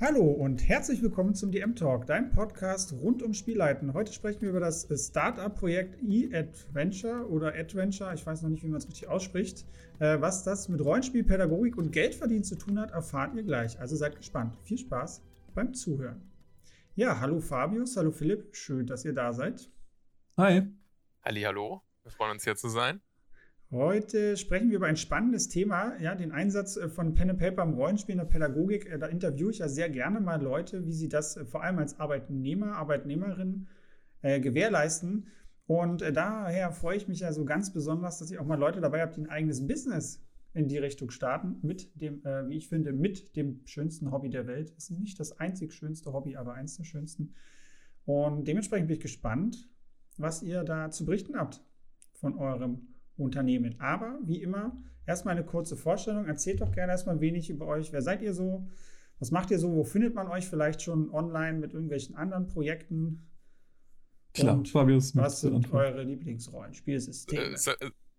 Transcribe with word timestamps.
Hallo 0.00 0.22
und 0.22 0.68
herzlich 0.68 1.02
willkommen 1.02 1.34
zum 1.34 1.50
DM 1.50 1.74
Talk, 1.74 2.06
deinem 2.06 2.30
Podcast 2.30 2.92
rund 2.92 3.20
um 3.20 3.34
Spielleiten. 3.34 3.94
Heute 3.94 4.12
sprechen 4.12 4.42
wir 4.42 4.50
über 4.50 4.60
das 4.60 4.86
Startup-Projekt 4.88 6.00
E-Adventure 6.00 7.28
oder 7.28 7.48
Adventure, 7.56 8.14
ich 8.14 8.24
weiß 8.24 8.42
noch 8.42 8.48
nicht, 8.48 8.62
wie 8.62 8.68
man 8.68 8.78
es 8.78 8.86
richtig 8.86 9.08
ausspricht. 9.08 9.66
Äh, 9.98 10.20
was 10.20 10.44
das 10.44 10.68
mit 10.68 10.80
Rollenspielpädagogik 10.84 11.76
und 11.76 11.90
Geldverdienen 11.90 12.44
zu 12.44 12.54
tun 12.54 12.78
hat, 12.78 12.92
erfahrt 12.92 13.34
ihr 13.34 13.42
gleich. 13.42 13.80
Also 13.80 13.96
seid 13.96 14.14
gespannt. 14.14 14.56
Viel 14.62 14.78
Spaß 14.78 15.20
beim 15.56 15.74
Zuhören. 15.74 16.30
Ja, 16.94 17.18
hallo 17.18 17.40
Fabius, 17.40 17.96
hallo 17.96 18.12
Philipp, 18.12 18.54
schön, 18.54 18.86
dass 18.86 19.04
ihr 19.04 19.14
da 19.14 19.32
seid. 19.32 19.68
Hi. 20.36 20.62
Halli, 21.24 21.42
hallo, 21.42 21.82
wir 22.04 22.12
freuen 22.12 22.30
uns 22.30 22.44
hier 22.44 22.54
zu 22.54 22.68
sein. 22.68 23.00
Heute 23.70 24.38
sprechen 24.38 24.70
wir 24.70 24.76
über 24.76 24.86
ein 24.86 24.96
spannendes 24.96 25.50
Thema, 25.50 25.94
ja, 26.00 26.14
den 26.14 26.32
Einsatz 26.32 26.78
äh, 26.78 26.88
von 26.88 27.14
Pen 27.14 27.28
and 27.28 27.38
Paper 27.38 27.64
im 27.64 27.74
Rollenspiel 27.74 28.14
in 28.14 28.18
der 28.18 28.24
Pädagogik. 28.24 28.86
Äh, 28.86 28.98
da 28.98 29.06
interviewe 29.08 29.50
ich 29.50 29.58
ja 29.58 29.68
sehr 29.68 29.90
gerne 29.90 30.20
mal 30.20 30.40
Leute, 30.40 30.86
wie 30.86 30.92
sie 30.94 31.10
das 31.10 31.36
äh, 31.36 31.44
vor 31.44 31.62
allem 31.62 31.78
als 31.78 32.00
Arbeitnehmer, 32.00 32.76
Arbeitnehmerin 32.76 33.68
äh, 34.22 34.40
gewährleisten. 34.40 35.26
Und 35.66 36.00
äh, 36.00 36.14
daher 36.14 36.72
freue 36.72 36.96
ich 36.96 37.08
mich 37.08 37.20
ja 37.20 37.30
so 37.30 37.44
ganz 37.44 37.70
besonders, 37.70 38.18
dass 38.18 38.30
ich 38.30 38.38
auch 38.38 38.46
mal 38.46 38.58
Leute 38.58 38.80
dabei 38.80 39.02
habe, 39.02 39.12
die 39.12 39.20
ein 39.20 39.28
eigenes 39.28 39.66
Business 39.66 40.24
in 40.54 40.66
die 40.68 40.78
Richtung 40.78 41.10
starten, 41.10 41.58
mit 41.60 41.90
dem, 42.00 42.24
äh, 42.24 42.48
wie 42.48 42.56
ich 42.56 42.68
finde, 42.68 42.94
mit 42.94 43.36
dem 43.36 43.60
schönsten 43.66 44.10
Hobby 44.10 44.30
der 44.30 44.46
Welt. 44.46 44.72
Es 44.78 44.88
ist 44.88 44.98
nicht 44.98 45.20
das 45.20 45.38
einzig 45.40 45.74
schönste 45.74 46.14
Hobby, 46.14 46.36
aber 46.36 46.54
eins 46.54 46.78
der 46.78 46.84
schönsten. 46.84 47.34
Und 48.06 48.48
dementsprechend 48.48 48.88
bin 48.88 48.96
ich 48.96 49.02
gespannt, 49.02 49.68
was 50.16 50.42
ihr 50.42 50.64
da 50.64 50.90
zu 50.90 51.04
berichten 51.04 51.36
habt 51.36 51.62
von 52.14 52.34
eurem 52.38 52.94
Unternehmen. 53.24 53.80
Aber 53.80 54.18
wie 54.24 54.42
immer, 54.42 54.76
erstmal 55.06 55.32
eine 55.36 55.44
kurze 55.44 55.76
Vorstellung. 55.76 56.26
Erzählt 56.26 56.60
doch 56.60 56.72
gerne 56.72 56.92
erstmal 56.92 57.20
wenig 57.20 57.50
über 57.50 57.66
euch. 57.66 57.92
Wer 57.92 58.02
seid 58.02 58.22
ihr 58.22 58.34
so? 58.34 58.68
Was 59.18 59.30
macht 59.30 59.50
ihr 59.50 59.58
so? 59.58 59.72
Wo 59.74 59.84
findet 59.84 60.14
man 60.14 60.28
euch 60.28 60.46
vielleicht 60.46 60.82
schon 60.82 61.10
online 61.10 61.58
mit 61.58 61.72
irgendwelchen 61.72 62.14
anderen 62.14 62.46
Projekten? 62.46 63.28
Klar, 64.34 64.54
Und 64.56 64.68
Fabius. 64.68 65.16
Was 65.16 65.40
sind 65.40 65.54
anfangen? 65.56 65.74
eure 65.82 66.02
Lieblingsrollenspielsysteme? 66.04 67.42
Äh, 67.54 67.56
so, 67.56 67.72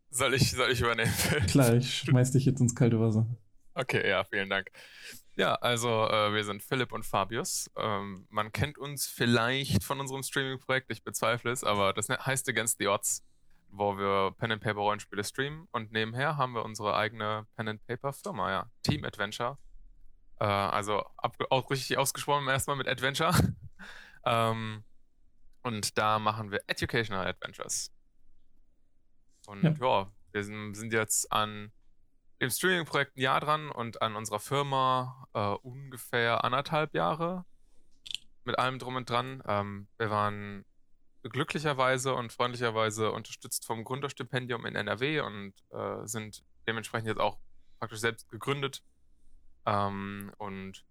soll, 0.09 0.33
ich, 0.33 0.51
soll 0.51 0.71
ich 0.71 0.81
übernehmen? 0.81 1.11
Klar, 1.47 1.75
ich 1.75 1.99
schmeiß 1.99 2.31
dich 2.31 2.45
jetzt 2.45 2.59
ins 2.59 2.75
kalte 2.75 2.99
Wasser. 2.99 3.27
Okay, 3.75 4.09
ja, 4.09 4.23
vielen 4.25 4.49
Dank. 4.49 4.69
Ja, 5.37 5.55
also 5.55 5.87
äh, 5.87 6.33
wir 6.33 6.43
sind 6.43 6.61
Philipp 6.61 6.91
und 6.91 7.05
Fabius. 7.05 7.71
Ähm, 7.77 8.25
man 8.29 8.51
kennt 8.51 8.77
uns 8.77 9.07
vielleicht 9.07 9.85
von 9.85 10.01
unserem 10.01 10.21
Streaming-Projekt, 10.23 10.91
ich 10.91 11.01
bezweifle 11.03 11.51
es, 11.51 11.63
aber 11.63 11.93
das 11.93 12.09
ne- 12.09 12.17
heißt 12.17 12.49
Against 12.49 12.77
the 12.79 12.87
Odds, 12.87 13.23
wo 13.71 13.97
wir 13.97 14.31
Pen 14.37 14.51
and 14.51 14.61
Paper 14.61 14.79
Rollenspiele 14.79 15.23
streamen 15.23 15.67
und 15.71 15.91
nebenher 15.91 16.37
haben 16.37 16.53
wir 16.53 16.63
unsere 16.65 16.95
eigene 16.95 17.47
Pen 17.55 17.67
and 17.69 17.85
Paper 17.85 18.13
Firma, 18.13 18.51
ja, 18.51 18.71
Team 18.83 19.03
Adventure. 19.05 19.57
Äh, 20.39 20.45
also 20.45 21.03
ab, 21.17 21.35
auch 21.49 21.69
richtig 21.69 21.97
ausgesprochen 21.97 22.47
erstmal 22.47 22.75
mit 22.75 22.87
Adventure. 22.87 23.33
ähm, 24.25 24.83
und 25.63 25.97
da 25.97 26.19
machen 26.19 26.51
wir 26.51 26.61
Educational 26.67 27.27
Adventures. 27.27 27.91
Und 29.47 29.63
Ja. 29.63 29.71
ja, 29.79 30.11
wir 30.31 30.43
sind, 30.43 30.75
sind 30.75 30.93
jetzt 30.93 31.31
an 31.31 31.71
dem 32.41 32.49
Streaming-Projekt 32.49 33.17
ein 33.17 33.21
Jahr 33.21 33.39
dran 33.41 33.69
und 33.69 34.01
an 34.01 34.15
unserer 34.15 34.39
Firma 34.39 35.27
äh, 35.33 35.39
ungefähr 35.67 36.43
anderthalb 36.43 36.93
Jahre 36.93 37.45
mit 38.45 38.57
allem 38.57 38.79
drum 38.79 38.95
und 38.95 39.09
dran. 39.09 39.43
Ähm, 39.45 39.87
wir 39.97 40.09
waren 40.09 40.65
glücklicherweise 41.29 42.13
und 42.13 42.31
freundlicherweise 42.33 43.11
unterstützt 43.11 43.65
vom 43.65 43.83
Gründerstipendium 43.83 44.65
in 44.65 44.75
NRW 44.75 45.21
und 45.21 45.53
äh, 45.71 46.05
sind 46.05 46.43
dementsprechend 46.67 47.07
jetzt 47.07 47.19
auch 47.19 47.39
praktisch 47.79 47.99
selbst 47.99 48.29
gegründet 48.29 48.83
ähm, 49.65 50.31
und 50.37 50.85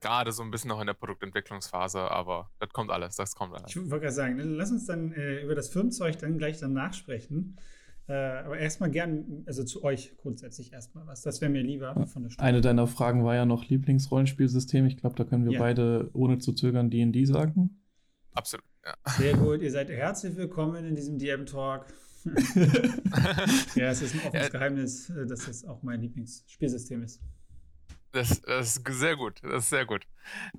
gerade 0.00 0.32
so 0.32 0.42
ein 0.42 0.50
bisschen 0.50 0.68
noch 0.68 0.80
in 0.80 0.86
der 0.88 0.94
Produktentwicklungsphase, 0.94 2.00
aber 2.10 2.50
das 2.58 2.70
kommt 2.70 2.90
alles, 2.90 3.16
das 3.16 3.34
kommt 3.34 3.54
alles. 3.54 3.70
Ich 3.70 3.76
wollte 3.76 4.00
gerade 4.00 4.10
sagen, 4.12 4.36
ne, 4.36 4.42
lass 4.44 4.70
uns 4.72 4.86
dann 4.86 5.12
äh, 5.12 5.42
über 5.42 5.54
das 5.54 5.68
Firmenzeug 5.68 6.18
dann 6.18 6.38
gleich 6.38 6.58
danach 6.58 6.92
sprechen. 6.92 7.56
Äh, 8.08 8.14
aber 8.14 8.58
erstmal 8.58 8.90
gern, 8.90 9.44
also 9.46 9.62
zu 9.62 9.84
euch 9.84 10.16
grundsätzlich 10.16 10.72
erstmal 10.72 11.06
was. 11.06 11.22
Das 11.22 11.40
wäre 11.40 11.52
mir 11.52 11.62
lieber 11.62 11.94
von 12.08 12.24
der 12.24 12.30
Stunde. 12.30 12.42
Eine 12.48 12.60
deiner 12.60 12.88
Fragen 12.88 13.24
war 13.24 13.36
ja 13.36 13.44
noch 13.46 13.68
Lieblingsrollenspielsystem. 13.68 14.86
Ich 14.86 14.96
glaube, 14.96 15.14
da 15.14 15.22
können 15.22 15.44
wir 15.44 15.52
Ja. 15.52 15.60
beide 15.60 16.10
ohne 16.12 16.38
zu 16.38 16.52
zögern 16.52 16.90
D&D 16.90 17.24
sagen. 17.24 17.81
Absolut, 18.34 18.64
ja. 18.84 18.94
Sehr 19.18 19.36
gut, 19.36 19.60
ihr 19.62 19.70
seid 19.70 19.88
herzlich 19.90 20.36
willkommen 20.36 20.84
in 20.84 20.96
diesem 20.96 21.18
DM-Talk. 21.18 21.86
ja, 23.74 23.90
es 23.90 24.00
ist 24.00 24.14
ein 24.14 24.20
offenes 24.20 24.44
Ja. 24.44 24.48
Geheimnis, 24.48 25.10
äh, 25.10 25.26
dass 25.26 25.46
das 25.46 25.64
auch 25.64 25.82
mein 25.82 26.00
Lieblingsspielsystem 26.00 27.02
ist. 27.02 27.20
Das, 28.12 28.42
das 28.42 28.76
ist 28.76 28.86
sehr 28.90 29.16
gut, 29.16 29.40
das 29.42 29.64
ist 29.64 29.70
sehr 29.70 29.86
gut. 29.86 30.06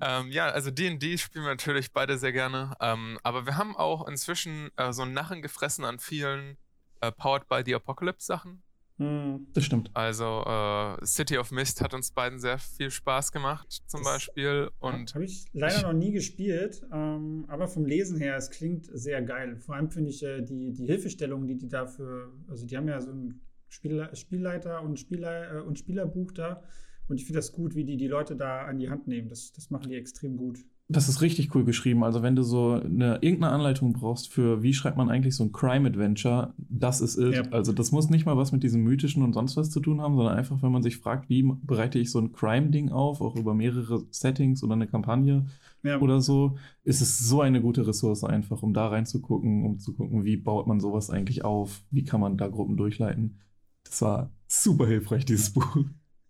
Ähm, 0.00 0.30
ja, 0.30 0.48
also 0.48 0.70
D&D 0.70 1.18
spielen 1.18 1.44
wir 1.44 1.50
natürlich 1.52 1.92
beide 1.92 2.18
sehr 2.18 2.32
gerne, 2.32 2.74
ähm, 2.80 3.18
aber 3.22 3.46
wir 3.46 3.56
haben 3.56 3.76
auch 3.76 4.08
inzwischen 4.08 4.70
äh, 4.76 4.92
so 4.92 5.02
einen 5.02 5.14
Narren 5.14 5.40
gefressen 5.40 5.84
an 5.84 6.00
vielen 6.00 6.56
äh, 7.00 7.12
Powered 7.12 7.48
by 7.48 7.62
the 7.64 7.74
Apocalypse 7.76 8.26
Sachen. 8.26 8.62
Hm. 8.98 9.48
Das 9.52 9.64
stimmt. 9.64 9.90
Also 9.92 10.44
äh, 10.46 11.04
City 11.04 11.36
of 11.38 11.50
Mist 11.50 11.80
hat 11.80 11.94
uns 11.94 12.12
beiden 12.12 12.38
sehr 12.38 12.58
viel 12.58 12.90
Spaß 12.92 13.32
gemacht, 13.32 13.82
zum 13.86 14.00
Das- 14.02 14.12
Beispiel. 14.12 14.70
Und 14.78 15.12
Habe 15.14 15.24
ich 15.24 15.46
leider 15.52 15.76
ich- 15.78 15.82
noch 15.82 15.92
nie 15.92 16.12
gespielt, 16.12 16.86
ähm, 16.92 17.44
aber 17.48 17.66
vom 17.66 17.86
Lesen 17.86 18.18
her, 18.18 18.36
es 18.36 18.50
klingt 18.50 18.86
sehr 18.92 19.20
geil. 19.22 19.56
Vor 19.58 19.74
allem 19.74 19.90
finde 19.90 20.10
ich 20.10 20.22
äh, 20.22 20.42
die, 20.42 20.72
die 20.72 20.86
Hilfestellungen, 20.86 21.48
die 21.48 21.56
die 21.58 21.68
dafür, 21.68 22.32
also 22.48 22.66
die 22.66 22.76
haben 22.76 22.86
ja 22.86 23.00
so 23.00 23.10
ein 23.10 23.40
Spiel, 23.68 24.08
Spielleiter 24.12 24.82
und, 24.82 25.00
Spieler, 25.00 25.56
äh, 25.56 25.60
und 25.62 25.76
Spielerbuch 25.78 26.30
da 26.30 26.62
und 27.08 27.18
ich 27.18 27.24
finde 27.26 27.38
das 27.40 27.50
gut, 27.52 27.74
wie 27.74 27.84
die 27.84 27.96
die 27.96 28.06
Leute 28.06 28.36
da 28.36 28.62
an 28.66 28.78
die 28.78 28.88
Hand 28.90 29.08
nehmen. 29.08 29.28
Das, 29.28 29.50
das 29.52 29.70
machen 29.70 29.88
die 29.90 29.96
extrem 29.96 30.36
gut. 30.36 30.60
Das 30.88 31.08
ist 31.08 31.22
richtig 31.22 31.54
cool 31.54 31.64
geschrieben. 31.64 32.04
Also 32.04 32.22
wenn 32.22 32.36
du 32.36 32.42
so 32.42 32.72
eine 32.72 33.18
irgendeine 33.22 33.54
Anleitung 33.54 33.94
brauchst 33.94 34.30
für 34.30 34.62
wie 34.62 34.74
schreibt 34.74 34.98
man 34.98 35.08
eigentlich 35.08 35.34
so 35.34 35.42
ein 35.42 35.50
Crime 35.50 35.88
Adventure, 35.88 36.52
das 36.58 37.00
ist 37.00 37.16
it. 37.16 37.34
Ja. 37.34 37.42
Also 37.52 37.72
das 37.72 37.90
muss 37.90 38.10
nicht 38.10 38.26
mal 38.26 38.36
was 38.36 38.52
mit 38.52 38.62
diesem 38.62 38.82
mythischen 38.82 39.22
und 39.22 39.32
sonst 39.32 39.56
was 39.56 39.70
zu 39.70 39.80
tun 39.80 40.02
haben, 40.02 40.14
sondern 40.14 40.36
einfach, 40.36 40.62
wenn 40.62 40.72
man 40.72 40.82
sich 40.82 40.98
fragt, 40.98 41.30
wie 41.30 41.42
bereite 41.62 41.98
ich 41.98 42.10
so 42.10 42.18
ein 42.18 42.32
Crime-Ding 42.32 42.90
auf, 42.90 43.22
auch 43.22 43.34
über 43.34 43.54
mehrere 43.54 44.04
Settings 44.10 44.62
oder 44.62 44.74
eine 44.74 44.86
Kampagne 44.86 45.46
Ja, 45.82 46.00
oder 46.00 46.20
so, 46.20 46.58
ist 46.82 47.00
es 47.00 47.18
so 47.18 47.40
eine 47.40 47.62
gute 47.62 47.86
Ressource 47.86 48.22
einfach, 48.22 48.62
um 48.62 48.74
da 48.74 48.88
reinzugucken, 48.88 49.64
um 49.64 49.78
zu 49.78 49.94
gucken, 49.94 50.24
wie 50.24 50.36
baut 50.36 50.66
man 50.66 50.80
sowas 50.80 51.08
eigentlich 51.08 51.46
auf, 51.46 51.82
wie 51.90 52.04
kann 52.04 52.20
man 52.20 52.36
da 52.36 52.48
Gruppen 52.48 52.76
durchleiten. 52.76 53.40
Das 53.84 54.02
war 54.02 54.30
super 54.46 54.86
hilfreich, 54.86 55.24
dieses 55.24 55.50
Buch. 55.50 55.78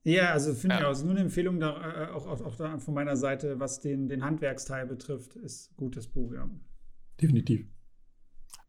Ja, 0.04 0.32
also 0.32 0.54
finde 0.54 0.76
ich 0.76 0.81
Ja. 0.82 0.88
auch. 0.88 0.92
Ist 0.92 1.03
nur 1.03 1.12
eine 1.12 1.20
Empfehlung 1.22 1.59
da, 1.60 2.04
äh, 2.04 2.10
auch, 2.12 2.26
auch, 2.26 2.41
auch 2.42 2.56
da 2.56 2.78
von 2.78 2.94
meiner 2.94 3.16
Seite, 3.16 3.59
was 3.59 3.81
den, 3.81 4.09
den 4.09 4.22
Handwerksteil 4.25 4.87
betrifft, 4.87 5.34
ist 5.37 5.75
gutes 5.76 6.06
Buch, 6.09 6.32
ja. 6.34 6.48
Definitiv. 7.20 7.66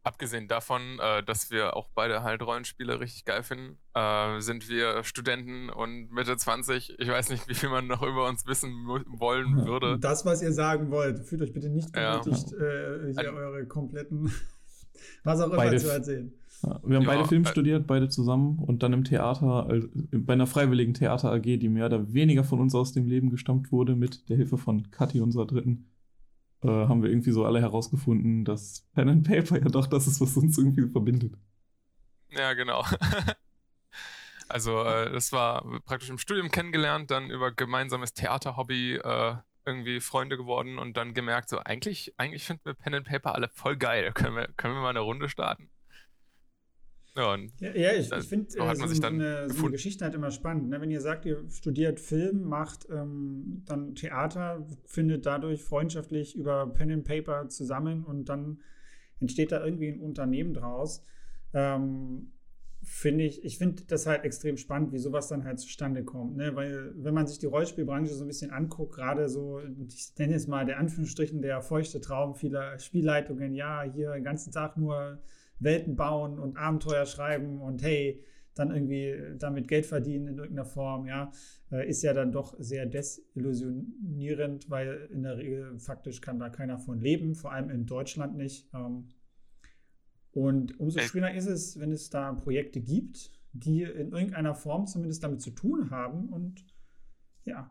abgesehen 0.02 0.46
davon, 0.46 1.00
äh, 1.00 1.24
dass 1.24 1.50
wir 1.50 1.74
auch 1.76 1.88
beide 1.92 2.22
halt 2.22 2.40
Rollenspiele 2.40 3.00
richtig 3.00 3.24
geil 3.24 3.42
finden, 3.42 3.76
äh, 3.92 4.38
sind 4.40 4.68
wir 4.68 5.02
Studenten 5.02 5.68
und 5.68 6.12
Mitte 6.12 6.36
20. 6.36 6.94
Ich 7.00 7.08
weiß 7.08 7.28
nicht, 7.30 7.48
wie 7.48 7.54
viel 7.54 7.70
man 7.70 7.88
noch 7.88 8.02
über 8.02 8.28
uns 8.28 8.46
wissen 8.46 8.86
wollen 8.86 9.58
Ja. 9.58 9.66
würde. 9.66 9.98
Das, 9.98 10.24
was 10.24 10.42
ihr 10.42 10.52
sagen 10.52 10.92
wollt, 10.92 11.26
fühlt 11.26 11.42
euch 11.42 11.52
bitte 11.52 11.70
nicht 11.70 11.94
Ja. 11.96 12.18
genötigt, 12.20 12.52
äh, 12.52 13.12
hier 13.14 13.30
Ein- 13.30 13.34
eure 13.34 13.66
kompletten, 13.66 14.32
was 15.24 15.40
auch 15.40 15.46
immer 15.48 15.56
Beide- 15.56 15.76
zu 15.78 15.90
erzählen. 15.92 16.32
Wir 16.84 16.96
haben 16.96 17.04
Ja, 17.04 17.14
beide 17.14 17.28
Film 17.28 17.44
äh, 17.44 17.48
studiert, 17.48 17.86
beide 17.86 18.08
zusammen 18.08 18.58
und 18.58 18.82
dann 18.82 18.92
im 18.92 19.04
Theater, 19.04 19.66
also 19.66 19.88
bei 20.12 20.32
einer 20.32 20.46
freiwilligen 20.46 20.94
Theater 20.94 21.32
AG, 21.32 21.42
die 21.42 21.68
mehr 21.68 21.86
oder 21.86 22.12
weniger 22.12 22.44
von 22.44 22.60
uns 22.60 22.74
aus 22.74 22.92
dem 22.92 23.06
Leben 23.06 23.30
gestammt 23.30 23.72
wurde, 23.72 23.94
mit 23.94 24.28
der 24.28 24.36
Hilfe 24.36 24.58
von 24.58 24.90
Kathi, 24.90 25.20
unserer 25.20 25.46
Dritten, 25.46 25.90
äh, 26.62 26.68
haben 26.68 27.02
wir 27.02 27.10
irgendwie 27.10 27.30
so 27.30 27.44
alle 27.44 27.60
herausgefunden, 27.60 28.44
dass 28.44 28.86
Pen 28.94 29.08
and 29.08 29.26
Paper 29.26 29.58
ja 29.58 29.68
doch 29.68 29.86
das 29.86 30.06
ist, 30.06 30.20
was 30.20 30.36
uns 30.36 30.58
irgendwie 30.58 30.88
verbindet. 30.88 31.34
Ja, 32.30 32.52
genau. 32.54 32.84
Also, 34.48 34.84
äh, 34.84 35.10
das 35.10 35.32
war 35.32 35.64
praktisch 35.84 36.08
im 36.08 36.18
Studium 36.18 36.50
kennengelernt, 36.50 37.10
dann 37.10 37.30
über 37.30 37.50
gemeinsames 37.50 38.14
Theaterhobby 38.14 38.94
äh, 38.94 39.34
irgendwie 39.64 40.00
Freunde 40.00 40.36
geworden 40.36 40.78
und 40.78 40.96
dann 40.96 41.14
gemerkt, 41.14 41.48
so 41.48 41.58
eigentlich, 41.58 42.14
eigentlich 42.16 42.44
finden 42.44 42.64
wir 42.64 42.74
Pen 42.74 42.94
and 42.94 43.06
Paper 43.06 43.34
alle 43.34 43.48
voll 43.48 43.76
geil. 43.76 44.12
Können 44.12 44.36
wir, 44.36 44.48
können 44.56 44.74
wir 44.74 44.82
mal 44.82 44.90
eine 44.90 45.00
Runde 45.00 45.28
starten? 45.28 45.68
Ja, 47.16 47.32
und 47.32 47.52
Ja, 47.60 47.74
ja 47.74 47.92
ich, 47.92 48.12
ich 48.12 48.28
finde 48.28 48.50
so 48.50 48.60
äh, 48.60 48.76
so, 48.76 48.86
so, 48.86 49.06
eine, 49.06 49.48
so 49.48 49.62
eine. 49.62 49.72
Geschichte 49.72 50.04
halt 50.04 50.14
immer 50.14 50.30
spannend. 50.30 50.68
Ne? 50.68 50.80
Wenn 50.80 50.90
ihr 50.90 51.00
sagt, 51.00 51.24
ihr 51.24 51.44
studiert 51.50 51.98
Film, 51.98 52.42
macht 52.42 52.86
ähm, 52.90 53.62
dann 53.66 53.94
Theater, 53.94 54.66
findet 54.84 55.26
dadurch 55.26 55.62
freundschaftlich 55.62 56.36
über 56.36 56.66
Pen 56.72 56.90
and 56.90 57.04
Paper 57.04 57.48
zusammen 57.48 58.04
und 58.04 58.28
dann 58.28 58.60
entsteht 59.20 59.52
da 59.52 59.64
irgendwie 59.64 59.88
ein 59.88 60.00
Unternehmen 60.00 60.52
draus. 60.52 61.02
Ähm, 61.54 62.32
finde 62.82 63.24
ich, 63.24 63.44
ich 63.44 63.58
finde 63.58 63.82
das 63.88 64.06
halt 64.06 64.24
extrem 64.24 64.56
spannend, 64.56 64.92
wie 64.92 64.98
sowas 64.98 65.28
dann 65.28 65.44
halt 65.44 65.58
zustande 65.58 66.04
kommt. 66.04 66.36
Ne? 66.36 66.54
Weil, 66.54 66.92
wenn 66.96 67.14
man 67.14 67.26
sich 67.26 67.38
die 67.38 67.46
Rollenspielbranche 67.46 68.14
so 68.14 68.24
ein 68.24 68.28
bisschen 68.28 68.52
anguckt, 68.52 68.94
gerade 68.94 69.28
so, 69.28 69.60
ich 69.88 70.12
nenne 70.18 70.34
es 70.34 70.46
mal 70.46 70.64
der 70.64 70.78
Anführungsstrichen 70.78 71.42
der 71.42 71.62
feuchte 71.62 72.00
Traum 72.00 72.34
vieler 72.34 72.78
Spielleitungen, 72.78 73.54
ja, 73.54 73.82
hier 73.82 74.12
den 74.12 74.22
ganzen 74.24 74.52
Tag 74.52 74.76
nur 74.76 75.18
Welten 75.58 75.96
bauen 75.96 76.38
und 76.38 76.56
Abenteuer 76.56 77.06
schreiben 77.06 77.60
und 77.60 77.82
hey, 77.82 78.22
dann 78.54 78.70
irgendwie 78.70 79.36
damit 79.38 79.68
Geld 79.68 79.86
verdienen 79.86 80.28
in 80.28 80.38
irgendeiner 80.38 80.64
Form, 80.64 81.06
ja, 81.06 81.30
äh, 81.70 81.88
ist 81.88 82.02
ja 82.02 82.14
dann 82.14 82.32
doch 82.32 82.54
sehr 82.58 82.86
desillusionierend, 82.86 84.70
weil 84.70 85.08
in 85.12 85.22
der 85.22 85.36
Regel 85.36 85.78
faktisch 85.78 86.20
kann 86.22 86.38
da 86.38 86.48
keiner 86.48 86.78
von 86.78 86.98
leben, 86.98 87.34
vor 87.34 87.52
allem 87.52 87.68
in 87.68 87.86
Deutschland 87.86 88.36
nicht. 88.36 88.68
Ähm, 88.74 89.08
und 90.32 90.80
umso 90.80 91.00
schöner 91.00 91.34
ist 91.34 91.46
es, 91.46 91.78
wenn 91.78 91.92
es 91.92 92.08
da 92.08 92.32
Projekte 92.32 92.80
gibt, 92.80 93.30
die 93.52 93.82
in 93.82 94.12
irgendeiner 94.12 94.54
Form 94.54 94.86
zumindest 94.86 95.22
damit 95.22 95.42
zu 95.42 95.50
tun 95.50 95.90
haben 95.90 96.28
und 96.30 96.64
ja, 97.44 97.70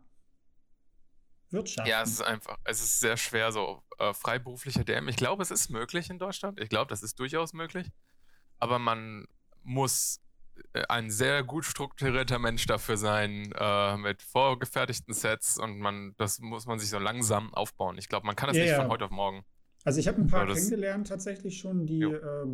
Wirtschaft. 1.51 1.87
Ja, 1.87 2.01
es 2.01 2.11
ist 2.11 2.21
einfach, 2.21 2.57
es 2.63 2.81
ist 2.81 2.99
sehr 2.99 3.17
schwer, 3.17 3.51
so 3.51 3.83
äh, 3.99 4.13
freiberuflicher 4.13 4.83
DM. 4.83 5.07
Ich 5.07 5.15
glaube, 5.15 5.43
es 5.43 5.51
ist 5.51 5.69
möglich 5.69 6.09
in 6.09 6.19
Deutschland. 6.19 6.59
Ich 6.59 6.69
glaube, 6.69 6.89
das 6.89 7.03
ist 7.03 7.19
durchaus 7.19 7.53
möglich. 7.53 7.91
Aber 8.59 8.79
man 8.79 9.25
muss 9.63 10.21
äh, 10.73 10.83
ein 10.89 11.09
sehr 11.09 11.43
gut 11.43 11.65
strukturierter 11.65 12.39
Mensch 12.39 12.65
dafür 12.65 12.97
sein, 12.97 13.51
äh, 13.57 13.97
mit 13.97 14.21
vorgefertigten 14.21 15.13
Sets 15.13 15.57
und 15.57 15.79
man, 15.79 16.13
das 16.17 16.39
muss 16.39 16.65
man 16.65 16.79
sich 16.79 16.89
so 16.89 16.99
langsam 16.99 17.53
aufbauen. 17.53 17.97
Ich 17.97 18.09
glaube, 18.09 18.25
man 18.25 18.35
kann 18.35 18.47
das 18.47 18.57
ja, 18.57 18.63
nicht 18.63 18.71
ja. 18.71 18.81
von 18.81 18.89
heute 18.89 19.05
auf 19.05 19.11
morgen. 19.11 19.43
Also 19.83 19.99
ich 19.99 20.07
habe 20.07 20.19
ein 20.19 20.27
paar 20.27 20.47
kennengelernt 20.47 21.07
tatsächlich 21.07 21.59
schon, 21.59 21.85
die 21.85 22.01
äh, 22.01 22.45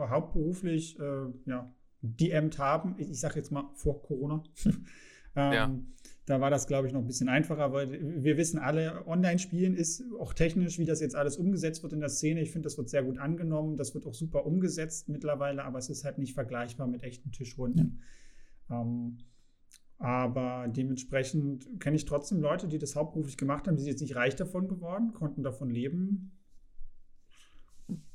hauptberuflich 0.00 0.98
äh, 0.98 1.26
ja, 1.44 1.70
DM'd 2.00 2.58
haben. 2.58 2.94
Ich, 2.98 3.10
ich 3.10 3.20
sage 3.20 3.36
jetzt 3.36 3.52
mal 3.52 3.70
vor 3.74 4.02
Corona. 4.02 4.42
ähm, 5.36 5.52
ja. 5.52 5.78
Da 6.28 6.42
war 6.42 6.50
das, 6.50 6.66
glaube 6.66 6.86
ich, 6.86 6.92
noch 6.92 7.00
ein 7.00 7.06
bisschen 7.06 7.30
einfacher, 7.30 7.72
weil 7.72 8.22
wir 8.22 8.36
wissen 8.36 8.58
alle, 8.58 9.06
Online-Spielen 9.06 9.74
ist 9.74 10.04
auch 10.20 10.34
technisch, 10.34 10.78
wie 10.78 10.84
das 10.84 11.00
jetzt 11.00 11.16
alles 11.16 11.38
umgesetzt 11.38 11.82
wird 11.82 11.94
in 11.94 12.00
der 12.00 12.10
Szene. 12.10 12.42
Ich 12.42 12.50
finde, 12.50 12.66
das 12.66 12.76
wird 12.76 12.90
sehr 12.90 13.02
gut 13.02 13.16
angenommen. 13.16 13.78
Das 13.78 13.94
wird 13.94 14.06
auch 14.06 14.12
super 14.12 14.44
umgesetzt 14.44 15.08
mittlerweile, 15.08 15.64
aber 15.64 15.78
es 15.78 15.88
ist 15.88 16.04
halt 16.04 16.18
nicht 16.18 16.34
vergleichbar 16.34 16.86
mit 16.86 17.02
echten 17.02 17.32
Tischrunden. 17.32 18.02
Ja. 18.68 18.82
Ähm, 18.82 19.16
aber 19.96 20.68
dementsprechend 20.68 21.80
kenne 21.80 21.96
ich 21.96 22.04
trotzdem 22.04 22.42
Leute, 22.42 22.68
die 22.68 22.78
das 22.78 22.94
hauptberuflich 22.94 23.38
gemacht 23.38 23.66
haben, 23.66 23.76
die 23.76 23.82
sind 23.82 23.92
jetzt 23.92 24.02
nicht 24.02 24.14
reich 24.14 24.36
davon 24.36 24.68
geworden, 24.68 25.14
konnten 25.14 25.42
davon 25.42 25.70
leben. 25.70 26.38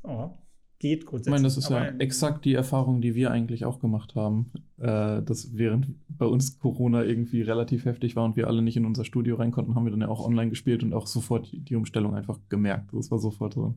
Oh, 0.03 0.37
geht 0.83 1.05
grundsätzlich. 1.05 1.33
Ich 1.33 1.41
meine, 1.41 1.47
das 1.47 1.57
ist 1.57 1.69
ja 1.69 1.85
exakt 1.97 2.43
die 2.43 2.53
Erfahrung, 2.53 2.99
die 2.99 3.15
wir 3.15 3.31
eigentlich 3.31 3.63
auch 3.63 3.79
gemacht 3.79 4.15
haben. 4.15 4.51
Äh, 4.77 5.23
dass 5.23 5.55
während 5.55 5.95
bei 6.09 6.25
uns 6.25 6.59
Corona 6.59 7.05
irgendwie 7.05 7.41
relativ 7.41 7.85
heftig 7.85 8.17
war 8.17 8.25
und 8.25 8.35
wir 8.35 8.47
alle 8.47 8.61
nicht 8.61 8.75
in 8.75 8.85
unser 8.85 9.05
Studio 9.05 9.37
rein 9.37 9.51
konnten, 9.51 9.75
haben 9.75 9.85
wir 9.85 9.91
dann 9.91 10.01
ja 10.01 10.09
auch 10.09 10.25
online 10.25 10.49
gespielt 10.49 10.83
und 10.83 10.93
auch 10.93 11.07
sofort 11.07 11.49
die 11.53 11.75
Umstellung 11.77 12.15
einfach 12.15 12.37
gemerkt. 12.49 12.89
Das 12.91 13.09
war 13.11 13.17
sofort 13.17 13.53
so. 13.53 13.75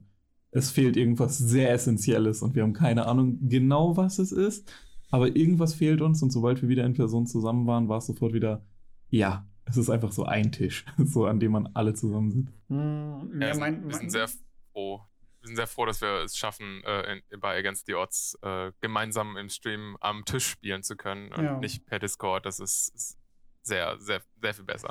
Es 0.50 0.72
fehlt 0.72 0.96
irgendwas 0.96 1.38
sehr 1.38 1.70
Essentielles 1.70 2.42
und 2.42 2.56
wir 2.56 2.64
haben 2.64 2.72
keine 2.72 3.06
Ahnung 3.06 3.38
genau, 3.48 3.96
was 3.96 4.18
es 4.18 4.32
ist. 4.32 4.68
Aber 5.10 5.36
irgendwas 5.36 5.74
fehlt 5.74 6.02
uns 6.02 6.20
und 6.24 6.30
sobald 6.30 6.60
wir 6.60 6.68
wieder 6.68 6.84
in 6.84 6.94
Person 6.94 7.26
zusammen 7.26 7.68
waren, 7.68 7.88
war 7.88 7.98
es 7.98 8.06
sofort 8.06 8.32
wieder, 8.32 8.64
ja, 9.10 9.46
es 9.64 9.76
ist 9.76 9.90
einfach 9.90 10.10
so 10.10 10.24
ein 10.24 10.50
Tisch, 10.50 10.84
so 10.98 11.26
an 11.26 11.38
dem 11.38 11.52
man 11.52 11.68
alle 11.74 11.94
zusammen 11.94 12.32
sitzt. 12.32 12.52
Hm, 12.68 13.40
ja, 13.40 13.56
mein, 13.56 13.86
wir 13.86 13.94
sind 13.94 14.10
sehr 14.10 14.26
froh, 14.72 15.02
wir 15.46 15.50
sind 15.50 15.56
sehr 15.56 15.66
froh, 15.68 15.86
dass 15.86 16.00
wir 16.00 16.24
es 16.24 16.36
schaffen, 16.36 16.82
äh, 16.84 17.20
in, 17.30 17.40
bei 17.40 17.56
Against 17.56 17.86
the 17.86 17.94
Odds 17.94 18.36
äh, 18.42 18.72
gemeinsam 18.80 19.36
im 19.36 19.48
Stream 19.48 19.96
am 20.00 20.24
Tisch 20.24 20.46
spielen 20.46 20.82
zu 20.82 20.96
können 20.96 21.32
und 21.32 21.44
ja. 21.44 21.58
nicht 21.58 21.86
per 21.86 22.00
Discord. 22.00 22.46
Das 22.46 22.58
ist, 22.58 22.92
ist, 22.94 23.18
sehr, 23.62 23.96
sehr, 23.98 24.22
sehr 24.40 24.54
viel 24.54 24.64
besser. 24.64 24.90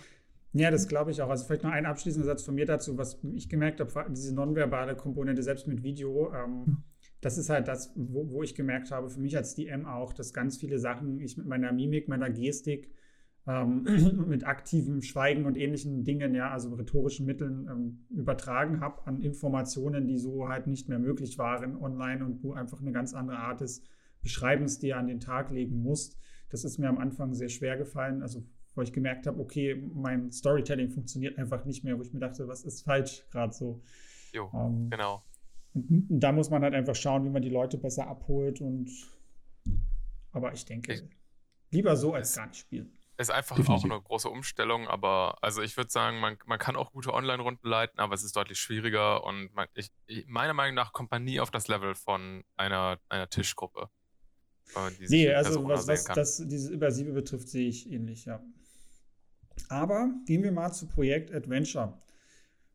Ja, 0.53 0.71
das 0.71 0.87
glaube 0.87 1.11
ich 1.11 1.21
auch. 1.21 1.29
Also 1.29 1.45
vielleicht 1.45 1.63
noch 1.63 1.71
ein 1.71 1.85
abschließender 1.85 2.25
Satz 2.25 2.43
von 2.43 2.55
mir 2.55 2.65
dazu, 2.65 2.97
was 2.97 3.19
ich 3.33 3.49
gemerkt 3.49 3.81
habe, 3.81 4.05
diese 4.09 4.33
nonverbale 4.33 4.95
Komponente, 4.95 5.43
selbst 5.43 5.67
mit 5.67 5.83
Video, 5.83 6.33
ähm, 6.33 6.83
das 7.19 7.37
ist 7.37 7.49
halt 7.49 7.67
das, 7.67 7.91
wo, 7.95 8.29
wo, 8.31 8.43
ich 8.43 8.55
gemerkt 8.55 8.91
habe, 8.91 9.09
für 9.09 9.19
mich 9.19 9.35
als 9.35 9.55
DM 9.55 9.85
auch, 9.85 10.13
dass 10.13 10.33
ganz 10.33 10.57
viele 10.57 10.79
Sachen 10.79 11.19
ich 11.19 11.37
mit 11.37 11.47
meiner 11.47 11.71
Mimik, 11.71 12.07
meiner 12.07 12.29
Gestik, 12.29 12.91
ähm, 13.47 13.83
mit 14.27 14.45
aktivem 14.45 15.01
Schweigen 15.01 15.45
und 15.45 15.57
ähnlichen 15.57 16.03
Dingen, 16.03 16.33
ja, 16.33 16.49
also 16.49 16.73
rhetorischen 16.73 17.25
Mitteln 17.25 17.67
ähm, 17.69 18.05
übertragen 18.09 18.79
habe 18.79 19.05
an 19.05 19.21
Informationen, 19.21 20.07
die 20.07 20.17
so 20.17 20.47
halt 20.47 20.67
nicht 20.67 20.89
mehr 20.89 20.99
möglich 20.99 21.37
waren 21.37 21.75
online 21.77 22.25
und 22.25 22.43
wo 22.43 22.53
einfach 22.53 22.81
eine 22.81 22.91
ganz 22.91 23.13
andere 23.13 23.37
Art 23.37 23.61
des 23.61 23.83
Beschreibens 24.21 24.79
dir 24.79 24.97
an 24.97 25.07
den 25.07 25.19
Tag 25.19 25.51
legen 25.51 25.81
musst. 25.83 26.17
Das 26.49 26.63
ist 26.63 26.79
mir 26.79 26.89
am 26.89 26.97
Anfang 26.97 27.33
sehr 27.33 27.49
schwer 27.49 27.77
gefallen, 27.77 28.21
also 28.21 28.43
wo 28.73 28.81
ich 28.81 28.91
gemerkt 28.91 29.25
habe, 29.27 29.39
okay, 29.39 29.75
mein 29.93 30.31
Storytelling 30.31 30.89
funktioniert 30.89 31.37
einfach 31.37 31.65
nicht 31.65 31.83
mehr, 31.83 31.97
wo 31.97 32.01
ich 32.01 32.11
mir 32.11 32.19
dachte, 32.19 32.47
was 32.47 32.63
ist 32.65 32.81
falsch 32.81 33.25
gerade 33.31 33.53
so. 33.53 33.81
Jo, 34.33 34.49
ähm, 34.53 34.89
genau. 34.89 35.23
da 35.73 36.31
muss 36.31 36.49
man 36.49 36.63
halt 36.63 36.73
einfach 36.73 36.95
schauen, 36.95 37.23
wie 37.23 37.29
man 37.29 37.41
die 37.41 37.49
Leute 37.49 37.77
besser 37.77 38.07
abholt 38.07 38.59
und 38.59 38.89
aber 40.31 40.51
ich 40.51 40.65
denke, 40.65 40.93
ich, 40.93 41.03
lieber 41.71 41.95
so 41.95 42.13
als 42.13 42.35
gar 42.35 42.47
nicht 42.47 42.59
spielen. 42.59 42.91
Ist 43.17 43.31
einfach 43.31 43.55
Definitiv. 43.55 43.89
auch 43.89 43.95
eine 43.95 44.01
große 44.01 44.29
Umstellung, 44.29 44.89
aber 44.89 45.37
also 45.41 45.61
ich 45.61 45.77
würde 45.77 45.89
sagen, 45.89 46.19
man, 46.19 46.37
man 46.45 46.59
kann 46.59 46.75
auch 46.75 46.91
gute 46.91 47.13
Online-Runden 47.13 47.65
leiten, 47.65 47.99
aber 47.99 48.13
es 48.13 48.23
ist 48.23 48.35
deutlich 48.35 48.59
schwieriger 48.59 49.23
und 49.23 49.53
man, 49.53 49.67
ich, 49.73 49.89
ich, 50.07 50.27
meiner 50.27 50.53
Meinung 50.53 50.75
nach 50.75 50.91
kommt 50.91 51.11
man 51.11 51.23
nie 51.23 51.39
auf 51.39 51.49
das 51.49 51.69
Level 51.69 51.95
von 51.95 52.43
einer, 52.57 52.99
einer 53.07 53.29
Tischgruppe. 53.29 53.89
Nee, 55.07 55.31
also 55.31 55.65
was, 55.65 55.87
was 55.87 56.03
das, 56.05 56.43
diese 56.45 56.73
Übersiebe 56.73 57.13
betrifft, 57.13 57.47
sehe 57.47 57.69
ich 57.69 57.89
ähnlich, 57.89 58.25
ja. 58.25 58.43
Aber 59.69 60.09
gehen 60.25 60.43
wir 60.43 60.51
mal 60.51 60.73
zu 60.73 60.87
Projekt 60.87 61.33
Adventure. 61.33 62.01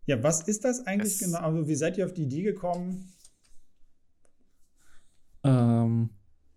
Ja, 0.07 0.23
was 0.23 0.49
ist 0.49 0.65
das 0.65 0.87
eigentlich 0.87 1.15
es 1.15 1.19
genau? 1.19 1.41
Also, 1.41 1.69
wie 1.69 1.75
seid 1.75 1.99
ihr 1.99 2.07
auf 2.07 2.15
die 2.15 2.23
Idee 2.23 2.43
gekommen? 2.43 3.13
Ähm, 5.45 6.11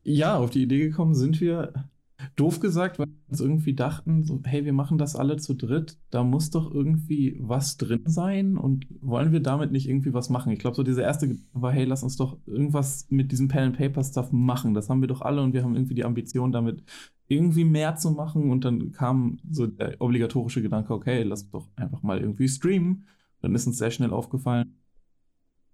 ja, 0.03 0.37
auf 0.37 0.51
die 0.51 0.63
Idee 0.63 0.87
gekommen 0.87 1.15
sind 1.15 1.41
wir 1.41 1.89
doof 2.35 2.59
gesagt, 2.59 2.99
weil 2.99 3.07
wir 3.07 3.29
uns 3.29 3.41
irgendwie 3.41 3.73
dachten, 3.73 4.23
so, 4.23 4.41
hey, 4.43 4.65
wir 4.65 4.73
machen 4.73 4.97
das 4.97 5.15
alle 5.15 5.37
zu 5.37 5.53
dritt, 5.53 5.97
da 6.09 6.23
muss 6.23 6.49
doch 6.49 6.73
irgendwie 6.73 7.37
was 7.39 7.77
drin 7.77 8.03
sein 8.05 8.57
und 8.57 8.85
wollen 9.01 9.31
wir 9.31 9.39
damit 9.39 9.71
nicht 9.71 9.87
irgendwie 9.87 10.13
was 10.13 10.29
machen? 10.29 10.51
Ich 10.51 10.59
glaube, 10.59 10.75
so 10.75 10.83
dieser 10.83 11.03
erste 11.03 11.27
Gedanke 11.27 11.47
war, 11.53 11.71
hey, 11.71 11.85
lass 11.85 12.03
uns 12.03 12.15
doch 12.17 12.37
irgendwas 12.45 13.07
mit 13.09 13.31
diesem 13.31 13.47
Pen 13.47 13.63
and 13.63 13.77
Paper 13.77 14.03
Stuff 14.03 14.31
machen. 14.31 14.73
Das 14.73 14.89
haben 14.89 15.01
wir 15.01 15.07
doch 15.07 15.21
alle 15.21 15.41
und 15.41 15.53
wir 15.53 15.63
haben 15.63 15.75
irgendwie 15.75 15.95
die 15.95 16.05
Ambition, 16.05 16.51
damit 16.51 16.83
irgendwie 17.27 17.65
mehr 17.65 17.95
zu 17.95 18.11
machen 18.11 18.51
und 18.51 18.65
dann 18.65 18.91
kam 18.91 19.39
so 19.49 19.67
der 19.67 19.99
obligatorische 19.99 20.61
Gedanke, 20.61 20.93
okay, 20.93 21.23
lass 21.23 21.49
doch 21.49 21.67
einfach 21.75 22.03
mal 22.03 22.19
irgendwie 22.19 22.47
streamen. 22.47 23.05
Dann 23.41 23.55
ist 23.55 23.67
uns 23.67 23.77
sehr 23.77 23.91
schnell 23.91 24.11
aufgefallen, 24.11 24.77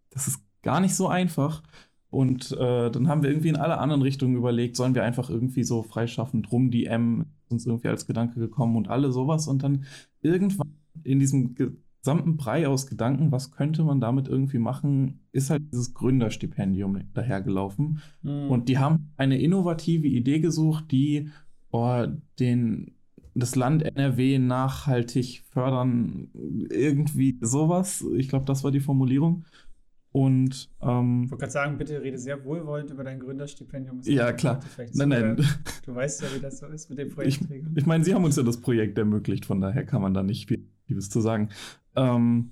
das 0.09 0.27
ist 0.27 0.41
gar 0.61 0.79
nicht 0.79 0.95
so 0.95 1.07
einfach. 1.07 1.63
Und 2.09 2.51
äh, 2.53 2.89
dann 2.89 3.07
haben 3.07 3.21
wir 3.21 3.29
irgendwie 3.29 3.49
in 3.49 3.55
alle 3.55 3.77
anderen 3.77 4.01
Richtungen 4.01 4.35
überlegt, 4.35 4.75
sollen 4.75 4.95
wir 4.95 5.03
einfach 5.03 5.29
irgendwie 5.29 5.63
so 5.63 5.83
freischaffend 5.83 6.51
rum 6.51 6.71
die 6.71 6.85
M 6.85 7.27
uns 7.49 7.65
irgendwie 7.65 7.87
als 7.87 8.07
Gedanke 8.07 8.39
gekommen 8.39 8.75
und 8.75 8.89
alle 8.89 9.11
sowas. 9.11 9.47
Und 9.47 9.63
dann 9.63 9.85
irgendwann 10.21 10.73
in 11.03 11.19
diesem 11.19 11.55
gesamten 11.55 12.37
Brei 12.37 12.67
aus 12.67 12.87
Gedanken, 12.87 13.31
was 13.31 13.51
könnte 13.51 13.83
man 13.83 13.99
damit 13.99 14.27
irgendwie 14.27 14.59
machen, 14.59 15.19
ist 15.31 15.49
halt 15.49 15.63
dieses 15.71 15.93
Gründerstipendium 15.93 16.99
dahergelaufen. 17.13 17.99
Mhm. 18.21 18.49
Und 18.49 18.69
die 18.69 18.77
haben 18.77 19.11
eine 19.17 19.39
innovative 19.39 20.07
Idee 20.07 20.39
gesucht, 20.39 20.91
die 20.91 21.29
oh, 21.71 22.05
den 22.39 22.95
das 23.35 23.55
Land 23.55 23.83
NRW 23.83 24.39
nachhaltig 24.39 25.43
fördern, 25.49 26.29
irgendwie 26.69 27.37
sowas. 27.41 28.03
Ich 28.15 28.27
glaube, 28.27 28.45
das 28.45 28.63
war 28.63 28.71
die 28.71 28.79
Formulierung. 28.79 29.45
Und 30.11 30.69
ähm, 30.81 31.23
ich 31.25 31.31
wollte 31.31 31.41
gerade 31.41 31.51
sagen, 31.51 31.77
bitte 31.77 32.01
rede 32.01 32.17
sehr 32.17 32.43
wohlwollend 32.43 32.89
über 32.89 33.03
dein 33.03 33.19
Gründerstipendium. 33.19 34.01
Ja, 34.03 34.33
klar. 34.33 34.59
Nein, 34.93 35.09
nein. 35.09 35.45
Du 35.85 35.93
weißt 35.93 36.23
ja, 36.23 36.27
wie 36.35 36.39
das 36.39 36.59
so 36.59 36.65
ist 36.67 36.89
mit 36.89 36.97
dem 36.97 37.09
Projektträger. 37.09 37.67
Ich, 37.71 37.77
ich 37.77 37.85
meine, 37.85 38.03
Sie 38.03 38.13
haben 38.13 38.23
uns 38.23 38.35
ja 38.35 38.43
das 38.43 38.59
Projekt 38.59 38.97
ermöglicht, 38.97 39.45
von 39.45 39.61
daher 39.61 39.85
kann 39.85 40.01
man 40.01 40.13
da 40.13 40.23
nicht 40.23 40.47
viel 40.47 40.67
Liebes 40.87 41.09
zu 41.09 41.21
sagen. 41.21 41.49
Ähm, 41.95 42.51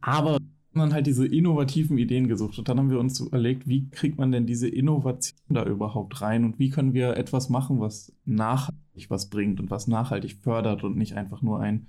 aber 0.00 0.38
dann 0.74 0.92
halt 0.92 1.06
diese 1.06 1.26
innovativen 1.26 1.98
Ideen 1.98 2.28
gesucht 2.28 2.58
und 2.58 2.68
dann 2.68 2.78
haben 2.78 2.90
wir 2.90 3.00
uns 3.00 3.20
überlegt, 3.20 3.66
wie 3.66 3.88
kriegt 3.90 4.18
man 4.18 4.30
denn 4.30 4.46
diese 4.46 4.68
Innovation 4.68 5.38
da 5.48 5.64
überhaupt 5.64 6.20
rein 6.22 6.44
und 6.44 6.58
wie 6.58 6.70
können 6.70 6.94
wir 6.94 7.16
etwas 7.16 7.48
machen, 7.48 7.80
was 7.80 8.12
nachhaltig 8.24 9.10
was 9.10 9.28
bringt 9.30 9.60
und 9.60 9.70
was 9.70 9.88
nachhaltig 9.88 10.36
fördert 10.36 10.84
und 10.84 10.96
nicht 10.96 11.14
einfach 11.14 11.42
nur 11.42 11.60
ein 11.60 11.88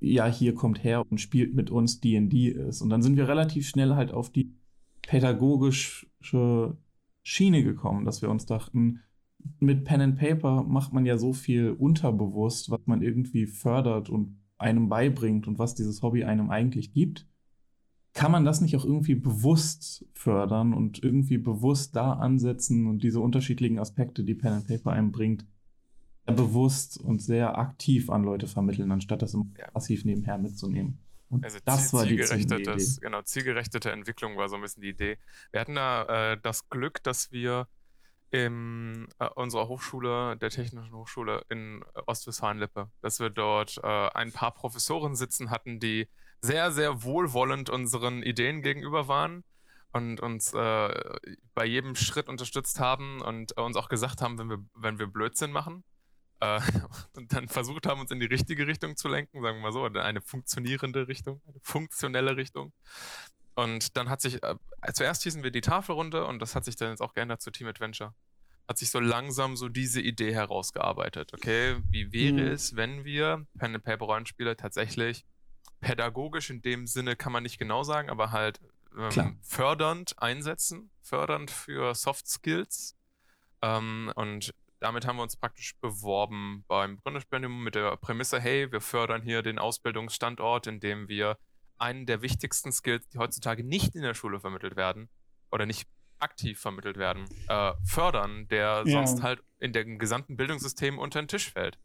ja, 0.00 0.26
hier 0.26 0.54
kommt 0.54 0.84
her 0.84 1.02
und 1.10 1.20
spielt 1.20 1.54
mit 1.54 1.70
uns 1.70 2.00
D&D 2.00 2.48
ist. 2.48 2.82
Und 2.82 2.90
dann 2.90 3.02
sind 3.02 3.16
wir 3.16 3.28
relativ 3.28 3.68
schnell 3.68 3.94
halt 3.94 4.12
auf 4.12 4.30
die 4.30 4.54
pädagogische 5.02 6.76
Schiene 7.22 7.62
gekommen, 7.62 8.04
dass 8.04 8.22
wir 8.22 8.30
uns 8.30 8.46
dachten, 8.46 9.00
mit 9.60 9.84
Pen 9.84 10.00
and 10.00 10.18
Paper 10.18 10.64
macht 10.64 10.92
man 10.92 11.06
ja 11.06 11.16
so 11.16 11.32
viel 11.32 11.70
unterbewusst, 11.70 12.70
was 12.70 12.80
man 12.86 13.02
irgendwie 13.02 13.46
fördert 13.46 14.08
und 14.08 14.36
einem 14.58 14.88
beibringt 14.88 15.46
und 15.46 15.58
was 15.58 15.74
dieses 15.74 16.02
Hobby 16.02 16.24
einem 16.24 16.50
eigentlich 16.50 16.92
gibt. 16.92 17.26
Kann 18.12 18.32
man 18.32 18.44
das 18.44 18.60
nicht 18.60 18.76
auch 18.76 18.84
irgendwie 18.84 19.14
bewusst 19.14 20.06
fördern 20.12 20.74
und 20.74 21.02
irgendwie 21.02 21.38
bewusst 21.38 21.94
da 21.94 22.14
ansetzen 22.14 22.86
und 22.88 23.02
diese 23.02 23.20
unterschiedlichen 23.20 23.78
Aspekte, 23.78 24.24
die 24.24 24.34
Pen 24.34 24.54
and 24.54 24.66
Paper 24.66 24.90
einem 24.92 25.12
bringt, 25.12 25.46
bewusst 26.32 26.98
und 26.98 27.22
sehr 27.22 27.58
aktiv 27.58 28.10
an 28.10 28.24
Leute 28.24 28.46
vermitteln, 28.46 28.90
anstatt 28.92 29.22
das 29.22 29.32
ja. 29.32 29.70
passiv 29.72 30.04
nebenher 30.04 30.38
mitzunehmen. 30.38 30.98
Und 31.30 31.44
also 31.44 31.58
das 31.64 31.92
war 31.92 32.06
die 32.06 32.20
Idee. 32.20 32.76
Genau, 33.00 33.22
zielgerechtete 33.22 33.92
Entwicklung 33.92 34.36
war 34.36 34.48
so 34.48 34.56
ein 34.56 34.62
bisschen 34.62 34.82
die 34.82 34.90
Idee. 34.90 35.18
Wir 35.50 35.60
hatten 35.60 35.74
da 35.74 36.32
äh, 36.32 36.38
das 36.40 36.68
Glück, 36.70 37.02
dass 37.02 37.32
wir 37.32 37.68
in 38.30 39.08
äh, 39.18 39.28
unserer 39.34 39.68
Hochschule, 39.68 40.36
der 40.36 40.50
Technischen 40.50 40.92
Hochschule 40.92 41.44
in 41.48 41.84
Ostwestfalen-Lippe, 42.06 42.90
dass 43.00 43.20
wir 43.20 43.30
dort 43.30 43.78
äh, 43.82 44.08
ein 44.14 44.32
paar 44.32 44.52
Professoren 44.52 45.14
sitzen 45.14 45.50
hatten, 45.50 45.80
die 45.80 46.08
sehr, 46.40 46.70
sehr 46.72 47.02
wohlwollend 47.02 47.70
unseren 47.70 48.22
Ideen 48.22 48.62
gegenüber 48.62 49.08
waren 49.08 49.44
und 49.92 50.20
uns 50.20 50.52
äh, 50.52 51.18
bei 51.54 51.64
jedem 51.64 51.94
Schritt 51.94 52.28
unterstützt 52.28 52.80
haben 52.80 53.20
und 53.22 53.52
uns 53.52 53.76
auch 53.76 53.88
gesagt 53.88 54.20
haben, 54.20 54.38
wenn 54.38 54.50
wir, 54.50 54.58
wenn 54.74 54.98
wir 54.98 55.06
Blödsinn 55.06 55.50
machen. 55.50 55.82
Äh, 56.40 56.60
und 57.16 57.32
dann 57.32 57.48
versucht 57.48 57.86
haben, 57.86 58.00
uns 58.00 58.10
in 58.10 58.20
die 58.20 58.26
richtige 58.26 58.66
Richtung 58.66 58.96
zu 58.96 59.08
lenken, 59.08 59.42
sagen 59.42 59.58
wir 59.58 59.62
mal 59.62 59.72
so, 59.72 59.84
eine 59.84 60.20
funktionierende 60.20 61.08
Richtung, 61.08 61.40
eine 61.46 61.60
funktionelle 61.62 62.36
Richtung. 62.36 62.72
Und 63.54 63.96
dann 63.96 64.08
hat 64.08 64.20
sich, 64.20 64.42
äh, 64.42 64.54
zuerst 64.92 65.24
hießen 65.24 65.42
wir 65.42 65.50
die 65.50 65.60
Tafelrunde 65.60 66.24
und 66.24 66.40
das 66.40 66.54
hat 66.54 66.64
sich 66.64 66.76
dann 66.76 66.90
jetzt 66.90 67.00
auch 67.00 67.14
geändert 67.14 67.42
zu 67.42 67.50
Team 67.50 67.66
Adventure. 67.66 68.14
Hat 68.68 68.78
sich 68.78 68.90
so 68.90 69.00
langsam 69.00 69.56
so 69.56 69.68
diese 69.68 70.00
Idee 70.00 70.32
herausgearbeitet. 70.32 71.32
Okay, 71.34 71.76
wie 71.90 72.12
wäre 72.12 72.34
mhm. 72.34 72.52
es, 72.52 72.76
wenn 72.76 73.04
wir 73.04 73.46
Pen 73.58 73.74
and 73.74 73.84
Paper 73.84 74.04
Rollenspiele 74.04 74.56
tatsächlich 74.56 75.24
pädagogisch 75.80 76.50
in 76.50 76.62
dem 76.62 76.86
Sinne 76.86 77.16
kann 77.16 77.32
man 77.32 77.42
nicht 77.42 77.58
genau 77.58 77.82
sagen, 77.82 78.10
aber 78.10 78.30
halt 78.30 78.60
ähm, 78.96 79.38
fördernd 79.42 80.20
einsetzen, 80.20 80.90
fördernd 81.02 81.50
für 81.50 81.94
Soft 81.94 82.28
Skills. 82.28 82.96
Ähm, 83.62 84.12
und 84.14 84.54
damit 84.80 85.06
haben 85.06 85.16
wir 85.16 85.22
uns 85.22 85.36
praktisch 85.36 85.74
beworben 85.80 86.64
beim 86.68 86.98
Gründerstipendium 86.98 87.64
mit 87.64 87.74
der 87.74 87.96
Prämisse, 87.96 88.40
hey, 88.40 88.70
wir 88.70 88.80
fördern 88.80 89.22
hier 89.22 89.42
den 89.42 89.58
Ausbildungsstandort, 89.58 90.66
indem 90.66 91.08
wir 91.08 91.38
einen 91.78 92.06
der 92.06 92.22
wichtigsten 92.22 92.72
Skills, 92.72 93.08
die 93.08 93.18
heutzutage 93.18 93.64
nicht 93.64 93.94
in 93.94 94.02
der 94.02 94.14
Schule 94.14 94.40
vermittelt 94.40 94.76
werden 94.76 95.08
oder 95.50 95.66
nicht 95.66 95.88
aktiv 96.18 96.58
vermittelt 96.58 96.96
werden, 96.96 97.24
äh, 97.48 97.72
fördern, 97.84 98.48
der 98.48 98.82
ja. 98.84 99.04
sonst 99.04 99.22
halt 99.22 99.42
in 99.60 99.72
dem 99.72 99.98
gesamten 99.98 100.36
Bildungssystem 100.36 100.98
unter 100.98 101.22
den 101.22 101.28
Tisch 101.28 101.52
fällt. 101.52 101.78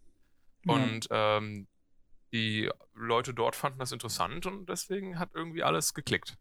Ja. 0.66 0.74
Und 0.74 1.08
ähm, 1.12 1.68
die 2.32 2.70
Leute 2.96 3.34
dort 3.34 3.56
fanden 3.56 3.80
das 3.80 3.92
interessant 3.92 4.46
und 4.46 4.68
deswegen 4.68 5.20
hat 5.20 5.30
irgendwie 5.36 5.64
alles 5.64 5.94
geklickt. 5.94 6.38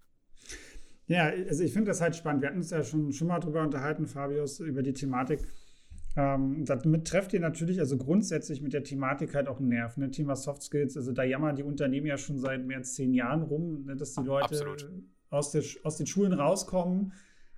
Ja, 1.07 1.27
also 1.27 1.63
ich 1.63 1.73
finde 1.73 1.91
das 1.91 2.01
halt 2.01 2.17
spannend. 2.17 2.43
Wir 2.43 2.49
hatten 2.49 2.59
uns 2.59 2.71
ja 2.71 2.83
schon, 2.83 3.13
schon 3.13 3.29
mal 3.29 3.41
drüber 3.41 3.63
unterhalten, 3.63 4.07
Fabius, 4.07 4.61
über 4.61 4.83
die 4.83 4.95
Thematik. 4.95 5.41
Ähm, 6.15 6.65
damit 6.67 7.07
trefft 7.07 7.33
ihr 7.33 7.41
natürlich 7.41 7.81
also 7.81 7.97
grundsätzlich 7.97 8.61
mit 8.61 8.75
der 8.75 8.85
Thematik 8.85 9.35
halt 9.35 9.49
auch 9.49 9.59
einen 9.59 9.69
Nerv. 9.69 9.97
Ne? 9.97 10.11
Thema 10.11 10.37
Soft 10.37 10.63
Skills, 10.63 10.97
also 10.97 11.13
da 11.13 11.23
jammern 11.23 11.57
die 11.57 11.63
Unternehmen 11.63 12.07
ja 12.07 12.19
schon 12.19 12.39
seit 12.39 12.67
mehr 12.67 12.79
als 12.79 12.95
zehn 12.95 13.15
Jahren 13.15 13.43
rum, 13.43 13.85
ne? 13.87 13.97
dass 13.97 14.15
die 14.15 14.25
Leute 14.25 14.77
aus, 15.31 15.53
der, 15.53 15.63
aus 15.85 15.97
den 15.97 16.07
Schulen 16.07 16.35
rauskommen, 16.35 17.13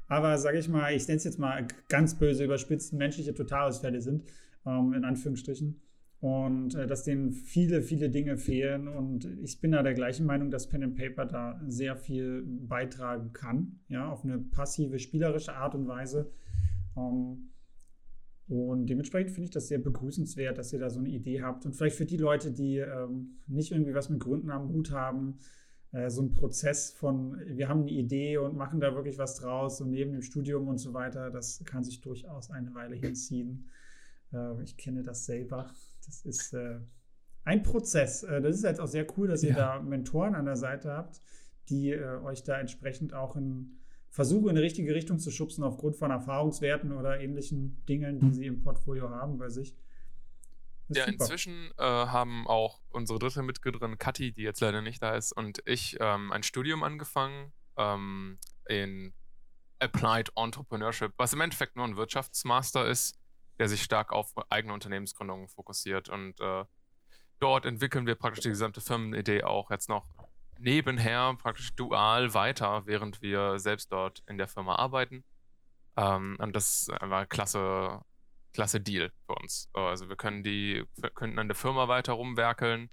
aber 0.06 0.38
sage 0.38 0.58
ich 0.58 0.68
mal, 0.68 0.94
ich 0.94 1.08
nenne 1.08 1.16
es 1.16 1.24
jetzt 1.24 1.38
mal 1.38 1.66
ganz 1.88 2.14
böse 2.14 2.44
überspitzt, 2.44 2.92
menschliche 2.92 3.34
Totalausfälle 3.34 4.00
sind, 4.00 4.24
ähm, 4.66 4.92
in 4.92 5.04
Anführungsstrichen. 5.04 5.80
Und 6.20 6.74
äh, 6.74 6.86
dass 6.86 7.04
denen 7.04 7.32
viele, 7.32 7.82
viele 7.82 8.08
Dinge 8.08 8.36
fehlen. 8.38 8.88
Und 8.88 9.26
ich 9.42 9.60
bin 9.60 9.72
da 9.72 9.82
der 9.82 9.94
gleichen 9.94 10.24
Meinung, 10.24 10.50
dass 10.50 10.68
Pen 10.68 10.82
and 10.82 10.96
Paper 10.96 11.26
da 11.26 11.60
sehr 11.66 11.96
viel 11.96 12.44
beitragen 12.46 13.32
kann, 13.32 13.80
ja, 13.88 14.08
auf 14.08 14.24
eine 14.24 14.38
passive, 14.38 14.98
spielerische 14.98 15.54
Art 15.54 15.74
und 15.74 15.86
Weise. 15.86 16.30
Ähm, 16.96 17.50
und 18.48 18.86
dementsprechend 18.86 19.30
finde 19.30 19.46
ich 19.46 19.50
das 19.50 19.68
sehr 19.68 19.78
begrüßenswert, 19.78 20.58
dass 20.58 20.72
ihr 20.72 20.78
da 20.78 20.90
so 20.90 21.00
eine 21.00 21.08
Idee 21.08 21.42
habt. 21.42 21.64
Und 21.64 21.74
vielleicht 21.74 21.96
für 21.96 22.04
die 22.04 22.18
Leute, 22.18 22.52
die 22.52 22.76
ähm, 22.76 23.38
nicht 23.46 23.72
irgendwie 23.72 23.94
was 23.94 24.10
mit 24.10 24.20
Gründen 24.20 24.50
am 24.50 24.68
Hut 24.68 24.90
haben, 24.90 25.38
äh, 25.92 26.10
so 26.10 26.22
ein 26.22 26.34
Prozess 26.34 26.90
von, 26.90 27.40
wir 27.46 27.68
haben 27.68 27.82
eine 27.82 27.90
Idee 27.90 28.36
und 28.36 28.56
machen 28.56 28.80
da 28.80 28.94
wirklich 28.94 29.16
was 29.16 29.36
draus 29.36 29.80
und 29.80 29.90
neben 29.90 30.12
dem 30.12 30.22
Studium 30.22 30.68
und 30.68 30.78
so 30.78 30.92
weiter, 30.92 31.30
das 31.30 31.62
kann 31.64 31.84
sich 31.84 32.02
durchaus 32.02 32.50
eine 32.50 32.74
Weile 32.74 32.96
hinziehen. 32.96 33.70
Äh, 34.32 34.62
ich 34.62 34.76
kenne 34.76 35.02
das 35.02 35.24
selber. 35.24 35.70
Das 36.04 36.26
ist 36.26 36.52
äh, 36.52 36.80
ein 37.44 37.62
Prozess. 37.62 38.24
Äh, 38.24 38.42
das 38.42 38.56
ist 38.56 38.64
jetzt 38.64 38.80
auch 38.80 38.88
sehr 38.88 39.06
cool, 39.16 39.28
dass 39.28 39.42
ihr 39.42 39.50
ja. 39.50 39.78
da 39.78 39.82
Mentoren 39.82 40.34
an 40.34 40.44
der 40.44 40.56
Seite 40.56 40.92
habt, 40.92 41.22
die 41.70 41.92
äh, 41.92 42.18
euch 42.22 42.42
da 42.42 42.58
entsprechend 42.58 43.14
auch 43.14 43.36
in 43.36 43.78
versuchen, 44.14 44.50
in 44.50 44.54
die 44.54 44.60
richtige 44.62 44.94
Richtung 44.94 45.18
zu 45.18 45.32
schubsen 45.32 45.64
aufgrund 45.64 45.96
von 45.96 46.12
Erfahrungswerten 46.12 46.92
oder 46.92 47.18
ähnlichen 47.18 47.84
Dingen, 47.86 48.20
die 48.20 48.26
mhm. 48.26 48.32
sie 48.32 48.46
im 48.46 48.62
Portfolio 48.62 49.10
haben 49.10 49.38
bei 49.38 49.48
sich. 49.48 49.74
Ja, 50.88 51.06
super. 51.06 51.12
inzwischen 51.12 51.72
äh, 51.78 51.82
haben 51.82 52.46
auch 52.46 52.80
unsere 52.90 53.18
dritte 53.18 53.42
Mitgliederin 53.42 53.98
Kathi, 53.98 54.30
die 54.30 54.42
jetzt 54.42 54.60
leider 54.60 54.82
nicht 54.82 55.02
da 55.02 55.16
ist, 55.16 55.32
und 55.32 55.62
ich 55.66 55.96
ähm, 55.98 56.30
ein 56.30 56.44
Studium 56.44 56.84
angefangen 56.84 57.52
ähm, 57.76 58.38
in 58.68 59.12
Applied 59.80 60.30
Entrepreneurship, 60.36 61.12
was 61.16 61.32
im 61.32 61.40
Endeffekt 61.40 61.74
nur 61.74 61.84
ein 61.84 61.96
Wirtschaftsmaster 61.96 62.86
ist, 62.86 63.18
der 63.58 63.68
sich 63.68 63.82
stark 63.82 64.12
auf 64.12 64.32
eigene 64.48 64.74
Unternehmensgründungen 64.74 65.48
fokussiert. 65.48 66.08
Und 66.08 66.40
äh, 66.40 66.64
dort 67.40 67.66
entwickeln 67.66 68.06
wir 68.06 68.14
praktisch 68.14 68.44
die 68.44 68.50
gesamte 68.50 68.80
Firmenidee 68.80 69.42
auch 69.42 69.72
jetzt 69.72 69.88
noch 69.88 70.06
nebenher 70.58 71.34
praktisch 71.34 71.74
dual 71.74 72.34
weiter, 72.34 72.86
während 72.86 73.22
wir 73.22 73.58
selbst 73.58 73.92
dort 73.92 74.22
in 74.26 74.38
der 74.38 74.48
Firma 74.48 74.76
arbeiten. 74.76 75.24
Ähm, 75.96 76.36
und 76.40 76.54
das 76.54 76.88
war 77.00 77.20
ein 77.20 77.28
klasse, 77.28 78.00
klasse 78.52 78.80
Deal 78.80 79.12
für 79.26 79.34
uns. 79.34 79.68
Also 79.72 80.08
wir 80.08 80.16
können 80.16 80.42
die, 80.42 80.84
könnten 81.14 81.38
an 81.38 81.48
der 81.48 81.54
Firma 81.54 81.88
weiter 81.88 82.14
rumwerkeln, 82.14 82.90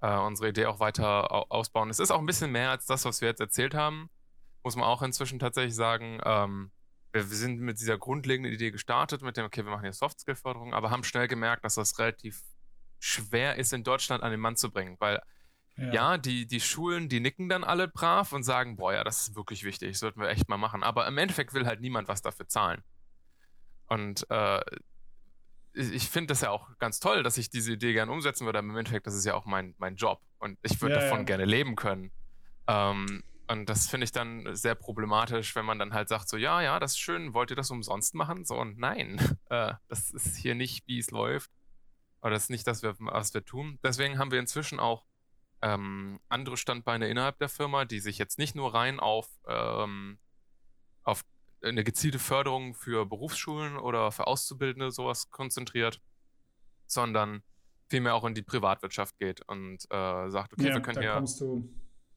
äh, 0.00 0.16
unsere 0.16 0.48
Idee 0.50 0.66
auch 0.66 0.80
weiter 0.80 1.52
ausbauen. 1.52 1.90
Es 1.90 1.98
ist 1.98 2.10
auch 2.10 2.18
ein 2.18 2.26
bisschen 2.26 2.52
mehr 2.52 2.70
als 2.70 2.86
das, 2.86 3.04
was 3.04 3.20
wir 3.20 3.28
jetzt 3.28 3.40
erzählt 3.40 3.74
haben. 3.74 4.10
Muss 4.62 4.76
man 4.76 4.84
auch 4.84 5.02
inzwischen 5.02 5.38
tatsächlich 5.38 5.74
sagen. 5.74 6.20
Ähm, 6.24 6.70
wir, 7.12 7.28
wir 7.28 7.36
sind 7.36 7.60
mit 7.60 7.80
dieser 7.80 7.98
grundlegenden 7.98 8.52
Idee 8.52 8.70
gestartet, 8.70 9.22
mit 9.22 9.36
dem, 9.36 9.46
okay, 9.46 9.64
wir 9.64 9.70
machen 9.70 9.82
hier 9.82 9.92
Soft-Skill-Förderung, 9.92 10.74
aber 10.74 10.90
haben 10.90 11.04
schnell 11.04 11.28
gemerkt, 11.28 11.64
dass 11.64 11.74
das 11.74 11.98
relativ 11.98 12.42
schwer 12.98 13.56
ist, 13.56 13.72
in 13.72 13.82
Deutschland 13.82 14.22
an 14.22 14.30
den 14.30 14.40
Mann 14.40 14.56
zu 14.56 14.70
bringen, 14.70 14.96
weil 15.00 15.20
ja. 15.80 15.92
ja, 15.92 16.18
die, 16.18 16.46
die 16.46 16.60
Schulen, 16.60 17.08
die 17.08 17.20
nicken 17.20 17.48
dann 17.48 17.64
alle 17.64 17.88
brav 17.88 18.32
und 18.32 18.42
sagen, 18.42 18.76
boah, 18.76 18.92
ja, 18.92 19.04
das 19.04 19.28
ist 19.28 19.36
wirklich 19.36 19.64
wichtig, 19.64 19.92
das 19.92 20.00
sollten 20.00 20.20
wir 20.20 20.28
echt 20.28 20.48
mal 20.48 20.58
machen. 20.58 20.82
Aber 20.82 21.06
im 21.06 21.18
Endeffekt 21.18 21.54
will 21.54 21.66
halt 21.66 21.80
niemand 21.80 22.08
was 22.08 22.22
dafür 22.22 22.48
zahlen. 22.48 22.82
Und 23.86 24.28
äh, 24.30 24.60
ich 25.72 26.08
finde 26.08 26.28
das 26.28 26.42
ja 26.42 26.50
auch 26.50 26.76
ganz 26.78 27.00
toll, 27.00 27.22
dass 27.22 27.38
ich 27.38 27.50
diese 27.50 27.72
Idee 27.72 27.92
gerne 27.92 28.12
umsetzen 28.12 28.44
würde, 28.44 28.58
aber 28.58 28.68
im 28.68 28.76
Endeffekt, 28.76 29.06
das 29.06 29.14
ist 29.14 29.24
ja 29.24 29.34
auch 29.34 29.46
mein, 29.46 29.74
mein 29.78 29.96
Job 29.96 30.20
und 30.38 30.58
ich 30.62 30.80
würde 30.80 30.96
ja, 30.96 31.00
davon 31.00 31.20
ja. 31.20 31.24
gerne 31.24 31.44
leben 31.44 31.76
können. 31.76 32.10
Ähm, 32.66 33.22
und 33.48 33.68
das 33.68 33.88
finde 33.88 34.04
ich 34.04 34.12
dann 34.12 34.54
sehr 34.54 34.76
problematisch, 34.76 35.56
wenn 35.56 35.64
man 35.64 35.78
dann 35.78 35.92
halt 35.92 36.08
sagt, 36.08 36.28
so, 36.28 36.36
ja, 36.36 36.60
ja, 36.60 36.78
das 36.78 36.92
ist 36.92 37.00
schön, 37.00 37.34
wollt 37.34 37.50
ihr 37.50 37.56
das 37.56 37.70
umsonst 37.70 38.14
machen? 38.14 38.44
So, 38.44 38.56
und 38.56 38.78
nein, 38.78 39.18
äh, 39.48 39.74
das 39.88 40.10
ist 40.10 40.36
hier 40.36 40.54
nicht, 40.54 40.86
wie 40.86 40.98
es 40.98 41.10
läuft. 41.10 41.50
Oder 42.22 42.32
das 42.32 42.44
ist 42.44 42.50
nicht 42.50 42.66
das, 42.66 42.82
was 42.82 43.34
wir 43.34 43.44
tun. 43.44 43.78
Deswegen 43.82 44.18
haben 44.18 44.30
wir 44.30 44.38
inzwischen 44.38 44.78
auch 44.78 45.04
ähm, 45.62 46.20
andere 46.28 46.56
Standbeine 46.56 47.08
innerhalb 47.08 47.38
der 47.38 47.48
Firma, 47.48 47.84
die 47.84 48.00
sich 48.00 48.18
jetzt 48.18 48.38
nicht 48.38 48.54
nur 48.54 48.74
rein 48.74 49.00
auf, 49.00 49.28
ähm, 49.46 50.18
auf 51.02 51.22
eine 51.62 51.84
gezielte 51.84 52.18
Förderung 52.18 52.74
für 52.74 53.06
Berufsschulen 53.06 53.76
oder 53.76 54.12
für 54.12 54.26
Auszubildende 54.26 54.90
sowas 54.90 55.30
konzentriert, 55.30 56.00
sondern 56.86 57.42
vielmehr 57.88 58.14
auch 58.14 58.24
in 58.24 58.34
die 58.34 58.42
Privatwirtschaft 58.42 59.18
geht 59.18 59.42
und 59.42 59.84
äh, 59.90 60.30
sagt, 60.30 60.52
okay, 60.54 60.68
ja, 60.68 60.74
wir 60.74 60.80
können 60.80 60.94
da 60.94 61.00
hier 61.00 61.12
kommst 61.12 61.40
du, 61.40 61.68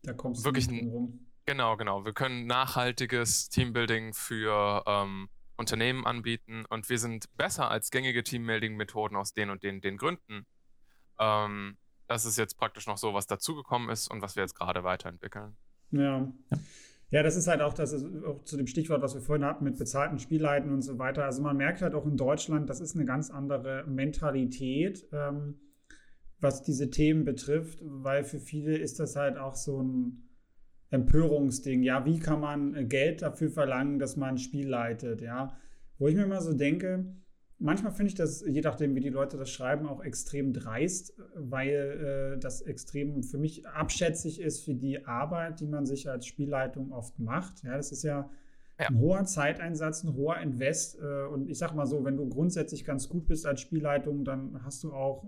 da 0.03 0.13
kommst 0.13 0.45
wirklich 0.45 0.67
du 0.67 0.75
rum. 0.75 1.27
Genau, 1.45 1.75
genau. 1.75 2.05
Wir 2.05 2.13
können 2.13 2.45
nachhaltiges 2.45 3.49
Teambuilding 3.49 4.13
für 4.13 4.83
ähm, 4.85 5.27
Unternehmen 5.57 6.05
anbieten 6.05 6.65
und 6.69 6.87
wir 6.89 6.97
sind 6.97 7.25
besser 7.35 7.69
als 7.69 7.91
gängige 7.91 8.23
Teambuilding-Methoden 8.23 9.17
aus 9.17 9.33
den 9.33 9.49
und 9.49 9.63
den, 9.63 9.81
den 9.81 9.97
Gründen. 9.97 10.45
Ähm, 11.19 11.77
das 12.13 12.25
ist 12.25 12.37
jetzt 12.37 12.57
praktisch 12.57 12.85
noch 12.85 12.97
so, 12.97 13.13
was 13.13 13.25
dazugekommen 13.27 13.89
ist 13.89 14.09
und 14.09 14.21
was 14.21 14.35
wir 14.35 14.43
jetzt 14.43 14.55
gerade 14.55 14.83
weiterentwickeln. 14.83 15.55
Ja. 15.91 16.31
Ja, 17.09 17.21
das 17.21 17.35
ist 17.35 17.47
halt 17.47 17.61
auch, 17.61 17.73
das 17.73 17.93
ist 17.93 18.05
auch 18.23 18.43
zu 18.43 18.57
dem 18.57 18.65
Stichwort, 18.65 19.01
was 19.01 19.13
wir 19.13 19.21
vorhin 19.21 19.45
hatten 19.45 19.63
mit 19.63 19.77
bezahlten 19.77 20.17
Spielleiten 20.17 20.71
und 20.71 20.81
so 20.81 20.97
weiter. 20.97 21.25
Also 21.25 21.43
man 21.43 21.57
merkt 21.57 21.81
halt 21.81 21.93
auch 21.93 22.05
in 22.05 22.17
Deutschland, 22.17 22.69
das 22.69 22.81
ist 22.81 22.95
eine 22.95 23.05
ganz 23.05 23.29
andere 23.29 23.83
Mentalität, 23.87 25.07
ähm, 25.11 25.59
was 26.39 26.63
diese 26.63 26.89
Themen 26.89 27.23
betrifft, 27.23 27.79
weil 27.81 28.23
für 28.23 28.39
viele 28.39 28.77
ist 28.77 28.99
das 28.99 29.15
halt 29.15 29.37
auch 29.37 29.55
so 29.55 29.81
ein 29.81 30.29
Empörungsding. 30.89 31.83
Ja, 31.83 32.05
wie 32.05 32.19
kann 32.19 32.39
man 32.39 32.89
Geld 32.89 33.21
dafür 33.21 33.49
verlangen, 33.49 33.99
dass 33.99 34.17
man 34.17 34.29
ein 34.29 34.37
Spiel 34.39 34.67
leitet? 34.67 35.21
Ja, 35.21 35.55
wo 35.99 36.07
ich 36.07 36.15
mir 36.15 36.27
mal 36.27 36.41
so 36.41 36.53
denke, 36.53 37.15
manchmal 37.63 37.91
finde 37.91 38.09
ich 38.09 38.15
das, 38.15 38.43
je 38.45 38.61
nachdem, 38.61 38.93
wie 38.95 38.99
die 38.99 39.09
Leute 39.09 39.37
das 39.37 39.49
schreiben, 39.49 39.87
auch 39.87 40.03
extrem 40.03 40.53
dreist, 40.53 41.13
weil 41.35 42.35
äh, 42.35 42.39
das 42.39 42.61
extrem 42.61 43.23
für 43.23 43.37
mich 43.37 43.67
abschätzig 43.67 44.41
ist 44.41 44.63
für 44.63 44.75
die 44.75 45.05
Arbeit, 45.05 45.59
die 45.59 45.67
man 45.67 45.85
sich 45.85 46.09
als 46.09 46.27
Spielleitung 46.27 46.91
oft 46.91 47.17
macht. 47.19 47.63
Ja, 47.63 47.77
das 47.77 47.91
ist 47.91 48.03
ja, 48.03 48.29
ja. 48.79 48.87
ein 48.87 48.99
hoher 48.99 49.23
Zeiteinsatz, 49.23 50.03
ein 50.03 50.13
hoher 50.13 50.37
Invest. 50.37 50.99
Äh, 50.99 51.25
und 51.27 51.49
ich 51.49 51.57
sag 51.57 51.73
mal 51.73 51.87
so, 51.87 52.03
wenn 52.03 52.17
du 52.17 52.27
grundsätzlich 52.27 52.85
ganz 52.85 53.09
gut 53.09 53.27
bist 53.27 53.45
als 53.45 53.61
Spielleitung, 53.61 54.25
dann 54.25 54.63
hast 54.63 54.83
du 54.83 54.93
auch 54.93 55.25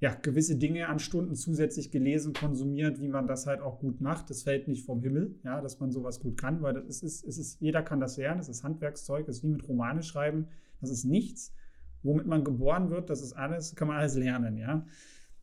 ja, 0.00 0.14
gewisse 0.14 0.56
Dinge 0.56 0.88
an 0.88 0.98
Stunden 0.98 1.34
zusätzlich 1.34 1.90
gelesen, 1.90 2.32
konsumiert, 2.32 3.00
wie 3.00 3.08
man 3.08 3.26
das 3.26 3.46
halt 3.46 3.60
auch 3.60 3.78
gut 3.78 4.00
macht. 4.00 4.30
Das 4.30 4.42
fällt 4.42 4.68
nicht 4.68 4.84
vom 4.84 5.00
Himmel, 5.00 5.34
ja, 5.44 5.60
dass 5.60 5.80
man 5.80 5.90
sowas 5.90 6.20
gut 6.20 6.36
kann, 6.36 6.62
weil 6.62 6.74
das 6.74 7.02
ist, 7.02 7.24
es 7.24 7.38
ist, 7.38 7.60
jeder 7.60 7.82
kann 7.82 8.00
das 8.00 8.16
lernen, 8.16 8.38
das 8.38 8.48
ist 8.48 8.62
Handwerkszeug, 8.62 9.26
das 9.26 9.38
ist 9.38 9.44
wie 9.44 9.48
mit 9.48 9.66
Romane 9.68 10.02
schreiben, 10.02 10.48
das 10.84 10.98
ist 10.98 11.04
nichts, 11.04 11.54
womit 12.02 12.26
man 12.26 12.44
geboren 12.44 12.90
wird, 12.90 13.10
das 13.10 13.22
ist 13.22 13.32
alles, 13.32 13.74
kann 13.74 13.88
man 13.88 13.96
alles 13.96 14.14
lernen, 14.14 14.56
ja. 14.56 14.86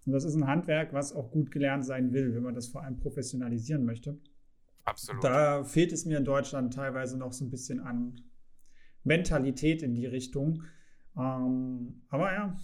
Und 0.06 0.14
das 0.14 0.24
ist 0.24 0.36
ein 0.36 0.48
Handwerk, 0.48 0.94
was 0.94 1.14
auch 1.14 1.32
gut 1.32 1.52
gelernt 1.52 1.86
sein 1.86 2.12
will, 2.14 2.34
wenn 2.34 2.44
man 2.44 2.56
das 2.56 2.68
vor 2.68 2.84
allem 2.84 2.98
professionalisieren 2.98 3.86
möchte. 3.86 4.20
Absolut. 4.84 5.24
Da 5.24 5.64
fehlt 5.64 5.92
es 5.92 6.06
mir 6.06 6.18
in 6.18 6.26
Deutschland 6.26 6.74
teilweise 6.74 7.18
noch 7.18 7.34
so 7.34 7.46
ein 7.46 7.52
bisschen 7.52 7.80
an 7.80 8.20
Mentalität 9.04 9.84
in 9.84 9.94
die 9.94 10.08
Richtung. 10.08 10.64
Ähm, 11.18 12.02
aber 12.10 12.34
ja. 12.34 12.58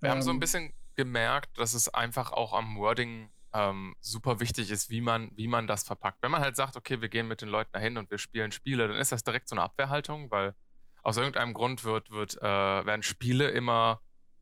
Wir 0.00 0.08
ähm, 0.08 0.10
haben 0.10 0.22
so 0.22 0.30
ein 0.30 0.36
ähm, 0.36 0.40
bisschen 0.40 0.72
gemerkt, 0.94 1.58
dass 1.58 1.74
es 1.74 1.92
einfach 1.92 2.32
auch 2.32 2.52
am 2.52 2.76
Wording 2.76 3.30
ähm, 3.52 3.96
super 4.00 4.38
wichtig 4.38 4.70
ist, 4.70 4.90
wie 4.90 5.00
man, 5.00 5.30
wie 5.34 5.48
man 5.48 5.66
das 5.66 5.82
verpackt. 5.82 6.22
Wenn 6.22 6.30
man 6.30 6.40
halt 6.40 6.56
sagt, 6.56 6.76
okay, 6.76 7.00
wir 7.00 7.08
gehen 7.08 7.26
mit 7.26 7.40
den 7.40 7.48
Leuten 7.48 7.72
dahin 7.72 7.96
und 7.96 8.10
wir 8.10 8.18
spielen 8.18 8.52
Spiele, 8.52 8.86
dann 8.86 8.96
ist 8.96 9.10
das 9.12 9.24
direkt 9.24 9.48
so 9.48 9.56
eine 9.56 9.62
Abwehrhaltung, 9.62 10.30
weil 10.30 10.54
aus 11.02 11.16
irgendeinem 11.16 11.54
Grund 11.54 11.84
wird, 11.84 12.10
wird, 12.10 12.36
äh, 12.38 12.42
werden 12.42 13.02
Spiele 13.02 13.50
immer 13.50 14.00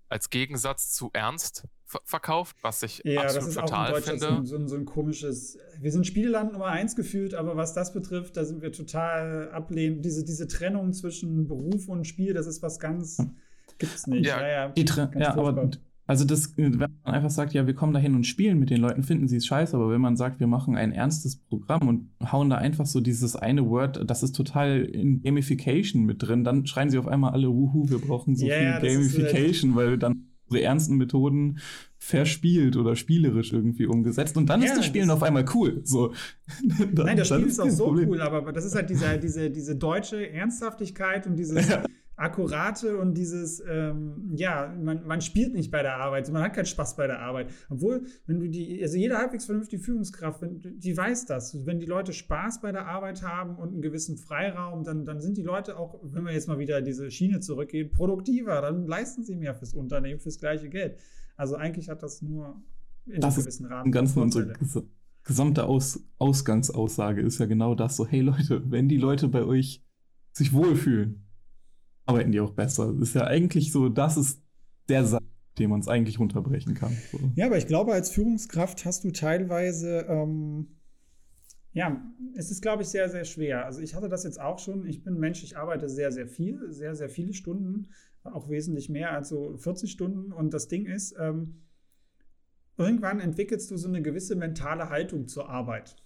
als 0.09 0.31
Gegensatz 0.31 0.93
zu 0.93 1.11
ernst 1.13 1.67
verkauft, 2.05 2.57
was 2.63 2.83
ich 2.83 3.01
ja, 3.05 3.23
absolut 3.23 3.37
das 3.37 3.49
ist 3.49 3.55
total 3.55 3.93
auch 3.93 3.97
in 3.97 4.03
finde. 4.03 4.27
So, 4.45 4.59
so, 4.59 4.67
so 4.67 4.77
ein 4.77 4.85
komisches. 4.85 5.59
Wir 5.81 5.91
sind 5.91 6.07
Spieleland 6.07 6.53
Nummer 6.53 6.67
eins 6.67 6.97
gefühlt, 6.97 7.35
aber 7.35 7.57
was 7.57 7.73
das 7.73 7.93
betrifft, 7.95 8.37
da 8.37 8.45
sind 8.45 8.61
wir 8.61 8.73
total 8.73 9.51
ablehnend. 9.53 10.05
Diese, 10.05 10.25
diese 10.25 10.47
Trennung 10.47 10.93
zwischen 10.93 11.49
Beruf 11.49 11.89
und 11.89 12.07
Spiel, 12.07 12.35
das 12.35 12.47
ist 12.47 12.63
was 12.63 12.79
ganz. 12.79 13.19
Gibt's 13.79 14.07
nicht. 14.07 14.27
Ja, 14.27 14.41
ja, 14.41 14.73
ja, 14.77 15.11
ja 15.15 15.37
aber 15.37 15.71
also 16.09 16.25
das, 16.25 16.57
wenn 16.57 16.79
man 16.79 16.91
einfach 17.05 17.29
sagt, 17.29 17.53
ja, 17.53 17.67
wir 17.67 17.75
kommen 17.75 17.93
da 17.93 18.01
hin 18.01 18.15
und 18.15 18.27
spielen 18.27 18.59
mit 18.59 18.71
den 18.71 18.81
Leuten, 18.81 19.03
finden 19.03 19.29
sie 19.29 19.37
es 19.37 19.47
scheiße, 19.47 19.77
aber 19.77 19.91
wenn 19.91 20.01
man 20.01 20.17
sagt, 20.17 20.41
wir 20.41 20.47
machen 20.47 20.75
ein 20.75 20.91
ernstes 20.91 21.37
Programm 21.37 21.87
und 21.87 22.09
hauen 22.33 22.49
da 22.49 22.57
einfach 22.57 22.87
so 22.87 23.03
dieses 23.03 23.37
eine 23.37 23.69
Word, 23.69 24.09
das 24.09 24.23
ist 24.23 24.35
total 24.35 24.87
in 24.87 25.23
Gamification 25.23 26.05
mit 26.05 26.23
drin, 26.23 26.45
dann 26.45 26.67
schreien 26.67 26.89
sie 26.89 26.99
auf 26.99 27.07
einmal 27.07 27.33
alle, 27.33 27.49
wuhu, 27.49 27.91
wir 27.91 27.99
brauchen 27.99 28.37
so 28.37 28.47
yeah, 28.47 28.81
viel 28.81 28.89
Gamification, 28.89 29.77
weil 29.77 29.99
dann 29.99 30.31
unsere 30.47 30.65
ernsten 30.65 30.97
Methoden 30.97 31.59
verspielt 31.99 32.79
oder 32.79 32.97
spielerisch 32.97 33.53
irgendwie 33.53 33.85
umgesetzt 33.85 34.39
und 34.39 34.47
dann 34.47 34.63
ja, 34.63 34.69
ist 34.69 34.79
das 34.79 34.87
Spielen 34.87 35.09
das 35.09 35.19
auf 35.19 35.23
einmal 35.23 35.45
cool. 35.55 35.83
So. 35.85 36.15
Nein, 36.95 37.19
das 37.19 37.29
Spiel 37.29 37.45
ist 37.45 37.61
auch 37.61 37.69
so 37.69 37.85
Problem. 37.85 38.09
cool, 38.09 38.23
aber 38.23 38.51
das 38.51 38.65
ist 38.65 38.75
halt 38.75 38.89
diese, 38.89 39.19
diese, 39.19 39.51
diese 39.51 39.77
deutsche 39.77 40.31
Ernsthaftigkeit 40.31 41.27
und 41.27 41.37
dieses 41.37 41.69
ja. 41.69 41.85
Akkurate 42.19 42.99
und 42.99 43.15
dieses, 43.15 43.63
ähm, 43.67 44.33
ja, 44.35 44.75
man, 44.77 45.07
man 45.07 45.21
spielt 45.21 45.55
nicht 45.55 45.71
bei 45.71 45.83
der 45.83 45.97
Arbeit, 45.99 46.31
man 46.33 46.43
hat 46.43 46.55
keinen 46.55 46.67
Spaß 46.67 46.97
bei 46.97 47.07
der 47.07 47.21
Arbeit. 47.21 47.51
Obwohl, 47.71 48.03
wenn 48.27 48.41
du 48.41 48.49
die, 48.49 48.83
also 48.83 48.97
jede 48.97 49.17
halbwegs 49.17 49.45
vernünftige 49.45 49.81
Führungskraft, 49.81 50.43
wenn, 50.43 50.61
die 50.61 50.97
weiß 50.97 51.27
das. 51.27 51.65
Wenn 51.65 51.79
die 51.79 51.87
Leute 51.87 52.13
Spaß 52.13 52.61
bei 52.61 52.73
der 52.73 52.87
Arbeit 52.87 53.23
haben 53.23 53.57
und 53.57 53.69
einen 53.69 53.83
gewissen 53.83 54.17
Freiraum, 54.17 54.83
dann, 54.83 55.05
dann 55.05 55.21
sind 55.21 55.37
die 55.37 55.43
Leute 55.43 55.79
auch, 55.79 56.01
wenn 56.03 56.25
wir 56.25 56.33
jetzt 56.33 56.49
mal 56.49 56.59
wieder 56.59 56.83
diese 56.83 57.11
Schiene 57.11 57.39
zurückgehen, 57.39 57.93
produktiver. 57.93 58.61
Dann 58.63 58.87
leisten 58.87 59.23
sie 59.23 59.37
mehr 59.37 59.55
fürs 59.55 59.73
Unternehmen, 59.73 60.19
fürs 60.19 60.39
gleiche 60.39 60.69
Geld. 60.69 60.99
Also 61.37 61.55
eigentlich 61.55 61.89
hat 61.89 62.03
das 62.03 62.21
nur 62.21 62.61
in 63.07 63.21
das 63.21 63.35
einem 63.35 63.45
gewissen 63.45 63.67
Rahmen. 63.67 63.87
Im 63.87 63.93
Ganzen 63.93 64.21
unsere 64.21 64.55
gesamte 65.23 65.67
Aus 65.67 66.03
Ausgangsaussage 66.19 67.21
ist 67.21 67.39
ja 67.39 67.47
genau 67.47 67.77
das: 67.77 67.97
so, 67.97 68.05
hey 68.05 68.23
Leute, 68.23 68.69
wenn 68.73 68.89
die 68.89 68.97
Leute 68.97 69.29
bei 69.29 69.45
euch 69.45 69.85
sich 70.33 70.53
wohlfühlen, 70.53 71.28
arbeiten 72.09 72.33
die 72.33 72.41
auch 72.41 72.53
besser. 72.53 72.93
Das 72.93 73.09
ist 73.09 73.15
ja 73.15 73.27
eigentlich 73.27 73.71
so, 73.71 73.89
das 73.89 74.17
ist 74.17 74.43
der 74.89 75.05
Satz, 75.05 75.23
den 75.59 75.71
man 75.71 75.81
es 75.81 75.89
eigentlich 75.89 76.19
runterbrechen 76.19 76.75
kann. 76.75 76.97
So. 77.13 77.19
Ja, 77.35 77.47
aber 77.47 77.59
ich 77.59 77.67
glaube, 77.67 77.93
als 77.93 78.11
Führungskraft 78.11 78.85
hast 78.85 79.05
du 79.05 79.11
teilweise, 79.11 80.07
ähm, 80.09 80.69
ja, 81.73 82.03
es 82.35 82.51
ist, 82.51 82.63
glaube 82.63 82.83
ich, 82.83 82.89
sehr, 82.89 83.09
sehr 83.11 83.25
schwer. 83.25 83.67
Also 83.67 83.81
ich 83.81 83.95
hatte 83.95 84.09
das 84.09 84.25
jetzt 84.25 84.41
auch 84.41 84.59
schon. 84.59 84.87
Ich 84.87 85.05
bin 85.05 85.19
Mensch, 85.19 85.43
ich 85.45 85.57
arbeite 85.57 85.89
sehr, 85.89 86.11
sehr 86.11 86.27
viel, 86.27 86.73
sehr, 86.73 86.95
sehr 86.95 87.11
viele 87.11 87.35
Stunden, 87.35 87.89
auch 88.25 88.49
wesentlich 88.49 88.89
mehr 88.89 89.13
als 89.13 89.29
so 89.29 89.57
40 89.57 89.91
Stunden. 89.91 90.33
Und 90.33 90.55
das 90.55 90.69
Ding 90.69 90.87
ist, 90.87 91.15
ähm, 91.19 91.63
irgendwann 92.79 93.21
entwickelst 93.21 93.71
du 93.71 93.77
so 93.77 93.89
eine 93.89 94.01
gewisse 94.01 94.35
mentale 94.35 94.89
Haltung 94.89 95.29
zur 95.29 95.51
Arbeit. 95.51 95.97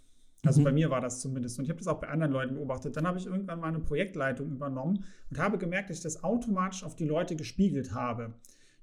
Also 0.44 0.61
mhm. 0.61 0.64
bei 0.64 0.72
mir 0.72 0.90
war 0.90 1.00
das 1.00 1.20
zumindest. 1.20 1.59
Und 1.59 1.64
ich 1.64 1.70
habe 1.70 1.78
das 1.78 1.88
auch 1.88 2.00
bei 2.00 2.09
anderen 2.09 2.33
Leuten 2.33 2.55
beobachtet. 2.55 2.96
Dann 2.96 3.07
habe 3.07 3.18
ich 3.18 3.26
irgendwann 3.26 3.61
mal 3.61 3.68
eine 3.68 3.81
Projektleitung 3.81 4.50
übernommen 4.50 5.05
und 5.31 5.38
habe 5.38 5.59
gemerkt, 5.59 5.90
dass 5.90 5.98
ich 5.98 6.02
das 6.02 6.24
automatisch 6.24 6.85
auf 6.85 6.96
die 6.96 7.07
Leute 7.07 7.37
gespiegelt 7.37 7.94
habe. 7.94 8.35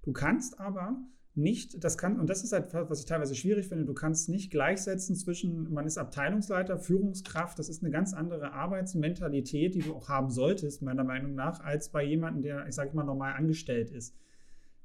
Du 0.03 0.13
kannst 0.13 0.59
aber 0.59 0.97
nicht, 1.35 1.83
das 1.83 1.97
kann, 1.97 2.19
und 2.19 2.29
das 2.29 2.43
ist 2.43 2.53
halt, 2.53 2.73
was 2.73 2.99
ich 2.99 3.05
teilweise 3.05 3.35
schwierig 3.35 3.67
finde, 3.67 3.85
du 3.85 3.93
kannst 3.93 4.29
nicht 4.29 4.51
gleichsetzen 4.51 5.15
zwischen, 5.15 5.71
man 5.71 5.85
ist 5.85 5.97
Abteilungsleiter, 5.97 6.77
Führungskraft, 6.77 7.59
das 7.59 7.69
ist 7.69 7.83
eine 7.83 7.91
ganz 7.91 8.13
andere 8.13 8.51
Arbeitsmentalität, 8.53 9.75
die 9.75 9.79
du 9.79 9.93
auch 9.93 10.09
haben 10.09 10.29
solltest, 10.31 10.81
meiner 10.81 11.03
Meinung 11.03 11.35
nach, 11.35 11.61
als 11.61 11.89
bei 11.89 12.03
jemandem, 12.03 12.41
der, 12.41 12.67
ich 12.67 12.75
sage 12.75 12.95
mal, 12.95 13.03
normal 13.03 13.33
angestellt 13.33 13.91
ist. 13.91 14.15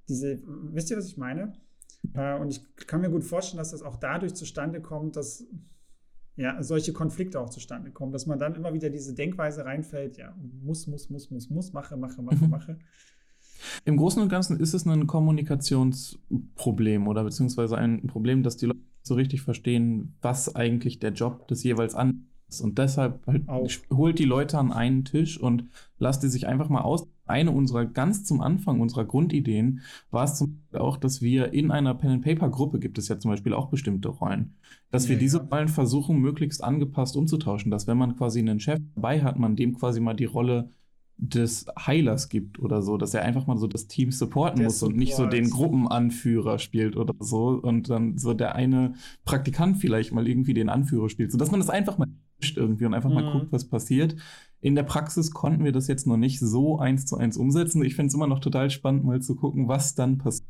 Diese, 0.09 0.41
wisst 0.45 0.91
ihr, 0.91 0.97
was 0.97 1.07
ich 1.07 1.17
meine? 1.17 1.55
Äh, 2.13 2.39
und 2.39 2.51
ich 2.51 2.63
kann 2.87 3.01
mir 3.01 3.11
gut 3.11 3.25
vorstellen, 3.25 3.59
dass 3.59 3.71
das 3.71 3.83
auch 3.83 3.97
dadurch 3.97 4.35
zustande 4.35 4.81
kommt, 4.81 5.17
dass 5.17 5.47
ja, 6.37 6.63
solche 6.63 6.93
Konflikte 6.93 7.41
auch 7.41 7.51
zustande 7.51 7.91
kommen, 7.91 8.13
dass 8.13 8.27
man 8.27 8.39
dann 8.39 8.55
immer 8.55 8.75
wieder 8.75 8.91
diese 8.91 9.15
Denkweise 9.15 9.65
reinfällt, 9.65 10.17
ja, 10.17 10.35
muss, 10.63 10.87
muss, 10.87 11.11
muss, 11.11 11.31
muss, 11.31 11.51
muss, 11.51 11.73
mache, 11.73 11.97
mache, 11.97 12.23
mache, 12.23 12.45
mhm. 12.45 12.51
mache. 12.51 12.79
Im 13.85 13.97
Großen 13.97 14.21
und 14.21 14.29
Ganzen 14.29 14.59
ist 14.59 14.75
es 14.75 14.85
ein 14.85 15.07
Kommunikationsproblem 15.07 17.09
oder 17.09 17.25
beziehungsweise 17.25 17.79
ein 17.79 18.07
Problem, 18.07 18.43
dass 18.43 18.57
die 18.57 18.67
Leute 18.67 18.81
so 19.03 19.15
richtig 19.15 19.43
verstehen, 19.43 20.17
was 20.23 20.55
eigentlich 20.55 20.99
der 20.99 21.13
Job 21.13 21.49
des 21.49 21.63
jeweils 21.63 21.95
an 21.95 22.11
ist. 22.11 22.34
Und 22.61 22.79
deshalb 22.79 23.27
halt 23.27 23.45
holt 23.91 24.19
die 24.19 24.25
Leute 24.25 24.59
an 24.59 24.73
einen 24.73 25.05
Tisch 25.05 25.41
und 25.41 25.65
lasst 25.99 26.23
die 26.23 26.29
sich 26.29 26.47
einfach 26.47 26.69
mal 26.69 26.83
aus. 26.83 27.07
Eine 27.27 27.53
unserer 27.53 27.87
ganz 27.87 28.25
zum 28.25 28.43
Anfang 28.43 28.81
unserer 28.81 29.07
Grundideen 29.07 29.81
war 30.11 30.25
es 30.25 30.37
zum 30.37 30.61
Beispiel 30.61 30.81
auch, 30.81 30.99
dass 30.99 31.23
wir 31.23 31.55
in 31.55 31.71
einer 31.71 31.95
Pen-and-Paper-Gruppe 31.95 32.79
gibt 32.79 32.99
es 32.99 33.09
ja 33.09 33.19
zum 33.19 33.31
Beispiel 33.31 33.55
auch 33.55 33.71
bestimmte 33.71 34.09
Rollen, 34.09 34.57
dass 34.91 35.05
ja, 35.05 35.11
wir 35.11 35.19
diese 35.19 35.39
ja. 35.39 35.45
Rollen 35.45 35.69
versuchen, 35.69 36.19
möglichst 36.19 36.63
angepasst 36.63 37.17
umzutauschen, 37.17 37.71
dass 37.71 37.87
wenn 37.87 37.97
man 37.97 38.17
quasi 38.17 38.41
einen 38.41 38.61
Chef 38.61 38.79
dabei 38.95 39.23
hat, 39.23 39.39
man 39.39 39.57
dem 39.57 39.75
quasi 39.75 40.01
mal 40.01 40.15
die 40.15 40.27
Rolle 40.27 40.69
des 41.17 41.67
Heilers 41.79 42.29
gibt 42.29 42.59
oder 42.59 42.83
so, 42.83 42.97
dass 42.99 43.15
er 43.15 43.23
einfach 43.23 43.47
mal 43.47 43.57
so 43.57 43.67
das 43.67 43.87
Team 43.87 44.11
supporten 44.11 44.59
der 44.59 44.67
muss 44.67 44.81
Support. 44.81 44.93
und 44.93 44.99
nicht 44.99 45.15
so 45.15 45.27
den 45.27 45.49
Gruppenanführer 45.49 46.59
spielt 46.59 46.97
oder 46.97 47.15
so 47.21 47.61
und 47.63 47.89
dann 47.89 48.19
so 48.19 48.35
der 48.35 48.55
eine 48.55 48.95
Praktikant 49.25 49.79
vielleicht 49.79 50.13
mal 50.13 50.27
irgendwie 50.27 50.55
den 50.55 50.69
Anführer 50.69 51.09
spielt, 51.09 51.31
sodass 51.31 51.51
man 51.51 51.61
das 51.61 51.71
einfach 51.71 51.99
mal 51.99 52.09
irgendwie 52.41 52.85
und 52.85 52.95
einfach 52.95 53.09
mhm. 53.09 53.15
mal 53.15 53.33
guckt, 53.33 53.53
was 53.53 53.69
passiert. 53.69 54.17
In 54.61 54.75
der 54.75 54.83
Praxis 54.83 55.31
konnten 55.31 55.65
wir 55.65 55.73
das 55.73 55.89
jetzt 55.89 56.07
noch 56.07 56.17
nicht 56.17 56.41
so 56.41 56.79
eins 56.79 57.07
zu 57.07 57.17
eins 57.17 57.37
umsetzen. 57.37 57.85
Ich 57.85 57.95
finde 57.97 58.09
es 58.09 58.15
immer 58.15 58.27
noch 58.27 58.41
total 58.41 58.71
spannend, 58.71 59.05
mal 59.05 59.21
zu 59.21 59.37
gucken, 59.37 59.69
was 59.69 59.95
dann 59.95 60.19
passiert. 60.19 60.49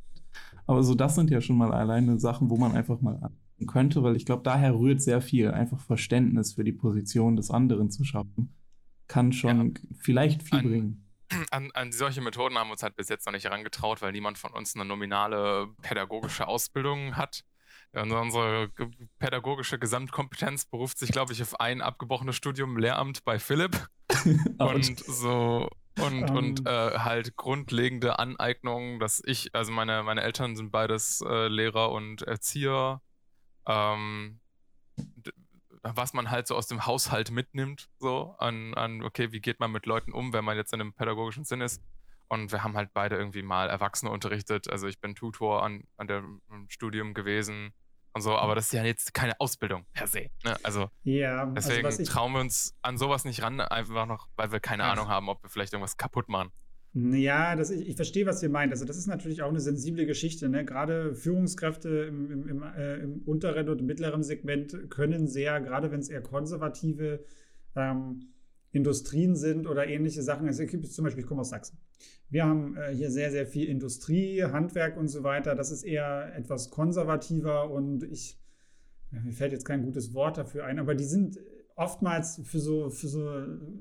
Aber 0.66 0.82
so, 0.82 0.94
das 0.94 1.14
sind 1.14 1.30
ja 1.30 1.40
schon 1.40 1.56
mal 1.56 1.72
alleine 1.72 2.18
Sachen, 2.18 2.48
wo 2.50 2.56
man 2.56 2.72
einfach 2.72 3.00
mal 3.00 3.14
anfangen 3.14 3.66
könnte, 3.66 4.02
weil 4.02 4.16
ich 4.16 4.24
glaube, 4.24 4.42
daher 4.42 4.74
rührt 4.74 5.00
sehr 5.00 5.20
viel. 5.20 5.50
Einfach 5.50 5.80
Verständnis 5.80 6.54
für 6.54 6.64
die 6.64 6.72
Position 6.72 7.36
des 7.36 7.50
anderen 7.50 7.90
zu 7.90 8.04
schaffen, 8.04 8.54
kann 9.06 9.32
schon 9.32 9.74
ja. 9.74 9.80
vielleicht 10.00 10.42
viel 10.42 10.58
an, 10.58 10.64
bringen. 10.64 11.10
An, 11.50 11.70
an 11.72 11.92
solche 11.92 12.20
Methoden 12.20 12.56
haben 12.56 12.68
wir 12.68 12.72
uns 12.72 12.82
halt 12.82 12.96
bis 12.96 13.08
jetzt 13.08 13.26
noch 13.26 13.32
nicht 13.32 13.44
herangetraut, 13.44 14.02
weil 14.02 14.12
niemand 14.12 14.38
von 14.38 14.52
uns 14.52 14.74
eine 14.74 14.84
nominale 14.84 15.68
pädagogische 15.82 16.46
Ausbildung 16.46 17.16
hat. 17.16 17.44
Unsere 17.94 18.70
pädagogische 19.18 19.78
Gesamtkompetenz 19.78 20.64
beruft 20.66 20.98
sich, 20.98 21.10
glaube 21.10 21.32
ich, 21.32 21.42
auf 21.42 21.60
ein 21.60 21.80
abgebrochenes 21.80 22.36
Studium 22.36 22.76
Lehramt 22.76 23.24
bei 23.24 23.38
Philipp. 23.38 23.88
und 24.58 24.98
so 24.98 25.68
und, 26.00 26.30
um. 26.30 26.36
und 26.36 26.60
ähm. 26.60 26.66
äh, 26.66 26.98
halt 26.98 27.36
grundlegende 27.36 28.18
Aneignungen, 28.18 28.98
dass 28.98 29.22
ich, 29.24 29.54
also 29.54 29.72
meine, 29.72 30.02
meine 30.02 30.22
Eltern 30.22 30.56
sind 30.56 30.72
beides 30.72 31.20
äh, 31.20 31.48
Lehrer 31.48 31.92
und 31.92 32.22
Erzieher. 32.22 33.00
Ähm, 33.66 34.40
was 35.82 36.14
man 36.14 36.30
halt 36.30 36.46
so 36.46 36.56
aus 36.56 36.66
dem 36.66 36.86
Haushalt 36.86 37.30
mitnimmt, 37.30 37.88
so 37.98 38.34
an, 38.38 38.74
an, 38.74 39.02
okay, 39.02 39.32
wie 39.32 39.40
geht 39.40 39.60
man 39.60 39.70
mit 39.70 39.86
Leuten 39.86 40.12
um, 40.12 40.32
wenn 40.32 40.44
man 40.44 40.56
jetzt 40.56 40.72
in 40.72 40.80
einem 40.80 40.94
pädagogischen 40.94 41.44
Sinn 41.44 41.60
ist. 41.60 41.82
Und 42.28 42.52
wir 42.52 42.64
haben 42.64 42.74
halt 42.74 42.90
beide 42.94 43.16
irgendwie 43.16 43.42
mal 43.42 43.68
Erwachsene 43.68 44.10
unterrichtet. 44.10 44.70
Also 44.70 44.88
ich 44.88 44.98
bin 44.98 45.14
Tutor 45.14 45.62
an, 45.62 45.84
an 45.98 46.08
dem 46.08 46.40
Studium 46.68 47.12
gewesen 47.12 47.74
und 48.14 48.22
so, 48.22 48.30
aber 48.36 48.54
das 48.54 48.66
ist 48.66 48.72
ja 48.72 48.84
jetzt 48.84 49.12
keine 49.12 49.38
Ausbildung 49.40 49.84
per 49.92 50.06
se. 50.06 50.28
Ne? 50.44 50.56
Also 50.62 50.88
ja, 51.02 51.40
also 51.40 51.54
deswegen 51.54 51.86
also 51.86 52.04
trauen 52.04 52.32
wir 52.32 52.40
uns 52.40 52.74
an 52.80 52.96
sowas 52.96 53.24
nicht 53.24 53.42
ran, 53.42 53.60
einfach 53.60 54.06
noch, 54.06 54.28
weil 54.36 54.52
wir 54.52 54.60
keine 54.60 54.84
Ach. 54.84 54.92
Ahnung 54.92 55.08
haben, 55.08 55.28
ob 55.28 55.42
wir 55.42 55.50
vielleicht 55.50 55.72
irgendwas 55.72 55.96
kaputt 55.96 56.28
machen. 56.28 56.50
Ja, 56.94 57.56
das, 57.56 57.70
ich, 57.70 57.88
ich 57.88 57.96
verstehe, 57.96 58.24
was 58.24 58.40
ihr 58.40 58.50
meint. 58.50 58.72
Also 58.72 58.84
das 58.84 58.96
ist 58.96 59.08
natürlich 59.08 59.42
auch 59.42 59.48
eine 59.48 59.58
sensible 59.58 60.06
Geschichte. 60.06 60.48
Ne? 60.48 60.64
Gerade 60.64 61.16
Führungskräfte 61.16 61.88
im, 62.04 62.30
im, 62.30 62.48
im, 62.48 62.62
äh, 62.62 62.98
im, 62.98 63.22
unteren 63.26 63.68
und 63.68 63.82
mittleren 63.82 64.22
Segment 64.22 64.90
können 64.90 65.26
sehr, 65.26 65.60
gerade 65.60 65.90
wenn 65.90 65.98
es 65.98 66.08
eher 66.08 66.22
konservative 66.22 67.24
ähm, 67.74 68.33
Industrien 68.74 69.36
sind 69.36 69.66
oder 69.66 69.86
ähnliche 69.86 70.22
Sachen. 70.22 70.46
Also 70.46 70.64
ich 70.64 70.92
zum 70.92 71.04
Beispiel, 71.04 71.22
ich 71.22 71.28
komme 71.28 71.42
aus 71.42 71.50
Sachsen. 71.50 71.78
Wir 72.28 72.44
haben 72.44 72.76
äh, 72.76 72.92
hier 72.94 73.10
sehr, 73.10 73.30
sehr 73.30 73.46
viel 73.46 73.68
Industrie, 73.68 74.42
Handwerk 74.42 74.96
und 74.96 75.08
so 75.08 75.22
weiter. 75.22 75.54
Das 75.54 75.70
ist 75.70 75.84
eher 75.84 76.34
etwas 76.36 76.70
konservativer 76.70 77.70
und 77.70 78.02
ich, 78.02 78.40
mir 79.10 79.32
fällt 79.32 79.52
jetzt 79.52 79.64
kein 79.64 79.82
gutes 79.82 80.12
Wort 80.12 80.38
dafür 80.38 80.64
ein, 80.64 80.80
aber 80.80 80.96
die 80.96 81.04
sind 81.04 81.38
oftmals 81.76 82.40
für 82.44 82.58
so, 82.58 82.90
für 82.90 83.08
so 83.08 83.30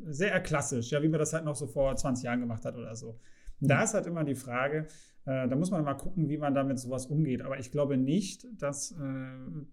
sehr 0.06 0.40
klassisch, 0.42 0.92
ja, 0.92 1.02
wie 1.02 1.10
man 1.10 1.20
das 1.20 1.34
halt 1.34 1.46
noch 1.46 1.56
so 1.56 1.66
vor 1.66 1.96
20 1.96 2.26
Jahren 2.26 2.40
gemacht 2.40 2.64
hat 2.64 2.76
oder 2.76 2.96
so. 2.96 3.20
Und 3.60 3.70
da 3.70 3.84
ist 3.84 3.94
halt 3.96 4.06
immer 4.06 4.24
die 4.24 4.36
Frage, 4.36 4.88
äh, 5.26 5.48
da 5.48 5.56
muss 5.56 5.72
man 5.72 5.84
mal 5.84 5.94
gucken, 5.96 6.30
wie 6.30 6.38
man 6.38 6.54
damit 6.54 6.80
sowas 6.80 7.08
umgeht. 7.08 7.42
Aber 7.42 7.58
ich 7.58 7.72
glaube 7.72 7.98
nicht, 7.98 8.46
dass 8.62 8.92
äh, 8.92 8.96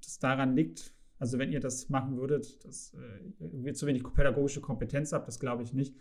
das 0.02 0.18
daran 0.18 0.54
liegt, 0.54 0.94
also 1.20 1.38
wenn 1.38 1.52
ihr 1.52 1.60
das 1.60 1.90
machen 1.90 2.16
würdet, 2.16 2.64
dass 2.64 2.94
äh, 2.94 3.44
ihr 3.62 3.74
zu 3.74 3.86
wenig 3.86 4.02
pädagogische 4.14 4.60
Kompetenz 4.60 5.12
habt, 5.12 5.28
das 5.28 5.38
glaube 5.38 5.62
ich 5.62 5.74
nicht. 5.74 5.94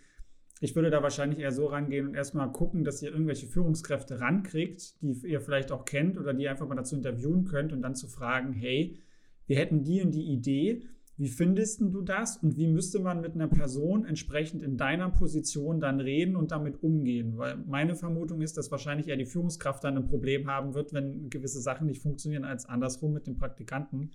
Ich 0.62 0.76
würde 0.76 0.90
da 0.90 1.04
wahrscheinlich 1.04 1.40
eher 1.40 1.52
so 1.52 1.68
rangehen 1.68 2.08
und 2.08 2.16
erstmal 2.16 2.52
gucken, 2.52 2.84
dass 2.84 3.02
ihr 3.02 3.12
irgendwelche 3.12 3.46
Führungskräfte 3.46 4.20
rankriegt, 4.20 5.02
die 5.02 5.12
ihr 5.28 5.42
vielleicht 5.42 5.72
auch 5.72 5.86
kennt 5.86 6.18
oder 6.18 6.34
die 6.34 6.48
einfach 6.48 6.68
mal 6.68 6.76
dazu 6.76 6.96
interviewen 6.96 7.46
könnt 7.46 7.72
und 7.74 7.82
dann 7.82 7.96
zu 7.96 8.08
fragen, 8.08 8.54
hey, 8.54 8.98
wir 9.46 9.58
hätten 9.58 9.84
die 9.84 10.02
und 10.02 10.12
die 10.12 10.32
Idee, 10.32 10.84
wie 11.18 11.28
findest 11.28 11.82
du 11.82 12.02
das 12.02 12.38
und 12.38 12.56
wie 12.56 12.68
müsste 12.68 13.00
man 13.00 13.20
mit 13.20 13.36
einer 13.36 13.50
Person 13.50 14.06
entsprechend 14.06 14.64
in 14.64 14.78
deiner 14.78 15.10
Position 15.10 15.82
dann 15.82 16.00
reden 16.00 16.38
und 16.38 16.52
damit 16.52 16.82
umgehen? 16.82 17.38
Weil 17.38 17.58
meine 17.68 17.96
Vermutung 17.96 18.42
ist, 18.42 18.58
dass 18.58 18.72
wahrscheinlich 18.72 19.10
eher 19.10 19.18
die 19.18 19.26
Führungskraft 19.26 19.84
dann 19.84 19.98
ein 19.98 20.06
Problem 20.06 20.48
haben 20.48 20.76
wird, 20.76 20.94
wenn 20.94 21.30
gewisse 21.30 21.60
Sachen 21.60 21.88
nicht 21.88 22.02
funktionieren, 22.02 22.46
als 22.46 22.66
andersrum 22.66 23.12
mit 23.12 23.28
den 23.28 23.36
Praktikanten. 23.36 24.12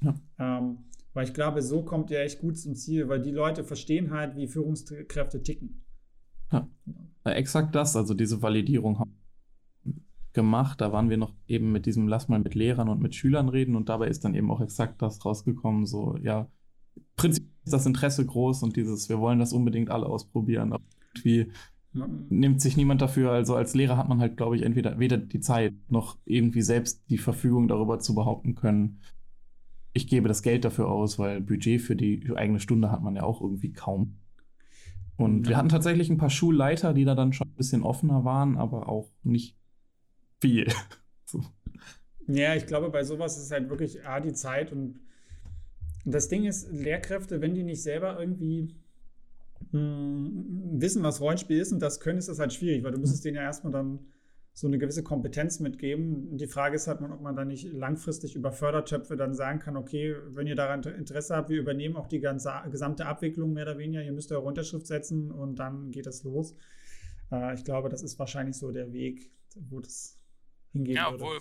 Ja. 0.00 0.14
Ähm, 0.38 0.78
weil 1.12 1.24
ich 1.26 1.34
glaube, 1.34 1.62
so 1.62 1.82
kommt 1.82 2.10
ihr 2.10 2.20
echt 2.20 2.40
gut 2.40 2.58
zum 2.58 2.74
Ziel, 2.74 3.08
weil 3.08 3.22
die 3.22 3.30
Leute 3.30 3.64
verstehen 3.64 4.10
halt, 4.10 4.36
wie 4.36 4.46
Führungskräfte 4.46 5.42
ticken. 5.42 5.82
Ja. 6.52 6.68
ja 7.24 7.32
exakt 7.32 7.74
das, 7.74 7.96
also 7.96 8.14
diese 8.14 8.42
Validierung 8.42 8.98
haben 8.98 9.16
gemacht. 10.36 10.80
Da 10.80 10.92
waren 10.92 11.10
wir 11.10 11.16
noch 11.16 11.34
eben 11.48 11.72
mit 11.72 11.86
diesem 11.86 12.06
Lass 12.06 12.28
mal 12.28 12.38
mit 12.38 12.54
Lehrern 12.54 12.88
und 12.88 13.00
mit 13.00 13.14
Schülern 13.14 13.48
reden 13.48 13.74
und 13.74 13.88
dabei 13.88 14.08
ist 14.08 14.24
dann 14.24 14.34
eben 14.34 14.50
auch 14.50 14.60
exakt 14.60 15.02
das 15.02 15.24
rausgekommen, 15.24 15.86
so 15.86 16.16
ja, 16.22 16.48
prinzipiell 17.16 17.50
ist 17.64 17.72
das 17.72 17.86
Interesse 17.86 18.24
groß 18.24 18.62
und 18.62 18.76
dieses, 18.76 19.08
wir 19.08 19.18
wollen 19.18 19.40
das 19.40 19.52
unbedingt 19.52 19.90
alle 19.90 20.06
ausprobieren. 20.06 20.72
Aber 20.72 20.84
irgendwie 21.16 21.50
nimmt 22.28 22.60
sich 22.60 22.76
niemand 22.76 23.02
dafür. 23.02 23.32
Also 23.32 23.56
als 23.56 23.74
Lehrer 23.74 23.96
hat 23.96 24.08
man 24.08 24.20
halt, 24.20 24.36
glaube 24.36 24.56
ich, 24.56 24.62
entweder 24.62 24.98
weder 24.98 25.16
die 25.16 25.40
Zeit 25.40 25.74
noch 25.88 26.18
irgendwie 26.24 26.62
selbst 26.62 27.02
die 27.10 27.18
Verfügung 27.18 27.66
darüber 27.66 27.98
zu 27.98 28.14
behaupten 28.14 28.54
können, 28.54 29.00
ich 29.96 30.06
gebe 30.06 30.28
das 30.28 30.42
Geld 30.42 30.64
dafür 30.64 30.88
aus, 30.88 31.18
weil 31.18 31.40
Budget 31.40 31.80
für 31.80 31.96
die 31.96 32.30
eigene 32.34 32.60
Stunde 32.60 32.92
hat 32.92 33.02
man 33.02 33.16
ja 33.16 33.22
auch 33.22 33.40
irgendwie 33.40 33.72
kaum. 33.72 34.18
Und 35.16 35.44
ja. 35.44 35.50
wir 35.50 35.56
hatten 35.56 35.70
tatsächlich 35.70 36.10
ein 36.10 36.18
paar 36.18 36.30
Schulleiter, 36.30 36.92
die 36.92 37.04
da 37.04 37.14
dann 37.14 37.32
schon 37.32 37.48
ein 37.48 37.54
bisschen 37.54 37.82
offener 37.82 38.24
waren, 38.24 38.58
aber 38.58 38.88
auch 38.88 39.10
nicht 39.22 39.56
viel. 40.40 40.66
so. 41.24 41.42
Ja, 42.28 42.54
ich 42.54 42.66
glaube, 42.66 42.90
bei 42.90 43.04
sowas 43.04 43.38
ist 43.38 43.44
es 43.44 43.50
halt 43.50 43.70
wirklich 43.70 44.06
A, 44.06 44.20
die 44.20 44.34
Zeit 44.34 44.70
und 44.70 45.00
das 46.04 46.28
Ding 46.28 46.44
ist, 46.44 46.70
Lehrkräfte, 46.70 47.40
wenn 47.40 47.54
die 47.54 47.62
nicht 47.62 47.82
selber 47.82 48.20
irgendwie 48.20 48.74
mh, 49.72 49.80
hm, 49.80 50.80
wissen, 50.80 51.02
was 51.02 51.20
Rollenspiel 51.20 51.58
ist 51.58 51.72
und 51.72 51.80
das 51.80 52.00
können, 52.00 52.18
ist 52.18 52.28
das 52.28 52.38
halt 52.38 52.52
schwierig, 52.52 52.84
weil 52.84 52.92
du 52.92 52.98
müsstest 52.98 53.24
denen 53.24 53.36
ja 53.36 53.42
erstmal 53.42 53.72
dann 53.72 54.00
so 54.56 54.66
eine 54.66 54.78
gewisse 54.78 55.02
Kompetenz 55.02 55.60
mitgeben. 55.60 56.38
Die 56.38 56.46
Frage 56.46 56.76
ist 56.76 56.86
halt, 56.86 57.02
ob 57.02 57.20
man 57.20 57.36
dann 57.36 57.48
nicht 57.48 57.70
langfristig 57.74 58.34
über 58.34 58.52
Fördertöpfe 58.52 59.14
dann 59.14 59.34
sagen 59.34 59.58
kann, 59.58 59.76
okay, 59.76 60.16
wenn 60.28 60.46
ihr 60.46 60.56
daran 60.56 60.82
Interesse 60.82 61.36
habt, 61.36 61.50
wir 61.50 61.60
übernehmen 61.60 61.94
auch 61.94 62.06
die 62.06 62.20
ganze 62.20 62.62
gesamte 62.70 63.04
Abwicklung 63.04 63.52
mehr 63.52 63.64
oder 63.64 63.76
weniger, 63.76 64.02
ihr 64.02 64.12
müsst 64.12 64.32
eure 64.32 64.40
Unterschrift 64.40 64.86
setzen 64.86 65.30
und 65.30 65.56
dann 65.56 65.90
geht 65.90 66.06
das 66.06 66.24
los. 66.24 66.56
Äh, 67.30 67.54
ich 67.54 67.64
glaube, 67.64 67.90
das 67.90 68.02
ist 68.02 68.18
wahrscheinlich 68.18 68.56
so 68.56 68.72
der 68.72 68.94
Weg, 68.94 69.30
wo 69.56 69.80
das 69.80 70.18
hingehen 70.72 70.96
ja, 70.96 71.10
würde. 71.10 71.24
Obwohl, 71.24 71.40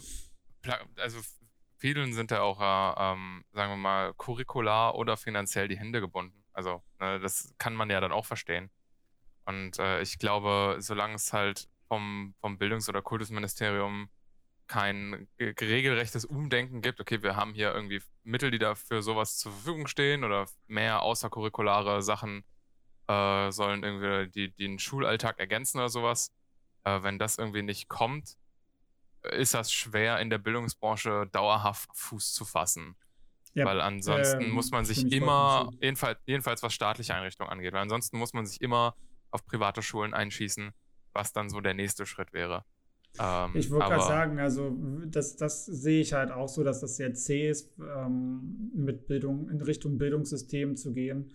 also 0.97 1.19
vielen 1.77 2.11
sind 2.11 2.31
da 2.31 2.41
auch, 2.41 2.59
äh, 2.59 3.13
ähm, 3.13 3.45
sagen 3.53 3.71
wir 3.71 3.77
mal, 3.77 4.13
curricular 4.15 4.93
oder 4.95 5.15
finanziell 5.15 5.69
die 5.69 5.79
Hände 5.79 6.01
gebunden. 6.01 6.43
Also 6.51 6.83
ne, 6.99 7.21
das 7.21 7.53
kann 7.59 7.75
man 7.75 7.89
ja 7.89 8.01
dann 8.01 8.11
auch 8.11 8.25
verstehen. 8.25 8.69
Und 9.45 9.79
äh, 9.79 10.01
ich 10.01 10.19
glaube, 10.19 10.75
solange 10.79 11.15
es 11.15 11.31
halt 11.31 11.69
vom, 11.95 12.35
vom 12.41 12.57
Bildungs- 12.57 12.89
oder 12.89 13.01
Kultusministerium 13.01 14.09
kein 14.67 15.27
regelrechtes 15.39 16.25
Umdenken 16.25 16.81
gibt, 16.81 16.99
okay, 16.99 17.21
wir 17.23 17.35
haben 17.35 17.53
hier 17.53 17.73
irgendwie 17.73 18.01
Mittel, 18.23 18.51
die 18.51 18.57
dafür 18.57 19.01
sowas 19.01 19.37
zur 19.37 19.53
Verfügung 19.53 19.87
stehen 19.87 20.23
oder 20.23 20.47
mehr 20.67 21.03
außercurriculare 21.03 22.01
Sachen 22.01 22.43
äh, 23.07 23.51
sollen 23.51 23.83
irgendwie 23.83 24.29
die, 24.29 24.51
den 24.51 24.79
Schulalltag 24.79 25.39
ergänzen 25.39 25.77
oder 25.77 25.89
sowas. 25.89 26.33
Äh, 26.83 27.01
wenn 27.03 27.17
das 27.19 27.37
irgendwie 27.37 27.61
nicht 27.61 27.87
kommt, 27.87 28.35
ist 29.31 29.53
das 29.53 29.71
schwer 29.71 30.19
in 30.19 30.29
der 30.29 30.39
Bildungsbranche 30.39 31.29
dauerhaft 31.31 31.89
Fuß 31.93 32.33
zu 32.33 32.43
fassen. 32.43 32.95
Ja. 33.53 33.65
Weil 33.65 33.79
ansonsten 33.79 34.41
ähm, 34.41 34.49
muss 34.49 34.71
man 34.71 34.83
sich 34.83 35.11
immer, 35.13 35.71
jedenfalls, 35.79 36.19
jedenfalls 36.25 36.61
was 36.61 36.73
staatliche 36.73 37.13
Einrichtungen 37.13 37.51
angeht, 37.51 37.71
weil 37.71 37.83
ansonsten 37.83 38.17
muss 38.17 38.33
man 38.33 38.45
sich 38.45 38.59
immer 38.61 38.95
auf 39.31 39.45
private 39.45 39.81
Schulen 39.81 40.13
einschießen 40.13 40.73
was 41.15 41.33
dann 41.33 41.49
so 41.49 41.61
der 41.61 41.73
nächste 41.73 42.05
Schritt 42.05 42.33
wäre. 42.33 42.65
Ähm, 43.19 43.51
ich 43.53 43.71
wollte 43.71 43.87
gerade 43.87 44.03
sagen, 44.03 44.39
also 44.39 44.75
das, 45.07 45.37
das 45.37 45.65
sehe 45.65 46.01
ich 46.01 46.13
halt 46.13 46.31
auch 46.31 46.49
so, 46.49 46.63
dass 46.63 46.81
das 46.81 46.97
sehr 46.97 47.13
zäh 47.13 47.49
ist, 47.49 47.73
ähm, 47.79 48.71
mit 48.75 49.07
Bildung 49.07 49.49
in 49.49 49.61
Richtung 49.61 49.97
Bildungssystem 49.97 50.75
zu 50.75 50.93
gehen. 50.93 51.31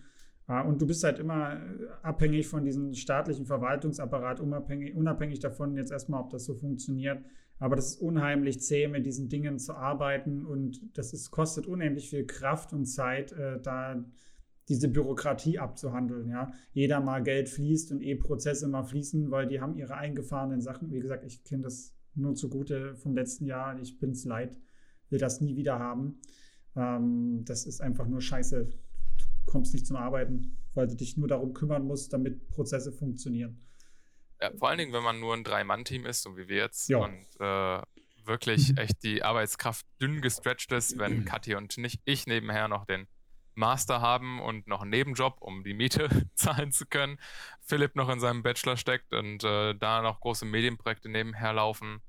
Äh, 0.47 0.63
und 0.63 0.81
du 0.81 0.87
bist 0.87 1.03
halt 1.03 1.19
immer 1.19 1.59
abhängig 2.03 2.47
von 2.47 2.63
diesem 2.63 2.93
staatlichen 2.93 3.45
Verwaltungsapparat, 3.45 4.39
unabhängig, 4.39 4.95
unabhängig 4.95 5.39
davon 5.39 5.75
jetzt 5.75 5.91
erstmal, 5.91 6.21
ob 6.21 6.29
das 6.29 6.45
so 6.45 6.53
funktioniert. 6.53 7.23
Aber 7.59 7.75
das 7.75 7.89
ist 7.91 8.01
unheimlich 8.01 8.59
zäh, 8.61 8.87
mit 8.87 9.05
diesen 9.05 9.29
Dingen 9.29 9.59
zu 9.59 9.75
arbeiten 9.75 10.45
und 10.45 10.81
das 10.97 11.13
ist, 11.13 11.29
kostet 11.29 11.67
unheimlich 11.67 12.09
viel 12.09 12.25
Kraft 12.25 12.73
und 12.73 12.85
Zeit, 12.85 13.31
äh, 13.33 13.59
da 13.61 14.03
diese 14.71 14.87
Bürokratie 14.87 15.59
abzuhandeln. 15.59 16.29
Ja? 16.29 16.51
Jeder 16.71 17.01
mal 17.01 17.21
Geld 17.21 17.49
fließt 17.49 17.91
und 17.91 18.01
E-Prozesse 18.01 18.69
mal 18.69 18.83
fließen, 18.83 19.29
weil 19.29 19.47
die 19.47 19.59
haben 19.59 19.75
ihre 19.75 19.95
eingefahrenen 19.95 20.61
Sachen. 20.61 20.91
Wie 20.91 20.99
gesagt, 20.99 21.25
ich 21.25 21.43
kenne 21.43 21.63
das 21.63 21.93
nur 22.15 22.35
zugute 22.35 22.95
vom 22.95 23.13
letzten 23.13 23.45
Jahr. 23.45 23.77
Ich 23.79 23.99
bin 23.99 24.11
es 24.11 24.23
leid, 24.23 24.57
will 25.09 25.19
das 25.19 25.41
nie 25.41 25.57
wieder 25.57 25.77
haben. 25.77 26.21
Ähm, 26.77 27.43
das 27.43 27.65
ist 27.65 27.81
einfach 27.81 28.07
nur 28.07 28.21
scheiße. 28.21 28.65
Du 28.65 29.25
kommst 29.45 29.73
nicht 29.73 29.85
zum 29.85 29.97
Arbeiten, 29.97 30.57
weil 30.73 30.87
du 30.87 30.95
dich 30.95 31.17
nur 31.17 31.27
darum 31.27 31.53
kümmern 31.53 31.85
musst, 31.85 32.13
damit 32.13 32.47
Prozesse 32.47 32.93
funktionieren. 32.93 33.59
Ja, 34.41 34.51
vor 34.57 34.69
allen 34.69 34.77
Dingen, 34.77 34.93
wenn 34.93 35.03
man 35.03 35.19
nur 35.19 35.33
ein 35.33 35.43
Drei-Mann-Team 35.43 36.05
ist, 36.05 36.23
so 36.23 36.37
wie 36.37 36.47
wir 36.47 36.57
jetzt, 36.57 36.87
ja. 36.89 36.99
und 36.99 37.25
äh, 37.39 37.81
wirklich 38.25 38.77
echt 38.77 39.03
die 39.03 39.21
Arbeitskraft 39.21 39.85
dünn 40.01 40.21
gestretcht 40.21 40.71
ist, 40.71 40.97
wenn 40.97 41.25
Kathi 41.25 41.55
und 41.55 41.77
nicht 41.77 41.99
ich 42.05 42.25
nebenher 42.25 42.69
noch 42.69 42.85
den 42.85 43.07
Master 43.55 44.01
haben 44.01 44.39
und 44.39 44.67
noch 44.67 44.81
einen 44.81 44.91
Nebenjob, 44.91 45.37
um 45.41 45.63
die 45.63 45.73
Miete 45.73 46.09
zahlen 46.35 46.71
zu 46.71 46.85
können. 46.85 47.19
Philipp 47.61 47.95
noch 47.95 48.09
in 48.09 48.19
seinem 48.19 48.43
Bachelor 48.43 48.77
steckt 48.77 49.13
und 49.13 49.43
äh, 49.43 49.75
da 49.75 50.01
noch 50.01 50.19
große 50.19 50.45
Medienprojekte 50.45 51.09
nebenher 51.09 51.53
laufen 51.53 52.01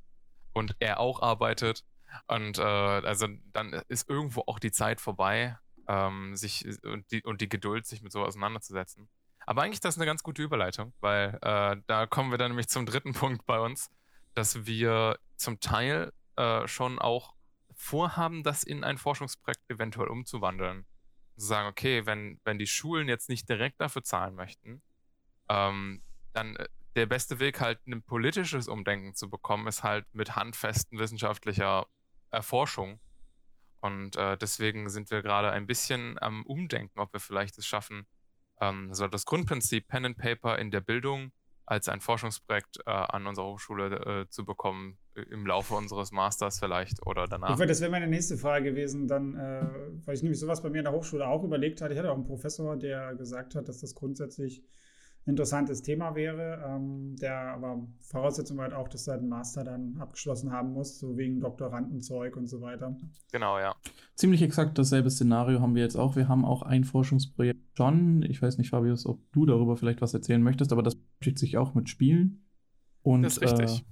und 0.53 0.77
er 0.79 1.01
auch 1.01 1.23
arbeitet. 1.23 1.85
Und 2.27 2.59
äh, 2.59 2.63
also 2.63 3.27
dann 3.53 3.73
ist 3.89 4.09
irgendwo 4.09 4.43
auch 4.47 4.59
die 4.59 4.73
Zeit 4.73 5.01
vorbei, 5.01 5.59
ähm, 5.89 6.37
sich 6.37 6.67
und 6.85 7.11
die, 7.11 7.23
und 7.23 7.41
die 7.41 7.49
Geduld, 7.49 7.87
sich 7.87 8.03
mit 8.03 8.13
so 8.13 8.23
auseinanderzusetzen. 8.25 9.09
Aber 9.47 9.63
eigentlich 9.63 9.75
ist 9.75 9.85
das 9.85 9.97
eine 9.97 10.07
ganz 10.07 10.23
gute 10.23 10.43
Überleitung, 10.43 10.93
weil 11.01 11.39
äh, 11.43 11.77
da 11.87 12.07
kommen 12.07 12.31
wir 12.31 12.39
dann 12.39 12.53
nämlich 12.53 12.69
zum 12.69 12.87
dritten 12.87 13.13
Punkt 13.15 13.47
bei 13.47 13.59
uns, 13.59 13.91
dass 14.35 14.67
wir 14.67 15.19
zum 15.37 15.59
Teil 15.61 16.13
äh, 16.37 16.67
schon 16.69 16.99
auch 16.99 17.35
vorhaben, 17.75 18.43
das 18.43 18.63
in 18.63 18.85
ein 18.85 18.99
Forschungsprojekt 18.99 19.69
eventuell 19.69 20.09
umzuwandeln 20.09 20.87
sagen, 21.47 21.69
okay, 21.69 22.07
wenn, 22.07 22.41
wenn 22.45 22.59
die 22.59 22.67
Schulen 22.67 23.09
jetzt 23.09 23.29
nicht 23.29 23.49
direkt 23.49 23.81
dafür 23.81 24.03
zahlen 24.03 24.35
möchten, 24.35 24.83
ähm, 25.49 26.03
dann 26.33 26.57
äh, 26.57 26.69
der 26.97 27.07
beste 27.07 27.41
Weg 27.41 27.61
halt 27.61 27.87
ein 27.87 28.03
politisches 28.03 28.69
Umdenken 28.69 29.15
zu 29.15 29.31
bekommen, 29.31 29.67
ist 29.67 29.83
halt 29.83 30.07
mit 30.15 30.37
handfesten 30.37 30.99
wissenschaftlicher 30.99 31.87
Erforschung. 32.31 33.01
Und 33.81 34.17
äh, 34.17 34.37
deswegen 34.37 34.89
sind 34.91 35.11
wir 35.11 35.23
gerade 35.23 35.51
ein 35.51 35.67
bisschen 35.67 36.21
am 36.21 36.45
Umdenken, 36.45 37.01
ob 37.01 37.13
wir 37.13 37.21
vielleicht 37.21 37.59
es 37.59 37.67
schaffen, 37.67 38.07
ähm, 38.61 38.95
so 38.95 39.09
das 39.09 39.25
Grundprinzip 39.25 39.89
Pen 39.89 40.07
and 40.07 40.19
Paper 40.19 40.59
in 40.59 40.71
der 40.71 40.81
Bildung 40.81 41.33
als 41.67 41.89
ein 41.89 42.01
Forschungsprojekt 42.01 42.79
äh, 42.87 42.91
an 42.91 43.27
unserer 43.27 43.47
Hochschule 43.47 44.23
äh, 44.23 44.29
zu 44.29 44.45
bekommen, 44.45 44.99
im 45.15 45.47
Laufe 45.47 45.75
unseres 45.75 46.13
Masters 46.13 46.59
vielleicht 46.59 47.05
oder 47.07 47.27
danach. 47.27 47.59
Ich, 47.59 47.67
das 47.67 47.81
wäre 47.81 47.91
meine 47.91 48.07
nächste 48.07 48.37
Frage 48.37 48.71
gewesen, 48.71 49.09
dann, 49.09 49.35
äh, 49.35 49.67
weil 50.05 50.15
ich 50.15 50.23
nämlich 50.23 50.41
sowas 50.41 50.63
bei 50.63 50.71
mir 50.71 50.79
in 50.79 50.85
der 50.85 50.93
Hochschule 50.93 51.27
auch 51.27 51.45
überlegt 51.45 51.81
hatte. 51.81 51.93
Ich 51.93 51.99
hatte 51.99 52.11
auch 52.11 52.17
einen 52.17 52.25
Professor, 52.25 52.77
der 52.77 53.15
gesagt 53.15 53.55
hat, 53.55 53.69
dass 53.69 53.81
das 53.81 53.95
grundsätzlich 53.95 54.63
interessantes 55.25 55.83
Thema 55.83 56.17
wäre, 56.17 56.65
ähm, 56.67 57.15
der 57.17 57.37
aber 57.55 57.87
Voraussetzung 58.01 58.61
halt 58.61 58.73
auch, 58.73 58.89
dass 58.89 59.07
halt 59.07 59.21
einen 59.21 59.29
Master 59.29 59.63
dann 59.63 59.97
abgeschlossen 60.01 60.51
haben 60.51 60.73
musst, 60.73 60.99
so 60.99 61.17
wegen 61.17 61.41
Doktorandenzeug 61.41 62.37
und 62.37 62.49
so 62.49 62.61
weiter. 62.61 62.97
Genau, 63.31 63.59
ja. 63.59 63.77
Ziemlich 64.17 64.43
exakt 64.43 64.79
dasselbe 64.79 65.11
Szenario 65.11 65.61
haben 65.61 65.77
wir 65.77 65.83
jetzt 65.83 65.97
auch. 65.97 66.17
Wir 66.17 66.29
haben 66.29 66.45
auch 66.45 66.63
ein 66.63 66.83
Forschungsprojekt 66.83 67.61
schon. 67.77 68.23
Ich 68.23 68.43
weiß 68.43 68.59
nicht, 68.59 68.71
Fabius, 68.71 69.07
ob 69.07 69.21
du 69.33 69.47
darüber 69.47 69.77
vielleicht 69.77 70.01
was 70.01 70.13
erzählen 70.13 70.43
möchtest, 70.43 70.73
aber 70.73 70.83
das 70.83 70.97
beschäftigt 70.97 71.39
sich 71.39 71.57
auch 71.57 71.75
mit 71.75 71.89
Spielen. 71.89 72.49
Und, 73.03 73.23
das 73.23 73.37
ist 73.37 73.43
richtig. 73.43 73.81
Äh, 73.81 73.85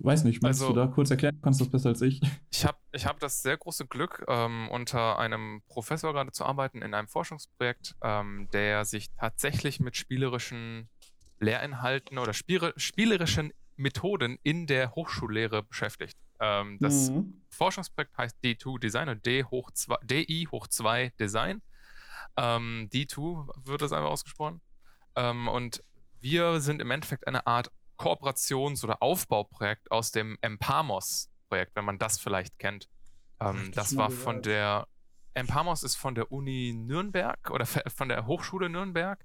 weiß 0.00 0.24
nicht, 0.24 0.42
möchtest 0.42 0.62
Also- 0.62 0.74
du 0.74 0.80
da 0.80 0.86
kurz 0.86 1.10
erklären? 1.10 1.34
Du 1.36 1.42
kannst 1.42 1.60
das 1.60 1.68
besser 1.70 1.90
als 1.90 2.02
ich. 2.02 2.20
Ich 2.52 2.64
habe 2.64 2.78
ich 2.92 3.04
hab 3.06 3.20
das 3.20 3.42
sehr 3.42 3.56
große 3.58 3.86
Glück, 3.86 4.24
ähm, 4.28 4.68
unter 4.70 5.18
einem 5.18 5.62
Professor 5.68 6.12
gerade 6.14 6.32
zu 6.32 6.44
arbeiten 6.46 6.80
in 6.80 6.94
einem 6.94 7.06
Forschungsprojekt, 7.08 7.94
ähm, 8.02 8.48
der 8.52 8.84
sich 8.86 9.10
tatsächlich 9.18 9.78
mit 9.80 9.94
spielerischen 9.96 10.88
Lehrinhalten 11.38 12.16
oder 12.18 12.32
spiele, 12.32 12.72
spielerischen 12.78 13.52
Methoden 13.76 14.38
in 14.42 14.66
der 14.66 14.94
Hochschullehre 14.94 15.62
beschäftigt. 15.64 16.16
Ähm, 16.40 16.78
das 16.80 17.10
Mhm. 17.10 17.42
Forschungsprojekt 17.50 18.16
heißt 18.16 18.36
D2 18.42 18.78
Design 18.78 19.08
oder 19.10 19.16
D 19.20 19.44
hoch 19.44 19.70
2, 19.70 19.96
DI 20.02 20.48
hoch 20.50 20.66
2 20.66 21.12
Design. 21.20 21.60
Ähm, 22.38 22.88
D2 22.92 23.48
wird 23.66 23.82
das 23.82 23.92
einfach 23.92 24.10
ausgesprochen. 24.10 24.60
Ähm, 25.14 25.48
und 25.48 25.82
wir 26.20 26.60
sind 26.60 26.80
im 26.80 26.90
Endeffekt 26.90 27.26
eine 27.26 27.46
Art 27.46 27.70
Kooperations- 27.96 28.84
oder 28.84 29.02
Aufbauprojekt 29.02 29.90
aus 29.90 30.10
dem 30.10 30.38
Empamos-Projekt, 30.40 31.76
wenn 31.76 31.84
man 31.84 31.98
das 31.98 32.18
vielleicht 32.18 32.58
kennt. 32.58 32.88
Ähm, 33.40 33.72
das 33.72 33.90
das 33.90 33.96
war 33.96 34.10
von 34.10 34.42
gehört. 34.42 34.46
der 34.46 34.88
Empamos 35.34 35.82
ist 35.82 35.96
von 35.96 36.14
der 36.14 36.32
Uni 36.32 36.72
Nürnberg 36.74 37.50
oder 37.50 37.66
von 37.66 38.08
der 38.08 38.26
Hochschule 38.26 38.70
Nürnberg. 38.70 39.24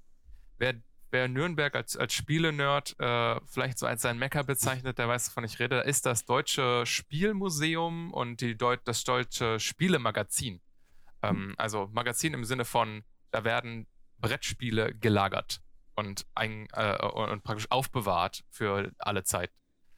Wer, 0.58 0.74
wer 1.10 1.28
Nürnberg 1.28 1.74
als, 1.74 1.96
als 1.96 2.12
Spiele-Nerd 2.12 3.00
äh, 3.00 3.40
vielleicht 3.46 3.78
so 3.78 3.86
als 3.86 4.02
sein 4.02 4.18
Mecker 4.18 4.44
bezeichnet, 4.44 4.98
der 4.98 5.08
weiß, 5.08 5.30
wovon 5.30 5.44
ich 5.44 5.58
rede. 5.58 5.76
Da 5.76 5.82
ist 5.82 6.04
das 6.04 6.26
Deutsche 6.26 6.84
Spielmuseum 6.84 8.12
und 8.12 8.42
die 8.42 8.56
Deut 8.56 8.80
das 8.84 9.04
Deutsche 9.04 9.58
Spielemagazin. 9.58 10.60
Ähm, 11.22 11.54
also 11.56 11.88
Magazin 11.92 12.34
im 12.34 12.44
Sinne 12.44 12.66
von, 12.66 13.04
da 13.30 13.44
werden 13.44 13.86
Brettspiele 14.18 14.94
gelagert 14.94 15.61
und, 15.94 16.26
ein, 16.34 16.66
äh, 16.72 16.96
und 17.06 17.42
praktisch 17.42 17.70
aufbewahrt 17.70 18.44
für 18.50 18.90
alle 18.98 19.24
Zeit. 19.24 19.50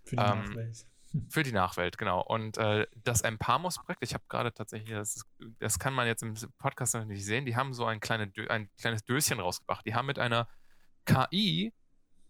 Für 0.04 0.16
die 0.16 0.22
Ähm, 0.22 0.44
Nachwelt. 0.44 0.86
Für 1.30 1.44
die 1.44 1.52
Nachwelt, 1.52 1.96
genau. 1.96 2.20
Und 2.22 2.58
äh, 2.58 2.88
das 3.04 3.20
Empamos-Projekt, 3.20 4.02
ich 4.02 4.14
habe 4.14 4.24
gerade 4.28 4.52
tatsächlich, 4.52 4.90
das, 4.90 5.22
das 5.60 5.78
kann 5.78 5.94
man 5.94 6.08
jetzt 6.08 6.24
im 6.24 6.34
Podcast 6.58 6.94
noch 6.94 7.04
nicht 7.04 7.24
sehen, 7.24 7.46
die 7.46 7.54
haben 7.54 7.72
so 7.72 7.84
ein, 7.84 8.00
kleine, 8.00 8.32
ein 8.48 8.68
kleines 8.78 9.04
Döschen 9.04 9.38
rausgebracht. 9.38 9.86
Die 9.86 9.94
haben 9.94 10.06
mit 10.06 10.18
einer 10.18 10.48
KI 11.04 11.72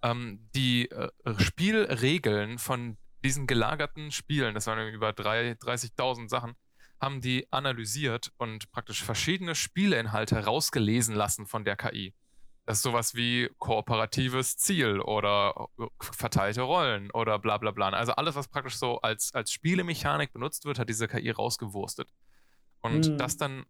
ähm, 0.02 0.50
die 0.54 0.90
äh, 0.90 1.08
Spielregeln 1.38 2.58
von 2.58 2.98
diesen 3.24 3.46
gelagerten 3.46 4.12
Spielen, 4.12 4.54
das 4.54 4.66
waren 4.66 4.86
über 4.92 5.14
drei- 5.14 5.52
30.000 5.52 6.28
Sachen, 6.28 6.54
haben 7.00 7.22
die 7.22 7.50
analysiert 7.50 8.32
und 8.36 8.70
praktisch 8.70 9.02
verschiedene 9.02 9.54
Spieleinhalte 9.54 10.44
rausgelesen 10.44 11.14
lassen 11.14 11.46
von 11.46 11.64
der 11.64 11.76
KI. 11.76 12.14
Das 12.66 12.78
ist 12.78 12.82
sowas 12.82 13.14
wie 13.14 13.50
kooperatives 13.58 14.56
Ziel 14.56 15.00
oder 15.00 15.68
äh, 15.78 15.86
verteilte 16.00 16.62
Rollen 16.62 17.10
oder 17.10 17.38
bla 17.38 17.58
bla 17.58 17.72
bla. 17.72 17.90
Also 17.90 18.12
alles, 18.12 18.34
was 18.36 18.48
praktisch 18.48 18.76
so 18.76 19.00
als, 19.00 19.34
als 19.34 19.52
Spielemechanik 19.52 20.32
benutzt 20.32 20.64
wird, 20.64 20.78
hat 20.78 20.88
diese 20.88 21.06
KI 21.06 21.30
rausgewurstet. 21.30 22.08
Und 22.80 23.10
Mhm. 23.10 23.18
das 23.18 23.36
dann 23.36 23.64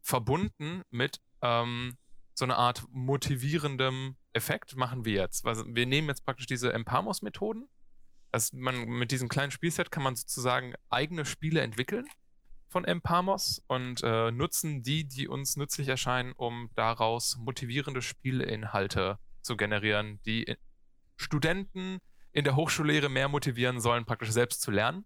verbunden 0.00 0.82
mit 0.90 1.20
ähm, 1.40 1.96
so 2.34 2.44
einer 2.44 2.58
Art 2.58 2.84
motivierendem 2.90 4.16
Effekt 4.32 4.74
machen 4.76 5.04
wir 5.04 5.12
jetzt. 5.14 5.46
Also 5.46 5.64
wir 5.66 5.86
nehmen 5.86 6.08
jetzt 6.08 6.24
praktisch 6.24 6.46
diese 6.46 6.72
Empamos-Methoden. 6.72 7.68
Also 8.32 8.56
man, 8.56 8.86
mit 8.86 9.10
diesem 9.12 9.28
kleinen 9.28 9.50
Spielset 9.52 9.90
kann 9.90 10.02
man 10.02 10.16
sozusagen 10.16 10.74
eigene 10.88 11.24
Spiele 11.24 11.60
entwickeln 11.60 12.08
von 12.72 12.84
Empamos 12.84 13.62
und 13.68 14.02
äh, 14.02 14.30
nutzen 14.32 14.82
die, 14.82 15.04
die 15.04 15.28
uns 15.28 15.56
nützlich 15.56 15.88
erscheinen, 15.88 16.32
um 16.32 16.70
daraus 16.74 17.36
motivierende 17.36 18.02
Spieleinhalte 18.02 19.18
zu 19.42 19.56
generieren, 19.56 20.20
die 20.26 20.42
in- 20.44 20.56
Studenten 21.16 21.98
in 22.32 22.44
der 22.44 22.56
Hochschullehre 22.56 23.08
mehr 23.08 23.28
motivieren 23.28 23.80
sollen, 23.80 24.04
praktisch 24.06 24.30
selbst 24.30 24.62
zu 24.62 24.70
lernen. 24.70 25.04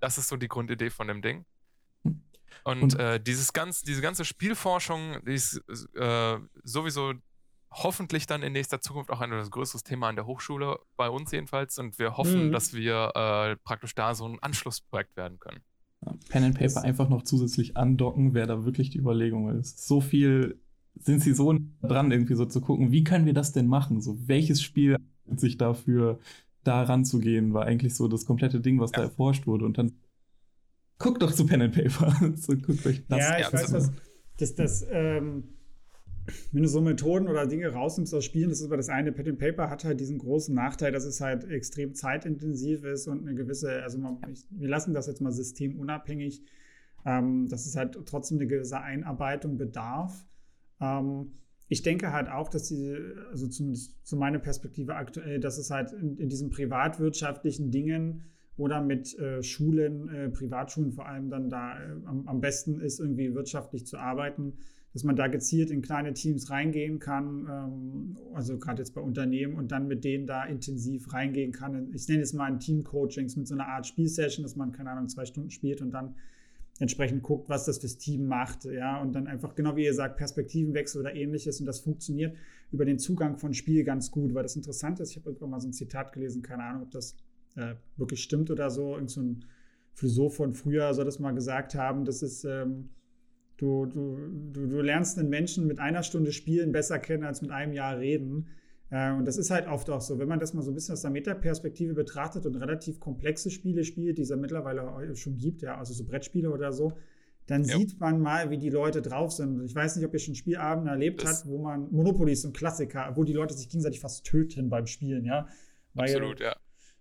Das 0.00 0.18
ist 0.18 0.28
so 0.28 0.36
die 0.36 0.48
Grundidee 0.48 0.90
von 0.90 1.08
dem 1.08 1.22
Ding. 1.22 1.46
Und, 2.64 2.82
Und- 2.82 2.98
äh, 2.98 3.20
dieses 3.20 3.52
ganz, 3.52 3.82
diese 3.82 4.02
ganze 4.02 4.24
Spielforschung, 4.24 5.24
die 5.24 5.34
ist 5.34 5.62
äh, 5.94 6.38
sowieso 6.64 7.14
hoffentlich 7.70 8.26
dann 8.26 8.42
in 8.42 8.52
nächster 8.52 8.80
Zukunft 8.80 9.10
auch 9.10 9.20
ein 9.20 9.30
größeres 9.30 9.82
Thema 9.84 10.08
an 10.08 10.16
der 10.16 10.26
Hochschule, 10.26 10.78
bei 10.96 11.08
uns 11.08 11.30
jedenfalls. 11.32 11.78
Und 11.78 11.98
wir 11.98 12.16
hoffen, 12.16 12.48
Mhm. 12.48 12.52
dass 12.52 12.72
wir 12.72 13.12
äh, 13.14 13.56
praktisch 13.64 13.94
da 13.94 14.14
so 14.14 14.26
ein 14.28 14.42
Anschlussprojekt 14.42 15.16
werden 15.16 15.38
können. 15.38 15.62
Pen 16.28 16.44
and 16.44 16.54
Paper 16.54 16.64
Das- 16.64 16.76
einfach 16.84 17.08
noch 17.08 17.22
zusätzlich 17.22 17.76
andocken, 17.76 18.34
wäre 18.34 18.46
da 18.46 18.64
wirklich 18.64 18.90
die 18.90 18.98
Überlegung. 18.98 19.48
ist 19.58 19.86
so 19.86 20.00
viel, 20.00 20.60
sind 20.98 21.20
sie 21.22 21.34
so 21.34 21.54
dran, 21.82 22.10
irgendwie 22.12 22.34
so 22.34 22.46
zu 22.46 22.60
gucken, 22.60 22.92
wie 22.92 23.04
können 23.04 23.26
wir 23.26 23.34
das 23.34 23.52
denn 23.52 23.66
machen? 23.66 24.00
So, 24.00 24.16
welches 24.28 24.62
Spiel 24.62 24.96
sich 25.36 25.58
dafür, 25.58 26.18
da 26.64 26.82
ranzugehen, 26.82 27.52
war 27.54 27.64
eigentlich 27.64 27.94
so 27.94 28.08
das 28.08 28.24
komplette 28.26 28.60
Ding, 28.60 28.80
was 28.80 28.90
da 28.92 29.02
Ja. 29.02 29.06
erforscht 29.08 29.46
wurde. 29.46 29.64
Und 29.64 29.78
dann 29.78 29.92
guckt 30.98 31.22
doch 31.22 31.32
zu 31.32 31.46
Pen 31.46 31.62
and 31.62 31.74
Paper. 31.74 32.10
so, 32.36 32.54
guckt 32.56 32.84
euch 32.86 33.04
das 33.08 33.18
ja, 33.20 33.38
ich 33.38 33.52
weiß, 33.52 33.70
dass, 33.72 33.92
dass 34.38 34.54
das, 34.54 34.86
ähm, 34.90 35.44
wenn 36.52 36.62
du 36.62 36.68
so 36.68 36.80
Methoden 36.80 37.28
oder 37.28 37.46
Dinge 37.46 37.68
rausnimmst 37.68 38.14
aus 38.14 38.24
Spielen, 38.24 38.48
das 38.48 38.60
ist 38.60 38.66
aber 38.66 38.76
das 38.76 38.88
eine. 38.88 39.12
Pen 39.12 39.28
and 39.28 39.38
Paper 39.38 39.70
hat 39.70 39.84
halt 39.84 40.00
diesen 40.00 40.18
großen 40.18 40.54
Nachteil, 40.54 40.92
dass 40.92 41.04
es 41.04 41.20
halt 41.20 41.44
extrem 41.44 41.94
zeitintensiv 41.94 42.84
ist 42.84 43.06
und 43.06 43.22
eine 43.22 43.34
gewisse, 43.34 43.82
also 43.82 43.98
man, 43.98 44.18
ich, 44.30 44.44
wir 44.50 44.68
lassen 44.68 44.94
das 44.94 45.06
jetzt 45.06 45.20
mal 45.20 45.32
systemunabhängig, 45.32 46.42
ähm, 47.04 47.48
dass 47.48 47.66
es 47.66 47.76
halt 47.76 47.98
trotzdem 48.06 48.38
eine 48.38 48.46
gewisse 48.46 48.80
Einarbeitung 48.80 49.56
bedarf. 49.56 50.26
Ähm, 50.80 51.32
ich 51.68 51.82
denke 51.82 52.12
halt 52.12 52.28
auch, 52.28 52.48
dass 52.48 52.68
die, 52.68 52.96
also 53.30 53.48
zumindest 53.48 54.06
zu 54.06 54.16
meiner 54.16 54.38
Perspektive 54.38 54.94
aktuell, 54.94 55.40
dass 55.40 55.58
es 55.58 55.70
halt 55.70 55.92
in, 55.92 56.16
in 56.16 56.28
diesen 56.28 56.50
privatwirtschaftlichen 56.50 57.70
Dingen 57.70 58.24
oder 58.56 58.80
mit 58.80 59.18
äh, 59.18 59.42
Schulen, 59.42 60.08
äh, 60.08 60.28
Privatschulen 60.30 60.92
vor 60.92 61.06
allem 61.06 61.28
dann 61.28 61.50
da 61.50 61.78
äh, 61.78 61.92
am, 62.04 62.26
am 62.26 62.40
besten 62.40 62.80
ist, 62.80 63.00
irgendwie 63.00 63.34
wirtschaftlich 63.34 63.86
zu 63.86 63.98
arbeiten, 63.98 64.54
dass 64.96 65.04
man 65.04 65.14
da 65.14 65.26
gezielt 65.26 65.70
in 65.70 65.82
kleine 65.82 66.14
Teams 66.14 66.48
reingehen 66.48 66.98
kann, 66.98 67.46
ähm, 67.50 68.16
also 68.32 68.56
gerade 68.56 68.80
jetzt 68.80 68.94
bei 68.94 69.02
Unternehmen 69.02 69.56
und 69.56 69.70
dann 69.70 69.88
mit 69.88 70.04
denen 70.04 70.26
da 70.26 70.46
intensiv 70.46 71.12
reingehen 71.12 71.52
kann. 71.52 71.92
Ich 71.92 72.08
nenne 72.08 72.22
es 72.22 72.32
mal 72.32 72.46
ein 72.46 72.60
Team-Coachings 72.60 73.36
mit 73.36 73.46
so 73.46 73.52
einer 73.52 73.68
Art 73.68 73.86
Spielsession, 73.86 74.42
dass 74.42 74.56
man, 74.56 74.72
keine 74.72 74.92
Ahnung, 74.92 75.10
zwei 75.10 75.26
Stunden 75.26 75.50
spielt 75.50 75.82
und 75.82 75.90
dann 75.90 76.14
entsprechend 76.78 77.22
guckt, 77.22 77.50
was 77.50 77.66
das 77.66 77.76
fürs 77.76 77.98
Team 77.98 78.26
macht, 78.26 78.64
ja, 78.64 78.98
und 79.02 79.12
dann 79.12 79.26
einfach, 79.26 79.54
genau 79.54 79.76
wie 79.76 79.84
ihr 79.84 79.92
sagt, 79.92 80.16
Perspektivenwechsel 80.16 81.02
oder 81.02 81.14
ähnliches 81.14 81.60
und 81.60 81.66
das 81.66 81.80
funktioniert 81.80 82.34
über 82.72 82.86
den 82.86 82.98
Zugang 82.98 83.36
von 83.36 83.52
Spiel 83.52 83.84
ganz 83.84 84.10
gut, 84.10 84.32
weil 84.32 84.44
das 84.44 84.56
interessant 84.56 84.98
ist, 85.00 85.10
ich 85.10 85.18
habe 85.18 85.28
irgendwann 85.28 85.50
mal 85.50 85.60
so 85.60 85.68
ein 85.68 85.74
Zitat 85.74 86.14
gelesen, 86.14 86.40
keine 86.40 86.62
Ahnung, 86.62 86.84
ob 86.84 86.90
das 86.90 87.16
äh, 87.56 87.74
wirklich 87.98 88.22
stimmt 88.22 88.50
oder 88.50 88.70
so, 88.70 88.94
irgend 88.94 89.10
so 89.10 89.20
ein 89.20 89.44
Philosoph 89.92 90.36
von 90.36 90.54
früher 90.54 90.94
soll 90.94 91.04
das 91.04 91.18
mal 91.18 91.32
gesagt 91.32 91.74
haben, 91.74 92.06
das 92.06 92.22
ist, 92.22 92.44
ähm, 92.44 92.88
du, 93.56 93.86
du, 93.86 94.16
du, 94.52 94.66
du 94.66 94.80
lernst 94.80 95.18
einen 95.18 95.28
Menschen 95.28 95.66
mit 95.66 95.78
einer 95.78 96.02
Stunde 96.02 96.32
Spielen 96.32 96.72
besser 96.72 96.98
kennen 96.98 97.24
als 97.24 97.42
mit 97.42 97.50
einem 97.50 97.72
Jahr 97.72 97.98
reden. 97.98 98.48
Äh, 98.90 99.12
und 99.12 99.24
das 99.26 99.36
ist 99.36 99.50
halt 99.50 99.66
oft 99.66 99.90
auch 99.90 100.00
so, 100.00 100.18
wenn 100.18 100.28
man 100.28 100.38
das 100.38 100.54
mal 100.54 100.62
so 100.62 100.70
ein 100.70 100.74
bisschen 100.74 100.92
aus 100.92 101.02
der 101.02 101.10
Metaperspektive 101.10 101.94
betrachtet 101.94 102.46
und 102.46 102.54
relativ 102.56 103.00
komplexe 103.00 103.50
Spiele 103.50 103.82
spielt, 103.84 104.18
die 104.18 104.22
es 104.22 104.28
ja 104.28 104.36
mittlerweile 104.36 105.16
schon 105.16 105.36
gibt, 105.38 105.62
ja, 105.62 105.76
also 105.78 105.92
so 105.94 106.04
Brettspiele 106.04 106.50
oder 106.52 106.72
so, 106.72 106.92
dann 107.46 107.62
Ja. 107.64 107.76
sieht 107.78 107.98
man 108.00 108.20
mal, 108.20 108.50
wie 108.50 108.58
die 108.58 108.70
Leute 108.70 109.02
drauf 109.02 109.32
sind. 109.32 109.62
Ich 109.64 109.74
weiß 109.74 109.96
nicht, 109.96 110.04
ob 110.04 110.12
ihr 110.12 110.18
schon 110.20 110.34
Spielabende 110.34 110.90
erlebt 110.90 111.22
Das- 111.22 111.40
habt, 111.40 111.48
wo 111.48 111.58
man 111.58 111.90
Monopoly 111.92 112.32
ist 112.32 112.42
so 112.42 112.48
ein 112.48 112.52
Klassiker, 112.52 113.12
wo 113.14 113.24
die 113.24 113.32
Leute 113.32 113.54
sich 113.54 113.68
gegenseitig 113.68 114.00
fast 114.00 114.24
töten 114.24 114.68
beim 114.68 114.86
Spielen, 114.86 115.24
ja. 115.24 115.48
Weil, 115.94 116.10
Absolut, 116.14 116.40
ja. 116.40 116.54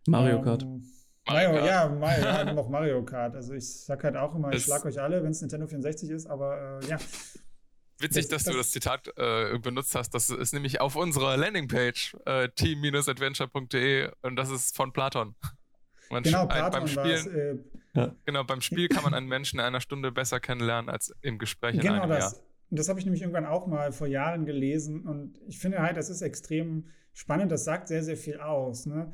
Mario 0.08 0.42
Kart. 0.42 0.64
ähm, 0.64 0.84
Mario 1.28 1.50
Mario, 1.54 1.66
Kart. 1.66 1.68
ja, 1.92 1.96
Mario, 1.96 2.24
ja, 2.48 2.54
noch 2.54 2.70
Mario 2.70 3.04
Kart. 3.06 3.36
Also 3.36 3.54
ich 3.54 3.84
sag 3.84 4.04
halt 4.04 4.16
auch 4.16 4.36
immer, 4.36 4.50
ich 4.50 4.56
Das- 4.56 4.64
schlag 4.64 4.86
euch 4.86 5.00
alle, 5.02 5.24
wenn 5.24 5.32
es 5.32 5.42
Nintendo 5.42 5.68
64 5.68 6.10
ist, 6.12 6.28
aber 6.28 6.80
äh, 6.84 6.88
ja. 6.88 6.98
Witzig, 8.00 8.28
Das- 8.28 8.44
dass 8.44 8.44
du 8.44 8.52
das- 8.58 8.68
das 8.68 8.72
Zitat 8.72 9.08
äh, 9.18 9.58
benutzt 9.60 9.96
hast. 9.96 10.12
Das 10.14 10.30
ist 10.30 10.54
nämlich 10.54 10.82
auf 10.82 10.96
unserer 10.96 11.38
Landingpage 11.38 12.16
äh, 12.26 12.50
team-adventure.de 12.50 14.12
und 14.22 14.36
das 14.36 14.50
ist 14.50 14.76
von 14.76 14.92
Platon. 14.94 15.36
Man 16.12 16.24
Genau, 16.24 16.40
sch- 16.40 16.42
ein- 16.42 16.48
Platon 16.50 16.86
beim 16.86 16.96
war 16.96 17.06
es. 17.06 17.22
Spielen, 17.22 17.66
Äh, 17.96 18.10
genau, 18.26 18.44
beim 18.44 18.62
Spiel 18.62 18.88
kann 18.90 19.04
man 19.04 19.14
einen 19.14 19.28
Menschen 19.28 19.60
in 19.60 19.66
einer 19.66 19.80
Stunde 19.82 20.12
besser 20.12 20.40
kennenlernen 20.40 20.90
als 20.90 21.14
im 21.22 21.38
Gespräch 21.40 21.76
in 21.76 21.82
genau 21.82 22.02
einem 22.04 22.10
das. 22.12 22.34
Jahr. 22.34 22.42
Und 22.70 22.80
das 22.80 22.90
habe 22.90 23.00
ich 23.00 23.06
nämlich 23.06 23.22
irgendwann 23.22 23.46
auch 23.46 23.68
mal 23.68 23.92
vor 23.92 24.08
Jahren 24.08 24.46
gelesen 24.46 25.06
und 25.08 25.40
ich 25.48 25.60
finde 25.60 25.80
halt, 25.82 25.96
das 25.98 26.10
ist 26.10 26.22
extrem 26.22 26.88
spannend. 27.14 27.52
Das 27.52 27.64
sagt 27.64 27.88
sehr, 27.88 28.04
sehr 28.04 28.18
viel 28.18 28.40
aus. 28.40 28.86
Ne? 28.86 29.14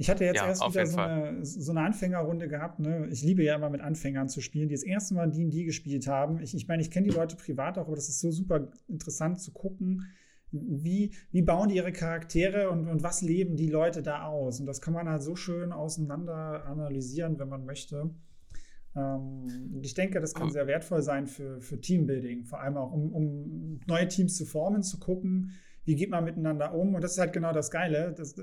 Ich 0.00 0.08
hatte 0.08 0.24
jetzt 0.24 0.36
Ja, 0.36 0.46
erst 0.46 0.62
wieder 0.68 0.86
so 0.86 0.96
eine, 0.96 1.44
so 1.44 1.72
eine 1.72 1.80
Anfängerrunde 1.80 2.46
gehabt. 2.48 2.78
Ne? 2.78 3.08
Ich 3.10 3.22
liebe 3.24 3.42
ja 3.42 3.56
immer 3.56 3.68
mit 3.68 3.80
Anfängern 3.80 4.28
zu 4.28 4.40
spielen, 4.40 4.68
die 4.68 4.74
das 4.76 4.84
erste 4.84 5.14
Mal 5.14 5.28
D&D 5.28 5.64
gespielt 5.64 6.06
haben. 6.06 6.40
Ich, 6.40 6.54
ich 6.54 6.68
meine, 6.68 6.82
ich 6.82 6.92
kenne 6.92 7.08
die 7.08 7.14
Leute 7.14 7.34
privat 7.34 7.78
auch, 7.78 7.86
aber 7.88 7.96
das 7.96 8.08
ist 8.08 8.20
so 8.20 8.30
super 8.30 8.68
interessant 8.86 9.40
zu 9.40 9.52
gucken, 9.52 10.06
wie, 10.52 11.12
wie 11.32 11.42
bauen 11.42 11.68
die 11.68 11.76
ihre 11.76 11.92
Charaktere 11.92 12.70
und, 12.70 12.86
und 12.86 13.02
was 13.02 13.22
leben 13.22 13.56
die 13.56 13.68
Leute 13.68 14.02
da 14.02 14.22
aus? 14.22 14.60
Und 14.60 14.66
das 14.66 14.80
kann 14.80 14.94
man 14.94 15.08
halt 15.08 15.22
so 15.22 15.34
schön 15.34 15.72
auseinander 15.72 16.64
analysieren, 16.66 17.40
wenn 17.40 17.48
man 17.48 17.64
möchte. 17.64 18.10
Ähm, 18.94 19.80
ich 19.82 19.94
denke, 19.94 20.20
das 20.20 20.32
kann 20.32 20.50
sehr 20.50 20.68
wertvoll 20.68 21.02
sein 21.02 21.26
für, 21.26 21.60
für 21.60 21.80
Teambuilding, 21.80 22.44
vor 22.44 22.60
allem 22.60 22.76
auch, 22.76 22.92
um, 22.92 23.12
um 23.12 23.80
neue 23.88 24.06
Teams 24.06 24.36
zu 24.36 24.46
formen, 24.46 24.84
zu 24.84 25.00
gucken, 25.00 25.50
wie 25.88 25.94
geht 25.94 26.10
man 26.10 26.22
miteinander 26.22 26.74
um. 26.74 26.94
Und 26.94 27.02
das 27.02 27.12
ist 27.12 27.18
halt 27.18 27.32
genau 27.32 27.52
das 27.52 27.70
Geile 27.70 28.12
das, 28.14 28.34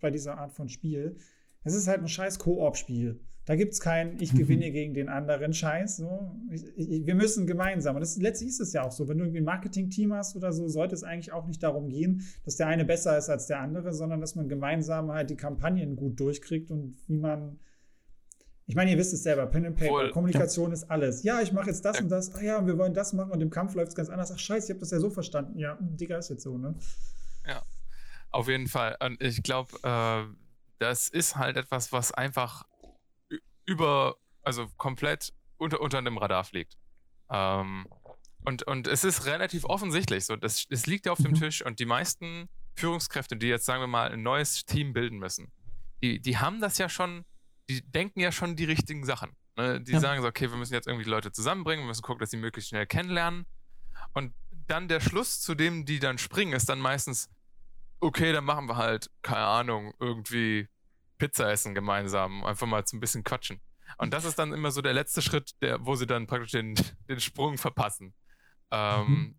bei 0.00 0.10
dieser 0.10 0.38
Art 0.38 0.54
von 0.54 0.70
Spiel. 0.70 1.18
Es 1.62 1.74
ist 1.74 1.88
halt 1.88 2.00
ein 2.00 2.08
scheiß 2.08 2.38
Koop-Spiel. 2.38 3.20
Da 3.44 3.54
gibt 3.54 3.74
es 3.74 3.80
kein 3.80 4.16
Ich 4.18 4.34
gewinne 4.34 4.72
gegen 4.72 4.94
den 4.94 5.10
anderen 5.10 5.52
Scheiß. 5.52 5.98
So. 5.98 6.32
Ich, 6.50 6.64
ich, 6.74 7.06
wir 7.06 7.14
müssen 7.14 7.46
gemeinsam. 7.46 7.96
Und 7.96 8.00
das, 8.00 8.16
letztlich 8.16 8.48
ist 8.48 8.60
es 8.60 8.72
ja 8.72 8.82
auch 8.82 8.92
so. 8.92 9.08
Wenn 9.08 9.18
du 9.18 9.24
irgendwie 9.24 9.40
ein 9.40 9.44
Marketing-Team 9.44 10.14
hast 10.14 10.36
oder 10.36 10.52
so, 10.52 10.68
sollte 10.68 10.94
es 10.94 11.04
eigentlich 11.04 11.32
auch 11.32 11.46
nicht 11.46 11.62
darum 11.62 11.90
gehen, 11.90 12.22
dass 12.46 12.56
der 12.56 12.68
eine 12.68 12.86
besser 12.86 13.18
ist 13.18 13.28
als 13.28 13.46
der 13.46 13.60
andere, 13.60 13.92
sondern 13.92 14.22
dass 14.22 14.34
man 14.34 14.48
gemeinsam 14.48 15.12
halt 15.12 15.28
die 15.28 15.36
Kampagnen 15.36 15.96
gut 15.96 16.18
durchkriegt 16.18 16.70
und 16.70 16.96
wie 17.08 17.18
man. 17.18 17.58
Ich 18.68 18.74
meine, 18.74 18.90
ihr 18.90 18.98
wisst 18.98 19.14
es 19.14 19.22
selber, 19.22 19.46
Pen 19.46 19.66
and 19.66 19.76
Paper, 19.76 19.90
Voll. 19.90 20.10
Kommunikation 20.10 20.72
ist 20.72 20.90
alles. 20.90 21.22
Ja, 21.22 21.40
ich 21.40 21.52
mache 21.52 21.66
jetzt 21.68 21.84
das 21.84 21.98
ja. 21.98 22.02
und 22.02 22.08
das. 22.08 22.34
Ah 22.34 22.42
ja, 22.42 22.66
wir 22.66 22.76
wollen 22.76 22.94
das 22.94 23.12
machen 23.12 23.30
und 23.30 23.40
im 23.40 23.50
Kampf 23.50 23.74
läuft 23.74 23.90
es 23.90 23.94
ganz 23.94 24.08
anders. 24.08 24.32
Ach 24.32 24.38
scheiße, 24.38 24.66
ich 24.66 24.70
habe 24.70 24.80
das 24.80 24.90
ja 24.90 24.98
so 24.98 25.10
verstanden. 25.10 25.58
Ja, 25.58 25.78
Digga, 25.80 26.18
ist 26.18 26.30
jetzt 26.30 26.42
so, 26.42 26.58
ne? 26.58 26.74
Ja, 27.46 27.62
auf 28.30 28.48
jeden 28.48 28.66
Fall. 28.66 28.96
Und 29.00 29.22
ich 29.22 29.42
glaube, 29.44 29.78
äh, 29.82 30.34
das 30.78 31.08
ist 31.08 31.36
halt 31.36 31.56
etwas, 31.56 31.92
was 31.92 32.12
einfach 32.12 32.64
über, 33.66 34.16
also 34.42 34.66
komplett 34.76 35.32
unter, 35.58 35.80
unter 35.80 36.02
dem 36.02 36.18
Radar 36.18 36.44
fliegt. 36.44 36.76
Ähm, 37.30 37.86
und, 38.44 38.62
und 38.64 38.86
es 38.86 39.04
ist 39.04 39.26
relativ 39.26 39.64
offensichtlich, 39.64 40.24
so, 40.24 40.36
das, 40.36 40.66
das 40.68 40.86
liegt 40.86 41.06
ja 41.06 41.12
auf 41.12 41.18
dem 41.18 41.32
mhm. 41.32 41.36
Tisch 41.40 41.64
und 41.64 41.80
die 41.80 41.86
meisten 41.86 42.48
Führungskräfte, 42.74 43.36
die 43.36 43.48
jetzt, 43.48 43.64
sagen 43.64 43.82
wir 43.82 43.88
mal, 43.88 44.12
ein 44.12 44.22
neues 44.22 44.64
Team 44.64 44.92
bilden 44.92 45.18
müssen, 45.18 45.50
die, 46.02 46.20
die 46.20 46.38
haben 46.38 46.60
das 46.60 46.78
ja 46.78 46.88
schon, 46.88 47.24
die 47.68 47.82
denken 47.90 48.20
ja 48.20 48.32
schon 48.32 48.56
die 48.56 48.64
richtigen 48.64 49.04
Sachen. 49.04 49.36
Ne? 49.56 49.80
Die 49.80 49.92
ja. 49.92 50.00
sagen 50.00 50.22
so, 50.22 50.28
okay, 50.28 50.50
wir 50.50 50.56
müssen 50.56 50.74
jetzt 50.74 50.86
irgendwie 50.86 51.04
die 51.04 51.10
Leute 51.10 51.32
zusammenbringen, 51.32 51.84
wir 51.84 51.88
müssen 51.88 52.02
gucken, 52.02 52.20
dass 52.20 52.30
sie 52.30 52.36
möglichst 52.36 52.70
schnell 52.70 52.86
kennenlernen. 52.86 53.46
Und 54.12 54.34
dann 54.66 54.88
der 54.88 55.00
Schluss, 55.00 55.40
zu 55.40 55.54
dem 55.54 55.84
die 55.84 55.98
dann 55.98 56.18
springen, 56.18 56.52
ist 56.52 56.68
dann 56.68 56.80
meistens, 56.80 57.28
okay, 58.00 58.32
dann 58.32 58.44
machen 58.44 58.68
wir 58.68 58.76
halt, 58.76 59.10
keine 59.22 59.46
Ahnung, 59.46 59.94
irgendwie 60.00 60.68
Pizza 61.18 61.50
essen 61.50 61.74
gemeinsam, 61.74 62.44
einfach 62.44 62.66
mal 62.66 62.86
so 62.86 62.96
ein 62.96 63.00
bisschen 63.00 63.24
quatschen. 63.24 63.60
Und 63.98 64.12
das 64.12 64.24
ist 64.24 64.38
dann 64.38 64.52
immer 64.52 64.70
so 64.70 64.82
der 64.82 64.92
letzte 64.92 65.22
Schritt, 65.22 65.54
der, 65.62 65.84
wo 65.84 65.94
sie 65.94 66.06
dann 66.06 66.26
praktisch 66.26 66.52
den, 66.52 66.74
den 67.08 67.20
Sprung 67.20 67.56
verpassen. 67.56 68.14
Ähm, 68.70 69.08
mhm. 69.08 69.34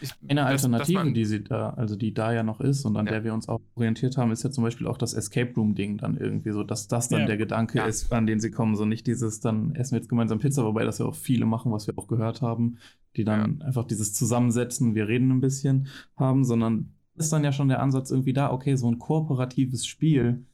Ich, 0.00 0.12
Eine 0.28 0.44
Alternative, 0.44 1.04
dass 1.04 1.12
die 1.12 1.24
sie 1.24 1.44
da, 1.44 1.70
also 1.70 1.96
die 1.96 2.12
da 2.12 2.32
ja 2.32 2.42
noch 2.42 2.60
ist 2.60 2.84
und 2.84 2.96
an 2.96 3.06
ja. 3.06 3.12
der 3.12 3.24
wir 3.24 3.32
uns 3.32 3.48
auch 3.48 3.60
orientiert 3.74 4.16
haben, 4.16 4.30
ist 4.30 4.42
ja 4.42 4.50
zum 4.50 4.64
Beispiel 4.64 4.86
auch 4.86 4.98
das 4.98 5.14
Escape 5.14 5.52
Room-Ding 5.56 5.98
dann 5.98 6.16
irgendwie 6.16 6.52
so, 6.52 6.62
dass 6.62 6.88
das 6.88 7.08
dann 7.08 7.20
ja. 7.20 7.26
der 7.26 7.36
Gedanke 7.36 7.78
ja. 7.78 7.86
ist, 7.86 8.12
an 8.12 8.26
den 8.26 8.40
sie 8.40 8.50
kommen. 8.50 8.76
So 8.76 8.84
nicht 8.84 9.06
dieses, 9.06 9.40
dann 9.40 9.74
essen 9.74 9.92
wir 9.92 9.98
jetzt 9.98 10.08
gemeinsam 10.08 10.38
Pizza, 10.38 10.64
wobei 10.64 10.84
das 10.84 10.98
ja 10.98 11.06
auch 11.06 11.14
viele 11.14 11.46
machen, 11.46 11.72
was 11.72 11.86
wir 11.86 11.98
auch 11.98 12.08
gehört 12.08 12.42
haben, 12.42 12.78
die 13.16 13.24
dann 13.24 13.62
einfach 13.62 13.84
dieses 13.84 14.12
Zusammensetzen, 14.12 14.94
wir 14.94 15.08
reden 15.08 15.30
ein 15.30 15.40
bisschen 15.40 15.88
haben, 16.16 16.44
sondern 16.44 16.92
ist 17.16 17.32
dann 17.32 17.44
ja 17.44 17.52
schon 17.52 17.68
der 17.68 17.80
Ansatz 17.80 18.10
irgendwie 18.10 18.34
da, 18.34 18.52
okay, 18.52 18.76
so 18.76 18.90
ein 18.90 18.98
kooperatives 18.98 19.86
Spiel, 19.86 20.44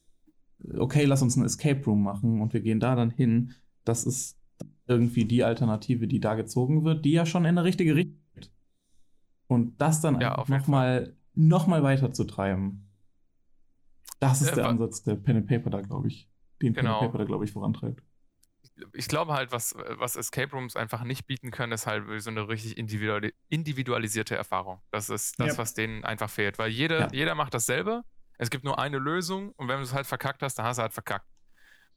okay, 0.79 1.05
lass 1.05 1.23
uns 1.23 1.37
ein 1.37 1.45
Escape 1.45 1.85
Room 1.85 2.03
machen 2.03 2.40
und 2.40 2.53
wir 2.53 2.61
gehen 2.61 2.81
da 2.81 2.95
dann 2.95 3.11
hin. 3.11 3.53
Das 3.85 4.05
ist 4.05 4.38
irgendwie 4.87 5.25
die 5.25 5.42
Alternative, 5.42 6.07
die 6.07 6.21
da 6.21 6.35
gezogen 6.35 6.85
wird, 6.85 7.05
die 7.05 7.12
ja 7.12 7.27
schon 7.27 7.45
in 7.45 7.59
eine 7.59 7.64
richtige 7.64 7.97
Richtung. 7.97 8.22
Und 9.53 9.81
das 9.81 10.01
dann 10.01 10.21
ja, 10.21 10.33
einfach 10.35 10.49
nochmal 10.49 11.17
noch 11.35 11.67
mal 11.67 11.83
weiter 11.83 12.12
zu 12.12 12.25
treiben. 12.25 12.88
Das 14.21 14.43
ist 14.43 14.51
ja, 14.51 14.57
der 14.57 14.69
Ansatz 14.69 15.03
der 15.03 15.17
Pen 15.17 15.38
and 15.38 15.47
Paper 15.47 15.71
da, 15.71 15.81
glaube 15.81 16.09
ich. 16.09 16.31
Den 16.61 16.75
genau. 16.75 16.75
Pen 16.75 16.87
and 16.87 17.01
genau. 17.01 17.07
Paper 17.07 17.19
da, 17.19 17.25
glaube 17.25 17.45
ich, 17.45 17.53
vorantreibt 17.53 18.03
ich 18.93 19.09
glaube 19.09 19.35
halt, 19.35 19.53
was, 19.53 19.75
was 19.99 20.17
Escape 20.17 20.53
Rooms 20.53 20.77
einfach 20.77 21.05
nicht 21.05 21.27
bieten 21.27 21.51
können, 21.51 21.73
ist 21.73 21.87
halt 21.87 22.05
so 22.23 22.31
eine 22.31 22.49
richtig 22.49 22.77
individualisierte 22.77 24.37
Erfahrung. 24.37 24.81
Das 24.91 25.11
ist 25.11 25.38
das, 25.38 25.49
ja. 25.49 25.59
was 25.59 25.75
denen 25.75 26.05
einfach 26.05 26.31
fehlt. 26.31 26.59
Weil 26.59 26.71
jeder, 26.71 27.01
ja. 27.01 27.09
jeder 27.12 27.35
macht 27.35 27.55
dasselbe. 27.55 28.03
Es 28.38 28.51
gibt 28.51 28.65
nur 28.65 28.79
eine 28.79 28.99
Lösung 28.99 29.51
und 29.53 29.69
wenn 29.69 29.77
du 29.77 29.83
es 29.83 29.93
halt 29.93 30.07
verkackt 30.07 30.43
hast, 30.43 30.57
dann 30.59 30.67
hast 30.67 30.79
du 30.79 30.83
halt 30.83 30.93
verkackt. 30.93 31.27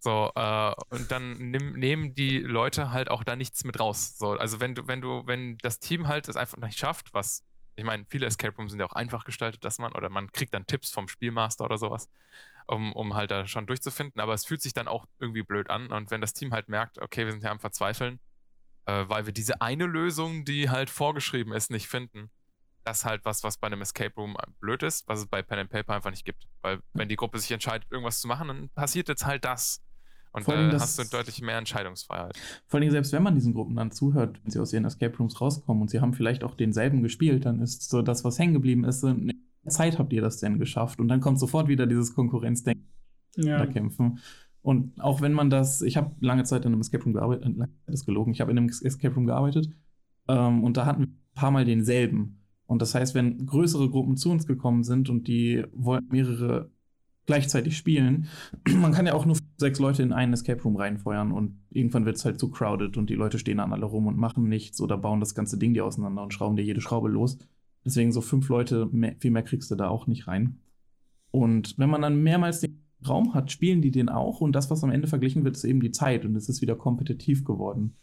So, 0.06 0.32
äh, 0.36 0.74
und 0.90 1.10
dann 1.10 1.34
nimm, 1.50 1.74
nehmen 1.74 2.14
die 2.14 2.38
Leute 2.38 2.92
halt 2.92 3.10
auch 3.10 3.24
da 3.24 3.36
nichts 3.36 3.64
mit 3.64 3.80
raus. 3.80 4.20
So, 4.20 4.34
also 4.34 4.60
wenn 4.60 4.76
du, 4.76 4.88
wenn 4.88 5.02
du, 5.02 5.24
wenn 5.26 5.58
das 5.58 5.80
Team 5.80 6.08
halt 6.08 6.30
es 6.30 6.36
einfach 6.36 6.60
nicht 6.60 6.78
schafft, 6.78 7.12
was, 7.16 7.44
ich 7.76 7.84
meine, 7.84 8.06
viele 8.08 8.28
Escape 8.28 8.56
Rooms 8.56 8.70
sind 8.70 8.80
ja 8.80 8.86
auch 8.86 8.94
einfach 8.94 9.26
gestaltet, 9.26 9.66
dass 9.66 9.80
man, 9.80 9.94
oder 9.94 10.10
man 10.10 10.32
kriegt 10.32 10.54
dann 10.54 10.68
Tipps 10.68 10.92
vom 10.92 11.08
Spielmaster 11.08 11.66
oder 11.66 11.80
sowas 11.80 12.08
um, 12.68 12.94
um 12.94 13.16
halt 13.16 13.32
da 13.32 13.48
schon 13.48 13.66
durchzufinden. 13.66 14.22
Aber 14.22 14.36
es 14.36 14.46
fühlt 14.46 14.62
sich 14.62 14.74
dann 14.74 14.88
auch 14.88 15.08
irgendwie 15.18 15.42
blöd 15.42 15.72
an. 15.72 15.92
Und 15.92 16.12
wenn 16.12 16.22
das 16.22 16.34
Team 16.34 16.54
halt 16.54 16.70
merkt, 16.70 17.00
okay, 17.00 17.26
wir 17.26 17.32
sind 17.32 17.42
hier 17.42 17.50
am 17.50 17.60
Verzweifeln, 17.60 18.20
äh, 18.86 19.06
weil 19.08 19.26
wir 19.26 19.34
diese 19.34 19.60
eine 19.60 19.88
Lösung, 19.88 20.46
die 20.46 20.70
halt 20.70 20.92
vorgeschrieben 20.92 21.52
ist, 21.52 21.72
nicht 21.72 21.88
finden, 21.88 22.30
das 22.84 23.00
ist 23.00 23.06
halt 23.06 23.26
was, 23.26 23.44
was 23.44 23.58
bei 23.58 23.68
einem 23.68 23.82
Escape 23.82 24.14
Room 24.16 24.38
blöd 24.60 24.84
ist, 24.84 25.08
was 25.08 25.20
es 25.22 25.26
bei 25.26 25.42
Pen 25.42 25.58
and 25.58 25.72
Paper 25.72 25.96
einfach 25.96 26.12
nicht 26.12 26.26
gibt. 26.26 26.48
Weil 26.62 26.80
wenn 26.94 27.10
die 27.10 27.16
Gruppe 27.16 27.40
sich 27.40 27.52
entscheidet, 27.52 27.92
irgendwas 27.92 28.22
zu 28.22 28.28
machen, 28.28 28.48
dann 28.48 28.70
passiert 28.70 29.08
jetzt 29.10 29.26
halt 29.26 29.46
das. 29.46 29.82
Und 30.36 30.48
dann 30.48 30.70
äh, 30.70 30.74
hast 30.74 31.00
du 31.00 31.04
deutlich 31.04 31.42
mehr 31.42 31.58
Entscheidungsfreiheit. 31.58 32.38
Vor 32.68 32.80
allem, 32.80 32.92
selbst 32.92 33.14
wenn 33.14 33.24
man 33.24 33.36
diesen 33.36 33.54
Gruppen 33.54 33.76
dann 33.76 33.92
zuhört, 33.92 34.40
wenn 34.44 34.52
sie 34.52 34.60
aus 34.60 34.74
ihren 34.74 34.86
Escape 34.86 35.18
Rooms 35.18 35.40
rauskommen 35.40 35.82
und 35.82 35.90
sie 35.90 36.02
haben 36.02 36.14
vielleicht 36.14 36.44
auch 36.44 36.56
denselben 36.56 37.02
gespielt, 37.02 37.46
dann 37.46 37.62
ist 37.62 37.90
so 37.90 38.02
das, 38.02 38.24
was 38.24 38.38
hängen 38.38 38.54
geblieben 38.54 38.84
ist, 38.84 39.02
so, 39.02 39.12
nee, 39.12 39.36
Zeit 39.68 39.98
habt 39.98 40.14
ihr 40.14 40.22
das 40.22 40.40
denn 40.40 40.60
geschafft? 40.60 41.00
Und 41.00 41.08
dann 41.08 41.22
kommt 41.22 41.40
sofort 41.40 41.68
wieder 41.68 41.88
dieses 41.88 42.14
Konkurrenzdenken 42.14 42.88
ja. 43.36 43.58
da 43.58 43.66
kämpfen. 43.66 44.20
Und 44.62 45.00
auch 45.00 45.22
wenn 45.22 45.34
man 45.34 45.50
das, 45.50 45.82
ich 45.82 45.96
habe 45.96 46.16
lange 46.22 46.44
Zeit 46.44 46.66
in 46.66 46.74
einem 46.74 46.82
Escape 46.82 47.04
Room 47.04 47.14
gearbeitet, 47.14 47.46
äh, 47.46 47.68
das 47.86 48.02
ist 48.02 48.06
gelogen, 48.06 48.32
ich 48.32 48.42
habe 48.42 48.52
in 48.52 48.58
einem 48.58 48.70
Escape 48.70 49.14
Room 49.14 49.26
gearbeitet 49.26 49.70
ähm, 50.28 50.64
und 50.64 50.78
da 50.78 50.86
hatten 50.86 51.02
wir 51.02 51.08
ein 51.08 51.20
paar 51.36 51.52
Mal 51.52 51.66
denselben. 51.66 52.42
Und 52.66 52.82
das 52.82 52.96
heißt, 52.96 53.14
wenn 53.14 53.46
größere 53.46 53.90
Gruppen 53.90 54.18
zu 54.18 54.32
uns 54.32 54.48
gekommen 54.48 54.84
sind 54.84 55.10
und 55.10 55.28
die 55.28 55.64
wollen 55.72 56.08
mehrere 56.10 56.72
gleichzeitig 57.28 57.78
spielen, 57.78 58.28
man 58.82 58.92
kann 58.92 59.06
ja 59.06 59.14
auch 59.14 59.26
nur 59.26 59.38
sechs 59.58 59.80
Leute 59.80 60.04
in 60.04 60.14
einen 60.14 60.34
Escape 60.34 60.62
Room 60.64 60.76
reinfeuern 60.76 61.32
und 61.32 61.60
irgendwann 61.70 62.06
wird 62.06 62.18
es 62.18 62.26
halt 62.26 62.40
zu 62.40 62.50
crowded 62.50 62.98
und 62.98 63.10
die 63.10 63.16
Leute 63.16 63.40
stehen 63.40 63.58
dann 63.58 63.74
alle 63.74 63.86
rum 63.86 64.08
und 64.08 64.18
machen 64.18 64.50
nichts 64.50 64.82
oder 64.82 64.98
bauen 64.98 65.20
das 65.20 65.36
ganze 65.36 65.58
Ding 65.58 65.74
dir 65.74 65.86
auseinander 65.86 66.24
und 66.24 66.34
schrauben 66.34 66.56
dir 66.56 66.64
jede 66.64 66.82
Schraube 66.82 67.10
los. 67.10 67.38
Deswegen 67.86 68.12
so 68.12 68.22
fünf 68.22 68.50
Leute, 68.50 68.88
mehr, 68.92 69.16
viel 69.20 69.32
mehr 69.32 69.44
kriegst 69.44 69.70
du 69.72 69.76
da 69.76 69.88
auch 69.88 70.08
nicht 70.08 70.28
rein. 70.28 70.60
Und 71.32 71.78
wenn 71.78 71.90
man 71.90 72.02
dann 72.02 72.24
mehrmals 72.24 72.62
den 72.62 72.82
Raum 73.08 73.34
hat, 73.34 73.52
spielen 73.52 73.82
die 73.82 73.92
den 73.92 74.10
auch. 74.10 74.42
Und 74.42 74.54
das, 74.54 74.70
was 74.72 74.84
am 74.84 74.90
Ende 74.90 75.08
verglichen 75.08 75.44
wird, 75.44 75.56
ist 75.56 75.66
eben 75.66 75.82
die 75.82 75.92
Zeit. 75.92 76.26
Und 76.26 76.36
es 76.36 76.50
ist 76.50 76.62
wieder 76.62 76.76
kompetitiv 76.76 77.44
geworden. 77.44 77.96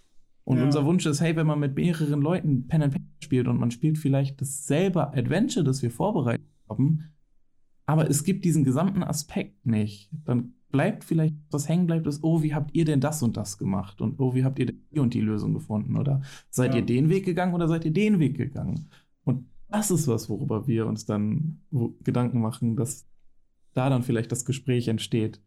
Und 0.44 0.58
ja. 0.58 0.64
unser 0.64 0.84
Wunsch 0.84 1.06
ist, 1.06 1.20
hey, 1.20 1.34
wenn 1.36 1.46
man 1.46 1.60
mit 1.60 1.76
mehreren 1.76 2.20
Leuten 2.20 2.66
Pen 2.66 2.82
and 2.82 2.92
Paper 2.92 3.04
spielt 3.20 3.48
und 3.48 3.58
man 3.58 3.70
spielt 3.70 3.98
vielleicht 3.98 4.40
dasselbe 4.40 5.12
Adventure, 5.12 5.64
das 5.64 5.82
wir 5.82 5.90
vorbereitet 5.90 6.46
haben, 6.68 7.12
aber 7.86 8.08
es 8.08 8.24
gibt 8.24 8.44
diesen 8.44 8.64
gesamten 8.64 9.02
Aspekt 9.02 9.66
nicht, 9.66 10.10
dann 10.24 10.54
bleibt 10.72 11.04
vielleicht, 11.04 11.36
was 11.50 11.68
hängen 11.68 11.86
bleibt, 11.86 12.06
ist, 12.06 12.24
oh, 12.24 12.42
wie 12.42 12.54
habt 12.54 12.74
ihr 12.74 12.84
denn 12.84 13.00
das 13.00 13.22
und 13.22 13.36
das 13.36 13.58
gemacht? 13.58 14.00
Und 14.00 14.18
oh, 14.18 14.34
wie 14.34 14.44
habt 14.44 14.58
ihr 14.58 14.66
denn 14.66 14.82
die 14.90 14.98
und 14.98 15.14
die 15.14 15.20
Lösung 15.20 15.54
gefunden? 15.54 15.96
Oder 15.96 16.22
seid 16.50 16.72
ja. 16.72 16.80
ihr 16.80 16.86
den 16.86 17.08
Weg 17.08 17.24
gegangen 17.24 17.54
oder 17.54 17.68
seid 17.68 17.84
ihr 17.84 17.92
den 17.92 18.18
Weg 18.18 18.36
gegangen? 18.36 18.88
Und 19.24 19.46
das 19.68 19.90
ist 19.90 20.08
was, 20.08 20.28
worüber 20.28 20.66
wir 20.66 20.86
uns 20.86 21.04
dann 21.06 21.60
Gedanken 22.02 22.40
machen, 22.40 22.74
dass 22.74 23.06
da 23.74 23.88
dann 23.88 24.02
vielleicht 24.02 24.32
das 24.32 24.44
Gespräch 24.44 24.88
entsteht. 24.88 25.40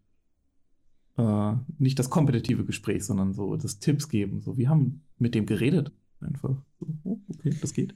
Äh, 1.18 1.54
nicht 1.78 2.00
das 2.00 2.10
kompetitive 2.10 2.64
Gespräch, 2.64 3.06
sondern 3.06 3.34
so 3.34 3.56
das 3.56 3.80
Tipps 3.80 4.08
geben. 4.10 4.42
So, 4.42 4.58
wir 4.58 4.70
haben 4.70 5.04
mit 5.18 5.36
dem 5.36 5.46
geredet. 5.46 5.92
Einfach. 6.22 6.56
So, 6.80 6.88
oh, 7.04 7.20
okay, 7.30 7.54
das 7.62 7.74
geht. 7.74 7.96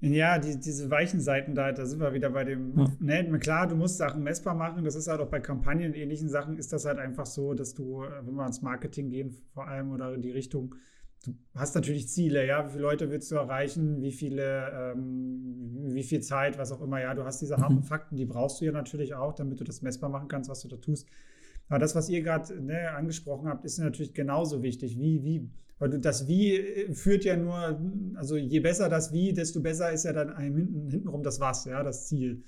Ja, 0.00 0.38
die, 0.38 0.58
diese 0.58 0.90
weichen 0.90 1.20
Seiten 1.20 1.54
da, 1.54 1.72
da 1.72 1.84
sind 1.84 2.00
wir 2.00 2.14
wieder 2.14 2.30
bei 2.30 2.44
dem, 2.44 2.78
ja. 2.78 2.88
ne, 3.00 3.38
klar, 3.38 3.66
du 3.66 3.76
musst 3.76 3.98
Sachen 3.98 4.22
messbar 4.22 4.54
machen, 4.54 4.82
das 4.82 4.94
ist 4.94 5.08
halt 5.08 5.20
auch 5.20 5.28
bei 5.28 5.40
Kampagnen 5.40 5.88
und 5.88 5.96
ähnlichen 5.96 6.30
Sachen 6.30 6.56
ist 6.56 6.72
das 6.72 6.86
halt 6.86 6.98
einfach 6.98 7.26
so, 7.26 7.52
dass 7.52 7.74
du, 7.74 8.00
wenn 8.00 8.34
wir 8.34 8.42
ans 8.42 8.62
Marketing 8.62 9.10
gehen 9.10 9.36
vor 9.52 9.68
allem 9.68 9.90
oder 9.90 10.14
in 10.14 10.22
die 10.22 10.30
Richtung, 10.30 10.74
du 11.26 11.34
hast 11.54 11.74
natürlich 11.74 12.08
Ziele, 12.08 12.46
ja, 12.46 12.66
wie 12.66 12.70
viele 12.70 12.82
Leute 12.82 13.10
willst 13.10 13.30
du 13.30 13.36
erreichen, 13.36 14.00
wie 14.00 14.12
viele, 14.12 14.70
ähm, 14.94 15.90
wie 15.92 16.02
viel 16.02 16.20
Zeit, 16.20 16.56
was 16.56 16.72
auch 16.72 16.80
immer, 16.80 16.98
ja, 16.98 17.12
du 17.12 17.24
hast 17.24 17.42
diese 17.42 17.58
harten 17.58 17.76
mhm. 17.76 17.82
Fakten, 17.82 18.16
die 18.16 18.24
brauchst 18.24 18.60
du 18.60 18.64
ja 18.64 18.72
natürlich 18.72 19.14
auch, 19.14 19.34
damit 19.34 19.60
du 19.60 19.64
das 19.64 19.82
messbar 19.82 20.08
machen 20.08 20.28
kannst, 20.28 20.48
was 20.48 20.60
du 20.60 20.68
da 20.68 20.76
tust. 20.76 21.06
Aber 21.68 21.78
das, 21.78 21.94
was 21.94 22.08
ihr 22.08 22.22
gerade 22.22 22.60
ne, 22.60 22.90
angesprochen 22.90 23.48
habt, 23.48 23.64
ist 23.64 23.78
natürlich 23.78 24.14
genauso 24.14 24.62
wichtig. 24.62 24.98
Wie, 24.98 25.22
wie, 25.22 25.48
weil 25.80 25.98
das 25.98 26.28
Wie 26.28 26.54
äh, 26.54 26.94
führt 26.94 27.24
ja 27.24 27.36
nur, 27.36 27.80
also 28.14 28.36
je 28.36 28.60
besser 28.60 28.88
das 28.88 29.12
Wie, 29.12 29.32
desto 29.32 29.60
besser 29.60 29.90
ist 29.90 30.04
ja 30.04 30.12
dann 30.12 30.38
hinten, 30.38 30.88
hintenrum 30.88 31.24
das 31.24 31.40
Was, 31.40 31.64
ja, 31.64 31.82
das 31.82 32.06
Ziel. 32.06 32.44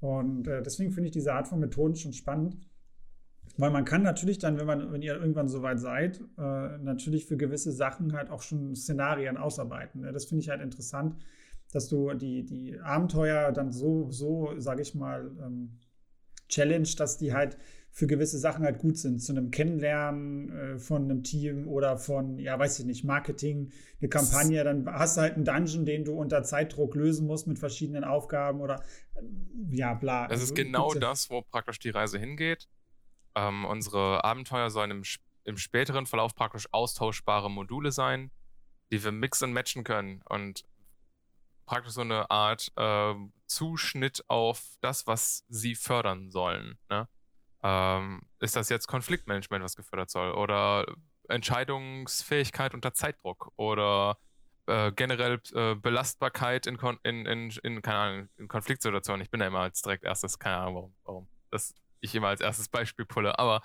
Und 0.00 0.48
äh, 0.48 0.62
deswegen 0.62 0.90
finde 0.90 1.06
ich 1.06 1.12
diese 1.12 1.32
Art 1.32 1.48
von 1.48 1.60
Methoden 1.60 1.94
schon 1.96 2.12
spannend. 2.12 2.58
Weil 3.56 3.70
man 3.70 3.84
kann 3.84 4.02
natürlich 4.02 4.38
dann, 4.38 4.58
wenn 4.58 4.66
man, 4.66 4.92
wenn 4.92 5.02
ihr 5.02 5.14
irgendwann 5.14 5.48
soweit 5.48 5.78
seid, 5.78 6.20
äh, 6.38 6.78
natürlich 6.78 7.26
für 7.26 7.36
gewisse 7.36 7.70
Sachen 7.70 8.14
halt 8.14 8.30
auch 8.30 8.42
schon 8.42 8.74
Szenarien 8.74 9.36
ausarbeiten. 9.36 10.00
Ne? 10.00 10.12
Das 10.12 10.24
finde 10.24 10.42
ich 10.42 10.48
halt 10.50 10.60
interessant. 10.60 11.16
dass 11.72 11.88
du 11.88 12.12
die, 12.12 12.44
die 12.44 12.78
Abenteuer 12.80 13.50
dann 13.50 13.72
so, 13.72 14.10
so, 14.10 14.52
sage 14.58 14.82
ich 14.82 14.94
mal, 14.94 15.30
ähm, 15.42 15.78
challenge, 16.48 16.88
dass 16.98 17.16
die 17.16 17.32
halt 17.32 17.56
für 17.94 18.06
gewisse 18.06 18.38
Sachen 18.38 18.64
halt 18.64 18.78
gut 18.78 18.96
sind. 18.96 19.20
Zu 19.20 19.32
einem 19.32 19.50
Kennenlernen 19.50 20.48
äh, 20.50 20.78
von 20.78 21.04
einem 21.04 21.22
Team 21.22 21.68
oder 21.68 21.98
von, 21.98 22.38
ja, 22.38 22.58
weiß 22.58 22.78
ich 22.78 22.86
nicht, 22.86 23.04
Marketing, 23.04 23.70
eine 24.00 24.08
Kampagne, 24.08 24.64
dann 24.64 24.90
hast 24.90 25.18
du 25.18 25.20
halt 25.20 25.34
einen 25.34 25.44
Dungeon, 25.44 25.84
den 25.84 26.04
du 26.04 26.14
unter 26.14 26.42
Zeitdruck 26.42 26.94
lösen 26.94 27.26
musst 27.26 27.46
mit 27.46 27.58
verschiedenen 27.58 28.02
Aufgaben 28.02 28.62
oder 28.62 28.82
äh, 29.14 29.76
ja, 29.76 29.92
bla. 29.92 30.26
Das 30.26 30.42
ist 30.42 30.54
genau 30.54 30.94
das, 30.94 31.28
wo 31.28 31.42
praktisch 31.42 31.78
die 31.80 31.90
Reise 31.90 32.18
hingeht. 32.18 32.66
Ähm, 33.34 33.66
unsere 33.66 34.24
Abenteuer 34.24 34.70
sollen 34.70 34.90
im, 34.90 35.02
im 35.44 35.58
späteren 35.58 36.06
Verlauf 36.06 36.34
praktisch 36.34 36.68
austauschbare 36.72 37.50
Module 37.50 37.92
sein, 37.92 38.30
die 38.90 39.04
wir 39.04 39.12
mixen 39.12 39.50
und 39.50 39.52
matchen 39.52 39.84
können 39.84 40.22
und 40.30 40.64
praktisch 41.66 41.92
so 41.92 42.00
eine 42.00 42.30
Art 42.30 42.72
äh, 42.76 43.14
Zuschnitt 43.46 44.24
auf 44.28 44.62
das, 44.80 45.06
was 45.06 45.44
sie 45.50 45.74
fördern 45.74 46.30
sollen. 46.30 46.78
Ne? 46.88 47.06
Ähm, 47.62 48.22
ist 48.40 48.56
das 48.56 48.68
jetzt 48.68 48.86
Konfliktmanagement, 48.86 49.64
was 49.64 49.76
gefördert 49.76 50.10
soll? 50.10 50.32
Oder 50.32 50.86
Entscheidungsfähigkeit 51.28 52.74
unter 52.74 52.92
Zeitdruck? 52.94 53.52
Oder 53.56 54.18
äh, 54.66 54.92
generell 54.92 55.40
äh, 55.54 55.74
Belastbarkeit 55.74 56.66
in, 56.66 56.76
Kon 56.76 56.98
in, 57.02 57.26
in, 57.26 57.50
in, 57.62 57.82
keine 57.82 57.98
Ahnung, 57.98 58.28
in 58.36 58.48
Konfliktsituationen? 58.48 59.22
Ich 59.22 59.30
bin 59.30 59.40
da 59.40 59.46
immer 59.46 59.60
als 59.60 59.82
direkt 59.82 60.04
erstes, 60.04 60.38
keine 60.38 60.56
Ahnung 60.56 60.74
warum, 60.74 60.94
warum 61.04 61.28
das 61.50 61.74
ich 62.02 62.14
immer 62.14 62.28
als 62.28 62.40
erstes 62.40 62.68
Beispiel 62.68 63.04
pulle. 63.04 63.38
Aber 63.38 63.62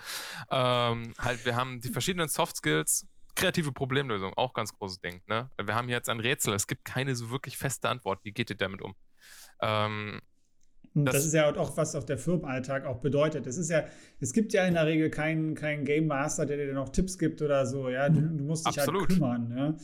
ähm, 0.51 1.13
halt, 1.17 1.45
wir 1.45 1.55
haben 1.55 1.81
die 1.81 1.89
verschiedenen 1.89 2.29
Soft 2.29 2.57
Skills, 2.57 3.07
kreative 3.35 3.71
Problemlösung, 3.71 4.33
auch 4.35 4.53
ganz 4.53 4.73
großes 4.73 5.01
Ding. 5.01 5.21
Ne? 5.27 5.49
Wir 5.61 5.75
haben 5.75 5.89
jetzt 5.89 6.09
ein 6.09 6.19
Rätsel, 6.19 6.53
es 6.53 6.67
gibt 6.67 6.85
keine 6.85 7.15
so 7.15 7.29
wirklich 7.29 7.57
feste 7.57 7.89
Antwort. 7.89 8.19
Wie 8.23 8.31
geht 8.31 8.49
ihr 8.49 8.57
damit 8.57 8.81
um? 8.81 8.95
Ähm, 9.59 10.21
das, 11.05 11.15
das, 11.15 11.25
ist 11.25 11.33
ja 11.33 11.55
auch, 11.55 11.75
was 11.77 11.95
auch 11.95 12.03
der 12.03 12.17
Firmenalltag 12.17 12.85
auch 12.85 12.99
bedeutet. 12.99 13.47
Es 13.47 13.57
ist 13.57 13.69
ja, 13.69 13.85
es 14.19 14.33
gibt 14.33 14.53
ja 14.53 14.65
in 14.65 14.73
der 14.75 14.85
Regel 14.85 15.09
keinen, 15.09 15.55
keinen 15.55 15.85
Game 15.85 16.07
Master, 16.07 16.45
der 16.45 16.57
dir 16.57 16.73
noch 16.73 16.89
Tipps 16.89 17.17
gibt 17.17 17.41
oder 17.41 17.65
so. 17.65 17.89
Ja, 17.89 18.09
du, 18.09 18.21
du 18.21 18.43
musst 18.43 18.67
dich 18.67 18.77
halt 18.77 18.87
Absolut. 18.87 19.09
halt 19.09 19.19
kümmern. 19.19 19.53
Ja? 19.57 19.75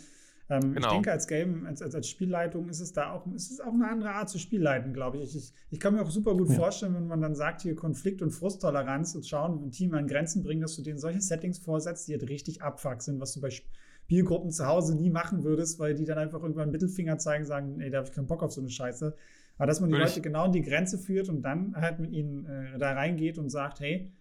Ähm, 0.50 0.74
genau. 0.74 0.88
Ich 0.88 0.94
denke, 0.94 1.12
als 1.12 1.28
Game, 1.28 1.66
als, 1.66 1.82
als, 1.82 1.96
als, 1.96 2.10
Spielleitung 2.10 2.68
ist 2.68 2.82
es 2.82 2.92
da 2.92 3.12
auch, 3.12 3.26
ist 3.34 3.52
es 3.52 3.62
auch 3.62 3.74
eine 3.74 3.88
andere 3.88 4.12
Art 4.12 4.30
zu 4.30 4.38
Spielleiten, 4.38 4.94
glaube 4.94 5.18
ich. 5.18 5.36
ich. 5.36 5.54
Ich 5.72 5.80
kann 5.80 5.96
mir 5.96 6.02
auch 6.02 6.12
super 6.12 6.36
gut 6.36 6.50
ja. 6.50 6.56
vorstellen, 6.56 6.94
wenn 6.96 7.08
man 7.08 7.22
dann 7.22 7.36
sagt, 7.36 7.62
hier 7.62 7.76
Konflikt- 7.76 8.22
und 8.22 8.32
Frusttoleranz 8.32 9.16
und 9.16 9.26
schauen, 9.26 9.64
ein 9.64 9.72
Team 9.72 9.94
an 9.94 10.08
Grenzen 10.08 10.44
bringen, 10.44 10.62
dass 10.62 10.76
du 10.76 10.82
denen 10.82 11.00
solche 11.00 11.22
Settings 11.22 11.60
vorsetzt, 11.60 12.08
die 12.08 12.14
halt 12.14 12.30
richtig 12.30 12.62
abfuck 12.62 13.02
sind, 13.02 13.20
was 13.22 13.34
du 13.34 13.42
bei 13.42 13.50
Spielgruppen 13.50 14.52
zu 14.52 14.68
Hause 14.68 14.96
nie 14.96 15.10
machen 15.10 15.44
würdest, 15.44 15.80
weil 15.80 15.96
die 15.96 16.04
dann 16.04 16.18
einfach 16.18 16.42
irgendwann 16.42 16.64
einen 16.64 16.72
Mittelfinger 16.74 17.18
zeigen, 17.18 17.46
sagen, 17.46 17.80
ey, 17.80 17.90
da 17.90 18.00
habe 18.00 18.10
ich 18.10 18.14
keinen 18.14 18.28
Bock 18.28 18.44
auf 18.44 18.52
so 18.52 18.60
eine 18.60 18.70
Scheiße. 18.70 19.16
Aber 19.64 19.68
dass 19.68 19.80
man 19.80 19.90
die 19.90 19.96
Leute 19.96 20.20
genau 20.20 20.44
an 20.44 20.52
die 20.52 20.62
Grenze 20.62 20.98
führt 20.98 21.30
und 21.30 21.42
dann 21.42 21.74
halt 21.78 21.98
mit 21.98 22.12
ihnen 22.12 22.46
äh, 22.46 22.78
da 22.78 22.92
reingeht 22.92 23.38
und 23.38 23.50
sagt, 23.50 23.80
hey, 23.80 24.12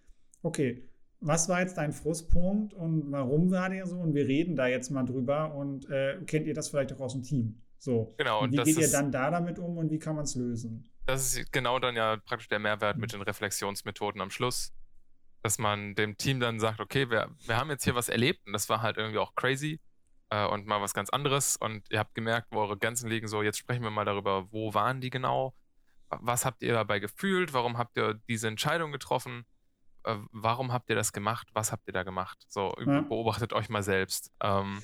okay, 0.44 0.88
was 1.18 1.48
war 1.48 1.58
jetzt 1.60 1.78
dein 1.78 1.90
Frustpunkt 1.90 2.74
und 2.74 3.10
warum 3.10 3.50
war 3.50 3.68
der 3.68 3.88
so? 3.88 3.96
Und 3.96 4.14
wir 4.14 4.28
reden 4.28 4.54
da 4.54 4.68
jetzt 4.68 4.90
mal 4.90 5.02
drüber 5.02 5.52
und 5.52 5.90
äh, 5.90 6.20
kennt 6.28 6.46
ihr 6.46 6.54
das 6.54 6.68
vielleicht 6.68 6.92
auch 6.92 7.00
aus 7.00 7.14
dem 7.14 7.24
Team? 7.24 7.60
So. 7.78 8.14
Genau. 8.18 8.42
Und 8.42 8.52
wie 8.52 8.62
geht 8.62 8.78
ihr 8.78 8.88
dann 8.92 9.10
da 9.10 9.32
damit 9.32 9.58
um 9.58 9.78
und 9.78 9.90
wie 9.90 9.98
kann 9.98 10.14
man 10.14 10.26
es 10.26 10.36
lösen? 10.36 10.88
Das 11.06 11.34
ist 11.34 11.50
genau 11.50 11.80
dann 11.80 11.96
ja 11.96 12.18
praktisch 12.24 12.46
der 12.46 12.60
Mehrwert 12.60 12.96
mit 12.98 13.12
den 13.12 13.22
Reflexionsmethoden 13.22 14.20
am 14.20 14.30
Schluss. 14.30 14.72
Dass 15.42 15.58
man 15.58 15.96
dem 15.96 16.16
Team 16.16 16.38
dann 16.38 16.60
sagt, 16.60 16.78
okay, 16.78 17.10
wir, 17.10 17.30
wir 17.46 17.56
haben 17.56 17.68
jetzt 17.68 17.82
hier 17.82 17.96
was 17.96 18.08
erlebt 18.08 18.46
und 18.46 18.52
das 18.52 18.68
war 18.68 18.80
halt 18.80 18.96
irgendwie 18.96 19.18
auch 19.18 19.34
crazy 19.34 19.80
äh, 20.32 20.46
und 20.46 20.66
mal 20.66 20.80
was 20.80 20.94
ganz 20.94 21.10
anderes. 21.10 21.56
Und 21.56 21.84
ihr 21.90 21.98
habt 21.98 22.14
gemerkt, 22.14 22.48
wo 22.50 22.60
eure 22.60 22.78
Grenzen 22.78 23.08
liegen. 23.08 23.28
So, 23.28 23.42
jetzt 23.42 23.58
sprechen 23.58 23.82
wir 23.82 23.90
mal 23.90 24.06
darüber, 24.06 24.50
wo 24.50 24.72
waren 24.72 25.00
die 25.00 25.10
genau? 25.10 25.54
Was 26.08 26.44
habt 26.44 26.62
ihr 26.62 26.72
dabei 26.72 26.98
gefühlt? 26.98 27.52
Warum 27.52 27.76
habt 27.78 27.96
ihr 27.96 28.14
diese 28.28 28.48
Entscheidung 28.48 28.92
getroffen? 28.92 29.44
Äh, 30.04 30.16
warum 30.30 30.72
habt 30.72 30.88
ihr 30.88 30.96
das 30.96 31.12
gemacht? 31.12 31.48
Was 31.52 31.70
habt 31.70 31.86
ihr 31.86 31.92
da 31.92 32.02
gemacht? 32.02 32.38
So, 32.48 32.74
ja. 32.84 33.02
beobachtet 33.02 33.52
euch 33.52 33.68
mal 33.68 33.82
selbst. 33.82 34.32
Ähm, 34.40 34.82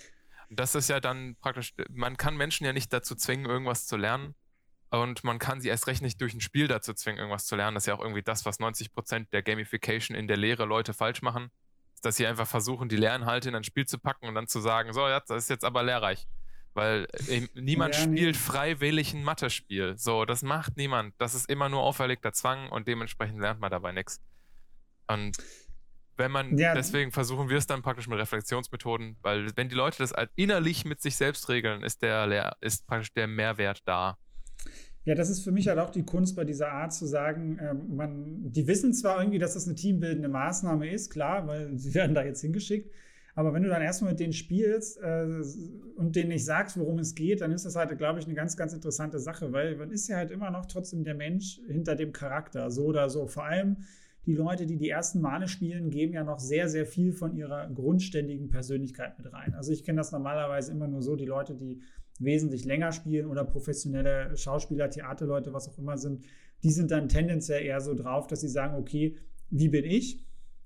das 0.51 0.75
ist 0.75 0.89
ja 0.89 1.01
dann 1.01 1.37
praktisch, 1.41 1.75
man 1.91 2.17
kann 2.17 2.37
Menschen 2.37 2.65
ja 2.65 2.73
nicht 2.73 2.93
dazu 2.93 3.15
zwingen, 3.15 3.47
irgendwas 3.47 3.87
zu 3.87 3.97
lernen. 3.97 4.35
Und 4.91 5.23
man 5.23 5.39
kann 5.39 5.61
sie 5.61 5.69
erst 5.69 5.87
recht 5.87 6.01
nicht 6.01 6.21
durch 6.21 6.33
ein 6.33 6.41
Spiel 6.41 6.67
dazu 6.67 6.95
zwingen, 6.95 7.19
irgendwas 7.19 7.45
zu 7.45 7.57
lernen. 7.57 7.75
Das 7.75 7.83
ist 7.83 7.89
ja 7.89 7.95
auch 7.95 8.01
irgendwie 8.01 8.23
das, 8.23 8.47
was 8.47 8.59
90% 8.59 9.29
der 9.31 9.43
Gamification 9.43 10.17
in 10.17 10.29
der 10.29 10.39
Lehre 10.39 10.65
Leute 10.65 10.95
falsch 10.95 11.21
machen. 11.21 11.51
Dass 12.01 12.17
sie 12.17 12.27
einfach 12.27 12.47
versuchen, 12.47 12.89
die 12.89 12.97
Lernhalte 12.97 13.49
in 13.49 13.55
ein 13.55 13.65
Spiel 13.65 13.87
zu 13.87 13.99
packen 13.99 14.29
und 14.29 14.35
dann 14.35 14.47
zu 14.47 14.61
sagen, 14.61 14.93
so, 14.93 15.09
ja, 15.09 15.21
das 15.21 15.45
ist 15.45 15.51
jetzt 15.51 15.65
aber 15.65 15.83
lehrreich. 15.83 16.27
Weil 16.75 17.09
äh, 17.29 17.49
niemand 17.55 17.97
ja, 17.97 18.03
spielt 18.03 18.37
nee. 18.37 18.41
freiwillig 18.41 19.15
ein 19.15 19.25
Mathe-Spiel. 19.25 19.99
So, 19.99 20.25
das 20.25 20.43
macht 20.43 20.77
niemand. 20.77 21.15
Das 21.19 21.35
ist 21.35 21.51
immer 21.51 21.69
nur 21.69 21.83
auferlegter 21.83 22.33
Zwang 22.33 22.69
und 22.71 22.87
dementsprechend 22.87 23.41
lernt 23.41 23.61
man 23.61 23.71
dabei 23.71 23.93
nichts. 23.93 24.21
Und 25.09 25.37
wenn 26.17 26.31
man, 26.31 26.59
ja. 26.59 26.75
deswegen 26.75 27.13
versuchen 27.13 27.49
wir 27.49 27.57
es 27.57 27.67
dann 27.67 27.83
praktisch 27.83 28.09
mit 28.09 28.19
Reflexionsmethoden, 28.19 29.17
weil 29.23 29.57
wenn 29.57 29.69
die 29.69 29.75
Leute 29.75 29.99
das 29.99 30.13
innerlich 30.35 30.85
mit 30.85 31.01
sich 31.01 31.17
selbst 31.17 31.49
regeln, 31.49 31.83
ist 31.83 32.03
der 32.03 32.57
ist 32.61 32.87
praktisch 32.87 33.13
der 33.13 33.27
Mehrwert 33.27 33.81
da. 33.87 34.19
Ja, 35.05 35.15
das 35.15 35.31
ist 35.31 35.43
für 35.43 35.53
mich 35.53 35.69
halt 35.69 35.79
auch 35.79 35.91
die 35.91 36.05
Kunst 36.05 36.37
bei 36.37 36.45
dieser 36.45 36.71
Art 36.71 36.93
zu 36.93 37.07
sagen, 37.07 37.59
ähm, 37.63 37.97
man, 37.97 38.53
die 38.53 38.67
wissen 38.67 38.93
zwar 38.93 39.21
irgendwie, 39.21 39.39
dass 39.39 39.55
das 39.55 39.67
eine 39.67 39.75
teambildende 39.75 40.29
Maßnahme 40.29 40.91
ist, 40.91 41.11
klar, 41.11 41.47
weil 41.47 41.79
sie 41.79 41.95
werden 41.95 42.15
da 42.15 42.25
jetzt 42.25 42.41
hingeschickt, 42.41 42.91
aber 43.39 43.55
wenn 43.55 43.63
du 43.63 43.69
dann 43.69 43.83
erstmal 43.83 44.11
mit 44.11 44.21
denen 44.21 44.33
spielst 44.33 45.01
äh, 45.01 45.25
und 45.95 46.17
denen 46.17 46.31
nicht 46.31 46.45
sagst, 46.45 46.77
worum 46.77 46.99
es 46.99 47.15
geht, 47.15 47.41
dann 47.41 47.53
ist 47.53 47.65
das 47.65 47.77
halt, 47.77 47.97
glaube 47.97 48.19
ich, 48.19 48.27
eine 48.27 48.35
ganz, 48.35 48.57
ganz 48.57 48.73
interessante 48.73 49.21
Sache, 49.21 49.53
weil 49.53 49.77
man 49.77 49.93
ist 49.93 50.09
ja 50.09 50.17
halt 50.17 50.33
immer 50.33 50.51
noch 50.51 50.67
trotzdem 50.67 51.05
der 51.05 51.15
Mensch 51.15 51.61
hinter 51.69 51.95
dem 51.95 52.13
Charakter, 52.13 52.71
so 52.73 52.87
oder 52.87 53.09
so. 53.09 53.29
Vor 53.29 53.45
allem, 53.45 53.77
die 54.27 54.35
Leute, 54.35 54.67
die 54.67 54.77
die 54.77 54.89
ersten 54.89 55.21
Male 55.21 55.47
spielen, 55.47 55.89
geben 55.91 56.15
ja 56.15 56.25
noch 56.25 56.41
sehr, 56.41 56.69
sehr 56.69 56.85
viel 56.85 57.13
von 57.13 57.37
ihrer 57.37 57.69
grundständigen 57.69 58.49
Persönlichkeit 58.49 59.17
mit 59.19 59.33
rein. 59.33 59.55
Also 59.55 59.73
ich 59.73 59.85
kenne 59.85 59.99
das 59.99 60.11
normalerweise 60.11 60.73
immer 60.73 60.89
nur 60.89 61.01
so, 61.01 61.15
die 61.15 61.25
Leute, 61.25 61.55
die 61.55 61.81
wesentlich 62.19 62.65
länger 62.65 62.93
spielen 62.93 63.27
oder 63.27 63.45
professionelle 63.45 64.37
Schauspieler, 64.37 64.91
Theaterleute, 64.91 65.53
was 65.53 65.69
auch 65.69 65.79
immer 65.79 65.99
sind, 65.99 66.25
die 66.63 66.71
sind 66.71 66.91
dann 66.91 67.09
tendenziell 67.09 67.65
eher 67.65 67.81
so 67.81 67.95
drauf, 67.95 68.27
dass 68.27 68.41
sie 68.41 68.49
sagen, 68.49 68.77
okay, 68.77 69.17
wie 69.51 69.69
bin 69.69 69.85
ich? 69.85 70.25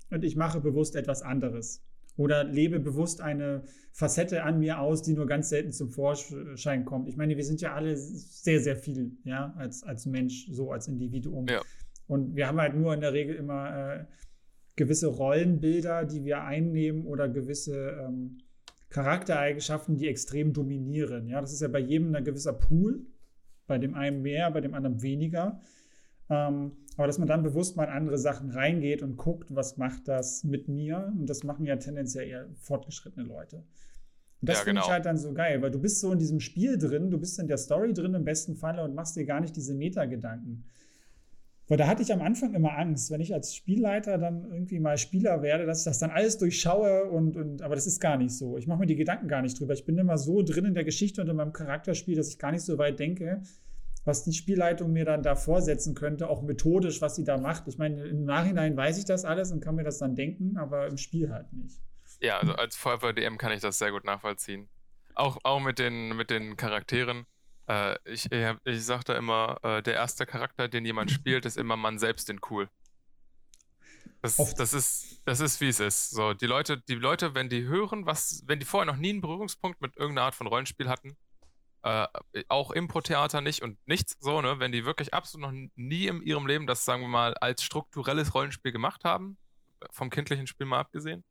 Und 0.09 0.23
ich 0.23 0.35
mache 0.35 0.59
bewusst 0.59 0.95
etwas 0.95 1.21
anderes. 1.21 1.83
Oder 2.15 2.43
lebe 2.43 2.79
bewusst 2.79 3.21
eine 3.21 3.63
Facette 3.91 4.43
an 4.43 4.59
mir 4.59 4.79
aus, 4.79 5.01
die 5.01 5.13
nur 5.13 5.25
ganz 5.25 5.49
selten 5.49 5.71
zum 5.71 5.89
Vorschein 5.89 6.85
kommt. 6.85 7.07
Ich 7.07 7.17
meine, 7.17 7.37
wir 7.37 7.43
sind 7.43 7.61
ja 7.61 7.73
alle 7.73 7.97
sehr, 7.97 8.59
sehr 8.59 8.75
viel, 8.75 9.17
ja, 9.23 9.53
als, 9.57 9.83
als 9.83 10.05
Mensch, 10.05 10.47
so 10.51 10.71
als 10.71 10.87
Individuum. 10.87 11.47
Ja. 11.47 11.61
Und 12.07 12.35
wir 12.35 12.47
haben 12.47 12.59
halt 12.59 12.75
nur 12.75 12.93
in 12.93 13.01
der 13.01 13.13
Regel 13.13 13.35
immer 13.35 13.95
äh, 13.95 14.05
gewisse 14.75 15.07
Rollenbilder, 15.07 16.05
die 16.05 16.23
wir 16.23 16.43
einnehmen 16.43 17.05
oder 17.05 17.27
gewisse 17.29 17.97
ähm, 18.01 18.39
Charaktereigenschaften, 18.93 19.97
die 19.97 20.07
extrem 20.07 20.53
dominieren. 20.53 21.27
Ja, 21.27 21.41
das 21.41 21.51
ist 21.51 21.61
ja 21.61 21.67
bei 21.67 21.79
jedem 21.79 22.13
ein 22.13 22.23
gewisser 22.23 22.53
Pool, 22.53 23.05
bei 23.65 23.79
dem 23.79 23.95
einen 23.95 24.21
mehr, 24.21 24.51
bei 24.51 24.61
dem 24.61 24.75
anderen 24.75 25.01
weniger. 25.01 25.59
Ähm, 26.29 26.73
aber 26.95 27.07
dass 27.07 27.17
man 27.17 27.27
dann 27.27 27.41
bewusst 27.41 27.75
mal 27.75 27.85
in 27.85 27.89
andere 27.89 28.19
Sachen 28.19 28.51
reingeht 28.51 29.01
und 29.01 29.17
guckt, 29.17 29.53
was 29.53 29.77
macht 29.77 30.07
das 30.07 30.43
mit 30.43 30.67
mir? 30.67 31.11
Und 31.17 31.27
das 31.27 31.43
machen 31.43 31.65
ja 31.65 31.75
tendenziell 31.75 32.27
eher 32.27 32.47
fortgeschrittene 32.53 33.25
Leute. 33.25 33.57
Und 34.41 34.49
das 34.49 34.59
ja, 34.59 34.63
finde 34.65 34.81
genau. 34.81 34.85
ich 34.85 34.91
halt 34.91 35.05
dann 35.05 35.17
so 35.17 35.33
geil, 35.33 35.61
weil 35.63 35.71
du 35.71 35.79
bist 35.79 35.99
so 35.99 36.11
in 36.11 36.19
diesem 36.19 36.39
Spiel 36.39 36.77
drin, 36.77 37.09
du 37.09 37.17
bist 37.17 37.39
in 37.39 37.47
der 37.47 37.57
Story 37.57 37.93
drin 37.93 38.13
im 38.13 38.23
besten 38.23 38.55
Falle 38.55 38.83
und 38.83 38.93
machst 38.93 39.15
dir 39.15 39.25
gar 39.25 39.41
nicht 39.41 39.55
diese 39.55 39.73
Metagedanken. 39.73 40.65
Weil 41.73 41.77
da 41.77 41.87
hatte 41.87 42.03
ich 42.03 42.13
am 42.13 42.21
Anfang 42.21 42.53
immer 42.53 42.77
Angst, 42.77 43.09
wenn 43.09 43.19
ich 43.19 43.33
als 43.33 43.55
Spielleiter 43.55 44.19
dann 44.19 44.43
irgendwie 44.43 44.79
mal 44.79 44.95
Spieler 44.95 45.41
werde, 45.41 45.65
dass 45.65 45.79
ich 45.79 45.85
das 45.85 45.97
dann 45.97 46.11
alles 46.11 46.37
durchschaue 46.37 47.05
und, 47.05 47.35
und 47.35 47.63
aber 47.63 47.73
das 47.73 47.87
ist 47.87 47.99
gar 47.99 48.15
nicht 48.15 48.37
so. 48.37 48.59
Ich 48.59 48.67
mache 48.67 48.81
mir 48.81 48.85
die 48.85 48.95
Gedanken 48.95 49.27
gar 49.27 49.41
nicht 49.41 49.59
drüber. 49.59 49.73
Ich 49.73 49.83
bin 49.83 49.97
immer 49.97 50.19
so 50.19 50.43
drin 50.43 50.65
in 50.65 50.75
der 50.75 50.83
Geschichte 50.83 51.19
und 51.19 51.29
in 51.29 51.35
meinem 51.35 51.51
Charakterspiel, 51.51 52.15
dass 52.15 52.29
ich 52.29 52.37
gar 52.37 52.51
nicht 52.51 52.61
so 52.61 52.77
weit 52.77 52.99
denke, 52.99 53.41
was 54.05 54.23
die 54.23 54.33
Spielleitung 54.33 54.93
mir 54.93 55.03
dann 55.03 55.23
da 55.23 55.33
vorsetzen 55.33 55.95
könnte, 55.95 56.29
auch 56.29 56.43
methodisch, 56.43 57.01
was 57.01 57.15
sie 57.15 57.23
da 57.23 57.39
macht. 57.39 57.67
Ich 57.67 57.79
meine, 57.79 58.05
im 58.05 58.23
Nachhinein 58.23 58.77
weiß 58.77 58.99
ich 58.99 59.05
das 59.05 59.25
alles 59.25 59.51
und 59.51 59.59
kann 59.59 59.73
mir 59.73 59.83
das 59.83 59.97
dann 59.97 60.13
denken, 60.13 60.57
aber 60.57 60.85
im 60.85 60.97
Spiel 60.97 61.31
halt 61.31 61.51
nicht. 61.53 61.81
Ja, 62.21 62.37
also 62.37 62.53
als 62.53 62.75
Feuerwehr-DM 62.75 63.39
kann 63.39 63.51
ich 63.51 63.61
das 63.61 63.79
sehr 63.79 63.89
gut 63.89 64.03
nachvollziehen. 64.03 64.69
Auch, 65.15 65.39
auch 65.41 65.59
mit, 65.59 65.79
den, 65.79 66.15
mit 66.15 66.29
den 66.29 66.55
Charakteren. 66.55 67.25
Äh, 67.67 67.95
ich, 68.05 68.29
ich, 68.31 68.85
sag 68.85 69.03
da 69.03 69.15
immer, 69.15 69.57
äh, 69.63 69.81
der 69.81 69.93
erste 69.95 70.25
Charakter, 70.25 70.67
den 70.67 70.85
jemand 70.85 71.11
spielt, 71.11 71.45
ist 71.45 71.57
immer 71.57 71.77
man 71.77 71.99
selbst 71.99 72.29
in 72.29 72.39
cool. 72.49 72.69
Das, 74.21 74.37
das, 74.55 74.73
ist, 74.73 75.21
das 75.25 75.41
ist, 75.41 75.59
wie 75.59 75.67
es 75.67 75.81
ist. 75.81 76.11
So, 76.11 76.33
die 76.33 76.45
Leute, 76.45 76.79
die 76.79 76.95
Leute, 76.95 77.35
wenn 77.35 77.49
die 77.49 77.63
hören, 77.63 78.05
was, 78.05 78.41
wenn 78.45 78.59
die 78.59 78.65
vorher 78.65 78.91
noch 78.91 78.99
nie 78.99 79.09
einen 79.09 79.21
Berührungspunkt 79.21 79.81
mit 79.81 79.97
irgendeiner 79.97 80.27
Art 80.27 80.35
von 80.35 80.47
Rollenspiel 80.47 80.87
hatten, 80.87 81.17
äh, 81.83 82.07
auch 82.47 82.71
Impro-Theater 82.71 83.41
nicht 83.41 83.61
und 83.61 83.77
nichts 83.85 84.15
so, 84.21 84.41
ne, 84.41 84.59
wenn 84.59 84.71
die 84.71 84.85
wirklich 84.85 85.13
absolut 85.13 85.51
noch 85.51 85.69
nie 85.75 86.07
in 86.07 86.21
ihrem 86.21 86.47
Leben 86.47 86.67
das, 86.67 86.85
sagen 86.85 87.01
wir 87.01 87.09
mal, 87.09 87.33
als 87.35 87.63
strukturelles 87.63 88.33
Rollenspiel 88.33 88.71
gemacht 88.71 89.03
haben, 89.03 89.37
vom 89.91 90.09
kindlichen 90.09 90.47
Spiel 90.47 90.65
mal 90.65 90.79
abgesehen, 90.79 91.25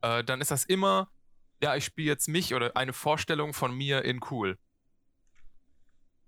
äh, 0.00 0.24
dann 0.24 0.40
ist 0.40 0.50
das 0.50 0.64
immer, 0.64 1.08
ja, 1.62 1.76
ich 1.76 1.84
spiele 1.84 2.08
jetzt 2.08 2.26
mich 2.26 2.54
oder 2.54 2.76
eine 2.76 2.92
Vorstellung 2.92 3.54
von 3.54 3.72
mir 3.72 4.04
in 4.04 4.20
cool. 4.30 4.58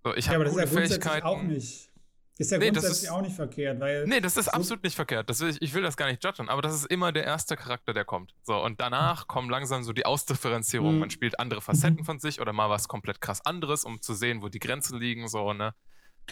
So, 0.04 0.14
ich 0.14 0.26
Ja, 0.26 0.32
habe 0.32 0.36
aber 0.36 0.44
das 0.44 0.52
ist 0.54 0.58
ja 0.60 0.64
grundsätzlich 0.66 1.02
Fähigkeiten. 1.02 1.26
auch 1.26 1.42
nicht. 1.42 1.90
Ist 2.36 2.50
ja 2.50 2.58
Nee, 2.58 2.70
das 2.72 2.82
grundsätzlich 2.82 3.08
ist- 3.08 3.14
auch 3.14 3.22
nicht 3.22 3.36
verkehrt, 3.36 3.80
weil. 3.80 4.06
Nee, 4.06 4.20
das 4.20 4.36
ist 4.36 4.46
So- 4.46 4.50
absolut 4.50 4.82
nicht 4.82 4.96
verkehrt. 4.96 5.30
Das 5.30 5.40
will 5.40 5.56
ich, 5.60 5.72
will 5.72 5.82
das 5.82 5.96
gar 5.96 6.08
nicht 6.08 6.22
judgen, 6.24 6.48
aber 6.48 6.62
das 6.62 6.74
ist 6.74 6.86
immer 6.86 7.12
der 7.12 7.24
erste 7.24 7.56
Charakter, 7.56 7.92
der 7.92 8.04
kommt. 8.04 8.34
So, 8.42 8.62
und 8.62 8.80
danach 8.80 9.28
kommen 9.28 9.48
langsam 9.48 9.84
so 9.84 9.92
die 9.92 10.04
Ausdifferenzierung. 10.04 10.94
Mhm. 10.94 10.98
Man 11.00 11.10
spielt 11.10 11.38
andere 11.38 11.60
Facetten 11.60 12.04
von 12.04 12.18
sich 12.18 12.40
oder 12.40 12.52
mal 12.52 12.68
was 12.68 12.88
komplett 12.88 13.20
krass 13.20 13.40
anderes, 13.46 13.84
um 13.84 14.00
zu 14.02 14.14
sehen, 14.14 14.42
wo 14.42 14.48
die 14.48 14.58
Grenzen 14.58 14.98
liegen, 14.98 15.28
so, 15.28 15.52
ne? 15.52 15.74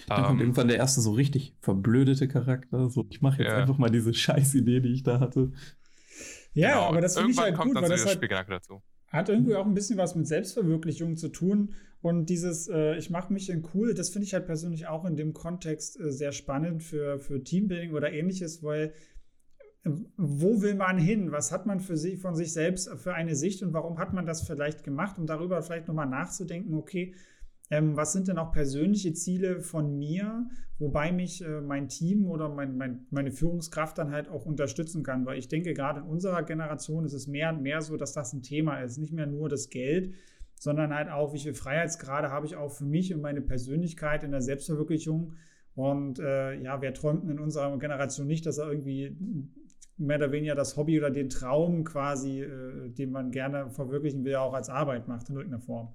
Dann 0.08 0.24
kommt 0.24 0.40
Ähm, 0.40 0.46
irgendwann 0.46 0.68
der 0.68 0.78
erste 0.78 1.00
so 1.02 1.12
richtig 1.12 1.54
verblödete 1.60 2.26
Charakter. 2.26 2.88
So, 2.90 3.06
ich 3.10 3.20
mache 3.22 3.42
jetzt 3.42 3.52
Ja. 3.52 3.58
einfach 3.58 3.78
mal 3.78 3.90
diese 3.90 4.12
Scheißidee, 4.12 4.80
die 4.80 4.92
ich 4.94 5.02
da 5.04 5.20
hatte. 5.20 5.52
ja, 6.54 6.70
genau. 6.70 6.88
aber 6.88 7.00
das 7.00 7.14
finde 7.14 7.30
ich 7.30 7.36
Irgendwann 7.36 7.44
halt 7.44 7.56
kommt 7.56 7.66
gut, 7.68 7.76
dann 7.76 7.82
weil 7.90 7.98
so 7.98 8.04
das 8.06 8.18
der 8.18 8.36
halt 8.38 8.50
dazu. 8.50 8.82
Hat 9.12 9.28
irgendwie 9.28 9.54
auch 9.54 9.66
ein 9.66 9.74
bisschen 9.74 9.98
was 9.98 10.14
mit 10.14 10.26
Selbstverwirklichung 10.26 11.16
zu 11.16 11.28
tun. 11.28 11.74
Und 12.00 12.30
dieses, 12.30 12.68
äh, 12.68 12.96
ich 12.96 13.10
mache 13.10 13.32
mich 13.32 13.48
in 13.50 13.64
cool, 13.74 13.94
das 13.94 14.10
finde 14.10 14.26
ich 14.26 14.34
halt 14.34 14.46
persönlich 14.46 14.88
auch 14.88 15.04
in 15.04 15.16
dem 15.16 15.34
Kontext 15.34 16.00
äh, 16.00 16.10
sehr 16.10 16.32
spannend 16.32 16.82
für, 16.82 17.20
für 17.20 17.44
Teambuilding 17.44 17.92
oder 17.92 18.12
ähnliches, 18.12 18.62
weil 18.62 18.92
äh, 19.84 19.90
wo 20.16 20.62
will 20.62 20.74
man 20.74 20.98
hin? 20.98 21.30
Was 21.30 21.52
hat 21.52 21.66
man 21.66 21.78
für 21.78 21.96
sich, 21.96 22.18
von 22.18 22.34
sich 22.34 22.52
selbst 22.52 22.90
für 22.96 23.14
eine 23.14 23.36
Sicht 23.36 23.62
und 23.62 23.72
warum 23.72 23.98
hat 23.98 24.14
man 24.14 24.26
das 24.26 24.42
vielleicht 24.42 24.82
gemacht, 24.82 25.18
um 25.18 25.26
darüber 25.26 25.62
vielleicht 25.62 25.86
nochmal 25.86 26.08
nachzudenken, 26.08 26.74
okay, 26.74 27.14
ähm, 27.72 27.96
was 27.96 28.12
sind 28.12 28.28
denn 28.28 28.36
auch 28.36 28.52
persönliche 28.52 29.14
Ziele 29.14 29.60
von 29.62 29.96
mir, 29.96 30.46
wobei 30.78 31.10
mich 31.10 31.42
äh, 31.42 31.62
mein 31.62 31.88
Team 31.88 32.26
oder 32.26 32.50
mein, 32.50 32.76
mein, 32.76 33.06
meine 33.10 33.32
Führungskraft 33.32 33.96
dann 33.96 34.10
halt 34.10 34.28
auch 34.28 34.44
unterstützen 34.44 35.02
kann? 35.02 35.24
Weil 35.24 35.38
ich 35.38 35.48
denke, 35.48 35.72
gerade 35.72 36.00
in 36.00 36.06
unserer 36.06 36.42
Generation 36.42 37.06
ist 37.06 37.14
es 37.14 37.26
mehr 37.26 37.48
und 37.48 37.62
mehr 37.62 37.80
so, 37.80 37.96
dass 37.96 38.12
das 38.12 38.34
ein 38.34 38.42
Thema 38.42 38.82
ist. 38.82 38.98
Nicht 38.98 39.14
mehr 39.14 39.26
nur 39.26 39.48
das 39.48 39.70
Geld, 39.70 40.12
sondern 40.54 40.94
halt 40.94 41.08
auch, 41.08 41.32
wie 41.32 41.38
viel 41.38 41.54
Freiheitsgrade 41.54 42.30
habe 42.30 42.44
ich 42.44 42.56
auch 42.56 42.70
für 42.70 42.84
mich 42.84 43.14
und 43.14 43.22
meine 43.22 43.40
Persönlichkeit 43.40 44.22
in 44.22 44.32
der 44.32 44.42
Selbstverwirklichung. 44.42 45.32
Und 45.74 46.18
äh, 46.18 46.60
ja, 46.60 46.82
wer 46.82 46.92
träumt 46.92 47.24
in 47.30 47.38
unserer 47.38 47.78
Generation 47.78 48.26
nicht, 48.26 48.44
dass 48.44 48.58
er 48.58 48.70
irgendwie 48.70 49.16
mehr 49.96 50.18
oder 50.18 50.30
weniger 50.30 50.54
das 50.54 50.76
Hobby 50.76 50.98
oder 50.98 51.10
den 51.10 51.30
Traum 51.30 51.84
quasi, 51.84 52.42
äh, 52.42 52.90
den 52.90 53.12
man 53.12 53.30
gerne 53.30 53.70
verwirklichen 53.70 54.26
will, 54.26 54.34
auch 54.34 54.52
als 54.52 54.68
Arbeit 54.68 55.08
macht 55.08 55.30
in 55.30 55.36
irgendeiner 55.36 55.62
Form. 55.62 55.94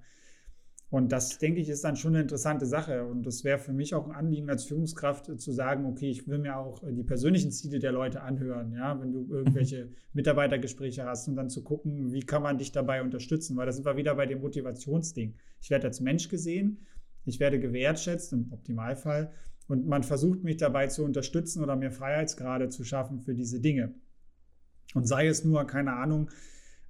Und 0.90 1.12
das, 1.12 1.36
denke 1.36 1.60
ich, 1.60 1.68
ist 1.68 1.84
dann 1.84 1.96
schon 1.96 2.14
eine 2.14 2.22
interessante 2.22 2.64
Sache. 2.64 3.04
Und 3.04 3.26
das 3.26 3.44
wäre 3.44 3.58
für 3.58 3.74
mich 3.74 3.94
auch 3.94 4.06
ein 4.06 4.14
Anliegen 4.14 4.48
als 4.48 4.64
Führungskraft 4.64 5.28
äh, 5.28 5.36
zu 5.36 5.52
sagen, 5.52 5.84
okay, 5.84 6.08
ich 6.10 6.26
will 6.26 6.38
mir 6.38 6.56
auch 6.56 6.82
äh, 6.82 6.92
die 6.92 7.02
persönlichen 7.02 7.50
Ziele 7.50 7.78
der 7.78 7.92
Leute 7.92 8.22
anhören, 8.22 8.72
ja, 8.72 8.98
wenn 8.98 9.12
du 9.12 9.26
irgendwelche 9.30 9.90
Mitarbeitergespräche 10.14 11.04
hast 11.04 11.28
und 11.28 11.36
dann 11.36 11.50
zu 11.50 11.62
gucken, 11.62 12.12
wie 12.12 12.22
kann 12.22 12.42
man 12.42 12.56
dich 12.56 12.72
dabei 12.72 13.02
unterstützen, 13.02 13.56
weil 13.56 13.66
da 13.66 13.72
sind 13.72 13.84
wir 13.84 13.96
wieder 13.96 14.14
bei 14.14 14.24
dem 14.24 14.40
Motivationsding. 14.40 15.34
Ich 15.60 15.68
werde 15.68 15.88
als 15.88 16.00
Mensch 16.00 16.28
gesehen, 16.28 16.86
ich 17.26 17.38
werde 17.38 17.60
gewertschätzt 17.60 18.32
im 18.32 18.50
Optimalfall 18.50 19.30
und 19.66 19.86
man 19.86 20.02
versucht 20.02 20.42
mich 20.42 20.56
dabei 20.56 20.86
zu 20.86 21.04
unterstützen 21.04 21.62
oder 21.62 21.76
mir 21.76 21.90
Freiheitsgrade 21.90 22.70
zu 22.70 22.84
schaffen 22.84 23.20
für 23.20 23.34
diese 23.34 23.60
Dinge. 23.60 23.94
Und 24.94 25.06
sei 25.06 25.26
es 25.26 25.44
nur, 25.44 25.66
keine 25.66 25.92
Ahnung, 25.92 26.30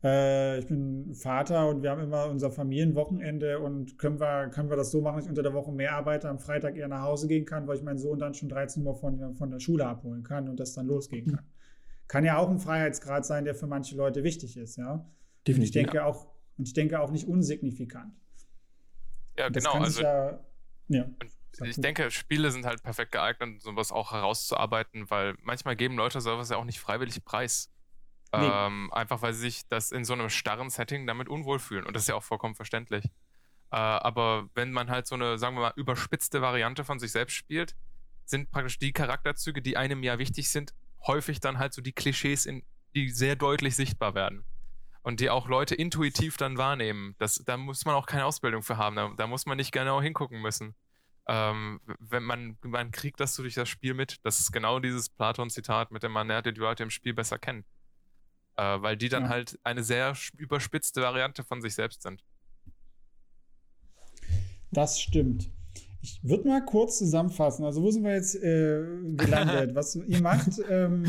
ich 0.00 0.66
bin 0.66 1.12
Vater 1.14 1.68
und 1.68 1.82
wir 1.82 1.90
haben 1.90 2.00
immer 2.02 2.26
unser 2.26 2.52
Familienwochenende 2.52 3.58
und 3.58 3.98
können 3.98 4.20
wir, 4.20 4.48
können 4.48 4.70
wir 4.70 4.76
das 4.76 4.92
so 4.92 5.00
machen, 5.00 5.16
dass 5.16 5.24
ich 5.24 5.30
unter 5.30 5.42
der 5.42 5.54
Woche 5.54 5.72
mehr 5.72 5.94
arbeite, 5.94 6.28
am 6.28 6.38
Freitag 6.38 6.76
eher 6.76 6.86
nach 6.88 7.02
Hause 7.02 7.26
gehen 7.26 7.44
kann, 7.44 7.66
weil 7.66 7.76
ich 7.76 7.82
meinen 7.82 7.98
Sohn 7.98 8.18
dann 8.18 8.34
schon 8.34 8.48
13 8.48 8.86
Uhr 8.86 8.94
von, 8.94 9.18
der- 9.18 9.34
von 9.34 9.50
der 9.50 9.58
Schule 9.60 9.86
abholen 9.86 10.22
kann 10.22 10.48
und 10.48 10.60
das 10.60 10.72
dann 10.74 10.86
losgehen 10.86 11.26
kann. 11.34 11.44
Kann 12.06 12.24
ja 12.24 12.38
auch 12.38 12.48
ein 12.48 12.58
Freiheitsgrad 12.60 13.26
sein, 13.26 13.44
der 13.44 13.54
für 13.56 13.66
manche 13.66 13.96
Leute 13.96 14.22
wichtig 14.22 14.56
ist, 14.56 14.76
ja. 14.76 14.92
Und 14.94 15.04
ich 15.62 15.72
Definitiv. 15.72 15.72
denke 15.72 16.04
auch, 16.04 16.28
und 16.56 16.68
ich 16.68 16.74
denke 16.74 17.00
auch 17.00 17.10
nicht 17.10 17.26
unsignifikant. 17.26 18.14
Ja, 19.36 19.50
Das 19.50 19.64
genau. 19.64 19.76
Also 19.82 20.02
ja, 20.02 20.40
ja. 20.88 21.06
ich 21.64 21.76
denke, 21.76 22.10
Spiele 22.10 22.50
sind 22.50 22.66
halt 22.66 22.82
perfekt 22.82 23.12
geeignet, 23.12 23.62
sowas 23.62 23.90
auch 23.92 24.12
herauszuarbeiten, 24.12 25.10
weil 25.10 25.34
manchmal 25.42 25.76
geben 25.76 25.96
Leute 25.96 26.20
sowas 26.20 26.50
ja 26.50 26.56
auch 26.56 26.64
nicht 26.64 26.80
freiwillig 26.80 27.24
preis. 27.24 27.70
Nee. 28.32 28.50
Ähm, 28.52 28.92
einfach 28.92 29.22
weil 29.22 29.32
sie 29.32 29.40
sich 29.40 29.68
das 29.68 29.90
in 29.90 30.04
so 30.04 30.12
einem 30.12 30.28
starren 30.28 30.68
Setting 30.68 31.06
damit 31.06 31.28
unwohl 31.28 31.58
fühlen. 31.58 31.86
Und 31.86 31.94
das 31.94 32.02
ist 32.02 32.08
ja 32.08 32.14
auch 32.14 32.22
vollkommen 32.22 32.54
verständlich. 32.54 33.06
Äh, 33.70 33.76
aber 33.76 34.48
wenn 34.54 34.72
man 34.72 34.90
halt 34.90 35.06
so 35.06 35.14
eine, 35.14 35.38
sagen 35.38 35.56
wir 35.56 35.62
mal, 35.62 35.72
überspitzte 35.76 36.42
Variante 36.42 36.84
von 36.84 36.98
sich 36.98 37.12
selbst 37.12 37.34
spielt, 37.34 37.74
sind 38.26 38.50
praktisch 38.50 38.78
die 38.78 38.92
Charakterzüge, 38.92 39.62
die 39.62 39.76
einem 39.76 40.02
ja 40.02 40.18
wichtig 40.18 40.50
sind, 40.50 40.74
häufig 41.06 41.40
dann 41.40 41.58
halt 41.58 41.72
so 41.72 41.80
die 41.80 41.92
Klischees, 41.92 42.44
in, 42.44 42.64
die 42.94 43.10
sehr 43.10 43.36
deutlich 43.36 43.76
sichtbar 43.76 44.14
werden. 44.14 44.44
Und 45.02 45.20
die 45.20 45.30
auch 45.30 45.48
Leute 45.48 45.74
intuitiv 45.74 46.36
dann 46.36 46.58
wahrnehmen. 46.58 47.14
Das, 47.18 47.42
da 47.46 47.56
muss 47.56 47.86
man 47.86 47.94
auch 47.94 48.06
keine 48.06 48.26
Ausbildung 48.26 48.62
für 48.62 48.76
haben. 48.76 48.96
Da, 48.96 49.10
da 49.16 49.26
muss 49.26 49.46
man 49.46 49.56
nicht 49.56 49.72
genau 49.72 50.02
hingucken 50.02 50.42
müssen. 50.42 50.74
Ähm, 51.26 51.80
wenn 51.98 52.24
man, 52.24 52.58
man 52.62 52.90
kriegt 52.90 53.20
das 53.20 53.34
so 53.34 53.42
durch 53.42 53.54
das 53.54 53.70
Spiel 53.70 53.94
mit. 53.94 54.18
Das 54.24 54.40
ist 54.40 54.52
genau 54.52 54.80
dieses 54.80 55.08
Platon-Zitat, 55.08 55.92
mit 55.92 56.02
dem 56.02 56.12
man 56.12 56.28
lernt 56.28 56.46
die 56.46 56.50
Leute 56.50 56.82
im 56.82 56.90
Spiel 56.90 57.14
besser 57.14 57.38
kennen. 57.38 57.64
Äh, 58.58 58.82
weil 58.82 58.96
die 58.96 59.08
dann 59.08 59.24
Ja. 59.24 59.28
halt 59.28 59.58
eine 59.62 59.84
sehr 59.84 60.14
überspitzte 60.36 61.00
Variante 61.00 61.44
von 61.44 61.62
sich 61.62 61.74
selbst 61.76 62.02
sind. 62.02 62.24
Das 64.72 65.00
stimmt. 65.00 65.50
Ich 66.02 66.20
würde 66.22 66.48
mal 66.48 66.64
kurz 66.64 66.98
zusammenfassen. 66.98 67.64
Also, 67.64 67.82
wo 67.82 67.90
sind 67.90 68.04
wir 68.04 68.14
jetzt 68.14 68.34
äh, 68.34 68.82
gelandet? 69.16 69.74
Was 69.74 69.94
ihr 69.96 70.20
macht, 70.20 70.60
ähm, 70.68 71.04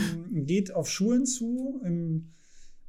geht 0.45 0.73
auf 0.73 0.89
Schulen 0.89 1.25
zu, 1.25 1.81
im 1.83 2.33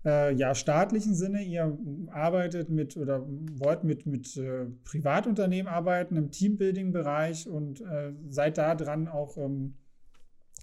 äh, 0.04 0.34
ja, 0.34 0.54
staatlichen 0.54 1.14
Sinne. 1.14 1.42
Ihr 1.42 1.78
arbeitet 2.10 2.68
mit 2.70 2.96
oder 2.96 3.24
wollt 3.26 3.84
mit, 3.84 4.06
mit 4.06 4.36
äh, 4.36 4.66
Privatunternehmen 4.84 5.70
arbeiten 5.72 6.16
im 6.16 6.30
Teambuilding-Bereich 6.30 7.48
und 7.48 7.80
äh, 7.80 8.12
seid 8.28 8.58
da 8.58 8.74
dran, 8.74 9.08
auch 9.08 9.36
ähm, 9.36 9.74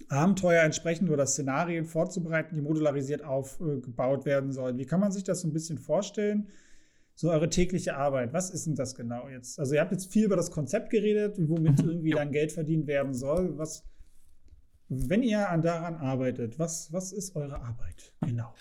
Abenteuer 0.09 0.63
entsprechend 0.63 1.09
oder 1.09 1.25
Szenarien 1.25 1.85
vorzubereiten, 1.85 2.55
die 2.55 2.61
modularisiert 2.61 3.23
aufgebaut 3.23 4.25
werden 4.25 4.51
sollen. 4.51 4.77
Wie 4.77 4.85
kann 4.85 4.99
man 4.99 5.11
sich 5.11 5.23
das 5.23 5.41
so 5.41 5.47
ein 5.47 5.53
bisschen 5.53 5.77
vorstellen? 5.77 6.47
so 7.17 7.31
eure 7.31 7.49
tägliche 7.49 7.97
Arbeit. 7.97 8.31
Was 8.31 8.51
ist 8.51 8.67
denn 8.67 8.75
das 8.75 8.93
genau 8.93 9.27
jetzt? 9.27 9.59
Also 9.59 9.73
ihr 9.73 9.81
habt 9.81 9.91
jetzt 9.91 10.11
viel 10.11 10.25
über 10.25 10.35
das 10.35 10.51
Konzept 10.51 10.91
geredet, 10.91 11.35
womit 11.39 11.79
irgendwie 11.79 12.11
Jo. 12.11 12.17
dann 12.17 12.31
Geld 12.31 12.51
verdient 12.51 12.85
werden 12.85 13.15
soll. 13.15 13.57
Was, 13.57 13.83
wenn 14.87 15.23
ihr 15.23 15.49
an 15.49 15.63
daran 15.63 15.95
arbeitet, 15.95 16.59
was, 16.59 16.93
was 16.93 17.11
ist 17.11 17.35
eure 17.35 17.59
Arbeit? 17.59 18.13
Genau. 18.21 18.53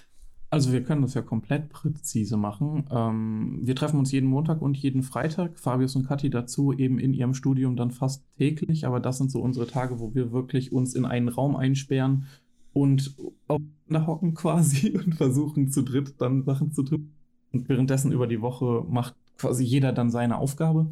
Also 0.48 0.72
wir 0.72 0.82
können 0.84 1.02
das 1.02 1.14
ja 1.14 1.22
komplett 1.22 1.70
präzise 1.70 2.36
machen. 2.36 2.84
Ähm, 2.90 3.58
wir 3.62 3.74
treffen 3.74 3.98
uns 3.98 4.12
jeden 4.12 4.28
Montag 4.28 4.62
und 4.62 4.76
jeden 4.76 5.02
Freitag. 5.02 5.58
Fabius 5.58 5.96
und 5.96 6.06
Kathi 6.06 6.30
dazu 6.30 6.72
eben 6.72 6.98
in 6.98 7.12
ihrem 7.12 7.34
Studium 7.34 7.76
dann 7.76 7.90
fast 7.90 8.24
täglich. 8.36 8.86
Aber 8.86 9.00
das 9.00 9.18
sind 9.18 9.30
so 9.30 9.40
unsere 9.40 9.66
Tage, 9.66 9.98
wo 9.98 10.14
wir 10.14 10.32
wirklich 10.32 10.72
uns 10.72 10.94
in 10.94 11.04
einen 11.04 11.28
Raum 11.28 11.56
einsperren 11.56 12.26
und 12.72 13.16
aufeinander 13.48 14.06
hocken 14.06 14.34
quasi 14.34 14.90
und 14.90 15.16
versuchen 15.16 15.70
zu 15.70 15.82
dritt 15.82 16.14
dann 16.20 16.44
Sachen 16.44 16.72
zu 16.72 16.84
tun. 16.84 17.12
Und 17.52 17.68
währenddessen 17.68 18.12
über 18.12 18.26
die 18.26 18.40
Woche 18.40 18.84
macht 18.88 19.16
quasi 19.38 19.64
jeder 19.64 19.92
dann 19.92 20.10
seine 20.10 20.38
Aufgabe. 20.38 20.90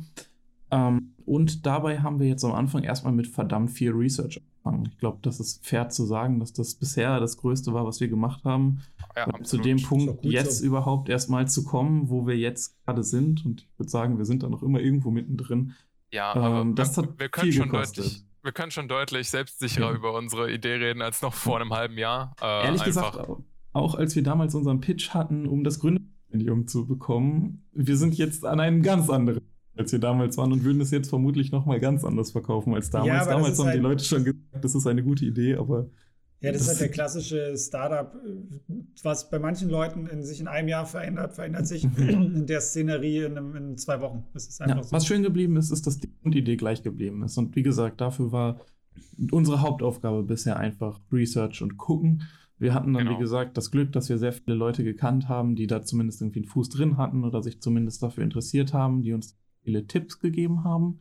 Ähm, 0.70 1.14
und 1.24 1.64
dabei 1.64 2.00
haben 2.00 2.18
wir 2.18 2.26
jetzt 2.26 2.44
am 2.44 2.52
Anfang 2.52 2.82
erstmal 2.82 3.12
mit 3.12 3.28
verdammt 3.28 3.70
viel 3.70 3.92
Research 3.92 4.40
angefangen. 4.64 4.88
Ich 4.90 4.98
glaube, 4.98 5.18
das 5.22 5.40
ist 5.40 5.64
fair 5.66 5.88
zu 5.88 6.04
sagen, 6.04 6.40
dass 6.40 6.52
das 6.52 6.74
bisher 6.74 7.20
das 7.20 7.36
Größte 7.36 7.72
war, 7.72 7.86
was 7.86 8.00
wir 8.00 8.08
gemacht 8.08 8.44
haben. 8.44 8.80
Ja, 9.16 9.26
zu 9.26 9.30
absolut. 9.34 9.66
dem 9.66 9.82
Punkt 9.82 10.24
jetzt 10.24 10.58
so. 10.58 10.64
überhaupt 10.66 11.08
erstmal 11.08 11.46
zu 11.48 11.64
kommen, 11.64 12.08
wo 12.10 12.26
wir 12.26 12.36
jetzt 12.36 12.76
gerade 12.84 13.02
sind. 13.04 13.44
Und 13.44 13.62
ich 13.62 13.78
würde 13.78 13.90
sagen, 13.90 14.18
wir 14.18 14.24
sind 14.24 14.42
da 14.42 14.48
noch 14.48 14.62
immer 14.62 14.80
irgendwo 14.80 15.10
mittendrin. 15.10 15.74
Ja, 16.12 16.34
Ähm, 16.34 16.42
aber 16.42 16.72
das 16.74 16.96
wir, 16.96 17.02
hat 17.04 17.18
wir 17.18 17.28
können 17.28 17.50
viel 17.52 17.60
schon 17.60 17.70
gekostet. 17.70 18.04
deutlich, 18.04 18.24
wir 18.42 18.52
können 18.52 18.70
schon 18.70 18.88
deutlich 18.88 19.30
selbstsicherer 19.30 19.90
Ja. 19.90 19.96
über 19.96 20.14
unsere 20.16 20.52
Idee 20.52 20.74
reden 20.74 21.02
als 21.02 21.22
noch 21.22 21.32
vor 21.34 21.60
einem 21.60 21.72
halben 21.72 21.96
Jahr. 21.98 22.34
Äh, 22.42 22.64
Ehrlich 22.66 22.82
einfach, 22.82 23.12
gesagt, 23.12 23.30
auch- 23.72 23.94
als 23.94 24.14
wir 24.16 24.22
damals 24.22 24.54
unseren 24.54 24.80
Pitch 24.80 25.10
hatten, 25.10 25.46
um 25.46 25.64
das 25.64 25.80
Gründerstipendium 25.80 26.66
zu 26.68 26.86
bekommen, 26.86 27.64
wir 27.72 27.96
sind 27.96 28.14
jetzt 28.16 28.44
an 28.44 28.60
einem 28.60 28.82
ganz 28.82 29.08
anderen, 29.10 29.42
als 29.76 29.90
wir 29.92 29.98
damals 29.98 30.36
waren 30.36 30.52
und 30.52 30.62
würden 30.64 30.80
es 30.80 30.90
jetzt 30.92 31.08
vermutlich 31.08 31.50
nochmal 31.52 31.80
ganz 31.80 32.04
anders 32.04 32.30
verkaufen 32.32 32.74
als 32.74 32.90
damals. 32.90 33.08
Ja, 33.08 33.24
damals 33.26 33.58
haben 33.58 33.66
die 33.66 33.70
halt- 33.72 33.82
Leute 33.82 34.04
schon 34.04 34.24
gesagt, 34.24 34.38
das 34.64 34.74
ist 34.74 34.86
eine 34.86 35.02
gute 35.02 35.24
Idee, 35.24 35.56
aber 35.56 35.86
Ja, 36.44 36.52
das, 36.52 36.62
ist 36.62 36.68
Das- 36.68 36.80
halt 36.80 36.88
der 36.90 36.94
klassische 36.94 37.56
Startup, 37.56 38.12
was 39.02 39.30
bei 39.30 39.38
manchen 39.38 39.68
Leuten 39.70 40.06
in 40.06 40.22
sich 40.24 40.40
in 40.40 40.48
einem 40.48 40.68
Jahr 40.68 40.86
verändert, 40.86 41.32
verändert 41.34 41.66
sich 41.66 41.84
in 41.98 42.46
der 42.46 42.60
Szenerie 42.60 43.24
in, 43.24 43.36
einem- 43.38 43.56
in 43.56 43.76
zwei 43.78 44.00
Wochen. 44.00 44.24
Ist 44.34 44.60
Ja, 44.60 44.82
so. 44.82 44.92
was 44.92 45.06
schön 45.06 45.22
geblieben 45.22 45.56
ist, 45.56 45.70
ist, 45.70 45.86
dass 45.86 45.98
die 46.00 46.10
Grundidee 46.22 46.56
gleich 46.56 46.82
geblieben 46.82 47.22
ist. 47.22 47.36
Und 47.38 47.56
wie 47.56 47.62
gesagt, 47.62 48.00
dafür 48.00 48.32
war 48.32 48.60
unsere 49.30 49.60
Hauptaufgabe 49.60 50.22
bisher 50.22 50.56
einfach 50.58 51.00
Research 51.12 51.62
und 51.62 51.76
gucken. 51.76 52.22
Wir 52.58 52.72
hatten 52.74 52.92
dann, 52.92 53.06
Genau. 53.06 53.16
wie 53.16 53.20
gesagt, 53.22 53.56
das 53.56 53.70
Glück, 53.70 53.92
dass 53.92 54.08
wir 54.08 54.18
sehr 54.18 54.32
viele 54.32 54.56
Leute 54.56 54.84
gekannt 54.84 55.28
haben, 55.28 55.56
die 55.56 55.66
da 55.66 55.82
zumindest 55.82 56.20
irgendwie 56.22 56.40
einen 56.40 56.48
Fuß 56.48 56.68
drin 56.68 56.96
hatten 56.96 57.24
oder 57.24 57.42
sich 57.42 57.60
zumindest 57.60 58.02
dafür 58.02 58.22
interessiert 58.24 58.72
haben, 58.72 59.02
die 59.02 59.12
uns 59.12 59.36
viele 59.62 59.86
Tipps 59.86 60.20
gegeben 60.20 60.62
haben. 60.64 61.00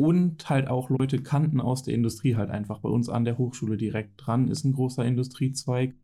Und 0.00 0.48
halt 0.48 0.68
auch 0.68 0.88
Leute 0.88 1.22
kannten 1.22 1.60
aus 1.60 1.82
der 1.82 1.92
Industrie 1.94 2.34
halt 2.36 2.48
einfach. 2.50 2.78
Bei 2.78 2.88
uns 2.88 3.08
an 3.10 3.24
der 3.26 3.36
Hochschule 3.36 3.76
direkt 3.76 4.12
dran 4.16 4.48
ist 4.48 4.64
ein 4.64 4.72
großer 4.72 5.04
Industriezweig. 5.04 5.94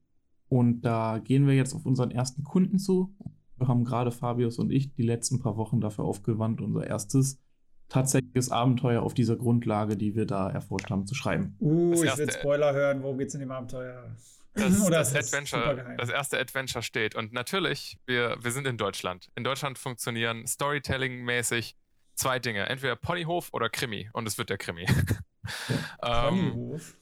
Und 0.49 0.82
da 0.82 1.18
gehen 1.18 1.47
wir 1.47 1.55
jetzt 1.55 1.74
auf 1.74 1.86
unseren 1.86 2.11
ersten 2.11 2.44
Kunden 2.44 2.78
zu. 2.78 3.14
Wir 3.57 3.68
haben 3.68 3.84
gerade 3.84 4.11
Fabius 4.12 4.59
und 4.59 4.70
ich 4.70 4.92
die 4.94 5.03
letzten 5.03 5.40
paar 5.40 5.57
Wochen 5.57 5.80
dafür 5.80 6.05
aufgewandt, 6.05 6.61
unser 6.61 6.86
erstes 6.86 7.40
tatsächliches 7.88 8.51
Abenteuer 8.51 9.03
auf 9.03 9.14
dieser 9.14 9.36
Grundlage, 9.36 9.97
die 9.97 10.14
wir 10.14 10.26
da 10.26 10.51
erforscht 10.51 10.90
haben, 10.90 11.07
zu 11.07 11.14
schreiben. 11.14 11.57
Uh, 11.61 11.92
Das 11.92 12.01
ich 12.03 12.07
erste- 12.07 12.26
will 12.26 12.32
Spoiler 12.32 12.74
hören. 12.74 13.03
Worum 13.03 13.16
geht's 13.18 13.32
in 13.34 13.40
dem 13.40 13.51
Abenteuer? 13.51 14.14
das, 14.55 14.80
Oder 14.86 14.99
das, 14.99 15.14
Adventure, 15.14 15.94
das 15.97 16.11
erste 16.11 16.38
Adventure 16.38 16.82
steht. 16.82 17.14
Und 17.14 17.32
natürlich, 17.32 17.99
wir, 18.07 18.36
wir 18.42 18.51
sind 18.51 18.66
in 18.66 18.76
Deutschland. 18.76 19.30
In 19.36 19.42
Deutschland 19.44 19.78
funktionieren 19.78 20.47
Storytelling-mäßig 20.47 21.76
zwei 22.17 22.39
Dinge. 22.39 22.69
Entweder 22.69 22.97
Ponyhof 22.97 23.51
oder 23.53 23.69
Krimi. 23.69 24.11
Und 24.12 24.27
es 24.27 24.39
wird 24.39 24.51
der 24.51 24.59
Krimi. 24.59 24.87
ähm, 26.03 26.53
Ponyhof. 26.53 26.97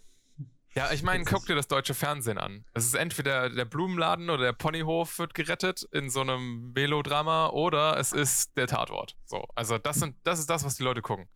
ja, 0.74 0.92
ich 0.92 1.02
meine, 1.02 1.24
guck 1.24 1.46
dir 1.46 1.54
das 1.54 1.68
deutsche 1.68 1.94
Fernsehen 1.94 2.38
an. 2.38 2.64
Es 2.74 2.84
ist 2.84 2.94
entweder 2.94 3.48
der 3.48 3.64
Blumenladen 3.64 4.28
oder 4.30 4.44
der 4.44 4.52
Ponyhof 4.52 5.18
wird 5.18 5.34
gerettet 5.34 5.88
in 5.92 6.10
so 6.10 6.20
einem 6.20 6.72
Melodrama 6.72 7.48
oder 7.48 7.98
es 7.98 8.12
ist 8.12 8.56
der 8.56 8.66
Tatort. 8.66 9.16
So, 9.24 9.46
also 9.54 9.78
das 9.78 9.96
sind, 9.96 10.16
das 10.24 10.38
ist 10.38 10.50
das, 10.50 10.64
was 10.64 10.76
die 10.76 10.82
Leute 10.82 11.00
gucken. 11.00 11.28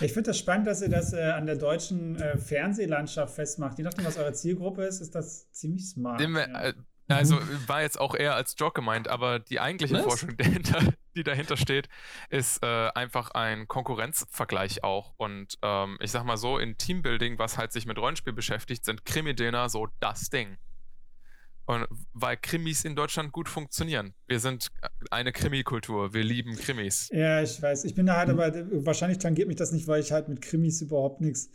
Ich 0.00 0.12
finde 0.12 0.30
das 0.30 0.38
spannend, 0.38 0.68
dass 0.68 0.82
ihr 0.82 0.88
das 0.88 1.12
äh, 1.12 1.20
an 1.20 1.46
der 1.46 1.56
deutschen 1.56 2.16
äh, 2.16 2.38
Fernsehlandschaft 2.38 3.34
festmacht. 3.34 3.76
Je 3.78 3.84
nachdem, 3.84 4.04
was 4.04 4.16
eure 4.16 4.32
Zielgruppe 4.32 4.84
ist, 4.84 5.00
ist 5.00 5.14
das 5.14 5.50
ziemlich 5.50 5.88
smart. 5.88 6.20
Dem, 6.20 6.36
ja. 6.36 6.44
äh, 6.44 6.74
also 7.16 7.38
war 7.66 7.82
jetzt 7.82 7.98
auch 7.98 8.14
eher 8.14 8.34
als 8.34 8.54
Joke 8.58 8.74
gemeint, 8.74 9.08
aber 9.08 9.38
die 9.38 9.60
eigentliche 9.60 9.94
Was? 9.94 10.04
Forschung, 10.04 10.30
die 10.36 10.36
dahinter, 10.36 10.92
die 11.16 11.24
dahinter 11.24 11.56
steht, 11.56 11.88
ist 12.28 12.62
äh, 12.62 12.90
einfach 12.94 13.30
ein 13.30 13.66
Konkurrenzvergleich 13.66 14.84
auch. 14.84 15.14
Und 15.16 15.58
ähm, 15.62 15.98
ich 16.00 16.10
sag 16.10 16.24
mal 16.24 16.36
so, 16.36 16.58
in 16.58 16.76
Teambuilding, 16.76 17.38
was 17.38 17.58
halt 17.58 17.72
sich 17.72 17.86
mit 17.86 17.98
Rollenspiel 17.98 18.32
beschäftigt, 18.32 18.84
sind 18.84 19.04
Krimi-Dinner 19.04 19.68
so 19.68 19.88
das 20.00 20.30
Ding. 20.30 20.58
Und 21.68 21.86
weil 22.14 22.38
Krimis 22.38 22.86
in 22.86 22.96
Deutschland 22.96 23.30
gut 23.30 23.46
funktionieren. 23.46 24.14
Wir 24.26 24.40
sind 24.40 24.68
eine 25.10 25.32
Krimikultur, 25.32 26.14
wir 26.14 26.24
lieben 26.24 26.56
Krimis. 26.56 27.10
Ja, 27.12 27.42
ich 27.42 27.60
weiß. 27.60 27.84
Ich 27.84 27.94
bin 27.94 28.06
da 28.06 28.16
halt, 28.16 28.30
aber 28.30 28.50
wahrscheinlich 28.86 29.18
tangiert 29.18 29.48
mich 29.48 29.58
das 29.58 29.70
nicht, 29.70 29.86
weil 29.86 30.00
ich 30.00 30.10
halt 30.10 30.28
mit 30.28 30.40
Krimis 30.40 30.80
überhaupt 30.80 31.20
nichts. 31.20 31.50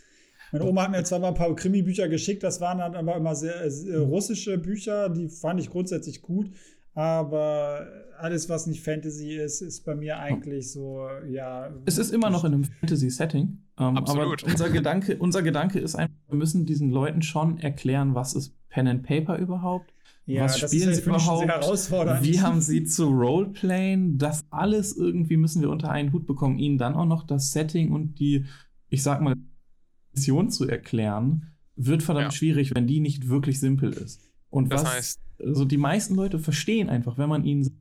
Meine 0.54 0.66
Oma 0.66 0.84
hat 0.84 0.92
mir 0.92 1.04
zwar 1.04 1.18
mal 1.18 1.30
ein 1.30 1.34
paar 1.34 1.54
Krimi-Bücher 1.56 2.08
geschickt, 2.08 2.44
das 2.44 2.62
waren 2.62 2.78
dann 2.78 2.96
aber 2.96 3.16
immer 3.16 3.34
sehr 3.34 3.56
äh, 3.56 3.96
russische 3.96 4.60
Bücher, 4.60 5.10
die 5.10 5.28
fand 5.28 5.60
ich 5.60 5.72
grundsätzlich 5.72 6.22
gut. 6.22 6.52
Aber 6.94 7.88
alles, 8.20 8.50
was 8.50 8.68
nicht 8.68 8.84
Fantasy 8.84 9.34
ist, 9.34 9.62
ist 9.62 9.84
bei 9.84 9.96
mir 9.96 10.20
eigentlich 10.20 10.72
so, 10.72 11.08
ja. 11.28 11.72
Es 11.86 11.98
ist 11.98 12.12
immer 12.12 12.30
noch 12.30 12.46
in 12.46 12.54
einem 12.54 12.64
Fantasy-Setting. 12.66 13.58
Ähm, 13.80 13.98
Absolut. 13.98 14.44
Aber 14.44 14.52
unser 14.52 14.70
Gedanke, 14.70 15.18
unser 15.18 15.42
Gedanke 15.42 15.80
ist 15.80 15.96
einfach, 15.96 16.16
wir 16.30 16.38
müssen 16.38 16.68
diesen 16.68 16.92
Leuten 16.92 17.24
schon 17.24 17.58
erklären, 17.58 18.14
was 18.14 18.36
ist 18.36 18.54
Pen 18.70 18.88
and 18.88 19.02
Paper 19.04 19.38
überhaupt? 19.38 19.92
ja, 20.26 20.44
was 20.44 20.60
das 20.60 20.72
spielen 20.72 20.90
ist 20.90 21.04
sie 21.04 21.10
überhaupt? 21.10 21.40
sehr 21.40 21.48
herausfordernd. 21.48 22.24
Wie 22.24 22.40
haben 22.40 22.62
sie 22.62 22.84
zu 22.86 23.08
Roleplayen? 23.08 24.18
Das 24.18 24.46
alles 24.52 24.96
irgendwie 24.96 25.38
müssen 25.38 25.62
wir 25.62 25.70
unter 25.70 25.90
einen 25.90 26.14
Hut 26.14 26.28
bekommen. 26.28 26.60
Ihnen 26.60 26.78
dann 26.78 26.94
auch 26.94 27.06
noch 27.06 27.24
das 27.24 27.52
Setting 27.52 27.92
und 27.92 28.20
die, 28.20 28.46
ich 28.90 29.04
sag 29.04 29.22
mal, 29.22 29.36
Mission 30.14 30.50
zu 30.50 30.68
erklären, 30.68 31.48
wird 31.76 32.04
verdammt 32.04 32.26
Ja. 32.28 32.32
schwierig, 32.32 32.74
wenn 32.76 32.88
die 32.88 33.00
nicht 33.00 33.30
wirklich 33.30 33.60
simpel 33.60 33.92
ist. 33.94 34.22
Und 34.50 34.72
Das 34.72 34.84
was, 34.84 34.90
heißt- 34.96 35.20
also 35.40 35.66
die 35.66 35.78
meisten 35.78 36.16
Leute 36.16 36.40
verstehen 36.40 36.90
einfach, 36.90 37.18
wenn 37.18 37.30
man 37.30 37.44
ihnen 37.44 37.64
sagt, 37.64 37.76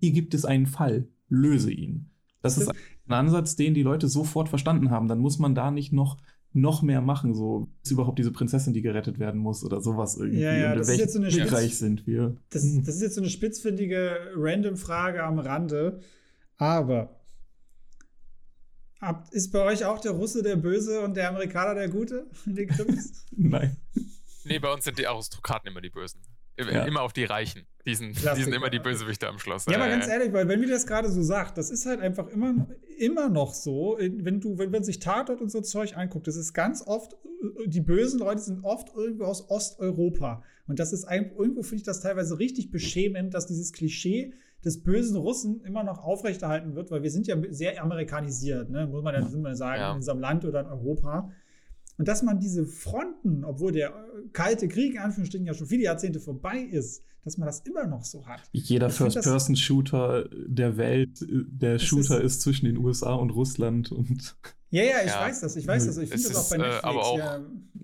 hier 0.00 0.12
gibt 0.12 0.34
es 0.34 0.44
einen 0.44 0.66
Fall, 0.66 1.08
löse 1.28 1.70
ihn. 1.72 2.10
Das 2.42 2.56
ist 2.58 2.68
ein 2.68 3.12
Ansatz, 3.12 3.56
den 3.56 3.74
die 3.74 3.82
Leute 3.82 4.08
sofort 4.08 4.48
verstanden 4.48 4.90
haben. 4.90 5.08
Dann 5.08 5.18
muss 5.18 5.38
man 5.38 5.54
da 5.54 5.70
nicht 5.70 5.92
noch, 5.92 6.18
noch 6.52 6.82
mehr 6.82 7.00
machen. 7.00 7.34
So 7.34 7.68
ist 7.82 7.90
überhaupt 7.90 8.18
diese 8.18 8.30
Prinzessin, 8.32 8.72
die 8.74 8.82
gerettet 8.82 9.18
werden 9.18 9.40
muss 9.40 9.64
oder 9.64 9.80
sowas 9.80 10.16
irgendwie. 10.16 10.40
Ja, 10.40 10.56
ja, 10.56 10.74
das 10.74 10.88
ist 10.88 10.98
jetzt 10.98 11.12
so 11.14 11.18
eine 11.20 11.30
Spitz- 11.30 11.78
sind 11.78 12.06
wir? 12.06 12.36
Das, 12.50 12.62
das 12.84 12.94
ist 12.96 13.02
jetzt 13.02 13.14
so 13.16 13.20
eine 13.20 13.30
spitzfindige 13.30 14.16
Random-Frage 14.36 15.22
am 15.24 15.38
Rande. 15.38 16.00
Aber 16.56 17.17
habt- 19.00 19.32
ist 19.32 19.50
bei 19.52 19.60
euch 19.60 19.84
auch 19.84 20.00
der 20.00 20.12
Russe 20.12 20.42
der 20.42 20.56
Böse 20.56 21.00
und 21.00 21.14
der 21.16 21.28
Amerikaner 21.28 21.74
der 21.74 21.88
Gute 21.88 22.26
in 22.46 22.54
den 22.56 22.68
Krimis? 22.68 23.24
Nein. 23.30 23.76
Nee, 24.44 24.58
bei 24.58 24.72
uns 24.72 24.84
sind 24.84 24.98
die 24.98 25.06
Aristokraten 25.06 25.68
immer 25.70 25.80
die 25.80 25.90
Bösen. 25.90 26.20
Im- 26.56 26.68
Ja. 26.70 26.84
Immer 26.84 27.02
auf 27.02 27.12
die 27.12 27.24
Reichen. 27.24 27.66
Die 27.88 27.94
sind, 27.94 28.14
die 28.36 28.42
sind 28.42 28.54
immer 28.54 28.68
die 28.68 28.78
Bösewichte 28.78 29.26
am 29.26 29.38
Schluss. 29.38 29.64
Ja, 29.66 29.76
aber 29.76 29.86
Äh, 29.86 29.90
ganz 29.90 30.08
ehrlich, 30.08 30.32
weil 30.32 30.46
wenn 30.46 30.60
wir 30.60 30.68
das 30.68 30.86
gerade 30.86 31.10
so 31.10 31.22
sagt, 31.22 31.56
das 31.56 31.70
ist 31.70 31.86
halt 31.86 32.00
einfach 32.00 32.28
immer, 32.28 32.68
immer 32.98 33.28
noch 33.30 33.54
so, 33.54 33.96
wenn 33.98 34.40
du, 34.40 34.58
wenn 34.58 34.70
man 34.70 34.84
sich 34.84 34.98
Tatort 34.98 35.40
und 35.40 35.50
so 35.50 35.62
Zeug 35.62 35.96
anguckt, 35.96 36.26
das 36.26 36.36
ist 36.36 36.52
ganz 36.52 36.86
oft, 36.86 37.16
die 37.66 37.80
bösen 37.80 38.18
Leute 38.18 38.42
sind 38.42 38.62
oft 38.62 38.94
irgendwo 38.94 39.24
aus 39.24 39.48
Osteuropa. 39.48 40.42
Und 40.66 40.78
das 40.78 40.92
ist 40.92 41.04
ein, 41.04 41.30
irgendwo 41.36 41.62
finde 41.62 41.76
ich 41.76 41.82
das 41.84 42.00
teilweise 42.00 42.38
richtig 42.38 42.70
beschämend, 42.70 43.32
dass 43.32 43.46
dieses 43.46 43.72
Klischee 43.72 44.34
des 44.64 44.82
bösen 44.82 45.16
Russen 45.16 45.62
immer 45.64 45.82
noch 45.84 46.02
aufrechterhalten 46.02 46.74
wird, 46.74 46.90
weil 46.90 47.02
wir 47.02 47.10
sind 47.10 47.26
ja 47.26 47.36
sehr 47.50 47.82
amerikanisiert, 47.82 48.68
ne? 48.70 48.86
muss 48.86 49.02
man 49.02 49.14
ja 49.14 49.20
muss 49.22 49.34
man 49.36 49.56
sagen, 49.56 49.80
Ja. 49.80 49.90
in 49.90 49.96
unserem 49.96 50.20
Land 50.20 50.44
oder 50.44 50.60
in 50.60 50.66
Europa. 50.66 51.30
Und 51.98 52.06
dass 52.08 52.22
man 52.22 52.38
diese 52.40 52.64
Fronten, 52.66 53.44
obwohl 53.44 53.72
der 53.72 53.88
äh, 53.90 54.28
kalte 54.32 54.68
Krieg 54.68 54.94
in 54.94 55.00
Anführungsstrichen 55.00 55.46
ja 55.46 55.52
schon 55.54 55.66
viele 55.66 55.82
Jahrzehnte 55.82 56.20
vorbei 56.20 56.58
ist, 56.60 57.02
dass 57.24 57.36
man 57.38 57.46
das 57.46 57.60
immer 57.60 57.86
noch 57.86 58.04
so 58.04 58.24
hat. 58.26 58.40
Jeder 58.52 58.88
First-Person-Shooter 58.88 60.28
der 60.46 60.76
Welt, 60.76 61.20
äh, 61.22 61.26
der 61.46 61.78
Shooter 61.78 62.20
ist- 62.22 62.34
ist, 62.36 62.40
zwischen 62.42 62.66
den 62.66 62.78
USA 62.78 63.14
und 63.14 63.30
Russland 63.30 63.90
und 63.92 64.36
Ja, 64.70 64.82
ja, 64.82 65.00
ich 65.02 65.06
Ja. 65.10 65.20
weiß 65.22 65.40
das, 65.40 65.56
ich 65.56 65.66
weiß 65.66 65.86
das. 65.86 65.96
Ich 65.96 66.12
Es 66.12 66.22
finde 66.26 66.28
das 66.28 66.36
auch 66.36 66.50
bei 66.50 66.56
äh, 66.56 66.58
Netflix. 66.58 66.84
aber 66.84 67.06
auch- 67.06 67.18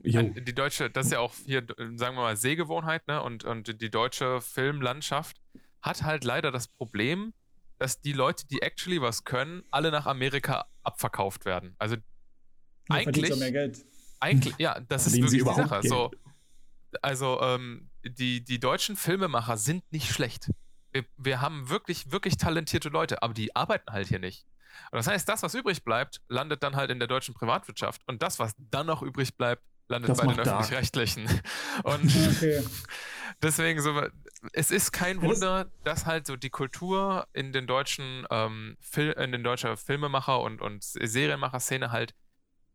ja. 0.05 0.23
Die 0.23 0.55
deutsche, 0.55 0.91
das 0.91 1.07
ist 1.07 1.13
ja 1.13 1.19
auch 1.21 1.33
hier, 1.47 1.65
sagen 1.97 2.15
wir 2.17 2.23
mal, 2.23 2.37
Sehgewohnheit, 2.37 3.09
ne? 3.09 3.23
Und, 3.23 3.45
und 3.45 3.81
die 3.81 3.91
deutsche 3.91 4.43
Filmlandschaft 4.43 5.39
hat 5.81 6.03
halt 6.03 6.25
leider 6.25 6.51
das 6.53 6.69
Problem, 6.69 7.33
dass 7.79 8.03
die 8.03 8.13
Leute, 8.13 8.47
die 8.47 8.61
actually 8.61 9.01
was 9.01 9.25
können, 9.25 9.63
alle 9.71 9.91
nach 9.91 10.05
Amerika 10.07 10.67
abverkauft 10.83 11.47
werden. 11.47 11.75
Also 11.79 11.97
verdient 12.87 13.09
eigentlich, 13.17 13.37
mehr 13.39 13.53
Geld. 13.53 13.85
Eigentlich, 14.25 14.55
ja, 14.59 14.81
das 14.81 15.07
ist 15.07 15.21
wirklich 15.21 15.45
die 15.45 15.55
Sache. 15.55 15.81
So, 15.87 16.11
also, 17.03 17.41
ähm, 17.41 17.91
die, 18.05 18.45
die 18.45 18.59
deutschen 18.59 18.97
Filmemacher 18.97 19.57
sind 19.57 19.91
nicht 19.93 20.11
schlecht. 20.11 20.51
Wir, 20.93 21.05
wir 21.17 21.41
haben 21.41 21.69
wirklich, 21.69 22.11
wirklich 22.13 22.37
talentierte 22.37 22.89
Leute, 22.89 23.23
aber 23.23 23.35
die 23.35 23.55
arbeiten 23.55 23.93
halt 23.93 24.09
hier 24.09 24.19
nicht. 24.19 24.47
Und 24.91 24.97
das 24.97 25.07
heißt, 25.07 25.29
das, 25.29 25.43
was 25.43 25.55
übrig 25.55 25.85
bleibt, 25.85 26.21
landet 26.29 26.63
dann 26.63 26.77
halt 26.77 26.91
in 26.91 26.99
der 26.99 27.09
deutschen 27.09 27.35
Privatwirtschaft. 27.35 28.03
Und 28.07 28.23
das, 28.23 28.39
was 28.39 28.55
dann 28.59 28.87
noch 28.87 29.03
übrig 29.03 29.37
bleibt, 29.37 29.63
landet 29.89 30.11
Das 30.11 30.19
bei 30.19 30.27
den. 30.27 30.39
Öffentlich-Rechtlichen. 30.41 31.29
Und 31.85 32.11
Okay. 32.15 32.65
deswegen 33.43 33.81
so, 33.81 34.03
es 34.53 34.71
ist 34.71 34.93
kein 34.93 35.23
Wunder, 35.23 35.71
dass 35.85 36.07
halt 36.07 36.27
so 36.27 36.37
die 36.37 36.51
Kultur 36.51 37.27
in 37.33 37.53
den 37.53 37.67
deutschen, 37.67 38.27
ähm, 38.31 38.77
Fil 38.81 39.13
in 39.13 39.33
den 39.33 39.45
deutscher 39.45 39.77
Filmemacher 39.77 40.41
und, 40.41 40.61
und 40.61 40.83
Serienmacher-Szene 40.83 41.91
halt 41.93 42.15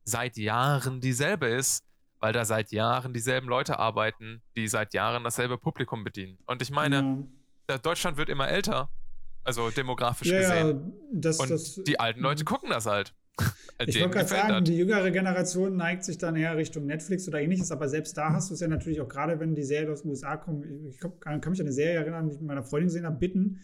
seit 0.03 0.37
Jahren 0.37 1.01
dieselbe 1.01 1.47
ist, 1.47 1.83
weil 2.19 2.33
da 2.33 2.45
seit 2.45 2.71
Jahren 2.71 3.13
dieselben 3.13 3.47
Leute 3.47 3.79
arbeiten, 3.79 4.41
die 4.55 4.67
seit 4.67 4.93
Jahren 4.93 5.23
dasselbe 5.23 5.57
Publikum 5.57 6.03
bedienen. 6.03 6.37
Und 6.45 6.61
ich 6.61 6.71
meine, 6.71 7.27
ja, 7.69 7.77
Deutschland 7.77 8.17
wird 8.17 8.29
immer 8.29 8.49
älter, 8.49 8.89
also 9.43 9.69
demografisch 9.69 10.27
ja, 10.27 10.39
gesehen. 10.39 10.93
das, 11.13 11.39
Und 11.39 11.49
das, 11.49 11.81
die 11.85 11.99
alten 11.99 12.21
Leute 12.21 12.43
gucken 12.43 12.69
das 12.69 12.85
halt. 12.85 13.13
Ich 13.85 13.95
wollte 14.01 14.09
gerade 14.09 14.27
sagen, 14.27 14.65
die 14.65 14.75
jüngere 14.75 15.11
Generation 15.11 15.77
neigt 15.77 16.03
sich 16.03 16.17
dann 16.17 16.35
eher 16.35 16.57
Richtung 16.57 16.85
Netflix 16.85 17.27
oder 17.27 17.39
ähnliches, 17.39 17.71
aber 17.71 17.87
selbst 17.87 18.17
da 18.17 18.33
hast 18.33 18.49
du 18.49 18.53
es 18.53 18.59
ja 18.59 18.67
natürlich 18.67 18.99
auch 18.99 19.07
gerade, 19.07 19.39
wenn 19.39 19.55
die 19.55 19.63
Serie 19.63 19.93
aus 19.93 20.01
den 20.01 20.11
USA 20.11 20.35
kommt. 20.35 20.65
Ich 20.65 20.99
kann 20.99 21.39
mich 21.49 21.59
an 21.61 21.67
eine 21.67 21.71
Serie 21.71 21.99
erinnern, 21.99 22.27
die 22.27 22.33
ich 22.33 22.39
mit 22.39 22.47
meiner 22.47 22.63
Freundin 22.63 22.87
gesehen 22.87 23.05
habe, 23.05 23.17
Bitten. 23.17 23.61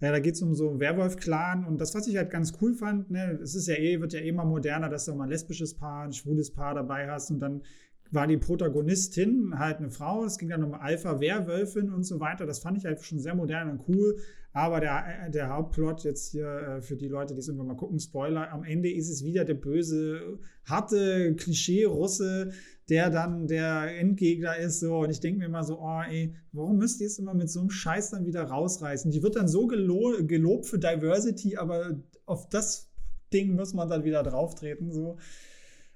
Ja, 0.00 0.10
da 0.10 0.18
geht 0.18 0.34
es 0.34 0.42
um 0.42 0.54
so 0.54 0.70
einen 0.70 0.80
Werwolf-Clan 0.80 1.64
und 1.64 1.80
das, 1.80 1.94
was 1.94 2.06
ich 2.08 2.16
halt 2.16 2.30
ganz 2.30 2.52
cool 2.60 2.74
fand, 2.74 3.10
ne, 3.10 3.38
es 3.42 3.54
ist 3.54 3.68
ja 3.68 3.74
eh, 3.74 4.00
wird 4.00 4.12
ja 4.12 4.20
eh 4.20 4.28
immer 4.28 4.44
moderner, 4.44 4.88
dass 4.88 5.04
du 5.04 5.14
mal 5.14 5.24
ein 5.24 5.30
lesbisches 5.30 5.74
Paar, 5.74 6.04
ein 6.04 6.12
schwules 6.12 6.52
Paar 6.52 6.74
dabei 6.74 7.08
hast 7.08 7.30
und 7.30 7.40
dann 7.40 7.62
war 8.10 8.26
die 8.26 8.36
Protagonistin 8.36 9.58
halt 9.58 9.78
eine 9.78 9.90
Frau, 9.90 10.24
es 10.24 10.38
ging 10.38 10.48
dann 10.48 10.62
um 10.62 10.74
Alpha-Werwölfin 10.74 11.92
und 11.92 12.04
so 12.04 12.20
weiter. 12.20 12.46
Das 12.46 12.60
fand 12.60 12.78
ich 12.78 12.84
halt 12.84 13.02
schon 13.02 13.18
sehr 13.18 13.34
modern 13.34 13.70
und 13.70 13.88
cool. 13.88 14.16
Aber 14.52 14.78
der, 14.78 15.30
der 15.30 15.48
Hauptplot 15.48 16.04
jetzt 16.04 16.30
hier 16.30 16.46
äh, 16.46 16.80
für 16.80 16.96
die 16.96 17.08
Leute, 17.08 17.34
die 17.34 17.40
es 17.40 17.48
irgendwann 17.48 17.66
mal 17.66 17.76
gucken, 17.76 17.98
Spoiler, 17.98 18.52
am 18.52 18.62
Ende 18.62 18.88
ist 18.88 19.10
es 19.10 19.24
wieder 19.24 19.44
der 19.44 19.54
böse, 19.54 20.38
harte 20.64 21.34
Klischee-Russe, 21.34 22.52
der 22.88 23.10
dann 23.10 23.46
der 23.46 23.98
Endgegner 23.98 24.56
ist. 24.56 24.80
So. 24.80 24.98
Und 24.98 25.10
ich 25.10 25.20
denke 25.20 25.38
mir 25.40 25.46
immer 25.46 25.64
so, 25.64 25.80
oh 25.80 26.02
ey, 26.08 26.34
warum 26.52 26.76
müsst 26.78 27.00
ihr 27.00 27.06
es 27.06 27.18
immer 27.18 27.34
mit 27.34 27.50
so 27.50 27.60
einem 27.60 27.70
Scheiß 27.70 28.10
dann 28.10 28.26
wieder 28.26 28.42
rausreißen? 28.44 29.10
Die 29.10 29.22
wird 29.22 29.36
dann 29.36 29.48
so 29.48 29.66
gelo 29.66 30.16
gelobt 30.26 30.66
für 30.66 30.78
Diversity, 30.78 31.56
aber 31.56 31.96
auf 32.26 32.48
das 32.48 32.90
Ding 33.32 33.54
muss 33.54 33.72
man 33.74 33.88
dann 33.88 34.04
wieder 34.04 34.22
drauftreten. 34.22 34.92
So. 34.92 35.18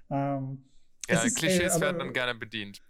Ähm, 0.09 0.63
Ja, 1.09 1.21
ist, 1.23 1.37
Klischees 1.37 1.61
äh, 1.61 1.75
aber- 1.75 1.81
werden 1.81 1.99
dann 1.99 2.13
gerne 2.13 2.35
bedient. 2.35 2.81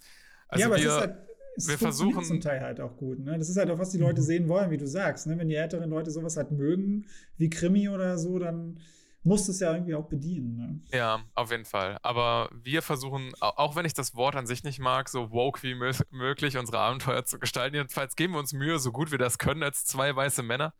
Also 0.48 0.62
ja, 0.62 0.68
aber 0.68 0.78
wir, 0.78 0.88
es 0.88 0.94
ist 0.96 1.00
halt, 1.00 1.16
es 1.58 1.68
wir 1.68 1.78
versuchen- 1.78 2.24
zum 2.24 2.42
Teil 2.42 2.62
halt 2.62 2.80
auch 2.80 2.96
gut. 2.98 3.20
Ne? 3.20 3.38
Das 3.38 3.50
ist 3.50 3.58
halt 3.58 3.70
auch, 3.70 3.78
was 3.80 3.92
die 3.92 3.98
Leute 3.98 4.22
sehen 4.22 4.48
wollen, 4.48 4.72
wie 4.72 4.78
du 4.78 4.88
sagst. 4.88 5.28
Ne? 5.28 5.38
Wenn 5.38 5.50
die 5.50 5.56
älteren 5.56 5.90
Leute 5.90 6.10
sowas 6.10 6.38
halt 6.38 6.52
mögen, 6.52 7.06
wie 7.38 7.50
Krimi 7.50 7.90
oder 7.90 8.18
so, 8.18 8.40
dann 8.40 8.80
musst 9.24 9.50
es 9.50 9.60
ja 9.60 9.74
irgendwie 9.74 9.96
auch 9.96 10.08
bedienen. 10.08 10.56
Ne? 10.56 10.98
Ja, 10.98 11.22
auf 11.36 11.52
jeden 11.52 11.66
Fall. 11.66 11.98
Aber 12.02 12.50
wir 12.54 12.82
versuchen, 12.82 13.32
auch 13.40 13.76
wenn 13.76 13.86
ich 13.86 13.94
das 13.94 14.16
Wort 14.16 14.36
an 14.36 14.48
sich 14.48 14.64
nicht 14.64 14.80
mag, 14.80 15.10
so 15.10 15.32
woke 15.32 15.62
wie 15.64 15.76
möglich 15.76 16.58
unsere 16.58 16.80
Abenteuer 16.80 17.26
zu 17.26 17.40
gestalten. 17.40 17.76
Jedenfalls 17.76 18.16
geben 18.16 18.34
wir 18.34 18.40
uns 18.40 18.54
Mühe, 18.54 18.80
so 18.80 18.92
gut 18.92 19.12
wir 19.12 19.18
das 19.18 19.38
können, 19.38 19.62
als 19.62 19.84
zwei 19.86 20.16
weiße 20.16 20.42
Männer. 20.42 20.74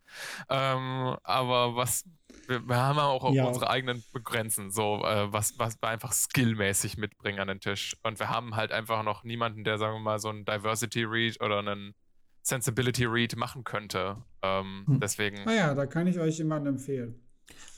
Ähm, 0.48 1.16
aber 1.22 1.76
was, 1.76 2.04
wir, 2.48 2.66
wir, 2.66 2.76
haben 2.76 2.98
auch 2.98 3.30
ja. 3.32 3.44
unsere 3.44 3.68
eigenen 3.68 4.02
Grenzen, 4.24 4.70
so 4.70 5.04
äh, 5.04 5.30
was, 5.32 5.58
was 5.58 5.80
wir 5.82 5.88
einfach 5.88 6.12
skillmäßig 6.12 6.96
mitbringen 6.96 7.40
an 7.40 7.48
den 7.48 7.60
Tisch. 7.60 7.94
Und 8.02 8.18
wir 8.18 8.30
haben 8.30 8.56
halt 8.56 8.72
einfach 8.72 9.02
noch 9.02 9.22
niemanden, 9.22 9.64
der, 9.64 9.76
sagen 9.76 9.96
wir 9.96 10.00
mal, 10.00 10.18
so 10.18 10.30
ein 10.30 10.46
Diversity 10.46 11.04
Read 11.04 11.42
oder 11.42 11.58
einen 11.58 11.94
Sensibility 12.42 13.04
Read 13.04 13.36
machen 13.36 13.64
könnte. 13.64 14.16
Ähm, 14.40 14.84
hm. 14.86 15.00
Deswegen. 15.00 15.44
Naja, 15.44 15.74
da 15.74 15.84
kann 15.84 16.06
ich 16.06 16.18
euch 16.18 16.38
jemanden 16.38 16.68
empfehlen. 16.68 17.20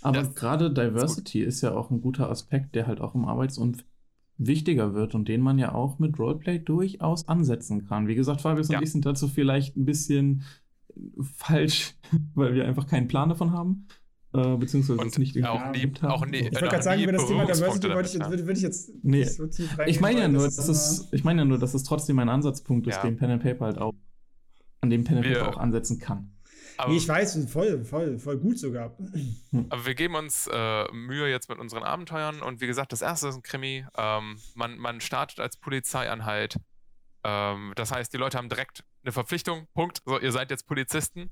Aber 0.00 0.24
gerade 0.24 0.72
Diversity 0.72 1.42
ist, 1.42 1.56
ist 1.56 1.60
ja 1.62 1.74
auch 1.74 1.90
ein 1.90 2.00
guter 2.00 2.28
Aspekt, 2.28 2.74
der 2.74 2.86
halt 2.86 3.00
auch 3.00 3.14
im 3.14 3.24
Arbeitsumfeld 3.24 3.86
wichtiger 4.38 4.94
wird 4.94 5.14
und 5.14 5.28
den 5.28 5.40
man 5.40 5.58
ja 5.58 5.74
auch 5.74 5.98
mit 5.98 6.18
Roleplay 6.18 6.58
durchaus 6.58 7.28
ansetzen 7.28 7.86
kann. 7.86 8.08
Wie 8.08 8.14
gesagt, 8.14 8.40
Fabius 8.40 8.68
ja. 8.68 8.78
und 8.78 8.84
ich 8.84 8.92
sind 8.92 9.06
dazu 9.06 9.28
vielleicht 9.28 9.76
ein 9.76 9.84
bisschen 9.84 10.42
falsch, 11.20 11.94
weil 12.34 12.54
wir 12.54 12.66
einfach 12.66 12.86
keinen 12.86 13.08
Plan 13.08 13.28
davon 13.28 13.52
haben. 13.52 13.86
Äh, 14.34 14.56
beziehungsweise 14.56 14.98
und 14.98 15.08
es 15.08 15.18
nicht 15.18 15.36
auch 15.44 15.72
nie, 15.72 15.92
auch 16.00 16.24
nie, 16.24 16.38
Ich 16.38 16.52
wollte 16.52 16.68
gerade 16.68 16.82
sagen, 16.82 17.02
über 17.02 17.12
das 17.12 17.26
Thema 17.26 17.44
Diversity 17.44 17.88
würde 17.88 18.08
ich, 18.08 18.18
würde, 18.18 18.46
würde 18.46 18.52
ich 18.52 18.62
jetzt 18.62 18.90
nee. 19.02 19.24
so 19.24 19.46
tief 19.46 19.70
reingehen. 19.72 19.90
Ich 19.90 20.00
meine 20.00 20.20
ja 20.20 20.28
nur, 20.28 20.44
das 20.44 20.68
ist, 20.68 21.08
ich 21.12 21.22
meine 21.22 21.42
ja 21.42 21.44
nur, 21.44 21.58
dass 21.58 21.74
es 21.74 21.84
trotzdem 21.84 22.18
ein 22.18 22.30
Ansatzpunkt 22.30 22.86
ist, 22.86 22.96
ja. 22.96 23.02
den 23.02 23.16
Pen 23.18 23.30
and 23.30 23.42
Paper 23.42 23.66
halt 23.66 23.78
auch, 23.78 23.92
an 24.80 24.88
dem 24.88 25.04
Pen 25.04 25.18
and 25.18 25.26
Paper 25.26 25.50
auch 25.50 25.58
ansetzen 25.58 25.98
kann. 25.98 26.32
Aber, 26.76 26.90
nee, 26.90 26.96
ich 26.96 27.08
weiß, 27.08 27.50
voll, 27.50 27.84
voll, 27.84 28.18
voll 28.18 28.38
gut 28.38 28.58
sogar. 28.58 28.96
Aber 29.70 29.86
wir 29.86 29.94
geben 29.94 30.14
uns 30.14 30.48
äh, 30.52 30.92
Mühe 30.92 31.28
jetzt 31.28 31.48
mit 31.48 31.58
unseren 31.58 31.82
Abenteuern 31.82 32.42
und 32.42 32.60
wie 32.60 32.66
gesagt, 32.66 32.92
das 32.92 33.02
erste 33.02 33.28
ist 33.28 33.36
ein 33.36 33.42
Krimi. 33.42 33.86
Ähm, 33.96 34.38
man, 34.54 34.78
man 34.78 35.00
startet 35.00 35.40
als 35.40 35.56
Polizeieinheit. 35.56 36.56
Ähm, 37.24 37.72
das 37.76 37.92
heißt, 37.92 38.12
die 38.12 38.18
Leute 38.18 38.38
haben 38.38 38.48
direkt 38.48 38.84
eine 39.02 39.12
Verpflichtung. 39.12 39.68
Punkt. 39.74 40.02
So, 40.04 40.18
ihr 40.18 40.32
seid 40.32 40.50
jetzt 40.50 40.66
Polizisten. 40.66 41.30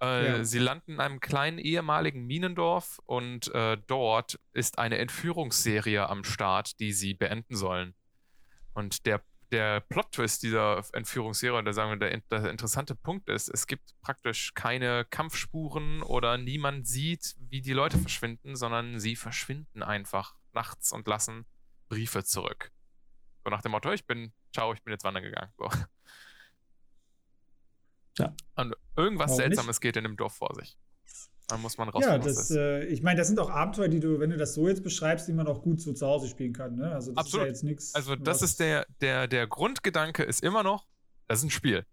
Äh, 0.00 0.26
ja. 0.26 0.44
Sie 0.44 0.58
landen 0.58 0.92
in 0.92 1.00
einem 1.00 1.20
kleinen 1.20 1.58
ehemaligen 1.58 2.26
Minendorf 2.26 3.00
und 3.06 3.52
äh, 3.54 3.78
dort 3.86 4.38
ist 4.52 4.78
eine 4.78 4.98
Entführungsserie 4.98 6.08
am 6.08 6.24
Start, 6.24 6.78
die 6.80 6.92
sie 6.92 7.14
beenden 7.14 7.56
sollen. 7.56 7.94
Und 8.74 9.06
der 9.06 9.22
der 9.52 9.80
Plot-Twist 9.80 10.42
dieser 10.42 10.82
Entführungsserie, 10.92 11.58
oder 11.58 11.72
sagen 11.72 11.90
wir, 11.90 11.96
der, 11.96 12.20
der, 12.30 12.50
interessante 12.50 12.94
Punkt 12.94 13.28
ist, 13.28 13.48
es 13.48 13.66
gibt 13.66 13.94
praktisch 14.00 14.54
keine 14.54 15.04
Kampfspuren 15.04 16.02
oder 16.02 16.38
niemand 16.38 16.86
sieht, 16.86 17.36
wie 17.38 17.60
die 17.60 17.72
Leute 17.72 17.98
verschwinden, 17.98 18.56
sondern 18.56 18.98
sie 18.98 19.16
verschwinden 19.16 19.82
einfach 19.82 20.34
nachts 20.52 20.92
und 20.92 21.06
lassen 21.06 21.46
Briefe 21.88 22.24
zurück. 22.24 22.72
So 23.44 23.50
nach 23.50 23.62
dem 23.62 23.72
Motto, 23.72 23.92
ich 23.92 24.06
bin, 24.06 24.32
ciao, 24.52 24.72
ich 24.72 24.82
bin 24.82 24.92
jetzt 24.92 25.04
wandern 25.04 25.22
gegangen. 25.22 25.52
So. 25.56 25.70
Ja. 28.18 28.34
Und 28.54 28.74
irgendwas 28.96 29.30
Warum 29.30 29.36
Seltsames 29.36 29.76
nicht? 29.76 29.82
geht 29.82 29.96
in 29.96 30.04
dem 30.04 30.16
Dorf 30.16 30.34
vor 30.34 30.54
sich. 30.54 30.76
Dann 31.48 31.62
muss 31.62 31.78
man 31.78 31.88
raus. 31.88 32.02
Ja, 32.04 32.18
das, 32.18 32.50
äh, 32.50 32.84
ich 32.86 33.02
meine, 33.02 33.18
das 33.18 33.28
sind 33.28 33.38
auch 33.38 33.50
Abenteuer, 33.50 33.88
die 33.88 34.00
du, 34.00 34.18
wenn 34.18 34.30
du 34.30 34.36
das 34.36 34.54
so 34.54 34.68
jetzt 34.68 34.82
beschreibst, 34.82 35.28
die 35.28 35.32
man 35.32 35.46
auch 35.46 35.62
gut 35.62 35.80
so 35.80 35.92
zu 35.92 36.06
Hause 36.06 36.28
spielen 36.28 36.52
kann. 36.52 36.74
Ne? 36.74 36.90
Also 36.90 37.12
das 37.12 37.18
Absolut. 37.18 37.46
ist 37.46 37.46
ja 37.46 37.52
jetzt 37.52 37.62
nichts. 37.62 37.94
Also 37.94 38.16
das 38.16 38.42
ist 38.42 38.58
der, 38.58 38.86
der, 39.00 39.28
der 39.28 39.46
Grundgedanke 39.46 40.24
ist 40.24 40.42
immer 40.42 40.64
noch, 40.64 40.86
das 41.28 41.38
ist 41.38 41.44
ein 41.44 41.50
Spiel. 41.50 41.84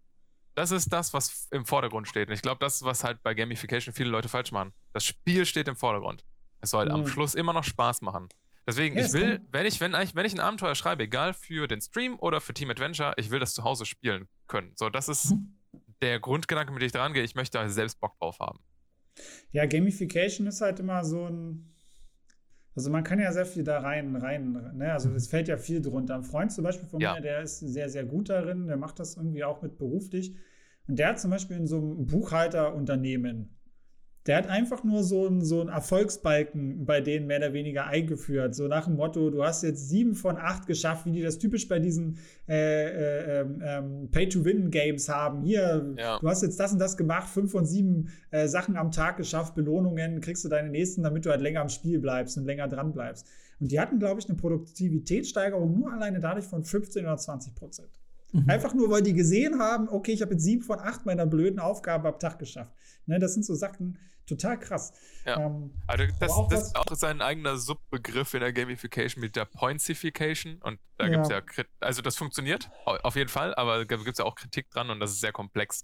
Das 0.55 0.71
ist 0.71 0.91
das, 0.91 1.13
was 1.13 1.47
im 1.51 1.65
Vordergrund 1.65 2.07
steht. 2.07 2.29
Und 2.29 2.33
ich 2.33 2.41
glaube, 2.41 2.59
das 2.59 2.75
ist, 2.75 2.83
was 2.83 3.03
halt 3.03 3.21
bei 3.21 3.33
Gamification 3.33 3.93
viele 3.93 4.09
Leute 4.09 4.29
falsch 4.29 4.51
machen. 4.51 4.73
Das 4.91 5.03
Spiel 5.03 5.45
steht 5.45 5.67
im 5.67 5.75
Vordergrund. 5.75 6.25
Es 6.61 6.71
soll 6.71 6.85
mhm. 6.85 6.91
am 6.91 7.07
Schluss 7.07 7.35
immer 7.35 7.53
noch 7.53 7.63
Spaß 7.63 8.01
machen. 8.01 8.29
Deswegen, 8.65 8.97
ja, 8.97 9.05
ich 9.05 9.13
will, 9.13 9.41
wenn 9.51 9.65
ich, 9.65 9.81
wenn, 9.81 9.91
wenn 9.91 10.25
ich 10.25 10.33
ein 10.33 10.39
Abenteuer 10.39 10.73
schreibe, 10.75 11.03
egal 11.03 11.33
für 11.33 11.67
den 11.67 11.81
Stream 11.81 12.17
oder 12.17 12.39
für 12.39 12.53
Team 12.53 12.69
Adventure, 12.69 13.13
ich 13.17 13.29
will 13.29 13.39
das 13.39 13.53
zu 13.53 13.63
Hause 13.63 13.85
spielen 13.85 14.27
können. 14.47 14.71
So, 14.75 14.89
das 14.89 15.09
ist 15.09 15.31
mhm. 15.31 15.57
der 16.01 16.19
Grundgedanke, 16.19 16.71
mit 16.71 16.81
dem 16.81 16.85
ich 16.85 16.91
dran 16.91 17.13
gehe. 17.13 17.23
Ich 17.23 17.35
möchte 17.35 17.57
da 17.57 17.67
selbst 17.67 17.99
Bock 17.99 18.17
drauf 18.19 18.39
haben. 18.39 18.59
Ja, 19.51 19.65
Gamification 19.65 20.47
ist 20.47 20.61
halt 20.61 20.79
immer 20.79 21.03
so 21.03 21.27
ein. 21.27 21.69
Also 22.75 22.89
man 22.89 23.03
kann 23.03 23.19
ja 23.19 23.31
sehr 23.31 23.45
viel 23.45 23.63
da 23.63 23.79
rein, 23.79 24.15
rein, 24.15 24.71
ne? 24.73 24.91
Also 24.91 25.11
es 25.11 25.27
fällt 25.27 25.47
ja 25.47 25.57
viel 25.57 25.79
drunter. 25.79 26.15
Ein 26.15 26.23
Freund 26.23 26.51
zum 26.51 26.63
Beispiel 26.63 26.87
von 26.87 26.99
ja. 26.99 27.13
mir, 27.13 27.21
der 27.21 27.43
ist 27.43 27.59
sehr, 27.59 27.87
sehr 27.89 28.03
gut 28.03 28.29
darin, 28.29 28.65
der 28.65 28.77
macht 28.77 28.99
das 28.99 29.15
irgendwie 29.15 29.43
auch 29.43 29.61
mit 29.61 29.77
beruflich. 29.77 30.35
Und 30.87 30.97
der 30.97 31.09
hat 31.09 31.19
zum 31.19 31.29
Beispiel 31.29 31.57
in 31.57 31.67
so 31.67 31.77
einem 31.77 32.07
Buchhalterunternehmen 32.07 33.55
der 34.25 34.37
hat 34.37 34.47
einfach 34.47 34.85
nur 34.85 35.03
so 35.03 35.27
einen 35.27 35.43
so 35.43 35.67
Erfolgsbalken 35.67 36.85
bei 36.85 37.01
denen 37.01 37.27
mehr 37.27 37.39
oder 37.39 37.51
weniger 37.51 37.87
eingeführt. 37.87 38.55
So 38.55 38.67
nach 38.69 38.85
dem 38.85 38.95
Motto, 38.95 39.29
du 39.29 39.43
hast 39.43 39.63
jetzt 39.63 39.89
sieben 39.89 40.15
von 40.15 40.37
acht 40.37 40.65
geschafft, 40.65 41.05
wie 41.05 41.11
die 41.11 41.21
das 41.21 41.39
typisch 41.39 41.67
bei 41.67 41.79
diesen 41.79 42.17
äh, 42.47 43.41
äh, 43.41 43.41
ähm, 43.41 44.09
Pay-to-Win-Games 44.11 45.09
haben. 45.09 45.41
Hier, 45.41 45.93
ja. 45.97 46.19
du 46.19 46.29
hast 46.29 46.41
jetzt 46.41 46.57
das 46.57 46.71
und 46.71 46.79
das 46.79 46.95
gemacht, 46.95 47.27
fünf 47.27 47.51
von 47.51 47.65
sieben 47.65 48.13
äh, 48.31 48.47
Sachen 48.47 48.77
am 48.77 48.91
Tag 48.91 49.17
geschafft, 49.17 49.55
Belohnungen, 49.55 50.21
kriegst 50.21 50.45
du 50.45 50.49
deine 50.49 50.69
nächsten, 50.69 51.03
damit 51.03 51.25
du 51.25 51.29
halt 51.29 51.41
länger 51.41 51.59
am 51.59 51.69
Spiel 51.69 51.99
bleibst 51.99 52.37
und 52.37 52.45
länger 52.45 52.69
dran 52.69 52.93
bleibst. 52.93 53.27
Und 53.59 53.71
die 53.71 53.79
hatten, 53.79 53.99
glaube 53.99 54.21
ich, 54.21 54.29
eine 54.29 54.37
Produktivitätssteigerung 54.37 55.77
nur 55.77 55.91
alleine 55.91 56.21
dadurch 56.21 56.45
von 56.45 56.63
15 56.63 57.03
oder 57.03 57.17
20 57.17 57.55
Prozent. 57.55 57.89
Mhm. 58.31 58.49
Einfach 58.49 58.73
nur, 58.73 58.89
weil 58.89 59.01
die 59.01 59.13
gesehen 59.13 59.59
haben, 59.59 59.89
okay, 59.89 60.11
ich 60.11 60.21
habe 60.21 60.33
jetzt 60.33 60.43
sieben 60.43 60.63
von 60.63 60.79
acht 60.79 61.05
meiner 61.05 61.25
blöden 61.25 61.59
Aufgaben 61.59 62.05
am 62.05 62.17
Tag 62.19 62.39
geschafft. 62.39 62.71
Ne, 63.05 63.19
das 63.19 63.33
sind 63.33 63.45
so 63.45 63.53
Sachen, 63.53 63.97
total 64.27 64.59
krass. 64.59 64.93
Ja. 65.25 65.45
Ähm, 65.45 65.71
also 65.87 66.05
das, 66.19 66.31
das 66.49 66.63
ist 66.67 66.75
auch 66.75 66.85
sein 66.95 67.21
eigener 67.21 67.57
Subbegriff 67.57 68.33
in 68.33 68.41
der 68.41 68.53
Gamification 68.53 69.21
mit 69.21 69.35
der 69.35 69.45
Pointsification. 69.45 70.59
Und 70.61 70.79
da 70.97 71.07
gibt 71.07 71.23
es 71.23 71.29
ja, 71.29 71.41
also 71.79 72.01
das 72.01 72.15
funktioniert 72.15 72.69
auf 72.85 73.15
jeden 73.15 73.29
Fall, 73.29 73.55
aber 73.55 73.85
da 73.85 73.95
gibt 73.95 74.07
es 74.07 74.17
ja 74.17 74.25
auch 74.25 74.35
Kritik 74.35 74.69
dran 74.69 74.89
und 74.89 74.99
das 74.99 75.11
ist 75.11 75.21
sehr 75.21 75.31
komplex. 75.31 75.83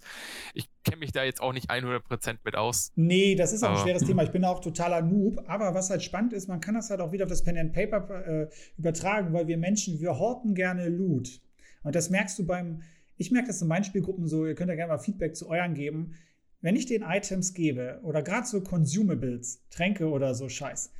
Ich 0.54 0.68
kenne 0.84 0.98
mich 0.98 1.12
da 1.12 1.24
jetzt 1.24 1.40
auch 1.40 1.52
nicht 1.52 1.70
100% 1.70 2.38
mit 2.44 2.56
aus. 2.56 2.92
Nee, 2.96 3.34
das 3.34 3.52
ist 3.52 3.62
auch 3.62 3.70
ein 3.70 3.76
schweres 3.76 4.04
Thema. 4.04 4.22
Ich 4.22 4.30
bin 4.30 4.44
auch 4.44 4.60
totaler 4.60 5.02
Noob. 5.02 5.42
Aber 5.46 5.74
was 5.74 5.90
halt 5.90 6.02
spannend 6.02 6.32
ist, 6.32 6.48
man 6.48 6.60
kann 6.60 6.74
das 6.74 6.90
halt 6.90 7.00
auch 7.00 7.12
wieder 7.12 7.24
auf 7.24 7.30
das 7.30 7.42
Pen 7.42 7.58
and 7.58 7.72
Paper 7.72 8.26
äh, 8.26 8.48
übertragen, 8.78 9.32
weil 9.32 9.46
wir 9.46 9.58
Menschen, 9.58 10.00
wir 10.00 10.18
horten 10.18 10.54
gerne 10.54 10.88
Loot. 10.88 11.40
Und 11.82 11.94
das 11.94 12.10
merkst 12.10 12.38
du 12.38 12.46
beim, 12.46 12.82
ich 13.16 13.30
merke 13.30 13.48
das 13.48 13.60
in 13.62 13.68
meinen 13.68 13.84
Spielgruppen 13.84 14.26
so, 14.26 14.46
ihr 14.46 14.54
könnt 14.54 14.70
ja 14.70 14.76
gerne 14.76 14.92
mal 14.92 14.98
Feedback 14.98 15.36
zu 15.36 15.48
euren 15.48 15.74
geben 15.74 16.14
wenn 16.60 16.76
ich 16.76 16.86
den 16.86 17.02
Items 17.02 17.54
gebe 17.54 18.00
oder 18.02 18.22
gerade 18.22 18.46
so 18.46 18.60
Consumables, 18.60 19.62
Tränke 19.70 20.08
oder 20.08 20.34
so 20.34 20.48
Scheiß, 20.48 20.92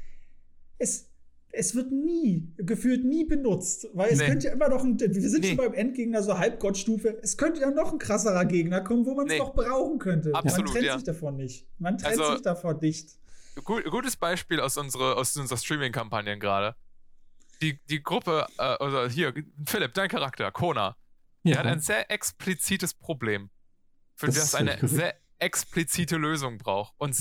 es, 0.79 1.11
es 1.53 1.75
wird 1.75 1.93
nie, 1.93 2.53
gefühlt 2.57 3.05
nie 3.05 3.25
benutzt, 3.25 3.89
weil 3.93 4.11
es 4.11 4.19
nee. 4.19 4.27
könnte 4.27 4.47
ja 4.49 4.53
immer 4.55 4.69
noch 4.69 4.83
ein, 4.83 4.99
wir 4.99 5.29
sind 5.29 5.43
nee. 5.43 5.49
schon 5.49 5.57
beim 5.59 5.75
Endgegner 5.75 6.23
so 6.23 6.39
Halbgottstufe, 6.39 7.19
es 7.23 7.37
könnte 7.37 7.61
ja 7.61 7.71
noch 7.71 7.93
ein 7.93 7.99
krasserer 7.99 8.45
Gegner 8.47 8.81
kommen, 8.81 9.05
wo 9.05 9.15
man 9.15 9.27
es 9.27 9.33
nee. 9.33 9.39
noch 9.39 9.55
brauchen 9.55 9.99
könnte. 9.99 10.35
Absolut, 10.35 10.67
Man 10.67 10.73
trennt 10.73 10.87
ja. 10.87 10.95
sich 10.95 11.05
davon 11.05 11.37
nicht. 11.37 11.67
Man 11.79 11.99
trennt 11.99 12.21
also, 12.21 12.33
sich 12.33 12.43
davon 12.43 12.79
nicht. 12.81 13.19
Gut, 13.65 13.85
gutes 13.91 14.17
Beispiel 14.17 14.61
aus, 14.61 14.77
unsere, 14.77 15.17
aus 15.17 15.37
unserer 15.37 15.59
Streaming-Kampagnen 15.59 16.41
gerade. 16.41 16.77
Die, 17.61 17.79
die 17.91 18.03
Gruppe, 18.03 18.47
äh, 18.59 18.63
also 18.63 19.07
hier, 19.07 19.35
Philipp, 19.67 19.93
dein 19.93 20.09
Charakter, 20.09 20.51
Kona, 20.51 20.97
ja. 21.43 21.53
der 21.53 21.59
hat 21.59 21.67
ein 21.67 21.81
sehr 21.81 22.11
explizites 22.11 22.95
Problem. 22.95 23.51
Für 24.15 24.27
das, 24.27 24.37
das 24.37 24.55
eine 24.55 24.79
sehr 24.87 25.15
explizite 25.41 26.17
Lösung 26.17 26.59
braucht. 26.59 26.95
Und 26.99 27.17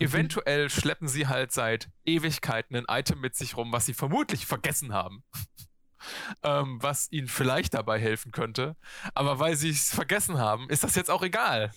eventuell 0.00 0.70
schleppen 0.70 1.08
sie 1.08 1.26
halt 1.26 1.52
seit 1.52 1.90
Ewigkeiten 2.04 2.76
ein 2.76 2.84
Item 2.88 3.20
mit 3.20 3.34
sich 3.34 3.56
rum, 3.56 3.72
was 3.72 3.86
sie 3.86 3.94
vermutlich 3.94 4.46
vergessen 4.46 4.92
haben. 4.92 5.24
ähm, 6.42 6.78
was 6.80 7.10
ihnen 7.12 7.28
vielleicht 7.28 7.74
dabei 7.74 7.98
helfen 7.98 8.32
könnte. 8.32 8.76
Aber 9.14 9.38
weil 9.38 9.56
sie 9.56 9.70
es 9.70 9.94
vergessen 9.94 10.38
haben, 10.38 10.68
ist 10.70 10.84
das 10.84 10.94
jetzt 10.94 11.10
auch 11.10 11.22
egal. 11.22 11.72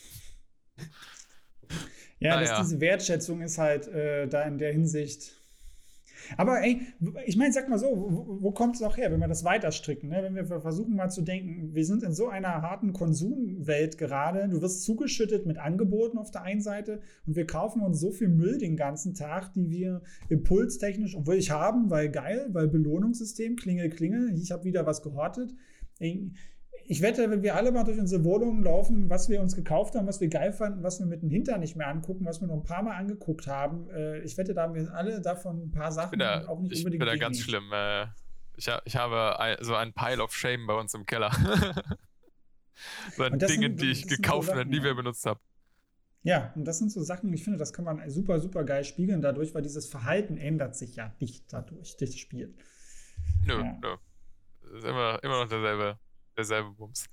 Ja, 2.19 2.37
naja. 2.37 2.61
diese 2.61 2.79
Wertschätzung 2.79 3.41
ist 3.41 3.57
halt 3.57 3.87
äh, 3.87 4.27
da 4.27 4.43
in 4.43 4.57
der 4.57 4.71
Hinsicht 4.71 5.33
aber 6.37 6.61
ey, 6.61 6.81
ich 7.25 7.37
meine, 7.37 7.53
sag 7.53 7.69
mal 7.69 7.79
so, 7.79 7.87
wo, 7.87 8.41
wo 8.41 8.51
kommt 8.51 8.75
es 8.75 8.81
auch 8.81 8.97
her, 8.97 9.11
wenn 9.11 9.19
wir 9.19 9.27
das 9.27 9.43
weiterstricken? 9.43 10.09
Ne? 10.09 10.19
Wenn 10.21 10.35
wir 10.35 10.45
versuchen 10.45 10.95
mal 10.95 11.09
zu 11.09 11.21
denken, 11.21 11.73
wir 11.73 11.85
sind 11.85 12.03
in 12.03 12.13
so 12.13 12.27
einer 12.27 12.61
harten 12.61 12.93
Konsumwelt 12.93 13.97
gerade, 13.97 14.47
du 14.49 14.61
wirst 14.61 14.83
zugeschüttet 14.83 15.45
mit 15.45 15.57
Angeboten 15.57 16.17
auf 16.17 16.31
der 16.31 16.43
einen 16.43 16.61
Seite 16.61 17.01
und 17.25 17.35
wir 17.35 17.45
kaufen 17.45 17.81
uns 17.81 17.99
so 17.99 18.11
viel 18.11 18.29
Müll 18.29 18.57
den 18.57 18.75
ganzen 18.75 19.13
Tag, 19.13 19.53
die 19.53 19.69
wir 19.69 20.01
impulstechnisch, 20.29 21.15
obwohl 21.15 21.35
ich 21.35 21.51
haben, 21.51 21.89
weil 21.89 22.09
geil, 22.09 22.47
weil 22.51 22.67
Belohnungssystem, 22.67 23.55
Klingel, 23.55 23.89
Klingel, 23.89 24.33
ich 24.35 24.51
habe 24.51 24.63
wieder 24.63 24.85
was 24.85 25.01
gehortet 25.01 25.53
ich 26.85 27.01
wette, 27.01 27.29
wenn 27.29 27.43
wir 27.43 27.55
alle 27.55 27.71
mal 27.71 27.83
durch 27.83 27.99
unsere 27.99 28.23
Wohnungen 28.23 28.63
laufen, 28.63 29.09
was 29.09 29.29
wir 29.29 29.41
uns 29.41 29.55
gekauft 29.55 29.95
haben, 29.95 30.07
was 30.07 30.19
wir 30.21 30.27
geil 30.27 30.51
fanden, 30.51 30.83
was 30.83 30.99
wir 30.99 31.05
mit 31.05 31.21
dem 31.21 31.29
Hintern 31.29 31.61
nicht 31.61 31.75
mehr 31.75 31.87
angucken, 31.87 32.25
was 32.25 32.41
wir 32.41 32.47
noch 32.47 32.55
ein 32.55 32.63
paar 32.63 32.83
Mal 32.83 32.95
angeguckt 32.95 33.47
haben, 33.47 33.89
äh, 33.89 34.19
ich 34.19 34.37
wette, 34.37 34.53
da 34.53 34.63
haben 34.63 34.75
wir 34.75 34.93
alle 34.93 35.21
davon 35.21 35.63
ein 35.63 35.71
paar 35.71 35.91
Sachen 35.91 36.19
da, 36.19 36.47
auch 36.47 36.59
nicht 36.59 36.73
ich 36.73 36.79
unbedingt. 36.79 37.03
Ich 37.03 37.09
bin 37.09 37.19
da 37.19 37.25
ganz 37.25 37.39
schlimm. 37.39 37.71
Äh, 37.71 38.05
ich, 38.55 38.69
ich, 38.85 38.95
habe 38.95 39.39
ein, 39.39 39.57
so 39.61 39.75
ein 39.75 39.93
Pile 39.93 40.21
of 40.21 40.35
Shame 40.35 40.67
bei 40.67 40.75
uns 40.75 40.93
im 40.93 41.05
Keller. 41.05 41.31
so 43.15 43.23
an 43.23 43.39
Dingen, 43.39 43.61
sind, 43.61 43.81
die 43.81 43.91
ich 43.91 44.07
gekauft 44.07 44.49
und 44.49 44.69
nie 44.69 44.79
mehr 44.79 44.93
benutzt 44.93 45.25
habe. 45.25 45.39
Ja, 46.23 46.53
und 46.55 46.65
das 46.65 46.79
sind 46.79 46.91
so 46.91 47.01
Sachen, 47.01 47.33
ich 47.33 47.43
finde, 47.43 47.59
das 47.59 47.73
kann 47.73 47.83
man 47.83 48.09
super, 48.09 48.39
super 48.39 48.63
geil 48.63 48.85
spiegeln 48.85 49.21
dadurch, 49.21 49.53
weil 49.53 49.61
dieses 49.61 49.87
Verhalten 49.87 50.37
ändert 50.37 50.75
sich 50.75 50.95
ja 50.95 51.13
nicht 51.19 51.51
dadurch, 51.51 51.97
das 51.97 52.15
Spiel. 52.15 52.55
Nö, 53.45 53.59
ja. 53.59 53.77
nö. 53.81 53.95
Ist 54.77 54.85
immer, 54.85 55.21
immer 55.21 55.43
noch 55.43 55.49
derselbe, 55.49 55.99
derselbe 56.37 56.71
Bums. 56.71 57.05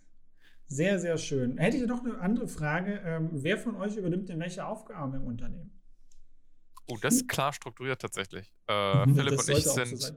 Sehr, 0.66 1.00
sehr 1.00 1.18
schön. 1.18 1.58
Hätte 1.58 1.78
ich 1.78 1.86
noch 1.86 2.04
eine 2.04 2.18
andere 2.20 2.46
Frage. 2.46 3.00
Ähm, 3.04 3.30
wer 3.32 3.58
von 3.58 3.76
euch 3.76 3.96
übernimmt 3.96 4.28
denn 4.28 4.38
welche 4.38 4.64
Aufgaben 4.64 5.14
im 5.14 5.24
Unternehmen? 5.24 5.80
Oh, 6.86 6.96
das 7.00 7.14
ist 7.16 7.28
klar 7.28 7.52
strukturiert 7.52 8.00
tatsächlich. 8.00 8.52
Äh, 8.68 9.06
Philipp 9.14 9.38
und 9.38 9.48
ich 9.48 9.64
sind. 9.64 10.00
So 10.00 10.14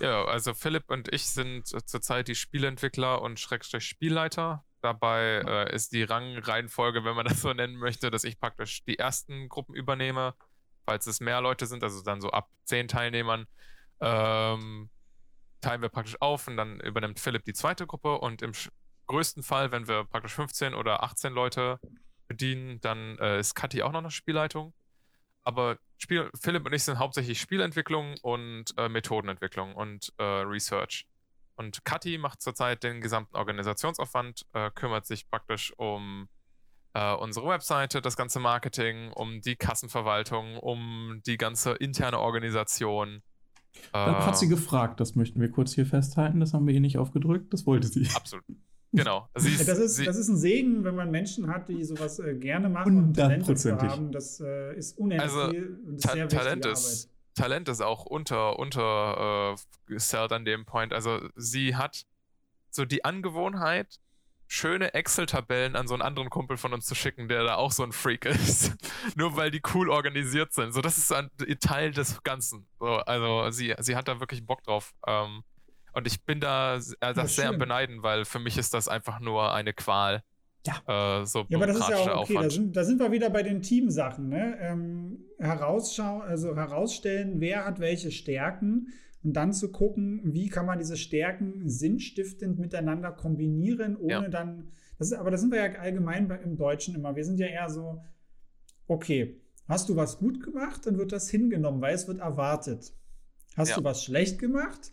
ja, 0.00 0.24
also 0.24 0.54
Philipp 0.54 0.90
und 0.90 1.12
ich 1.12 1.26
sind 1.26 1.66
zurzeit 1.66 2.28
die 2.28 2.34
Spielentwickler 2.34 3.20
und 3.22 3.38
Schrägstrich 3.38 3.84
Spielleiter. 3.84 4.64
Dabei 4.80 5.42
äh, 5.46 5.74
ist 5.74 5.92
die 5.92 6.02
Rangreihenfolge, 6.02 7.04
wenn 7.04 7.14
man 7.14 7.26
das 7.26 7.40
so 7.40 7.52
nennen 7.52 7.76
möchte, 7.76 8.10
dass 8.10 8.24
ich 8.24 8.40
praktisch 8.40 8.84
die 8.84 8.98
ersten 8.98 9.48
Gruppen 9.48 9.74
übernehme, 9.74 10.34
falls 10.86 11.06
es 11.06 11.20
mehr 11.20 11.40
Leute 11.40 11.66
sind, 11.66 11.84
also 11.84 12.02
dann 12.02 12.20
so 12.20 12.30
ab 12.30 12.48
zehn 12.64 12.88
Teilnehmern. 12.88 13.46
Ähm, 14.00 14.90
teilen 15.62 15.80
wir 15.80 15.88
praktisch 15.88 16.20
auf 16.20 16.46
und 16.48 16.56
dann 16.56 16.80
übernimmt 16.80 17.20
Philipp 17.20 17.44
die 17.44 17.54
zweite 17.54 17.86
Gruppe 17.86 18.18
und 18.18 18.42
im 18.42 18.52
größten 19.06 19.42
Fall, 19.42 19.72
wenn 19.72 19.88
wir 19.88 20.04
praktisch 20.04 20.34
15 20.34 20.74
oder 20.74 21.02
18 21.02 21.32
Leute 21.32 21.80
bedienen, 22.28 22.80
dann 22.80 23.18
äh, 23.18 23.38
ist 23.38 23.54
Kathi 23.54 23.82
auch 23.82 23.92
noch 23.92 24.00
eine 24.00 24.10
Spielleitung. 24.10 24.74
Aber 25.44 25.78
Spiel, 25.98 26.30
Philipp 26.40 26.66
und 26.66 26.72
ich 26.72 26.84
sind 26.84 26.98
hauptsächlich 26.98 27.40
Spielentwicklung 27.40 28.16
und 28.22 28.66
äh, 28.76 28.88
Methodenentwicklung 28.88 29.74
und 29.74 30.12
äh, 30.18 30.22
Research. 30.22 31.06
Und 31.56 31.84
Kathi 31.84 32.18
macht 32.18 32.42
zurzeit 32.42 32.82
den 32.82 33.00
gesamten 33.00 33.36
Organisationsaufwand, 33.36 34.46
äh, 34.52 34.70
kümmert 34.70 35.06
sich 35.06 35.28
praktisch 35.28 35.72
um 35.76 36.28
äh, 36.94 37.12
unsere 37.14 37.48
Webseite, 37.48 38.00
das 38.00 38.16
ganze 38.16 38.38
Marketing, 38.38 39.12
um 39.12 39.40
die 39.40 39.56
Kassenverwaltung, 39.56 40.58
um 40.58 41.20
die 41.26 41.36
ganze 41.36 41.72
interne 41.72 42.18
Organisation. 42.18 43.22
Dann 43.92 44.16
hat 44.26 44.38
sie 44.38 44.46
äh, 44.46 44.50
gefragt, 44.50 45.00
das 45.00 45.14
möchten 45.14 45.40
wir 45.40 45.50
kurz 45.50 45.74
hier 45.74 45.86
festhalten, 45.86 46.40
das 46.40 46.54
haben 46.54 46.66
wir 46.66 46.74
ihr 46.74 46.80
nicht 46.80 46.98
aufgedrückt, 46.98 47.52
das 47.52 47.66
wollte 47.66 47.88
sie. 47.88 48.08
Absolut. 48.14 48.44
Genau. 48.92 49.28
Ist, 49.34 49.46
das, 49.68 49.78
ist, 49.78 50.06
das 50.06 50.16
ist 50.16 50.28
ein 50.28 50.36
Segen, 50.36 50.84
wenn 50.84 50.94
man 50.94 51.10
Menschen 51.10 51.48
hat, 51.48 51.68
die 51.68 51.82
sowas 51.82 52.18
äh, 52.18 52.34
gerne 52.34 52.68
machen 52.68 52.96
und 52.98 53.14
Talent 53.14 53.48
dazu 53.48 53.72
haben. 53.72 54.12
Das 54.12 54.40
äh, 54.40 54.76
ist 54.76 54.98
unendlich 54.98 55.32
also, 55.32 55.50
viel 55.50 55.78
und 55.86 55.94
ist 55.96 56.04
Ta 56.04 56.12
sehr 56.12 56.28
Talent 56.28 56.66
ist, 56.66 56.86
Arbeit. 56.86 57.08
Talent 57.34 57.68
ist 57.70 57.80
auch 57.80 58.04
unter, 58.04 58.58
unter 58.58 59.56
äh, 59.88 60.34
an 60.34 60.44
dem 60.44 60.66
Point. 60.66 60.92
Also 60.92 61.20
sie 61.36 61.74
hat 61.74 62.04
so 62.70 62.84
die 62.84 63.04
Angewohnheit, 63.04 63.98
schöne 64.52 64.92
Excel-Tabellen 64.92 65.76
an 65.76 65.88
so 65.88 65.94
einen 65.94 66.02
anderen 66.02 66.28
Kumpel 66.28 66.58
von 66.58 66.74
uns 66.74 66.84
zu 66.84 66.94
schicken, 66.94 67.26
der 67.26 67.42
da 67.42 67.54
auch 67.54 67.72
so 67.72 67.82
ein 67.82 67.92
Freak 67.92 68.24
ist. 68.26 68.72
Nur 69.16 69.34
weil 69.36 69.50
die 69.50 69.62
cool 69.74 69.88
organisiert 69.88 70.52
sind. 70.52 70.72
So, 70.74 70.82
das 70.82 70.98
ist 70.98 71.10
ein 71.10 71.30
Teil 71.58 71.92
des 71.92 72.22
Ganzen. 72.22 72.66
So, 72.78 72.86
also 72.86 73.50
sie, 73.50 73.74
sie 73.80 73.96
hat 73.96 74.08
da 74.08 74.20
wirklich 74.20 74.44
Bock 74.44 74.62
drauf. 74.62 74.92
Ähm, 75.06 75.42
und 75.94 76.06
ich 76.06 76.22
bin 76.24 76.40
da 76.40 76.76
äh, 76.76 77.14
das 77.14 77.36
sehr 77.36 77.48
am 77.48 77.58
Beneiden, 77.58 78.02
weil 78.02 78.26
für 78.26 78.38
mich 78.38 78.58
ist 78.58 78.74
das 78.74 78.88
einfach 78.88 79.20
nur 79.20 79.54
eine 79.54 79.72
Qual. 79.72 80.22
Ja. 80.66 81.20
Äh, 81.20 81.26
so 81.26 81.46
ja, 81.48 81.56
aber 81.56 81.66
das 81.66 81.78
ist 81.78 81.88
ja 81.88 82.14
auch 82.14 82.22
okay. 82.22 82.34
Da 82.34 82.50
sind, 82.50 82.76
da 82.76 82.84
sind, 82.84 83.00
wir 83.00 83.10
wieder 83.10 83.30
bei 83.30 83.42
den 83.42 83.62
Teamsachen. 83.62 84.28
Ne? 84.28 84.58
Ähm, 84.60 85.24
herausschau 85.38 86.20
also 86.20 86.54
herausstellen, 86.54 87.40
wer 87.40 87.64
hat 87.64 87.80
welche 87.80 88.10
Stärken 88.10 88.88
und 89.24 89.34
dann 89.34 89.52
zu 89.52 89.70
gucken, 89.70 90.20
wie 90.24 90.48
kann 90.48 90.66
man 90.66 90.78
diese 90.78 90.96
Stärken 90.96 91.68
sinnstiftend 91.68 92.58
miteinander 92.58 93.12
kombinieren, 93.12 93.96
ohne 93.96 94.12
ja. 94.12 94.28
dann. 94.28 94.72
Das 94.98 95.08
ist, 95.08 95.14
aber 95.14 95.30
da 95.30 95.36
sind 95.36 95.52
wir 95.52 95.64
ja 95.64 95.78
allgemein 95.78 96.30
im 96.30 96.56
Deutschen 96.56 96.94
immer. 96.94 97.14
Wir 97.16 97.24
sind 97.24 97.38
ja 97.38 97.46
eher 97.46 97.68
so, 97.68 98.02
okay, 98.86 99.40
hast 99.68 99.88
du 99.88 99.96
was 99.96 100.18
gut 100.18 100.42
gemacht, 100.42 100.86
dann 100.86 100.98
wird 100.98 101.12
das 101.12 101.30
hingenommen, 101.30 101.80
weil 101.80 101.94
es 101.94 102.08
wird 102.08 102.18
erwartet. 102.18 102.92
Hast 103.56 103.70
ja. 103.70 103.76
du 103.76 103.84
was 103.84 104.02
schlecht 104.02 104.38
gemacht, 104.38 104.92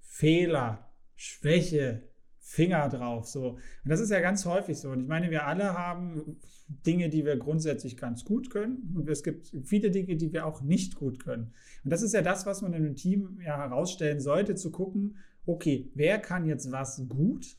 Fehler, 0.00 0.90
Schwäche, 1.16 2.08
Finger 2.38 2.88
drauf. 2.88 3.26
So. 3.26 3.50
Und 3.50 3.60
das 3.84 4.00
ist 4.00 4.10
ja 4.10 4.20
ganz 4.20 4.44
häufig 4.44 4.78
so. 4.78 4.90
Und 4.90 5.02
ich 5.02 5.08
meine, 5.08 5.30
wir 5.30 5.46
alle 5.46 5.76
haben 5.76 6.40
Dinge, 6.86 7.08
die 7.08 7.24
wir 7.24 7.36
grundsätzlich 7.36 7.96
ganz 7.96 8.24
gut 8.24 8.50
können. 8.50 8.92
Und 8.94 9.08
es 9.08 9.22
gibt 9.22 9.52
viele 9.64 9.90
Dinge, 9.90 10.16
die 10.16 10.32
wir 10.32 10.46
auch 10.46 10.62
nicht 10.62 10.94
gut 10.94 11.22
können. 11.22 11.52
Und 11.84 11.92
das 11.92 12.02
ist 12.02 12.14
ja 12.14 12.22
das, 12.22 12.46
was 12.46 12.62
man 12.62 12.72
in 12.72 12.84
einem 12.84 12.96
Team 12.96 13.38
ja 13.44 13.56
herausstellen 13.56 14.20
sollte, 14.20 14.54
zu 14.54 14.70
gucken, 14.70 15.16
okay, 15.46 15.90
wer 15.94 16.18
kann 16.18 16.46
jetzt 16.46 16.70
was 16.70 17.02
gut? 17.08 17.56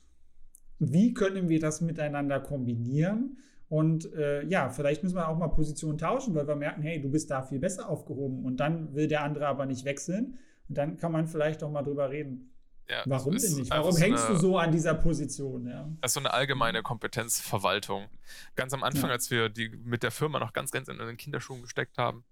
Wie 0.79 1.13
können 1.13 1.49
wir 1.49 1.59
das 1.59 1.81
miteinander 1.81 2.39
kombinieren? 2.39 3.37
Und 3.69 4.13
äh, 4.13 4.45
ja, 4.45 4.69
vielleicht 4.69 5.03
müssen 5.03 5.15
wir 5.15 5.27
auch 5.27 5.37
mal 5.37 5.47
Positionen 5.47 5.97
tauschen, 5.97 6.35
weil 6.35 6.47
wir 6.47 6.55
merken, 6.55 6.81
hey, 6.83 7.01
du 7.01 7.09
bist 7.09 7.31
da 7.31 7.41
viel 7.41 7.59
besser 7.59 7.89
aufgehoben. 7.89 8.45
Und 8.45 8.59
dann 8.59 8.93
will 8.93 9.07
der 9.07 9.23
andere 9.23 9.47
aber 9.47 9.65
nicht 9.65 9.85
wechseln. 9.85 10.37
Und 10.69 10.77
dann 10.77 10.97
kann 10.97 11.11
man 11.11 11.27
vielleicht 11.27 11.63
auch 11.63 11.71
mal 11.71 11.83
drüber 11.83 12.09
reden. 12.09 12.52
Ja, 12.89 13.03
Warum 13.05 13.37
denn 13.37 13.53
nicht? 13.53 13.71
Warum 13.71 13.95
hängst 13.95 14.25
eine, 14.25 14.35
du 14.35 14.39
so 14.39 14.57
an 14.57 14.71
dieser 14.71 14.93
Position? 14.93 15.67
Ja? 15.67 15.89
Das 16.01 16.09
ist 16.09 16.13
so 16.15 16.19
eine 16.19 16.33
allgemeine 16.33 16.83
Kompetenzverwaltung. 16.83 18.09
Ganz 18.55 18.73
am 18.73 18.83
Anfang, 18.83 19.09
ja. 19.09 19.13
als 19.13 19.31
wir 19.31 19.49
die 19.49 19.69
mit 19.69 20.03
der 20.03 20.11
Firma 20.11 20.39
noch 20.39 20.53
ganz, 20.53 20.71
ganz 20.71 20.89
in 20.89 20.97
den 20.97 21.17
Kinderschuhen 21.17 21.61
gesteckt 21.61 21.97
haben, 21.97 22.25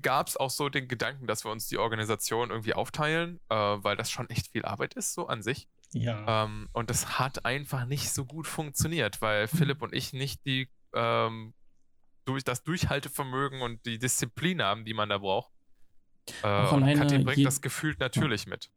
gab 0.00 0.28
es 0.28 0.36
auch 0.36 0.50
so 0.50 0.68
den 0.68 0.88
Gedanken, 0.88 1.26
dass 1.26 1.44
wir 1.44 1.50
uns 1.50 1.68
die 1.68 1.76
Organisation 1.76 2.50
irgendwie 2.50 2.74
aufteilen, 2.74 3.40
äh, 3.50 3.54
weil 3.54 3.96
das 3.96 4.10
schon 4.10 4.30
echt 4.30 4.48
viel 4.48 4.64
Arbeit 4.64 4.94
ist, 4.94 5.12
so 5.12 5.26
an 5.26 5.42
sich. 5.42 5.68
Ja. 5.92 6.44
Ähm, 6.44 6.68
und 6.72 6.88
das 6.88 7.18
hat 7.18 7.44
einfach 7.44 7.84
nicht 7.84 8.10
so 8.10 8.24
gut 8.24 8.46
funktioniert, 8.46 9.20
weil 9.20 9.46
Philipp 9.48 9.82
und 9.82 9.94
ich 9.94 10.14
nicht 10.14 10.46
die 10.46 10.70
ähm, 10.94 11.52
durch 12.24 12.44
das 12.44 12.62
Durchhaltevermögen 12.62 13.60
und 13.60 13.84
die 13.84 13.98
Disziplin 13.98 14.62
haben, 14.62 14.84
die 14.84 14.94
man 14.94 15.08
da 15.08 15.18
braucht. 15.18 15.52
Äh, 16.42 16.66
und 16.68 16.86
Kathi 16.94 17.18
bringt 17.18 17.44
das 17.44 17.60
gefühlt 17.60 17.98
natürlich 17.98 18.46
mit. 18.46 18.70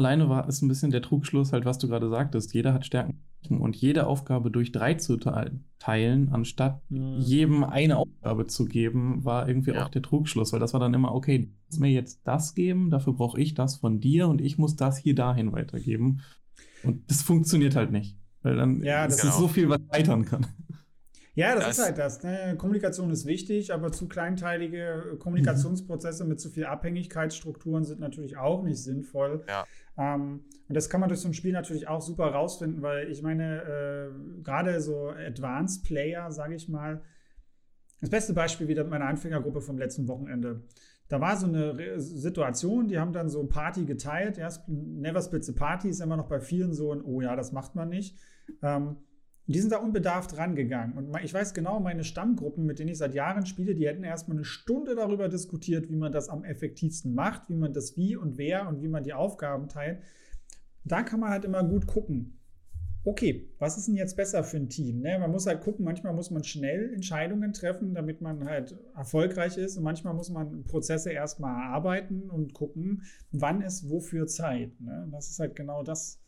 Alleine 0.00 0.30
war 0.30 0.48
es 0.48 0.62
ein 0.62 0.68
bisschen 0.68 0.90
der 0.90 1.02
Trugschluss, 1.02 1.52
halt, 1.52 1.66
was 1.66 1.76
du 1.76 1.86
gerade 1.86 2.08
sagtest. 2.08 2.54
Jeder 2.54 2.72
hat 2.72 2.86
Stärken 2.86 3.18
und 3.50 3.76
jede 3.76 4.06
Aufgabe 4.06 4.50
durch 4.50 4.72
drei 4.72 4.94
zu 4.94 5.18
teilen, 5.18 6.30
anstatt 6.30 6.80
mhm. 6.88 7.18
jedem 7.18 7.64
eine 7.64 7.98
Aufgabe 7.98 8.46
zu 8.46 8.64
geben, 8.64 9.26
war 9.26 9.46
irgendwie 9.46 9.72
ja. 9.72 9.84
auch 9.84 9.90
der 9.90 10.00
Trugschluss, 10.00 10.54
weil 10.54 10.60
das 10.60 10.72
war 10.72 10.80
dann 10.80 10.94
immer, 10.94 11.14
okay, 11.14 11.38
du 11.40 11.48
musst 11.66 11.80
mir 11.80 11.90
jetzt 11.90 12.22
das 12.24 12.54
geben, 12.54 12.88
dafür 12.88 13.12
brauche 13.12 13.38
ich 13.38 13.52
das 13.52 13.76
von 13.76 14.00
dir 14.00 14.26
und 14.28 14.40
ich 14.40 14.56
muss 14.56 14.74
das 14.74 14.96
hier 14.96 15.14
dahin 15.14 15.52
weitergeben. 15.52 16.22
Und 16.82 17.10
das 17.10 17.20
funktioniert 17.20 17.76
halt 17.76 17.92
nicht, 17.92 18.16
weil 18.40 18.56
dann 18.56 18.82
ja, 18.82 19.04
das 19.04 19.16
ist 19.16 19.22
genau. 19.22 19.38
so 19.38 19.48
viel, 19.48 19.68
was 19.68 19.80
scheitern 19.92 20.24
kann. 20.24 20.46
Ja, 21.34 21.54
das, 21.54 21.64
das 21.64 21.78
ist 21.78 21.84
halt 21.84 21.98
das. 21.98 22.22
Ne? 22.22 22.54
Kommunikation 22.58 23.10
ist 23.10 23.24
wichtig, 23.24 23.72
aber 23.72 23.92
zu 23.92 24.08
kleinteilige 24.08 25.16
Kommunikationsprozesse 25.18 26.24
mit 26.24 26.40
zu 26.40 26.50
viel 26.50 26.66
Abhängigkeitsstrukturen 26.66 27.84
sind 27.84 28.00
natürlich 28.00 28.36
auch 28.36 28.62
nicht 28.62 28.82
sinnvoll. 28.82 29.44
Ja. 29.48 29.64
Ähm, 29.96 30.44
und 30.68 30.74
das 30.74 30.90
kann 30.90 31.00
man 31.00 31.08
durch 31.08 31.20
so 31.20 31.28
ein 31.28 31.34
Spiel 31.34 31.52
natürlich 31.52 31.88
auch 31.88 32.00
super 32.00 32.26
rausfinden, 32.26 32.82
weil 32.82 33.10
ich 33.10 33.22
meine, 33.22 33.62
äh, 33.62 34.42
gerade 34.42 34.80
so 34.80 35.08
Advanced 35.10 35.84
Player, 35.84 36.30
sage 36.32 36.54
ich 36.54 36.68
mal, 36.68 37.02
das 38.00 38.10
beste 38.10 38.32
Beispiel 38.32 38.66
wieder 38.68 38.84
meine 38.84 39.04
Anfängergruppe 39.04 39.60
vom 39.60 39.78
letzten 39.78 40.08
Wochenende. 40.08 40.62
Da 41.08 41.20
war 41.20 41.36
so 41.36 41.46
eine 41.46 42.00
Situation, 42.00 42.86
die 42.88 42.98
haben 42.98 43.12
dann 43.12 43.28
so 43.28 43.44
Party 43.46 43.84
geteilt. 43.84 44.38
Ja, 44.38 44.48
Never 44.68 45.20
Split 45.20 45.44
the 45.44 45.52
Party 45.52 45.88
ist 45.88 46.00
immer 46.00 46.16
noch 46.16 46.28
bei 46.28 46.40
vielen 46.40 46.72
so 46.72 46.92
ein, 46.92 47.02
oh 47.02 47.20
ja, 47.20 47.34
das 47.34 47.52
macht 47.52 47.74
man 47.74 47.88
nicht. 47.88 48.16
Ähm, 48.62 48.96
die 49.52 49.58
sind 49.58 49.72
da 49.72 49.78
unbedarft 49.78 50.36
rangegangen. 50.36 50.96
Und 50.96 51.16
ich 51.24 51.34
weiß 51.34 51.54
genau, 51.54 51.80
meine 51.80 52.04
Stammgruppen, 52.04 52.66
mit 52.66 52.78
denen 52.78 52.90
ich 52.90 52.98
seit 52.98 53.14
Jahren 53.14 53.46
spiele, 53.46 53.74
die 53.74 53.86
hätten 53.86 54.04
erstmal 54.04 54.36
eine 54.36 54.44
Stunde 54.44 54.94
darüber 54.94 55.28
diskutiert, 55.28 55.90
wie 55.90 55.96
man 55.96 56.12
das 56.12 56.28
am 56.28 56.44
effektivsten 56.44 57.14
macht, 57.14 57.48
wie 57.48 57.56
man 57.56 57.72
das 57.72 57.96
wie 57.96 58.14
und 58.14 58.38
wer 58.38 58.68
und 58.68 58.80
wie 58.80 58.88
man 58.88 59.02
die 59.02 59.12
Aufgaben 59.12 59.68
teilt. 59.68 60.02
Da 60.84 61.02
kann 61.02 61.18
man 61.18 61.30
halt 61.30 61.44
immer 61.44 61.64
gut 61.64 61.88
gucken. 61.88 62.38
Okay, 63.02 63.48
was 63.58 63.76
ist 63.76 63.88
denn 63.88 63.96
jetzt 63.96 64.16
besser 64.16 64.44
für 64.44 64.58
ein 64.58 64.68
Team? 64.68 65.00
Ne? 65.00 65.18
Man 65.18 65.32
muss 65.32 65.46
halt 65.46 65.62
gucken, 65.62 65.84
manchmal 65.84 66.12
muss 66.12 66.30
man 66.30 66.44
schnell 66.44 66.92
Entscheidungen 66.94 67.52
treffen, 67.52 67.92
damit 67.92 68.20
man 68.20 68.44
halt 68.44 68.78
erfolgreich 68.94 69.56
ist. 69.56 69.76
Und 69.76 69.82
manchmal 69.82 70.14
muss 70.14 70.30
man 70.30 70.62
Prozesse 70.64 71.10
erstmal 71.10 71.56
erarbeiten 71.56 72.30
und 72.30 72.54
gucken, 72.54 73.02
wann 73.32 73.62
ist 73.62 73.90
wofür 73.90 74.26
Zeit. 74.28 74.80
Ne? 74.80 75.08
Das 75.10 75.28
ist 75.28 75.40
halt 75.40 75.56
genau 75.56 75.82
das, 75.82 76.20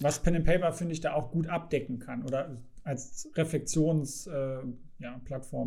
was 0.00 0.22
Pen 0.22 0.36
and 0.36 0.44
Paper, 0.44 0.72
finde 0.72 0.92
ich, 0.92 1.00
da 1.00 1.14
auch 1.14 1.30
gut 1.30 1.48
abdecken 1.48 1.98
kann 1.98 2.24
oder 2.24 2.58
als 2.84 3.28
Reflexionsplattform 3.34 4.78
äh, 5.00 5.02
ja, 5.02 5.18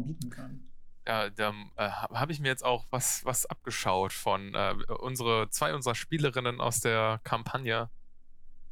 bieten 0.07 0.29
kann. 0.29 0.67
Ja, 1.07 1.29
da 1.29 1.53
äh, 1.77 1.89
habe 1.89 2.31
ich 2.31 2.39
mir 2.39 2.47
jetzt 2.47 2.63
auch 2.63 2.85
was, 2.91 3.25
was 3.25 3.45
abgeschaut 3.45 4.13
von 4.13 4.53
äh, 4.53 4.75
unsere 4.99 5.49
zwei 5.49 5.73
unserer 5.73 5.95
Spielerinnen 5.95 6.61
aus 6.61 6.79
der 6.79 7.19
Kampagne. 7.23 7.89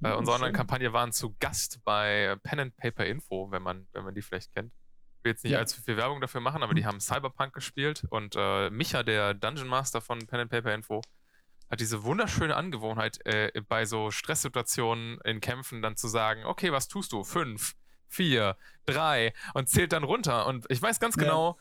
Äh, 0.01 0.13
unsere 0.13 0.35
Online-Kampagne 0.35 0.93
waren 0.93 1.11
zu 1.11 1.35
Gast 1.39 1.81
bei 1.83 2.37
Pen 2.43 2.59
and 2.59 2.77
Paper 2.77 3.05
Info, 3.05 3.51
wenn 3.51 3.63
man, 3.63 3.87
wenn 3.91 4.05
man 4.05 4.13
die 4.13 4.21
vielleicht 4.21 4.53
kennt. 4.53 4.71
Ich 5.17 5.25
will 5.25 5.31
jetzt 5.31 5.43
nicht 5.43 5.53
ja. 5.53 5.59
allzu 5.59 5.81
viel 5.81 5.97
Werbung 5.97 6.21
dafür 6.21 6.39
machen, 6.39 6.63
aber 6.63 6.73
die 6.73 6.85
haben 6.85 7.01
Cyberpunk 7.01 7.53
gespielt 7.53 8.05
und 8.09 8.35
äh, 8.37 8.69
Micha, 8.69 9.03
der 9.03 9.33
Dungeon 9.33 9.67
Master 9.67 9.99
von 9.99 10.25
Pen 10.25 10.41
and 10.41 10.51
Paper 10.51 10.73
Info, 10.73 11.01
hat 11.69 11.79
diese 11.79 12.03
wunderschöne 12.03 12.55
Angewohnheit, 12.55 13.25
äh, 13.25 13.51
bei 13.67 13.85
so 13.85 14.11
Stresssituationen 14.11 15.19
in 15.23 15.39
Kämpfen 15.39 15.81
dann 15.81 15.95
zu 15.95 16.07
sagen, 16.07 16.45
okay, 16.45 16.71
was 16.71 16.87
tust 16.87 17.11
du? 17.11 17.23
Fünf, 17.23 17.75
vier, 18.07 18.57
drei 18.85 19.33
und 19.53 19.69
zählt 19.69 19.93
dann 19.93 20.03
runter. 20.03 20.47
Und 20.47 20.65
ich 20.69 20.81
weiß 20.81 20.99
ganz 20.99 21.15
genau, 21.15 21.57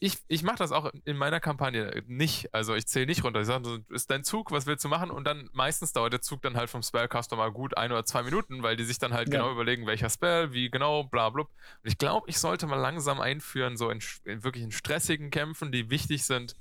ich, 0.00 0.18
ich 0.28 0.42
mache 0.42 0.58
das 0.58 0.72
auch 0.72 0.90
in 1.04 1.16
meiner 1.16 1.40
Kampagne 1.40 2.02
nicht. 2.06 2.54
Also 2.54 2.74
ich 2.74 2.86
zähle 2.86 3.06
nicht 3.06 3.24
runter. 3.24 3.40
Ich 3.40 3.46
sage, 3.46 3.84
ist 3.88 4.10
dein 4.10 4.24
Zug, 4.24 4.50
was 4.52 4.66
willst 4.66 4.84
du 4.84 4.88
machen? 4.88 5.10
Und 5.10 5.24
dann 5.24 5.48
meistens 5.52 5.92
dauert 5.92 6.12
der 6.12 6.20
Zug 6.20 6.42
dann 6.42 6.56
halt 6.56 6.70
vom 6.70 6.82
Spellcaster 6.82 7.36
mal 7.36 7.50
gut 7.50 7.76
ein 7.76 7.90
oder 7.90 8.04
zwei 8.04 8.22
Minuten, 8.22 8.62
weil 8.62 8.76
die 8.76 8.84
sich 8.84 8.98
dann 8.98 9.12
halt 9.12 9.28
ja. 9.28 9.38
genau 9.38 9.50
überlegen, 9.50 9.86
welcher 9.86 10.10
Spell, 10.10 10.52
wie 10.52 10.70
genau, 10.70 11.04
bla 11.04 11.30
bla. 11.30 11.42
Und 11.42 11.50
ich 11.82 11.98
glaube, 11.98 12.28
ich 12.28 12.38
sollte 12.38 12.66
mal 12.66 12.76
langsam 12.76 13.20
einführen, 13.20 13.76
so 13.76 13.90
in, 13.90 14.00
in, 14.24 14.44
wirklich 14.44 14.64
in 14.64 14.72
stressigen 14.72 15.30
Kämpfen, 15.30 15.72
die 15.72 15.90
wichtig 15.90 16.24
sind, 16.24 16.54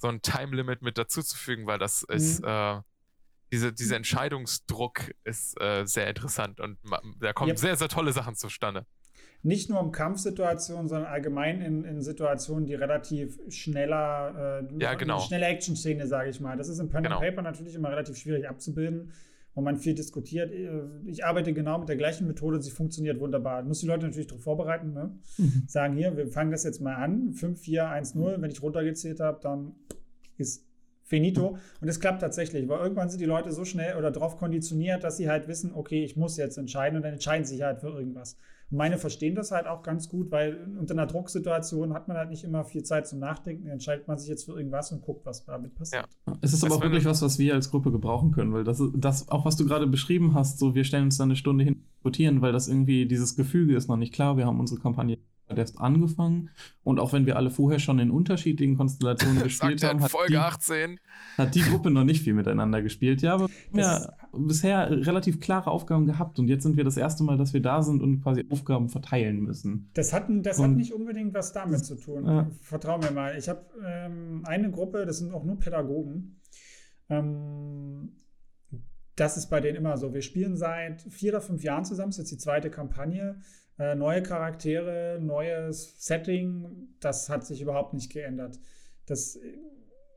so 0.00 0.08
ein 0.08 0.22
Time 0.22 0.56
Limit 0.56 0.82
mit 0.82 0.98
dazuzufügen, 0.98 1.66
weil 1.66 1.78
das 1.78 2.06
mhm. 2.08 2.16
ist, 2.16 2.44
äh, 2.44 2.80
diese, 3.52 3.72
dieser 3.72 3.96
Entscheidungsdruck 3.96 5.12
ist 5.24 5.60
äh, 5.60 5.84
sehr 5.84 6.08
interessant 6.08 6.60
und 6.60 6.78
da 7.20 7.32
kommen 7.32 7.50
yep. 7.50 7.58
sehr, 7.58 7.76
sehr 7.76 7.88
tolle 7.88 8.12
Sachen 8.12 8.34
zustande 8.34 8.86
nicht 9.42 9.70
nur 9.70 9.80
um 9.80 9.90
Kampfsituationen, 9.90 10.88
sondern 10.88 11.10
allgemein 11.10 11.62
in, 11.62 11.84
in 11.84 12.02
Situationen, 12.02 12.66
die 12.66 12.74
relativ 12.74 13.38
schneller, 13.48 14.60
äh, 14.70 14.82
ja, 14.82 14.94
genau. 14.94 15.20
schnelle 15.20 15.46
Action-Szene, 15.46 16.06
sage 16.06 16.30
ich 16.30 16.40
mal. 16.40 16.56
Das 16.56 16.68
ist 16.68 16.78
im 16.78 16.90
Pen 16.90 17.04
genau. 17.04 17.18
and 17.18 17.24
Paper 17.24 17.42
natürlich 17.42 17.74
immer 17.74 17.90
relativ 17.90 18.18
schwierig 18.18 18.48
abzubilden, 18.48 19.12
wo 19.54 19.60
man 19.60 19.76
viel 19.76 19.94
diskutiert. 19.94 20.52
Äh, 20.52 20.82
ich 21.06 21.24
arbeite 21.24 21.52
genau 21.52 21.78
mit 21.78 21.88
der 21.88 21.96
gleichen 21.96 22.26
Methode, 22.26 22.60
sie 22.60 22.70
funktioniert 22.70 23.20
wunderbar. 23.20 23.62
Muss 23.62 23.80
die 23.80 23.86
Leute 23.86 24.06
natürlich 24.06 24.28
darauf 24.28 24.42
vorbereiten, 24.42 24.92
ne? 24.92 25.18
mhm. 25.38 25.64
sagen 25.66 25.96
hier, 25.96 26.16
wir 26.16 26.28
fangen 26.28 26.50
das 26.50 26.64
jetzt 26.64 26.80
mal 26.80 26.94
an, 26.94 27.32
5, 27.32 27.60
4, 27.60 27.88
1, 27.88 28.14
0. 28.14 28.36
Wenn 28.38 28.50
ich 28.50 28.62
runtergezählt 28.62 29.20
habe, 29.20 29.40
dann 29.42 29.74
ist 30.36 30.66
finito. 31.10 31.58
Und 31.80 31.88
es 31.88 31.98
klappt 32.00 32.20
tatsächlich, 32.20 32.68
weil 32.68 32.78
irgendwann 32.78 33.10
sind 33.10 33.20
die 33.20 33.26
Leute 33.26 33.50
so 33.52 33.64
schnell 33.64 33.96
oder 33.96 34.10
darauf 34.10 34.38
konditioniert, 34.38 35.02
dass 35.02 35.16
sie 35.16 35.28
halt 35.28 35.48
wissen, 35.48 35.72
okay, 35.74 36.04
ich 36.04 36.16
muss 36.16 36.36
jetzt 36.36 36.56
entscheiden 36.56 36.96
und 36.96 37.02
dann 37.02 37.14
entscheiden 37.14 37.44
sie 37.44 37.54
sich 37.54 37.62
halt 37.62 37.80
für 37.80 37.88
irgendwas. 37.88 38.38
Meine 38.70 38.98
verstehen 38.98 39.34
das 39.34 39.50
halt 39.50 39.66
auch 39.66 39.82
ganz 39.82 40.08
gut, 40.08 40.30
weil 40.30 40.68
unter 40.78 40.94
einer 40.94 41.06
Drucksituation 41.06 41.92
hat 41.92 42.08
man 42.08 42.16
halt 42.16 42.30
nicht 42.30 42.44
immer 42.44 42.64
viel 42.64 42.84
Zeit 42.84 43.06
zum 43.08 43.18
Nachdenken. 43.18 43.64
Dann 43.64 43.74
entscheidet 43.74 44.06
man 44.06 44.16
sich 44.16 44.28
jetzt 44.28 44.44
für 44.44 44.52
irgendwas 44.52 44.92
und 44.92 45.02
guckt, 45.02 45.26
was 45.26 45.44
damit 45.44 45.74
passiert. 45.74 46.06
Ja. 46.26 46.36
Es 46.40 46.52
ist 46.52 46.64
aber 46.64 46.76
auch 46.76 46.82
wirklich 46.82 47.04
was, 47.04 47.20
was 47.22 47.38
wir 47.38 47.54
als 47.54 47.70
Gruppe 47.70 47.90
gebrauchen 47.90 48.30
können, 48.30 48.52
weil 48.52 48.64
das, 48.64 48.80
das 48.94 49.28
auch 49.28 49.44
was 49.44 49.56
du 49.56 49.66
gerade 49.66 49.86
beschrieben 49.86 50.34
hast, 50.34 50.58
so 50.58 50.74
wir 50.74 50.84
stellen 50.84 51.04
uns 51.04 51.18
da 51.18 51.24
eine 51.24 51.36
Stunde 51.36 51.64
hin 51.64 51.82
diskutieren, 51.94 52.42
weil 52.42 52.52
das 52.52 52.68
irgendwie 52.68 53.06
dieses 53.06 53.36
Gefüge 53.36 53.74
ist 53.74 53.88
noch 53.88 53.96
nicht 53.96 54.14
klar. 54.14 54.36
Wir 54.36 54.46
haben 54.46 54.60
unsere 54.60 54.80
Kampagne 54.80 55.18
erst 55.58 55.80
angefangen. 55.80 56.50
Und 56.82 56.98
auch 56.98 57.12
wenn 57.12 57.26
wir 57.26 57.36
alle 57.36 57.50
vorher 57.50 57.78
schon 57.78 57.98
in 57.98 58.10
unterschiedlichen 58.10 58.76
Konstellationen 58.76 59.42
gespielt 59.42 59.82
haben, 59.84 60.02
hat 60.02 60.10
Folge 60.10 60.32
die, 60.32 60.38
18. 60.38 61.00
hat 61.38 61.54
die 61.54 61.62
Gruppe 61.62 61.90
noch 61.90 62.04
nicht 62.04 62.22
viel 62.22 62.34
miteinander 62.34 62.82
gespielt. 62.82 63.22
Ja, 63.22 63.34
aber 63.34 63.48
wir 63.72 63.88
haben 63.88 64.02
ja 64.02 64.12
bisher 64.32 64.90
relativ 64.90 65.40
klare 65.40 65.70
Aufgaben 65.70 66.06
gehabt. 66.06 66.38
Und 66.38 66.48
jetzt 66.48 66.62
sind 66.62 66.76
wir 66.76 66.84
das 66.84 66.96
erste 66.96 67.24
Mal, 67.24 67.36
dass 67.36 67.52
wir 67.52 67.62
da 67.62 67.82
sind 67.82 68.02
und 68.02 68.22
quasi 68.22 68.44
Aufgaben 68.50 68.88
verteilen 68.88 69.40
müssen. 69.40 69.90
Das 69.94 70.12
hat, 70.12 70.24
das 70.28 70.58
und, 70.58 70.64
hat 70.64 70.76
nicht 70.76 70.92
unbedingt 70.92 71.34
was 71.34 71.52
damit 71.52 71.84
zu 71.84 71.96
tun. 71.96 72.26
Ja. 72.26 72.46
Vertrau 72.62 72.98
mir 72.98 73.10
mal. 73.10 73.36
Ich 73.38 73.48
habe 73.48 73.64
ähm, 73.86 74.42
eine 74.44 74.70
Gruppe, 74.70 75.06
das 75.06 75.18
sind 75.18 75.32
auch 75.32 75.44
nur 75.44 75.58
Pädagogen. 75.58 76.40
Ähm, 77.08 78.12
das 79.16 79.36
ist 79.36 79.48
bei 79.50 79.60
denen 79.60 79.76
immer 79.76 79.98
so. 79.98 80.14
Wir 80.14 80.22
spielen 80.22 80.56
seit 80.56 81.02
vier 81.02 81.32
oder 81.32 81.42
fünf 81.42 81.62
Jahren 81.62 81.84
zusammen. 81.84 82.08
Das 82.08 82.18
ist 82.18 82.30
jetzt 82.30 82.40
die 82.40 82.42
zweite 82.42 82.70
Kampagne. 82.70 83.40
Äh, 83.80 83.94
neue 83.94 84.22
Charaktere, 84.22 85.18
neues 85.22 86.04
Setting, 86.04 86.90
das 87.00 87.30
hat 87.30 87.46
sich 87.46 87.62
überhaupt 87.62 87.94
nicht 87.94 88.12
geändert. 88.12 88.60
Das, 89.06 89.40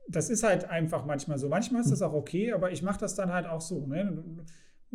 das 0.06 0.28
ist 0.28 0.42
halt 0.42 0.68
einfach 0.68 1.06
manchmal 1.06 1.38
so. 1.38 1.48
Manchmal 1.48 1.80
ist 1.80 1.90
das 1.90 2.02
auch 2.02 2.12
okay, 2.12 2.52
aber 2.52 2.72
ich 2.72 2.82
mache 2.82 3.00
das 3.00 3.14
dann 3.14 3.32
halt 3.32 3.46
auch 3.46 3.62
so. 3.62 3.86
Ne? 3.86 4.22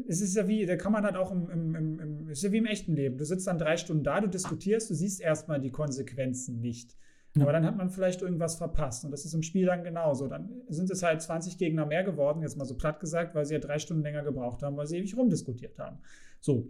Es 0.08 0.22
ist 0.22 0.36
ja 0.36 0.48
wie, 0.48 0.68
da 0.68 0.76
kann 0.76 0.92
man 0.92 1.04
halt 1.04 1.16
auch 1.16 1.32
im, 1.32 1.50
im, 1.50 1.76
im, 1.76 2.00
im, 2.00 2.30
ist 2.30 2.44
ja 2.44 2.52
wie 2.52 2.60
im 2.60 2.68
echten 2.68 2.94
Leben. 2.94 3.18
Du 3.18 3.26
sitzt 3.26 3.48
dann 3.48 3.58
drei 3.58 3.76
Stunden 3.76 4.04
da, 4.04 4.22
du 4.22 4.28
diskutierst, 4.28 4.88
du 4.92 4.94
siehst 4.94 5.20
erstmal 5.20 5.60
die 5.60 5.72
Konsequenzen 5.72 6.62
nicht. 6.62 6.96
Aber 7.40 7.52
dann 7.52 7.66
hat 7.66 7.76
man 7.76 7.90
vielleicht 7.90 8.22
irgendwas 8.22 8.56
verpasst. 8.56 9.04
Und 9.04 9.10
das 9.10 9.26
ist 9.26 9.34
im 9.34 9.42
Spiel 9.42 9.66
dann 9.66 9.84
genauso. 9.84 10.28
Dann 10.28 10.62
sind 10.68 10.92
es 10.92 11.02
halt 11.02 11.24
20 11.24 11.58
Gegner 11.58 11.88
mehr 11.88 12.04
geworden, 12.04 12.44
jetzt 12.44 12.56
mal 12.56 12.66
so 12.66 12.78
platt 12.78 13.00
gesagt, 13.00 13.34
weil 13.34 13.46
sie 13.46 13.56
ja 13.56 13.60
drei 13.60 13.80
Stunden 13.80 14.04
länger 14.04 14.24
gebraucht 14.24 14.62
haben, 14.62 14.78
weil 14.78 14.86
sie 14.86 14.98
ewig 14.98 15.18
rumdiskutiert 15.18 15.80
haben. 15.80 15.98
So, 16.40 16.70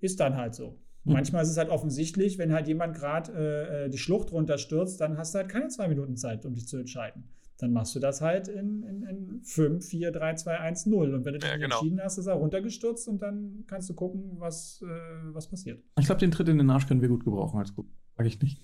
ist 0.00 0.20
dann 0.20 0.36
halt 0.36 0.54
so. 0.54 0.78
Mhm. 1.08 1.14
Manchmal 1.14 1.42
ist 1.42 1.48
es 1.48 1.56
halt 1.56 1.70
offensichtlich, 1.70 2.38
wenn 2.38 2.52
halt 2.52 2.68
jemand 2.68 2.94
gerade 2.94 3.32
äh, 3.32 3.86
äh, 3.86 3.88
die 3.88 3.98
Schlucht 3.98 4.30
runterstürzt, 4.30 5.00
dann 5.00 5.16
hast 5.18 5.34
du 5.34 5.38
halt 5.38 5.48
keine 5.48 5.68
zwei 5.68 5.88
Minuten 5.88 6.16
Zeit, 6.16 6.44
um 6.44 6.54
dich 6.54 6.68
zu 6.68 6.76
entscheiden. 6.76 7.28
Dann 7.58 7.72
machst 7.72 7.94
du 7.96 7.98
das 7.98 8.20
halt 8.20 8.46
in, 8.46 8.84
in, 8.84 9.02
in 9.02 9.42
5, 9.42 9.84
4, 9.84 10.12
3, 10.12 10.34
2, 10.34 10.60
1, 10.60 10.86
0. 10.86 11.14
Und 11.14 11.24
wenn 11.24 11.32
du 11.32 11.38
dich 11.40 11.50
ja, 11.50 11.56
genau. 11.56 11.76
entschieden 11.76 12.00
hast, 12.00 12.18
ist 12.18 12.26
er 12.26 12.34
runtergestürzt 12.34 13.08
und 13.08 13.20
dann 13.20 13.64
kannst 13.66 13.90
du 13.90 13.94
gucken, 13.94 14.36
was, 14.38 14.80
äh, 14.82 15.34
was 15.34 15.48
passiert. 15.48 15.82
Ich 15.98 16.06
glaube, 16.06 16.20
den 16.20 16.30
Tritt 16.30 16.48
in 16.48 16.58
den 16.58 16.70
Arsch 16.70 16.86
können 16.86 17.00
wir 17.00 17.08
gut 17.08 17.24
gebrauchen 17.24 17.58
als 17.58 17.74
gut. 17.74 17.88
Sag 18.16 18.26
ich 18.26 18.40
nicht. 18.40 18.60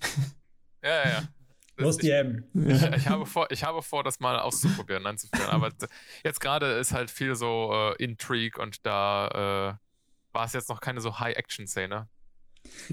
Ja, 0.83 0.89
ja, 0.89 1.09
ja. 1.09 1.23
Los 1.77 1.97
die 1.97 2.09
M. 2.11 2.45
Ich, 2.53 2.81
ich, 2.83 3.07
habe 3.09 3.25
vor, 3.25 3.47
ich 3.51 3.65
habe 3.65 3.81
vor, 3.81 4.03
das 4.03 4.21
mal 4.21 4.39
auszuprobieren, 4.39 5.05
anzuführen. 5.05 5.49
Aber 5.49 5.71
jetzt 6.23 6.39
gerade 6.39 6.73
ist 6.73 6.93
halt 6.93 7.11
viel 7.11 7.35
so 7.35 7.71
äh, 7.73 8.01
Intrigue 8.01 8.61
und 8.61 8.85
da 8.85 9.27
äh, 9.73 10.33
war 10.33 10.45
es 10.45 10.53
jetzt 10.53 10.69
noch 10.69 10.79
keine 10.79 11.01
so 11.01 11.19
High-Action-Szene. 11.19 12.07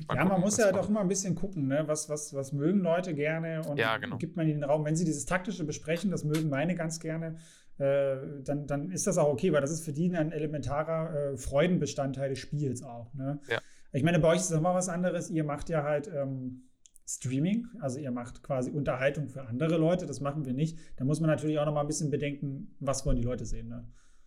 Mal 0.08 0.14
ja, 0.16 0.22
gucken, 0.22 0.28
man 0.28 0.40
muss 0.40 0.56
ja 0.56 0.72
doch 0.72 0.88
immer 0.88 1.00
ein 1.00 1.08
bisschen 1.08 1.34
gucken, 1.34 1.68
ne? 1.68 1.84
was, 1.86 2.08
was, 2.08 2.34
was 2.34 2.52
mögen 2.52 2.80
Leute 2.80 3.14
gerne 3.14 3.62
und 3.68 3.78
ja, 3.78 3.98
genau. 3.98 4.18
gibt 4.18 4.36
man 4.36 4.46
ihnen 4.46 4.60
den 4.60 4.70
Raum. 4.70 4.84
Wenn 4.84 4.96
sie 4.96 5.04
dieses 5.04 5.26
taktische 5.26 5.64
besprechen, 5.64 6.10
das 6.10 6.24
mögen 6.24 6.48
meine 6.48 6.74
ganz 6.74 7.00
gerne, 7.00 7.36
äh, 7.78 8.16
dann, 8.44 8.66
dann 8.66 8.90
ist 8.90 9.06
das 9.06 9.18
auch 9.18 9.28
okay, 9.28 9.52
weil 9.52 9.60
das 9.60 9.70
ist 9.70 9.84
für 9.84 9.92
die 9.92 10.14
ein 10.14 10.32
elementarer 10.32 11.14
äh, 11.14 11.36
Freudenbestandteil 11.36 12.30
des 12.30 12.38
Spiels 12.38 12.82
auch. 12.82 13.12
Ne? 13.14 13.40
Ja. 13.48 13.60
Ich 13.92 14.02
meine, 14.02 14.18
bei 14.18 14.28
euch 14.28 14.38
ist 14.38 14.50
das 14.50 14.60
mal 14.60 14.74
was 14.74 14.88
anderes. 14.88 15.30
Ihr 15.30 15.44
macht 15.44 15.68
ja 15.68 15.82
halt 15.82 16.10
ähm, 16.14 16.68
Streaming, 17.06 17.66
also 17.80 17.98
ihr 17.98 18.10
macht 18.10 18.42
quasi 18.42 18.70
Unterhaltung 18.70 19.28
für 19.28 19.42
andere 19.46 19.76
Leute, 19.76 20.06
das 20.06 20.20
machen 20.20 20.44
wir 20.44 20.54
nicht. 20.54 20.78
Da 20.96 21.04
muss 21.04 21.20
man 21.20 21.28
natürlich 21.28 21.58
auch 21.58 21.66
noch 21.66 21.74
mal 21.74 21.82
ein 21.82 21.86
bisschen 21.86 22.10
bedenken, 22.10 22.74
was 22.80 23.04
wollen 23.04 23.16
die 23.16 23.22
Leute 23.22 23.44
sehen. 23.44 23.68
Ne? 23.68 23.86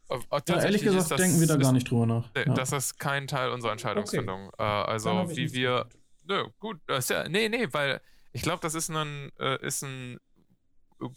Ja, 0.09 0.61
ehrlich 0.61 0.83
gesagt 0.83 1.11
das, 1.11 1.19
denken 1.19 1.39
wir 1.39 1.47
da 1.47 1.57
gar 1.57 1.73
nicht 1.73 1.89
drüber 1.89 2.05
nach. 2.05 2.29
Ja. 2.35 2.53
Das 2.53 2.71
ist 2.71 2.99
kein 2.99 3.27
Teil 3.27 3.49
unserer 3.49 3.71
Entscheidungsfindung. 3.71 4.49
Okay. 4.49 4.63
Äh, 4.63 4.83
also 4.85 5.29
wie 5.29 5.51
wir. 5.53 5.87
Nö, 6.23 6.45
gut. 6.59 6.79
Das 6.87 7.05
ist 7.05 7.09
ja, 7.09 7.27
nee, 7.27 7.49
nee, 7.49 7.67
weil 7.71 8.01
ich 8.31 8.41
glaube, 8.41 8.59
das 8.61 8.75
ist 8.75 8.89
ein, 8.89 9.31
äh, 9.39 9.65
ist 9.65 9.83
ein 9.83 10.19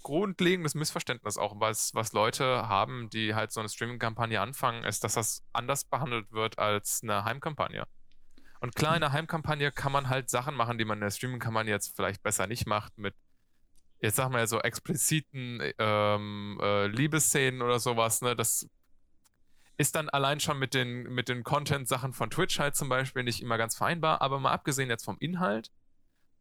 grundlegendes 0.03 0.75
Missverständnis 0.75 1.39
auch, 1.39 1.61
was, 1.61 1.95
was 1.95 2.13
Leute 2.13 2.69
haben, 2.69 3.11
die 3.11 3.35
halt 3.35 3.53
so 3.53 3.61
eine 3.61 3.69
Streaming-Kampagne 3.69 4.41
anfangen, 4.41 4.85
ist, 4.85 5.05
dass 5.05 5.15
das 5.15 5.43
anders 5.53 5.85
behandelt 5.85 6.33
wird 6.33 6.59
als 6.59 7.01
eine 7.03 7.25
Heimkampagne. 7.25 7.85
Und 8.61 8.75
klar, 8.75 8.97
in 8.97 9.03
einer 9.03 9.13
Heimkampagne 9.13 9.71
kann 9.71 9.93
man 9.93 10.09
halt 10.09 10.31
Sachen 10.31 10.55
machen, 10.55 10.79
die 10.79 10.85
man 10.85 10.99
in 10.99 11.03
der 11.03 11.11
Streaming-Kampagne 11.11 11.71
jetzt 11.71 11.95
vielleicht 11.95 12.23
besser 12.23 12.47
nicht 12.47 12.67
macht, 12.67 12.99
mit 12.99 13.15
jetzt 14.01 14.17
sagen 14.17 14.33
wir 14.33 14.41
ja 14.41 14.47
so 14.47 14.61
expliziten 14.61 15.61
ähm, 15.79 16.59
äh, 16.63 16.87
Liebesszenen 16.87 17.63
oder 17.63 17.79
sowas, 17.79 18.21
ne? 18.21 18.37
Das 18.37 18.69
ist 19.79 19.95
dann 19.95 20.09
allein 20.09 20.41
schon 20.41 20.59
mit 20.59 20.75
den, 20.75 21.05
mit 21.05 21.29
den 21.29 21.45
Content-Sachen 21.45 22.13
von 22.13 22.31
Twitch 22.31 22.59
halt 22.59 22.75
zum 22.75 22.89
Beispiel 22.89 23.23
nicht 23.23 23.41
immer 23.41 23.57
ganz 23.57 23.77
vereinbar, 23.77 24.21
aber 24.21 24.41
mal 24.41 24.53
abgesehen 24.53 24.91
jetzt 24.91 25.05
vom 25.05 25.17
Inhalt, 25.21 25.71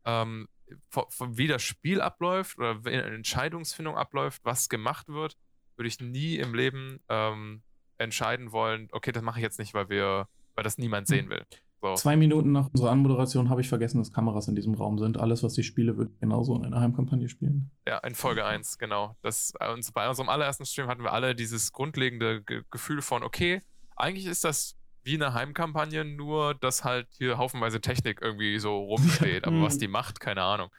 ähm, 0.05 0.49
von, 0.89 1.05
von 1.09 1.37
wie 1.37 1.47
das 1.47 1.61
Spiel 1.61 2.01
abläuft 2.01 2.57
oder 2.57 2.83
wie 2.83 2.89
eine 2.89 3.03
Entscheidungsfindung 3.03 3.95
abläuft, 3.95 4.43
was 4.43 4.69
gemacht 4.69 5.07
wird, 5.07 5.37
würde 5.75 5.87
ich 5.87 6.01
nie 6.01 6.37
im 6.37 6.55
Leben 6.55 6.99
ähm, 7.09 7.61
entscheiden 7.99 8.51
wollen, 8.51 8.89
okay, 8.91 9.11
das 9.11 9.23
mache 9.23 9.39
ich 9.39 9.43
jetzt 9.43 9.59
nicht, 9.59 9.75
weil 9.75 9.89
wir, 9.89 10.27
weil 10.55 10.63
das 10.63 10.79
niemand 10.79 11.07
sehen 11.07 11.29
will. 11.29 11.45
So. 11.81 11.93
Zwei 11.93 12.17
Minuten 12.17 12.51
nach 12.51 12.69
unserer 12.71 12.89
Anmoderation 12.89 13.49
habe 13.49 13.61
ich 13.61 13.69
vergessen, 13.69 13.99
dass 13.99 14.11
Kameras 14.11 14.47
in 14.47 14.55
diesem 14.55 14.73
Raum 14.73 14.97
sind. 14.97 15.19
Alles, 15.19 15.43
was 15.43 15.57
ich 15.59 15.67
spiele, 15.67 15.95
wird 15.97 16.19
genauso 16.19 16.55
in 16.55 16.65
einer 16.65 16.79
Heimkampagne 16.79 17.29
spielen. 17.29 17.69
Ja, 17.87 17.99
in 17.99 18.15
Folge 18.15 18.45
1, 18.45 18.79
genau. 18.79 19.15
Das, 19.21 19.53
äh, 19.59 19.75
bei 19.93 20.09
unserem 20.09 20.29
allerersten 20.29 20.65
Stream 20.65 20.87
hatten 20.87 21.03
wir 21.03 21.13
alle 21.13 21.35
dieses 21.35 21.71
grundlegende 21.71 22.41
Ge 22.41 22.63
Gefühl 22.71 23.01
von, 23.01 23.21
okay, 23.21 23.61
eigentlich 23.95 24.25
ist 24.25 24.43
das 24.43 24.75
wie 25.03 25.15
eine 25.15 25.33
Heimkampagne, 25.33 26.03
nur 26.03 26.55
dass 26.55 26.83
halt 26.83 27.07
hier 27.17 27.37
haufenweise 27.37 27.79
Technik 27.79 28.21
irgendwie 28.21 28.57
so 28.57 28.75
rumsteht. 28.75 29.45
Aber 29.47 29.61
was 29.61 29.77
die 29.77 29.87
macht, 29.87 30.19
keine 30.19 30.41
Ahnung. 30.41 30.69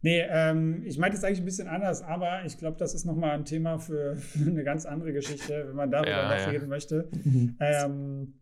Nee, 0.00 0.20
ähm, 0.20 0.84
ich 0.86 0.98
meinte 0.98 1.16
es 1.16 1.24
eigentlich 1.24 1.40
ein 1.40 1.44
bisschen 1.44 1.66
anders, 1.66 2.02
aber 2.02 2.44
ich 2.44 2.56
glaube, 2.56 2.76
das 2.78 2.94
ist 2.94 3.04
nochmal 3.04 3.32
ein 3.32 3.44
Thema 3.44 3.78
für, 3.78 4.14
für, 4.16 4.48
eine 4.48 4.62
ganz 4.62 4.86
andere 4.86 5.12
Geschichte, 5.12 5.66
wenn 5.66 5.74
man 5.74 5.90
darüber 5.90 6.10
ja, 6.10 6.28
noch 6.28 6.38
ja. 6.38 6.50
reden 6.50 6.68
möchte. 6.68 7.08
Mhm. 7.24 7.56
Ähm, 7.58 8.34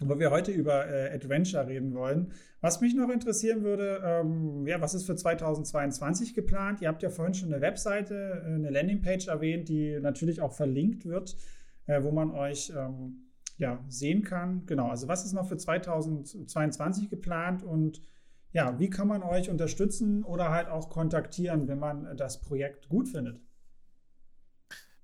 wo 0.00 0.18
wir 0.18 0.30
heute 0.30 0.50
über 0.50 0.86
äh, 0.88 1.14
Adventure 1.14 1.66
reden 1.66 1.94
wollen. 1.94 2.32
Was 2.60 2.80
mich 2.80 2.94
noch 2.94 3.10
interessieren 3.10 3.62
würde, 3.62 4.00
ähm, 4.04 4.66
ja, 4.66 4.80
was 4.80 4.94
ist 4.94 5.04
für 5.04 5.16
2022 5.16 6.34
geplant? 6.34 6.80
Ihr 6.80 6.88
habt 6.88 7.02
ja 7.02 7.10
vorhin 7.10 7.34
schon 7.34 7.52
eine 7.52 7.60
Webseite, 7.60 8.42
äh, 8.44 8.54
eine 8.54 8.70
Landingpage 8.70 9.28
erwähnt, 9.28 9.68
die 9.68 9.98
natürlich 10.00 10.40
auch 10.40 10.52
verlinkt 10.52 11.04
wird, 11.06 11.36
äh, 11.86 12.02
wo 12.02 12.10
man 12.10 12.30
euch 12.30 12.72
ähm, 12.76 13.30
ja, 13.58 13.84
sehen 13.88 14.22
kann. 14.22 14.64
Genau, 14.66 14.88
also 14.88 15.08
was 15.08 15.24
ist 15.24 15.32
noch 15.32 15.48
für 15.48 15.56
2022 15.56 17.10
geplant 17.10 17.62
und 17.62 18.00
ja, 18.52 18.78
wie 18.80 18.90
kann 18.90 19.06
man 19.06 19.22
euch 19.22 19.48
unterstützen 19.48 20.24
oder 20.24 20.50
halt 20.50 20.68
auch 20.68 20.90
kontaktieren, 20.90 21.68
wenn 21.68 21.78
man 21.78 22.16
das 22.16 22.40
Projekt 22.40 22.88
gut 22.88 23.08
findet? 23.08 23.40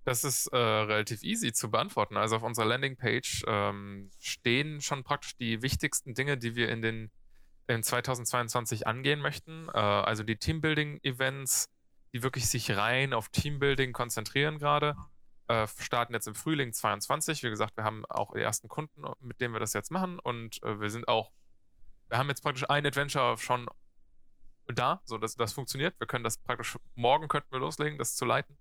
Das 0.07 0.23
ist 0.23 0.47
äh, 0.53 0.57
relativ 0.57 1.25
easy 1.25 1.53
zu 1.53 1.69
beantworten. 1.69 2.17
Also 2.17 2.37
auf 2.37 2.45
unserer 2.45 2.67
Landingpage 2.67 3.43
ähm, 3.49 4.13
stehen 4.21 4.81
schon 4.81 5.03
praktisch 5.03 5.37
die 5.37 5.63
wichtigsten 5.63 6.15
Dinge, 6.15 6.39
die 6.39 6.55
wir 6.55 6.69
in 6.69 6.81
den 6.81 7.11
in 7.67 7.83
2022 7.83 8.87
angehen 8.87 9.19
möchten. 9.19 9.69
Äh, 9.75 9.79
also 9.79 10.23
die 10.23 10.37
Teambuilding-Events, 10.37 11.69
die 12.13 12.23
wirklich 12.23 12.47
sich 12.47 12.77
rein 12.77 13.13
auf 13.13 13.31
Teambuilding 13.31 13.93
konzentrieren 13.93 14.61
gerade, 14.61 14.95
äh, 15.49 15.67
starten 15.81 16.15
jetzt 16.15 16.29
im 16.29 16.37
Frühling 16.37 16.73
22. 16.73 17.43
Wie 17.43 17.51
gesagt, 17.51 17.77
wir 17.77 17.83
haben 17.83 18.07
auch 18.07 18.33
die 18.33 18.43
ersten 18.43 18.69
Kunden, 18.69 19.03
mit 19.19 19.41
denen 19.41 19.55
wir 19.55 19.61
das 19.61 19.73
jetzt 19.73 19.91
machen 19.91 20.21
und 20.21 20.63
äh, 20.63 20.79
wir 20.79 20.89
sind 20.89 21.09
auch, 21.09 21.33
wir 22.11 22.19
haben 22.19 22.29
jetzt 22.29 22.45
praktisch 22.45 22.71
ein 22.71 22.87
Adventure 22.87 23.39
schon 23.39 23.69
da, 24.69 25.01
so 25.03 25.19
dass 25.19 25.35
das 25.35 25.53
funktioniert. 25.53 25.99
Wir 25.99 26.07
können 26.07 26.23
das 26.23 26.39
praktisch 26.39 26.79
morgen 26.95 27.27
könnten 27.27 27.51
wir 27.51 27.59
loslegen, 27.59 27.99
das 27.99 28.15
zu 28.15 28.25
leiten. 28.25 28.57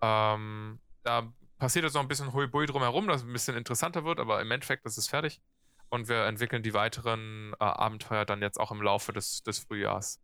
Ähm, 0.00 0.80
da 1.02 1.32
passiert 1.58 1.84
jetzt 1.84 1.94
noch 1.94 2.02
ein 2.02 2.08
bisschen 2.08 2.32
Hui-Bui 2.32 2.66
drumherum, 2.66 3.08
dass 3.08 3.22
es 3.22 3.26
ein 3.26 3.32
bisschen 3.32 3.56
interessanter 3.56 4.04
wird, 4.04 4.20
aber 4.20 4.40
im 4.40 4.50
Endeffekt 4.50 4.84
ist 4.86 4.98
es 4.98 5.08
fertig. 5.08 5.40
Und 5.88 6.08
wir 6.08 6.24
entwickeln 6.24 6.62
die 6.62 6.74
weiteren 6.74 7.54
äh, 7.60 7.64
Abenteuer 7.64 8.24
dann 8.24 8.42
jetzt 8.42 8.58
auch 8.58 8.72
im 8.72 8.82
Laufe 8.82 9.12
des, 9.12 9.42
des 9.42 9.60
Frühjahrs. 9.60 10.20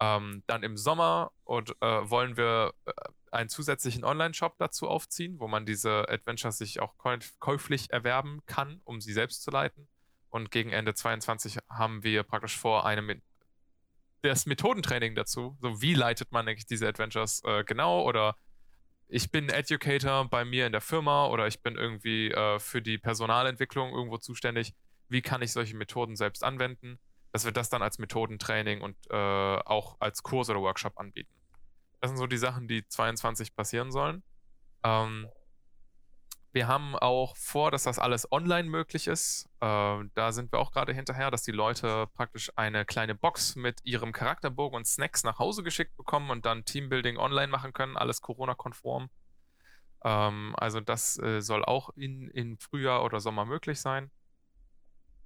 Ähm, 0.00 0.42
dann 0.46 0.62
im 0.62 0.76
Sommer 0.76 1.32
und 1.44 1.74
äh, 1.80 2.10
wollen 2.10 2.36
wir 2.36 2.72
äh, 2.84 2.92
einen 3.32 3.48
zusätzlichen 3.48 4.04
Online-Shop 4.04 4.56
dazu 4.58 4.88
aufziehen, 4.88 5.40
wo 5.40 5.48
man 5.48 5.66
diese 5.66 6.08
Adventures 6.08 6.58
sich 6.58 6.80
auch 6.80 6.94
käuflich 6.98 7.90
erwerben 7.90 8.42
kann, 8.46 8.80
um 8.84 9.00
sie 9.00 9.12
selbst 9.12 9.42
zu 9.42 9.50
leiten. 9.50 9.88
Und 10.30 10.50
gegen 10.50 10.70
Ende 10.70 10.94
22 10.94 11.58
haben 11.68 12.02
wir 12.02 12.22
praktisch 12.22 12.56
vor, 12.56 12.86
eine 12.86 13.20
das 14.22 14.46
Methodentraining 14.46 15.14
dazu. 15.14 15.56
So, 15.60 15.80
wie 15.80 15.94
leitet 15.94 16.32
man 16.32 16.48
eigentlich 16.48 16.66
diese 16.66 16.88
Adventures 16.88 17.42
äh, 17.44 17.64
genau 17.64 18.02
oder 18.02 18.36
ich 19.08 19.30
bin 19.30 19.48
Educator 19.48 20.28
bei 20.28 20.44
mir 20.44 20.66
in 20.66 20.72
der 20.72 20.80
Firma 20.80 21.26
oder 21.26 21.46
ich 21.46 21.62
bin 21.62 21.76
irgendwie 21.76 22.30
äh, 22.30 22.58
für 22.58 22.82
die 22.82 22.98
Personalentwicklung 22.98 23.92
irgendwo 23.92 24.18
zuständig. 24.18 24.74
Wie 25.08 25.22
kann 25.22 25.40
ich 25.40 25.52
solche 25.52 25.76
Methoden 25.76 26.14
selbst 26.14 26.44
anwenden? 26.44 26.98
Dass 27.32 27.44
wir 27.44 27.52
das 27.52 27.70
dann 27.70 27.82
als 27.82 27.98
Methodentraining 27.98 28.82
und 28.82 28.96
äh, 29.10 29.14
auch 29.14 29.96
als 30.00 30.22
Kurs 30.22 30.50
oder 30.50 30.60
Workshop 30.60 30.98
anbieten. 30.98 31.32
Das 32.00 32.10
sind 32.10 32.18
so 32.18 32.26
die 32.26 32.36
Sachen, 32.36 32.68
die 32.68 32.86
22 32.86 33.56
passieren 33.56 33.90
sollen. 33.90 34.22
Ähm, 34.84 35.28
wir 36.52 36.66
haben 36.66 36.96
auch 36.96 37.36
vor, 37.36 37.70
dass 37.70 37.82
das 37.82 37.98
alles 37.98 38.30
online 38.32 38.68
möglich 38.68 39.06
ist. 39.06 39.48
Äh, 39.60 40.04
da 40.14 40.32
sind 40.32 40.50
wir 40.52 40.58
auch 40.58 40.72
gerade 40.72 40.92
hinterher, 40.92 41.30
dass 41.30 41.42
die 41.42 41.52
Leute 41.52 42.06
praktisch 42.14 42.50
eine 42.56 42.84
kleine 42.84 43.14
Box 43.14 43.54
mit 43.54 43.80
ihrem 43.84 44.12
Charakterbogen 44.12 44.76
und 44.76 44.86
Snacks 44.86 45.24
nach 45.24 45.38
Hause 45.38 45.62
geschickt 45.62 45.96
bekommen 45.96 46.30
und 46.30 46.46
dann 46.46 46.64
Teambuilding 46.64 47.18
online 47.18 47.48
machen 47.48 47.72
können, 47.72 47.96
alles 47.96 48.22
Corona-konform. 48.22 49.10
Ähm, 50.04 50.54
also 50.56 50.80
das 50.80 51.18
äh, 51.18 51.40
soll 51.42 51.64
auch 51.64 51.90
in, 51.96 52.28
in 52.28 52.58
Frühjahr 52.58 53.04
oder 53.04 53.20
Sommer 53.20 53.44
möglich 53.44 53.80
sein. 53.80 54.10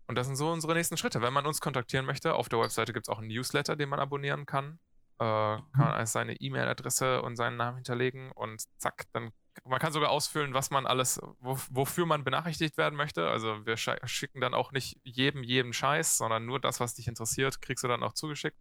Und 0.08 0.16
das 0.16 0.26
sind 0.26 0.36
so 0.36 0.50
unsere 0.50 0.74
nächsten 0.74 0.96
Schritte. 0.96 1.22
Wenn 1.22 1.32
man 1.32 1.46
uns 1.46 1.60
kontaktieren 1.60 2.04
möchte, 2.04 2.34
auf 2.34 2.48
der 2.48 2.58
Webseite 2.58 2.92
gibt 2.92 3.06
es 3.06 3.08
auch 3.08 3.18
einen 3.18 3.28
Newsletter, 3.28 3.76
den 3.76 3.88
man 3.88 4.00
abonnieren 4.00 4.44
kann. 4.44 4.78
Äh, 5.18 5.24
kann 5.24 5.64
man 5.76 6.00
mhm. 6.00 6.06
seine 6.06 6.34
E-Mail-Adresse 6.34 7.22
und 7.22 7.36
seinen 7.36 7.56
Namen 7.56 7.76
hinterlegen 7.76 8.32
und 8.32 8.62
zack, 8.78 9.04
dann 9.12 9.30
man 9.64 9.78
kann 9.78 9.92
sogar 9.92 10.10
ausfüllen, 10.10 10.54
was 10.54 10.70
man 10.70 10.86
alles, 10.86 11.20
wo, 11.40 11.58
wofür 11.70 12.06
man 12.06 12.24
benachrichtigt 12.24 12.76
werden 12.76 12.96
möchte. 12.96 13.28
Also 13.28 13.66
wir 13.66 13.76
schicken 13.76 14.40
dann 14.40 14.54
auch 14.54 14.72
nicht 14.72 14.98
jedem 15.04 15.42
jeden 15.42 15.72
Scheiß, 15.72 16.16
sondern 16.16 16.46
nur 16.46 16.60
das, 16.60 16.80
was 16.80 16.94
dich 16.94 17.08
interessiert, 17.08 17.60
kriegst 17.60 17.84
du 17.84 17.88
dann 17.88 18.02
auch 18.02 18.14
zugeschickt. 18.14 18.56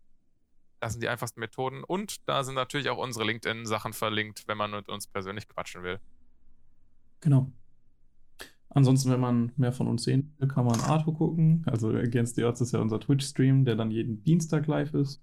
Das 0.79 0.93
sind 0.93 1.01
die 1.03 1.09
einfachsten 1.09 1.39
Methoden. 1.39 1.83
Und 1.83 2.27
da 2.27 2.43
sind 2.43 2.55
natürlich 2.55 2.89
auch 2.89 2.97
unsere 2.97 3.25
LinkedIn-Sachen 3.25 3.93
verlinkt, 3.93 4.47
wenn 4.47 4.57
man 4.57 4.71
mit 4.71 4.89
uns 4.89 5.07
persönlich 5.07 5.47
quatschen 5.47 5.83
will. 5.83 5.99
Genau. 7.21 7.51
Ansonsten, 8.69 9.11
wenn 9.11 9.19
man 9.19 9.51
mehr 9.57 9.73
von 9.73 9.87
uns 9.87 10.03
sehen 10.03 10.33
will, 10.39 10.47
kann 10.47 10.65
man 10.65 10.79
Arto 10.81 11.11
gucken. 11.13 11.63
Also 11.67 11.89
Against 11.89 12.35
the 12.35 12.45
Odds 12.45 12.61
ist 12.61 12.71
ja 12.71 12.79
unser 12.79 12.99
Twitch-Stream, 12.99 13.65
der 13.65 13.75
dann 13.75 13.91
jeden 13.91 14.23
Dienstag 14.23 14.65
live 14.65 14.93
ist. 14.93 15.21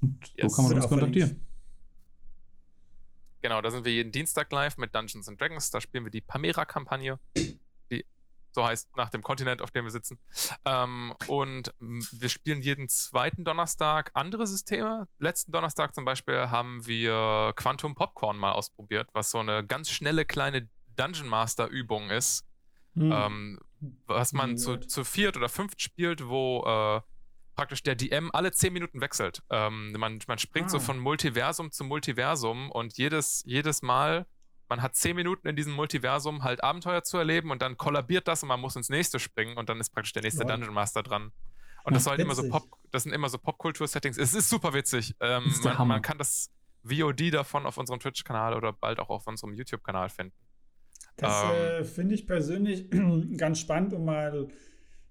Und 0.00 0.32
yes. 0.36 0.52
so 0.52 0.56
kann 0.56 0.70
man 0.70 0.76
uns 0.76 0.88
kontaktieren. 0.88 1.30
Verlinkt. 1.30 1.53
Genau, 3.44 3.60
da 3.60 3.70
sind 3.70 3.84
wir 3.84 3.92
jeden 3.92 4.10
Dienstag 4.10 4.50
live 4.52 4.78
mit 4.78 4.94
Dungeons 4.94 5.28
and 5.28 5.38
Dragons. 5.38 5.70
Da 5.70 5.78
spielen 5.78 6.04
wir 6.04 6.10
die 6.10 6.22
Pamera-Kampagne, 6.22 7.18
die 7.36 8.06
so 8.52 8.64
heißt 8.64 8.96
nach 8.96 9.10
dem 9.10 9.22
Kontinent, 9.22 9.60
auf 9.60 9.70
dem 9.70 9.84
wir 9.84 9.90
sitzen. 9.90 10.18
Ähm, 10.64 11.14
und 11.26 11.74
wir 11.78 12.30
spielen 12.30 12.62
jeden 12.62 12.88
zweiten 12.88 13.44
Donnerstag 13.44 14.12
andere 14.14 14.46
Systeme. 14.46 15.08
Letzten 15.18 15.52
Donnerstag 15.52 15.94
zum 15.94 16.06
Beispiel 16.06 16.48
haben 16.48 16.86
wir 16.86 17.52
Quantum 17.54 17.94
Popcorn 17.94 18.38
mal 18.38 18.52
ausprobiert, 18.52 19.10
was 19.12 19.30
so 19.30 19.40
eine 19.40 19.62
ganz 19.62 19.90
schnelle 19.90 20.24
kleine 20.24 20.70
Dungeon 20.96 21.28
Master 21.28 21.68
Übung 21.68 22.08
ist. 22.08 22.46
Hm. 22.94 23.12
Ähm, 23.12 23.60
was 24.06 24.32
man 24.32 24.56
zu, 24.56 24.78
zu 24.78 25.04
viert 25.04 25.36
oder 25.36 25.50
fünft 25.50 25.82
spielt, 25.82 26.26
wo 26.28 26.64
äh, 26.64 27.02
praktisch 27.54 27.82
der 27.82 27.94
DM 27.94 28.30
alle 28.32 28.52
10 28.52 28.72
Minuten 28.72 29.00
wechselt. 29.00 29.42
Ähm, 29.50 29.92
man, 29.92 30.18
man 30.26 30.38
springt 30.38 30.66
ah. 30.66 30.70
so 30.70 30.80
von 30.80 30.98
Multiversum 30.98 31.70
zu 31.70 31.84
Multiversum 31.84 32.70
und 32.70 32.96
jedes, 32.96 33.42
jedes 33.46 33.82
Mal, 33.82 34.26
man 34.68 34.82
hat 34.82 34.96
10 34.96 35.16
Minuten 35.16 35.46
in 35.48 35.56
diesem 35.56 35.72
Multiversum 35.72 36.42
halt 36.42 36.62
Abenteuer 36.62 37.02
zu 37.02 37.18
erleben 37.18 37.50
und 37.50 37.62
dann 37.62 37.76
kollabiert 37.76 38.28
das 38.28 38.42
und 38.42 38.48
man 38.48 38.60
muss 38.60 38.76
ins 38.76 38.88
nächste 38.88 39.18
springen 39.18 39.56
und 39.56 39.68
dann 39.68 39.80
ist 39.80 39.90
praktisch 39.90 40.12
der 40.12 40.22
nächste 40.22 40.44
wow. 40.44 40.50
Dungeon 40.50 40.74
Master 40.74 41.02
dran. 41.02 41.32
Und 41.84 41.94
das, 41.94 42.04
soll 42.04 42.12
halt 42.12 42.20
immer 42.20 42.34
so 42.34 42.48
Pop, 42.48 42.64
das 42.92 43.02
sind 43.02 43.12
immer 43.12 43.28
so 43.28 43.36
Popkultur-Settings. 43.36 44.16
Es 44.16 44.32
ist 44.32 44.48
super 44.48 44.72
witzig. 44.72 45.14
Ähm, 45.20 45.52
man, 45.62 45.88
man, 45.88 46.02
kann 46.02 46.16
das 46.16 46.50
VOD 46.82 47.32
davon 47.32 47.66
auf 47.66 47.76
unserem 47.76 48.00
Twitch-Kanal 48.00 48.54
oder 48.54 48.72
bald 48.72 48.98
auch 49.00 49.10
auf 49.10 49.26
unserem 49.26 49.52
YouTube-Kanal 49.52 50.08
finden. 50.08 50.34
Das 51.16 51.44
ähm, 51.44 51.50
äh, 51.50 51.84
finde 51.84 52.14
ich 52.14 52.26
persönlich 52.26 52.90
ganz 53.36 53.60
spannend, 53.60 53.92
um 53.92 54.06
mal 54.06 54.48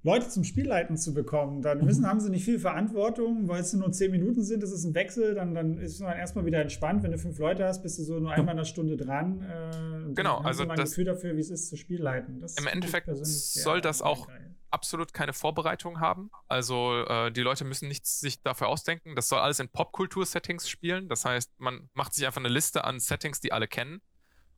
Leute 0.03 0.27
zum 0.27 0.43
Spielleiten 0.43 0.97
zu 0.97 1.13
bekommen. 1.13 1.61
Dann 1.61 1.79
mhm. 1.79 1.85
müssen, 1.85 2.07
haben 2.07 2.19
sie 2.19 2.29
nicht 2.29 2.43
viel 2.43 2.59
Verantwortung, 2.59 3.47
weil 3.47 3.61
es 3.61 3.71
nur 3.73 3.91
zehn 3.91 4.11
Minuten 4.11 4.43
sind, 4.43 4.61
es 4.61 4.71
ist 4.71 4.83
ein 4.83 4.93
Wechsel, 4.93 5.33
dann, 5.33 5.55
dann 5.55 5.77
ist 5.77 6.01
man 6.01 6.15
erstmal 6.17 6.45
wieder 6.45 6.61
entspannt. 6.61 7.03
Wenn 7.03 7.11
du 7.11 7.17
fünf 7.17 7.39
Leute 7.39 7.65
hast, 7.65 7.81
bist 7.81 7.97
du 7.99 8.03
so 8.03 8.19
nur 8.19 8.31
einmal 8.31 8.53
in 8.53 8.59
einer 8.59 8.65
Stunde 8.65 8.97
dran. 8.97 9.41
Äh, 9.41 10.13
genau, 10.13 10.39
also 10.39 10.63
ein 10.63 10.75
das 10.75 10.91
Gefühl 10.91 11.05
dafür, 11.05 11.35
wie 11.37 11.39
es 11.39 11.49
ist 11.49 11.69
zu 11.69 11.77
Spielleiten. 11.77 12.41
Das 12.41 12.55
Im 12.55 12.67
Endeffekt 12.67 13.07
soll 13.13 13.79
das 13.79 14.01
auch 14.01 14.27
geil. 14.27 14.55
absolut 14.71 15.13
keine 15.13 15.31
Vorbereitung 15.31 16.01
haben. 16.01 16.29
Also 16.49 17.05
äh, 17.05 17.31
die 17.31 17.41
Leute 17.41 17.63
müssen 17.63 17.87
nichts 17.87 18.19
sich 18.19 18.41
dafür 18.41 18.67
ausdenken. 18.67 19.15
Das 19.15 19.29
soll 19.29 19.39
alles 19.39 19.61
in 19.61 19.69
Popkultur-Settings 19.69 20.67
spielen. 20.67 21.07
Das 21.07 21.23
heißt, 21.23 21.53
man 21.59 21.89
macht 21.93 22.13
sich 22.13 22.25
einfach 22.25 22.41
eine 22.41 22.49
Liste 22.49 22.83
an 22.83 22.99
Settings, 22.99 23.39
die 23.39 23.53
alle 23.53 23.69
kennen. 23.69 24.01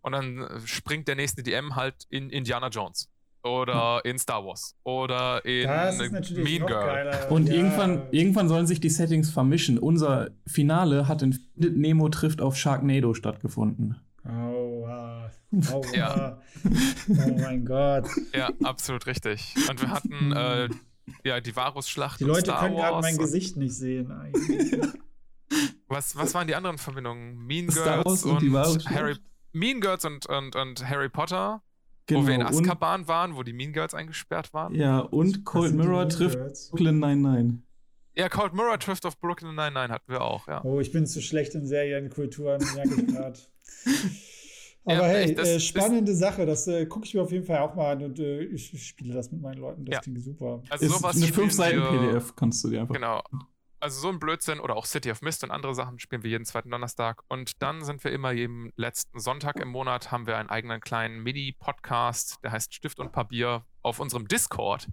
Und 0.01 0.13
dann 0.13 0.39
äh, 0.39 0.59
springt 0.65 1.07
der 1.07 1.15
nächste 1.15 1.43
DM 1.43 1.75
halt 1.75 2.07
in 2.09 2.31
Indiana 2.31 2.69
Jones 2.69 3.11
oder 3.45 4.01
in 4.03 4.17
Star 4.17 4.43
Wars 4.45 4.75
oder 4.83 5.45
in 5.45 5.67
Mean 5.67 6.65
Girl. 6.65 7.27
Und 7.29 7.47
ja. 7.47 7.53
irgendwann, 7.53 8.07
irgendwann 8.11 8.49
sollen 8.49 8.67
sich 8.67 8.79
die 8.79 8.89
Settings 8.89 9.29
vermischen. 9.29 9.77
Unser 9.77 10.31
Finale 10.47 11.07
hat 11.07 11.21
in 11.21 11.37
Nemo 11.55 12.09
trifft 12.09 12.41
auf 12.41 12.57
Sharknado 12.57 13.13
stattgefunden. 13.13 13.97
Oh, 14.27 14.87
oh, 15.71 15.83
ja. 15.93 16.41
oh 17.09 17.37
mein 17.37 17.65
Gott. 17.65 18.07
Ja, 18.33 18.49
absolut 18.63 19.05
richtig. 19.05 19.53
Und 19.69 19.81
wir 19.81 19.91
hatten 19.91 20.31
äh, 20.31 20.69
ja, 21.23 21.39
die 21.39 21.55
Varus-Schlacht. 21.55 22.19
Die 22.19 22.23
Leute 22.23 22.51
Star 22.51 22.61
können 22.61 22.75
gerade 22.75 23.01
mein 23.01 23.17
Gesicht 23.17 23.57
nicht 23.57 23.75
sehen. 23.75 24.11
was, 25.87 26.15
was 26.15 26.33
waren 26.33 26.47
die 26.47 26.55
anderen 26.55 26.79
Verbindungen? 26.79 27.45
Mean 27.45 27.67
Girls 27.67 28.23
und, 28.23 28.43
und 28.43 28.89
Harry 28.89 29.15
Mean 29.51 29.79
Girls 29.79 30.03
und, 30.03 30.25
und, 30.25 30.55
und 30.55 30.89
Harry 30.89 31.09
Potter 31.09 31.61
Genau, 32.07 32.21
wo 32.21 32.27
wir 32.27 32.35
in 32.35 32.43
Azkaban 32.43 33.07
waren, 33.07 33.35
wo 33.35 33.43
die 33.43 33.53
Mean 33.53 33.73
Girls 33.73 33.93
eingesperrt 33.93 34.53
waren. 34.53 34.75
Ja, 34.75 34.99
und 34.99 35.43
Cold 35.43 35.73
Mirror 35.73 36.07
trifft? 36.09 36.37
Brooklyn 36.69 36.99
99. 36.99 37.59
Ja, 38.17 38.29
Cold 38.29 38.53
Mirror 38.53 38.79
trifft 38.79 39.05
auf 39.05 39.19
Brooklyn 39.19 39.55
99 39.55 39.91
hatten 39.91 40.11
wir 40.11 40.21
auch, 40.21 40.47
ja. 40.47 40.63
Oh, 40.63 40.79
ich 40.79 40.91
bin 40.91 41.05
zu 41.07 41.21
schlecht 41.21 41.55
in 41.55 41.65
Serienkulturen, 41.65 42.63
merke 42.75 43.01
ich 43.01 43.07
gerade. 43.07 43.39
Aber 44.87 44.97
ja, 44.97 45.03
hey, 45.05 45.31
äh, 45.33 45.59
spannende 45.59 46.13
Sache. 46.13 46.45
Das 46.45 46.67
äh, 46.67 46.85
gucke 46.85 47.05
ich 47.05 47.15
mir 47.15 47.23
auf 47.23 47.31
jeden 47.31 47.43
Fall 47.43 47.57
auch 47.57 47.73
mal 47.73 47.93
an 47.93 48.03
und 48.03 48.19
äh, 48.19 48.43
ich 48.43 48.87
spiele 48.87 49.15
das 49.15 49.31
mit 49.31 49.41
meinen 49.41 49.59
Leuten. 49.59 49.83
Das 49.83 49.95
ja. 49.95 50.01
klingt 50.01 50.21
super. 50.21 50.61
Also 50.69 50.85
ist 50.85 50.95
sowas 50.95 51.15
eine 51.15 51.25
5 51.25 51.51
Seiten 51.51 51.81
PDF 51.81 52.35
kannst 52.35 52.63
du 52.63 52.69
dir 52.69 52.81
einfach. 52.81 52.93
Genau 52.93 53.23
also 53.85 54.01
so 54.01 54.09
ein 54.09 54.17
Blödsinn 54.17 54.59
oder 54.59 54.75
auch 54.75 54.87
City 54.87 55.11
of 55.11 55.21
Mist 55.21 55.43
und 55.43 55.51
andere 55.51 55.75
Sachen 55.75 55.99
spielen 55.99 56.23
wir 56.23 56.31
jeden 56.31 56.43
zweiten 56.43 56.71
Donnerstag. 56.71 57.21
Und 57.27 57.61
dann 57.61 57.83
sind 57.83 58.03
wir 58.03 58.11
immer 58.11 58.31
jeden 58.31 58.73
letzten 58.77 59.19
Sonntag 59.19 59.59
im 59.59 59.67
Monat, 59.67 60.11
haben 60.11 60.25
wir 60.25 60.37
einen 60.37 60.49
eigenen 60.49 60.81
kleinen 60.81 61.21
Mini-Podcast, 61.21 62.39
der 62.43 62.51
heißt 62.51 62.73
Stift 62.73 62.99
und 62.99 63.11
Papier, 63.11 63.63
auf 63.83 63.99
unserem 63.99 64.27
Discord, 64.27 64.87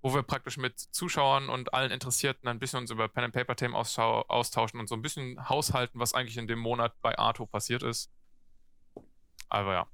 wo 0.00 0.14
wir 0.14 0.22
praktisch 0.22 0.58
mit 0.58 0.78
Zuschauern 0.78 1.48
und 1.48 1.74
allen 1.74 1.90
Interessierten 1.90 2.48
ein 2.48 2.60
bisschen 2.60 2.78
uns 2.78 2.92
über 2.92 3.08
Pen-and-Paper-Themen 3.08 3.74
austauschen 3.74 4.78
und 4.78 4.88
so 4.88 4.94
ein 4.94 5.02
bisschen 5.02 5.48
haushalten, 5.48 5.98
was 5.98 6.14
eigentlich 6.14 6.36
in 6.36 6.46
dem 6.46 6.60
Monat 6.60 6.94
bei 7.02 7.18
Arto 7.18 7.46
passiert 7.46 7.82
ist. 7.82 8.12
Aber 9.48 9.72
ja, 9.72 9.86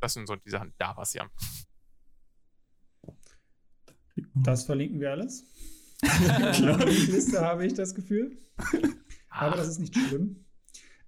das 0.00 0.14
sind 0.14 0.26
so 0.26 0.34
die 0.34 0.50
Sachen, 0.50 0.70
die 0.70 0.76
da 0.76 0.92
passieren. 0.92 1.30
Das 4.34 4.64
verlinken 4.64 4.98
wir 4.98 5.12
alles. 5.12 5.44
Liste 7.10 7.40
habe 7.40 7.66
ich 7.66 7.74
das 7.74 7.94
Gefühl. 7.94 8.38
Aber 9.28 9.56
das 9.56 9.68
ist 9.68 9.80
nicht 9.80 9.96
schlimm. 9.96 10.44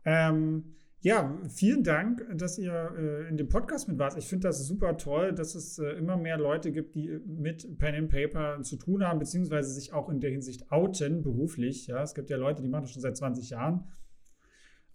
Ähm, 0.04 0.74
Ja, 1.04 1.36
vielen 1.48 1.82
Dank, 1.82 2.24
dass 2.36 2.58
ihr 2.58 2.92
äh, 2.96 3.28
in 3.28 3.36
dem 3.36 3.48
Podcast 3.48 3.88
mit 3.88 3.98
wart. 3.98 4.16
Ich 4.16 4.26
finde 4.26 4.46
das 4.46 4.64
super 4.64 4.96
toll, 4.96 5.32
dass 5.32 5.56
es 5.56 5.80
äh, 5.80 5.90
immer 5.94 6.16
mehr 6.16 6.38
Leute 6.38 6.70
gibt, 6.70 6.94
die 6.94 7.18
mit 7.26 7.76
Pen 7.78 7.96
and 7.96 8.08
Paper 8.08 8.62
zu 8.62 8.76
tun 8.76 9.02
haben, 9.02 9.18
beziehungsweise 9.18 9.72
sich 9.72 9.92
auch 9.92 10.08
in 10.08 10.20
der 10.20 10.30
Hinsicht 10.30 10.70
outen 10.70 11.22
beruflich. 11.22 11.88
Ja, 11.88 12.04
es 12.04 12.14
gibt 12.14 12.30
ja 12.30 12.36
Leute, 12.36 12.62
die 12.62 12.68
machen 12.68 12.82
das 12.82 12.92
schon 12.92 13.02
seit 13.02 13.16
20 13.16 13.50
Jahren. 13.50 13.88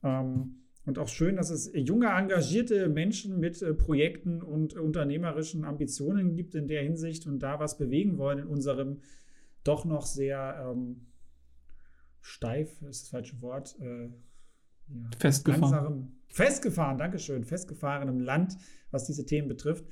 Ähm, 0.01 0.61
und 0.85 0.97
auch 0.97 1.09
schön, 1.09 1.35
dass 1.35 1.49
es 1.49 1.69
junge, 1.73 2.07
engagierte 2.07 2.87
Menschen 2.87 3.41
mit 3.41 3.61
äh, 3.61 3.73
Projekten 3.73 4.41
und 4.41 4.75
unternehmerischen 4.75 5.65
Ambitionen 5.65 6.35
gibt 6.35 6.55
in 6.55 6.69
der 6.69 6.83
Hinsicht 6.83 7.27
und 7.27 7.39
da 7.39 7.59
was 7.59 7.77
bewegen 7.77 8.17
wollen 8.17 8.39
in 8.39 8.47
unserem 8.47 9.01
doch 9.67 9.85
noch 9.85 10.05
sehr 10.05 10.71
ähm, 10.71 11.07
steif, 12.21 12.81
ist 12.83 13.03
das 13.03 13.09
falsche 13.09 13.41
Wort, 13.41 13.77
äh, 13.79 14.05
ja, 14.89 15.09
festgefahren. 15.19 16.13
Festgefahren, 16.29 16.97
Dankeschön, 16.97 17.43
festgefahrenem 17.43 18.19
Land, 18.19 18.57
was 18.91 19.05
diese 19.05 19.25
Themen 19.25 19.47
betrifft. 19.47 19.85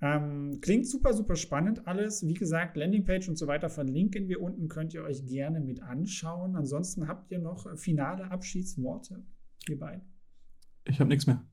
Ähm, 0.00 0.60
klingt 0.60 0.86
super, 0.86 1.12
super 1.12 1.34
spannend 1.34 1.86
alles. 1.88 2.24
Wie 2.26 2.34
gesagt, 2.34 2.76
Landingpage 2.76 3.28
und 3.28 3.36
so 3.36 3.46
weiter 3.46 3.68
verlinken 3.68 4.28
wir 4.28 4.40
unten, 4.40 4.68
könnt 4.68 4.94
ihr 4.94 5.02
euch 5.02 5.26
gerne 5.26 5.60
mit 5.60 5.82
anschauen. 5.82 6.54
Ansonsten 6.54 7.08
habt 7.08 7.30
ihr 7.32 7.40
noch 7.40 7.76
finale 7.76 8.30
Abschiedsworte, 8.30 9.24
ihr 9.68 9.78
beiden. 9.78 10.02
Ich 10.84 11.00
habe 11.00 11.08
nichts 11.08 11.26
mehr. 11.26 11.44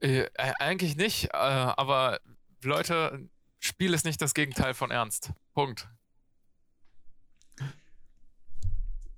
Äh, 0.00 0.26
eigentlich 0.36 0.96
nicht, 0.96 1.30
äh, 1.32 1.36
aber 1.36 2.20
Leute, 2.62 3.28
Spiel 3.58 3.92
ist 3.94 4.04
nicht 4.04 4.20
das 4.20 4.34
Gegenteil 4.34 4.74
von 4.74 4.90
Ernst. 4.90 5.32
Punkt. 5.54 5.88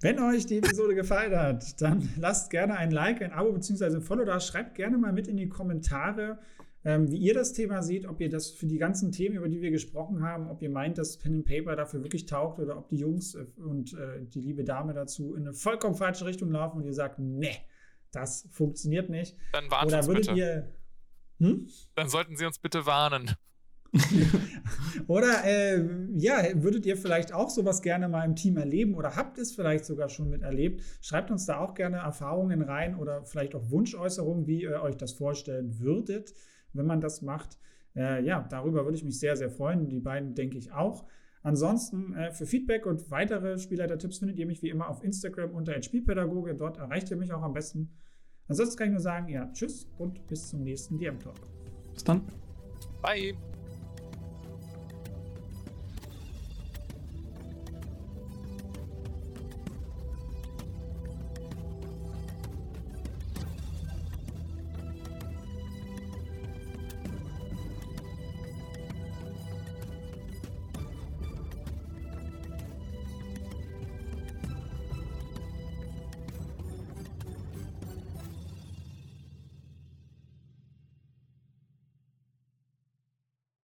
Wenn 0.01 0.19
euch 0.21 0.45
die 0.45 0.59
Episode 0.59 0.95
gefallen 0.95 1.35
hat, 1.37 1.81
dann 1.81 2.09
lasst 2.19 2.51
gerne 2.51 2.77
ein 2.77 2.91
Like, 2.91 3.23
ein 3.23 3.33
Abo 3.33 3.53
bzw. 3.53 3.97
ein 3.97 4.03
Follow 4.03 4.25
da. 4.25 4.41
Schreibt 4.41 4.75
gerne 4.75 4.99
mal 4.99 5.13
mit 5.13 5.27
in 5.27 5.39
die 5.39 5.49
Kommentare, 5.49 6.39
ähm, 6.85 7.11
wie 7.11 7.17
ihr 7.17 7.33
das 7.33 7.55
Thema 7.55 7.83
seht, 7.83 8.07
ob 8.07 8.21
ihr 8.21 8.29
das 8.29 8.51
für 8.51 8.67
die 8.67 8.77
ganzen 8.77 9.11
Themen, 9.11 9.37
über 9.37 9.49
die 9.49 9.63
wir 9.63 9.71
gesprochen 9.71 10.23
haben, 10.23 10.49
ob 10.49 10.61
ihr 10.61 10.71
meint, 10.71 10.99
dass 10.99 11.19
Pen 11.19 11.37
and 11.37 11.47
Paper 11.47 11.77
dafür 11.77 12.03
wirklich 12.03 12.27
taugt 12.27 12.59
oder 12.59 12.77
ob 12.77 12.89
die 12.91 12.97
Jungs 12.97 13.35
äh, 13.35 13.47
und 13.57 13.95
äh, 13.95 14.25
die 14.27 14.41
liebe 14.41 14.65
Dame 14.65 14.93
dazu 14.93 15.35
in 15.35 15.43
eine 15.43 15.55
vollkommen 15.55 15.95
falsche 15.95 16.27
Richtung 16.27 16.51
laufen 16.51 16.77
und 16.79 16.85
ihr 16.85 16.95
sagt, 16.95 17.19
ne, 17.19 17.57
das 18.13 18.49
funktioniert 18.53 19.09
nicht. 19.09 19.37
Dann 19.53 19.71
warnt 19.71 19.89
oder 19.89 20.07
würdet 20.07 20.27
bitte. 20.27 20.39
ihr. 20.39 20.73
Hm? 21.41 21.69
Dann 21.95 22.09
sollten 22.09 22.37
Sie 22.37 22.45
uns 22.45 22.59
bitte 22.59 22.87
warnen. 22.87 23.33
oder 25.07 25.45
äh, 25.45 25.83
ja, 26.17 26.43
würdet 26.55 26.87
ihr 26.87 26.97
vielleicht 26.97 27.33
auch 27.33 27.51
sowas 27.51 27.83
gerne 27.83 28.09
mal 28.09 28.25
im 28.25 28.37
Team 28.37 28.57
erleben 28.57 28.95
oder 28.95 29.17
habt 29.17 29.39
es 29.39 29.53
vielleicht 29.53 29.85
sogar 29.85 30.09
schon 30.09 30.31
miterlebt? 30.31 30.83
Schreibt 31.01 31.31
uns 31.31 31.47
da 31.47 31.59
auch 31.59 31.75
gerne 31.75 31.99
Erfahrungen 31.99 32.63
rein 32.63 32.97
oder 32.97 33.25
vielleicht 33.25 33.55
auch 33.55 33.71
Wunschäußerungen, 33.71 34.47
wie 34.47 34.63
ihr 34.63 34.83
euch 34.83 34.97
das 34.97 35.13
vorstellen 35.13 35.79
würdet, 35.79 36.35
wenn 36.73 36.87
man 36.87 37.01
das 37.01 37.23
macht. 37.23 37.59
Äh, 37.95 38.25
ja, 38.25 38.47
darüber 38.51 38.85
würde 38.85 38.97
ich 38.97 39.05
mich 39.05 39.19
sehr, 39.19 39.37
sehr 39.37 39.51
freuen. 39.51 39.89
Die 39.89 40.01
beiden 40.01 40.35
denke 40.35 40.59
ich 40.59 40.73
auch. 40.73 41.07
Ansonsten 41.43 42.13
äh, 42.15 42.33
für 42.33 42.45
Feedback 42.45 42.87
und 42.87 43.11
weitere 43.11 43.57
Spielleiter-Tipps 43.59 44.19
findet 44.19 44.39
ihr 44.39 44.47
mich 44.47 44.63
wie 44.63 44.69
immer 44.69 44.89
auf 44.89 45.03
Instagram 45.03 45.53
unter 45.53 45.81
Spielpädagoge. 45.81 46.55
Dort 46.55 46.79
erreicht 46.79 47.11
ihr 47.11 47.17
mich 47.17 47.33
auch 47.33 47.43
am 47.43 47.53
besten. 47.53 47.97
Ansonsten 48.49 48.77
kann 48.77 48.89
ich 48.89 48.93
nur 48.93 49.01
sagen, 49.01 49.29
ja, 49.29 49.51
tschüss 49.53 49.89
und 49.99 50.27
bis 50.27 50.49
zum 50.49 50.63
nächsten 50.63 50.99
DM-Talk. 50.99 51.41
Bis 51.95 52.05
dann. 52.05 52.23
Bye. 53.03 53.35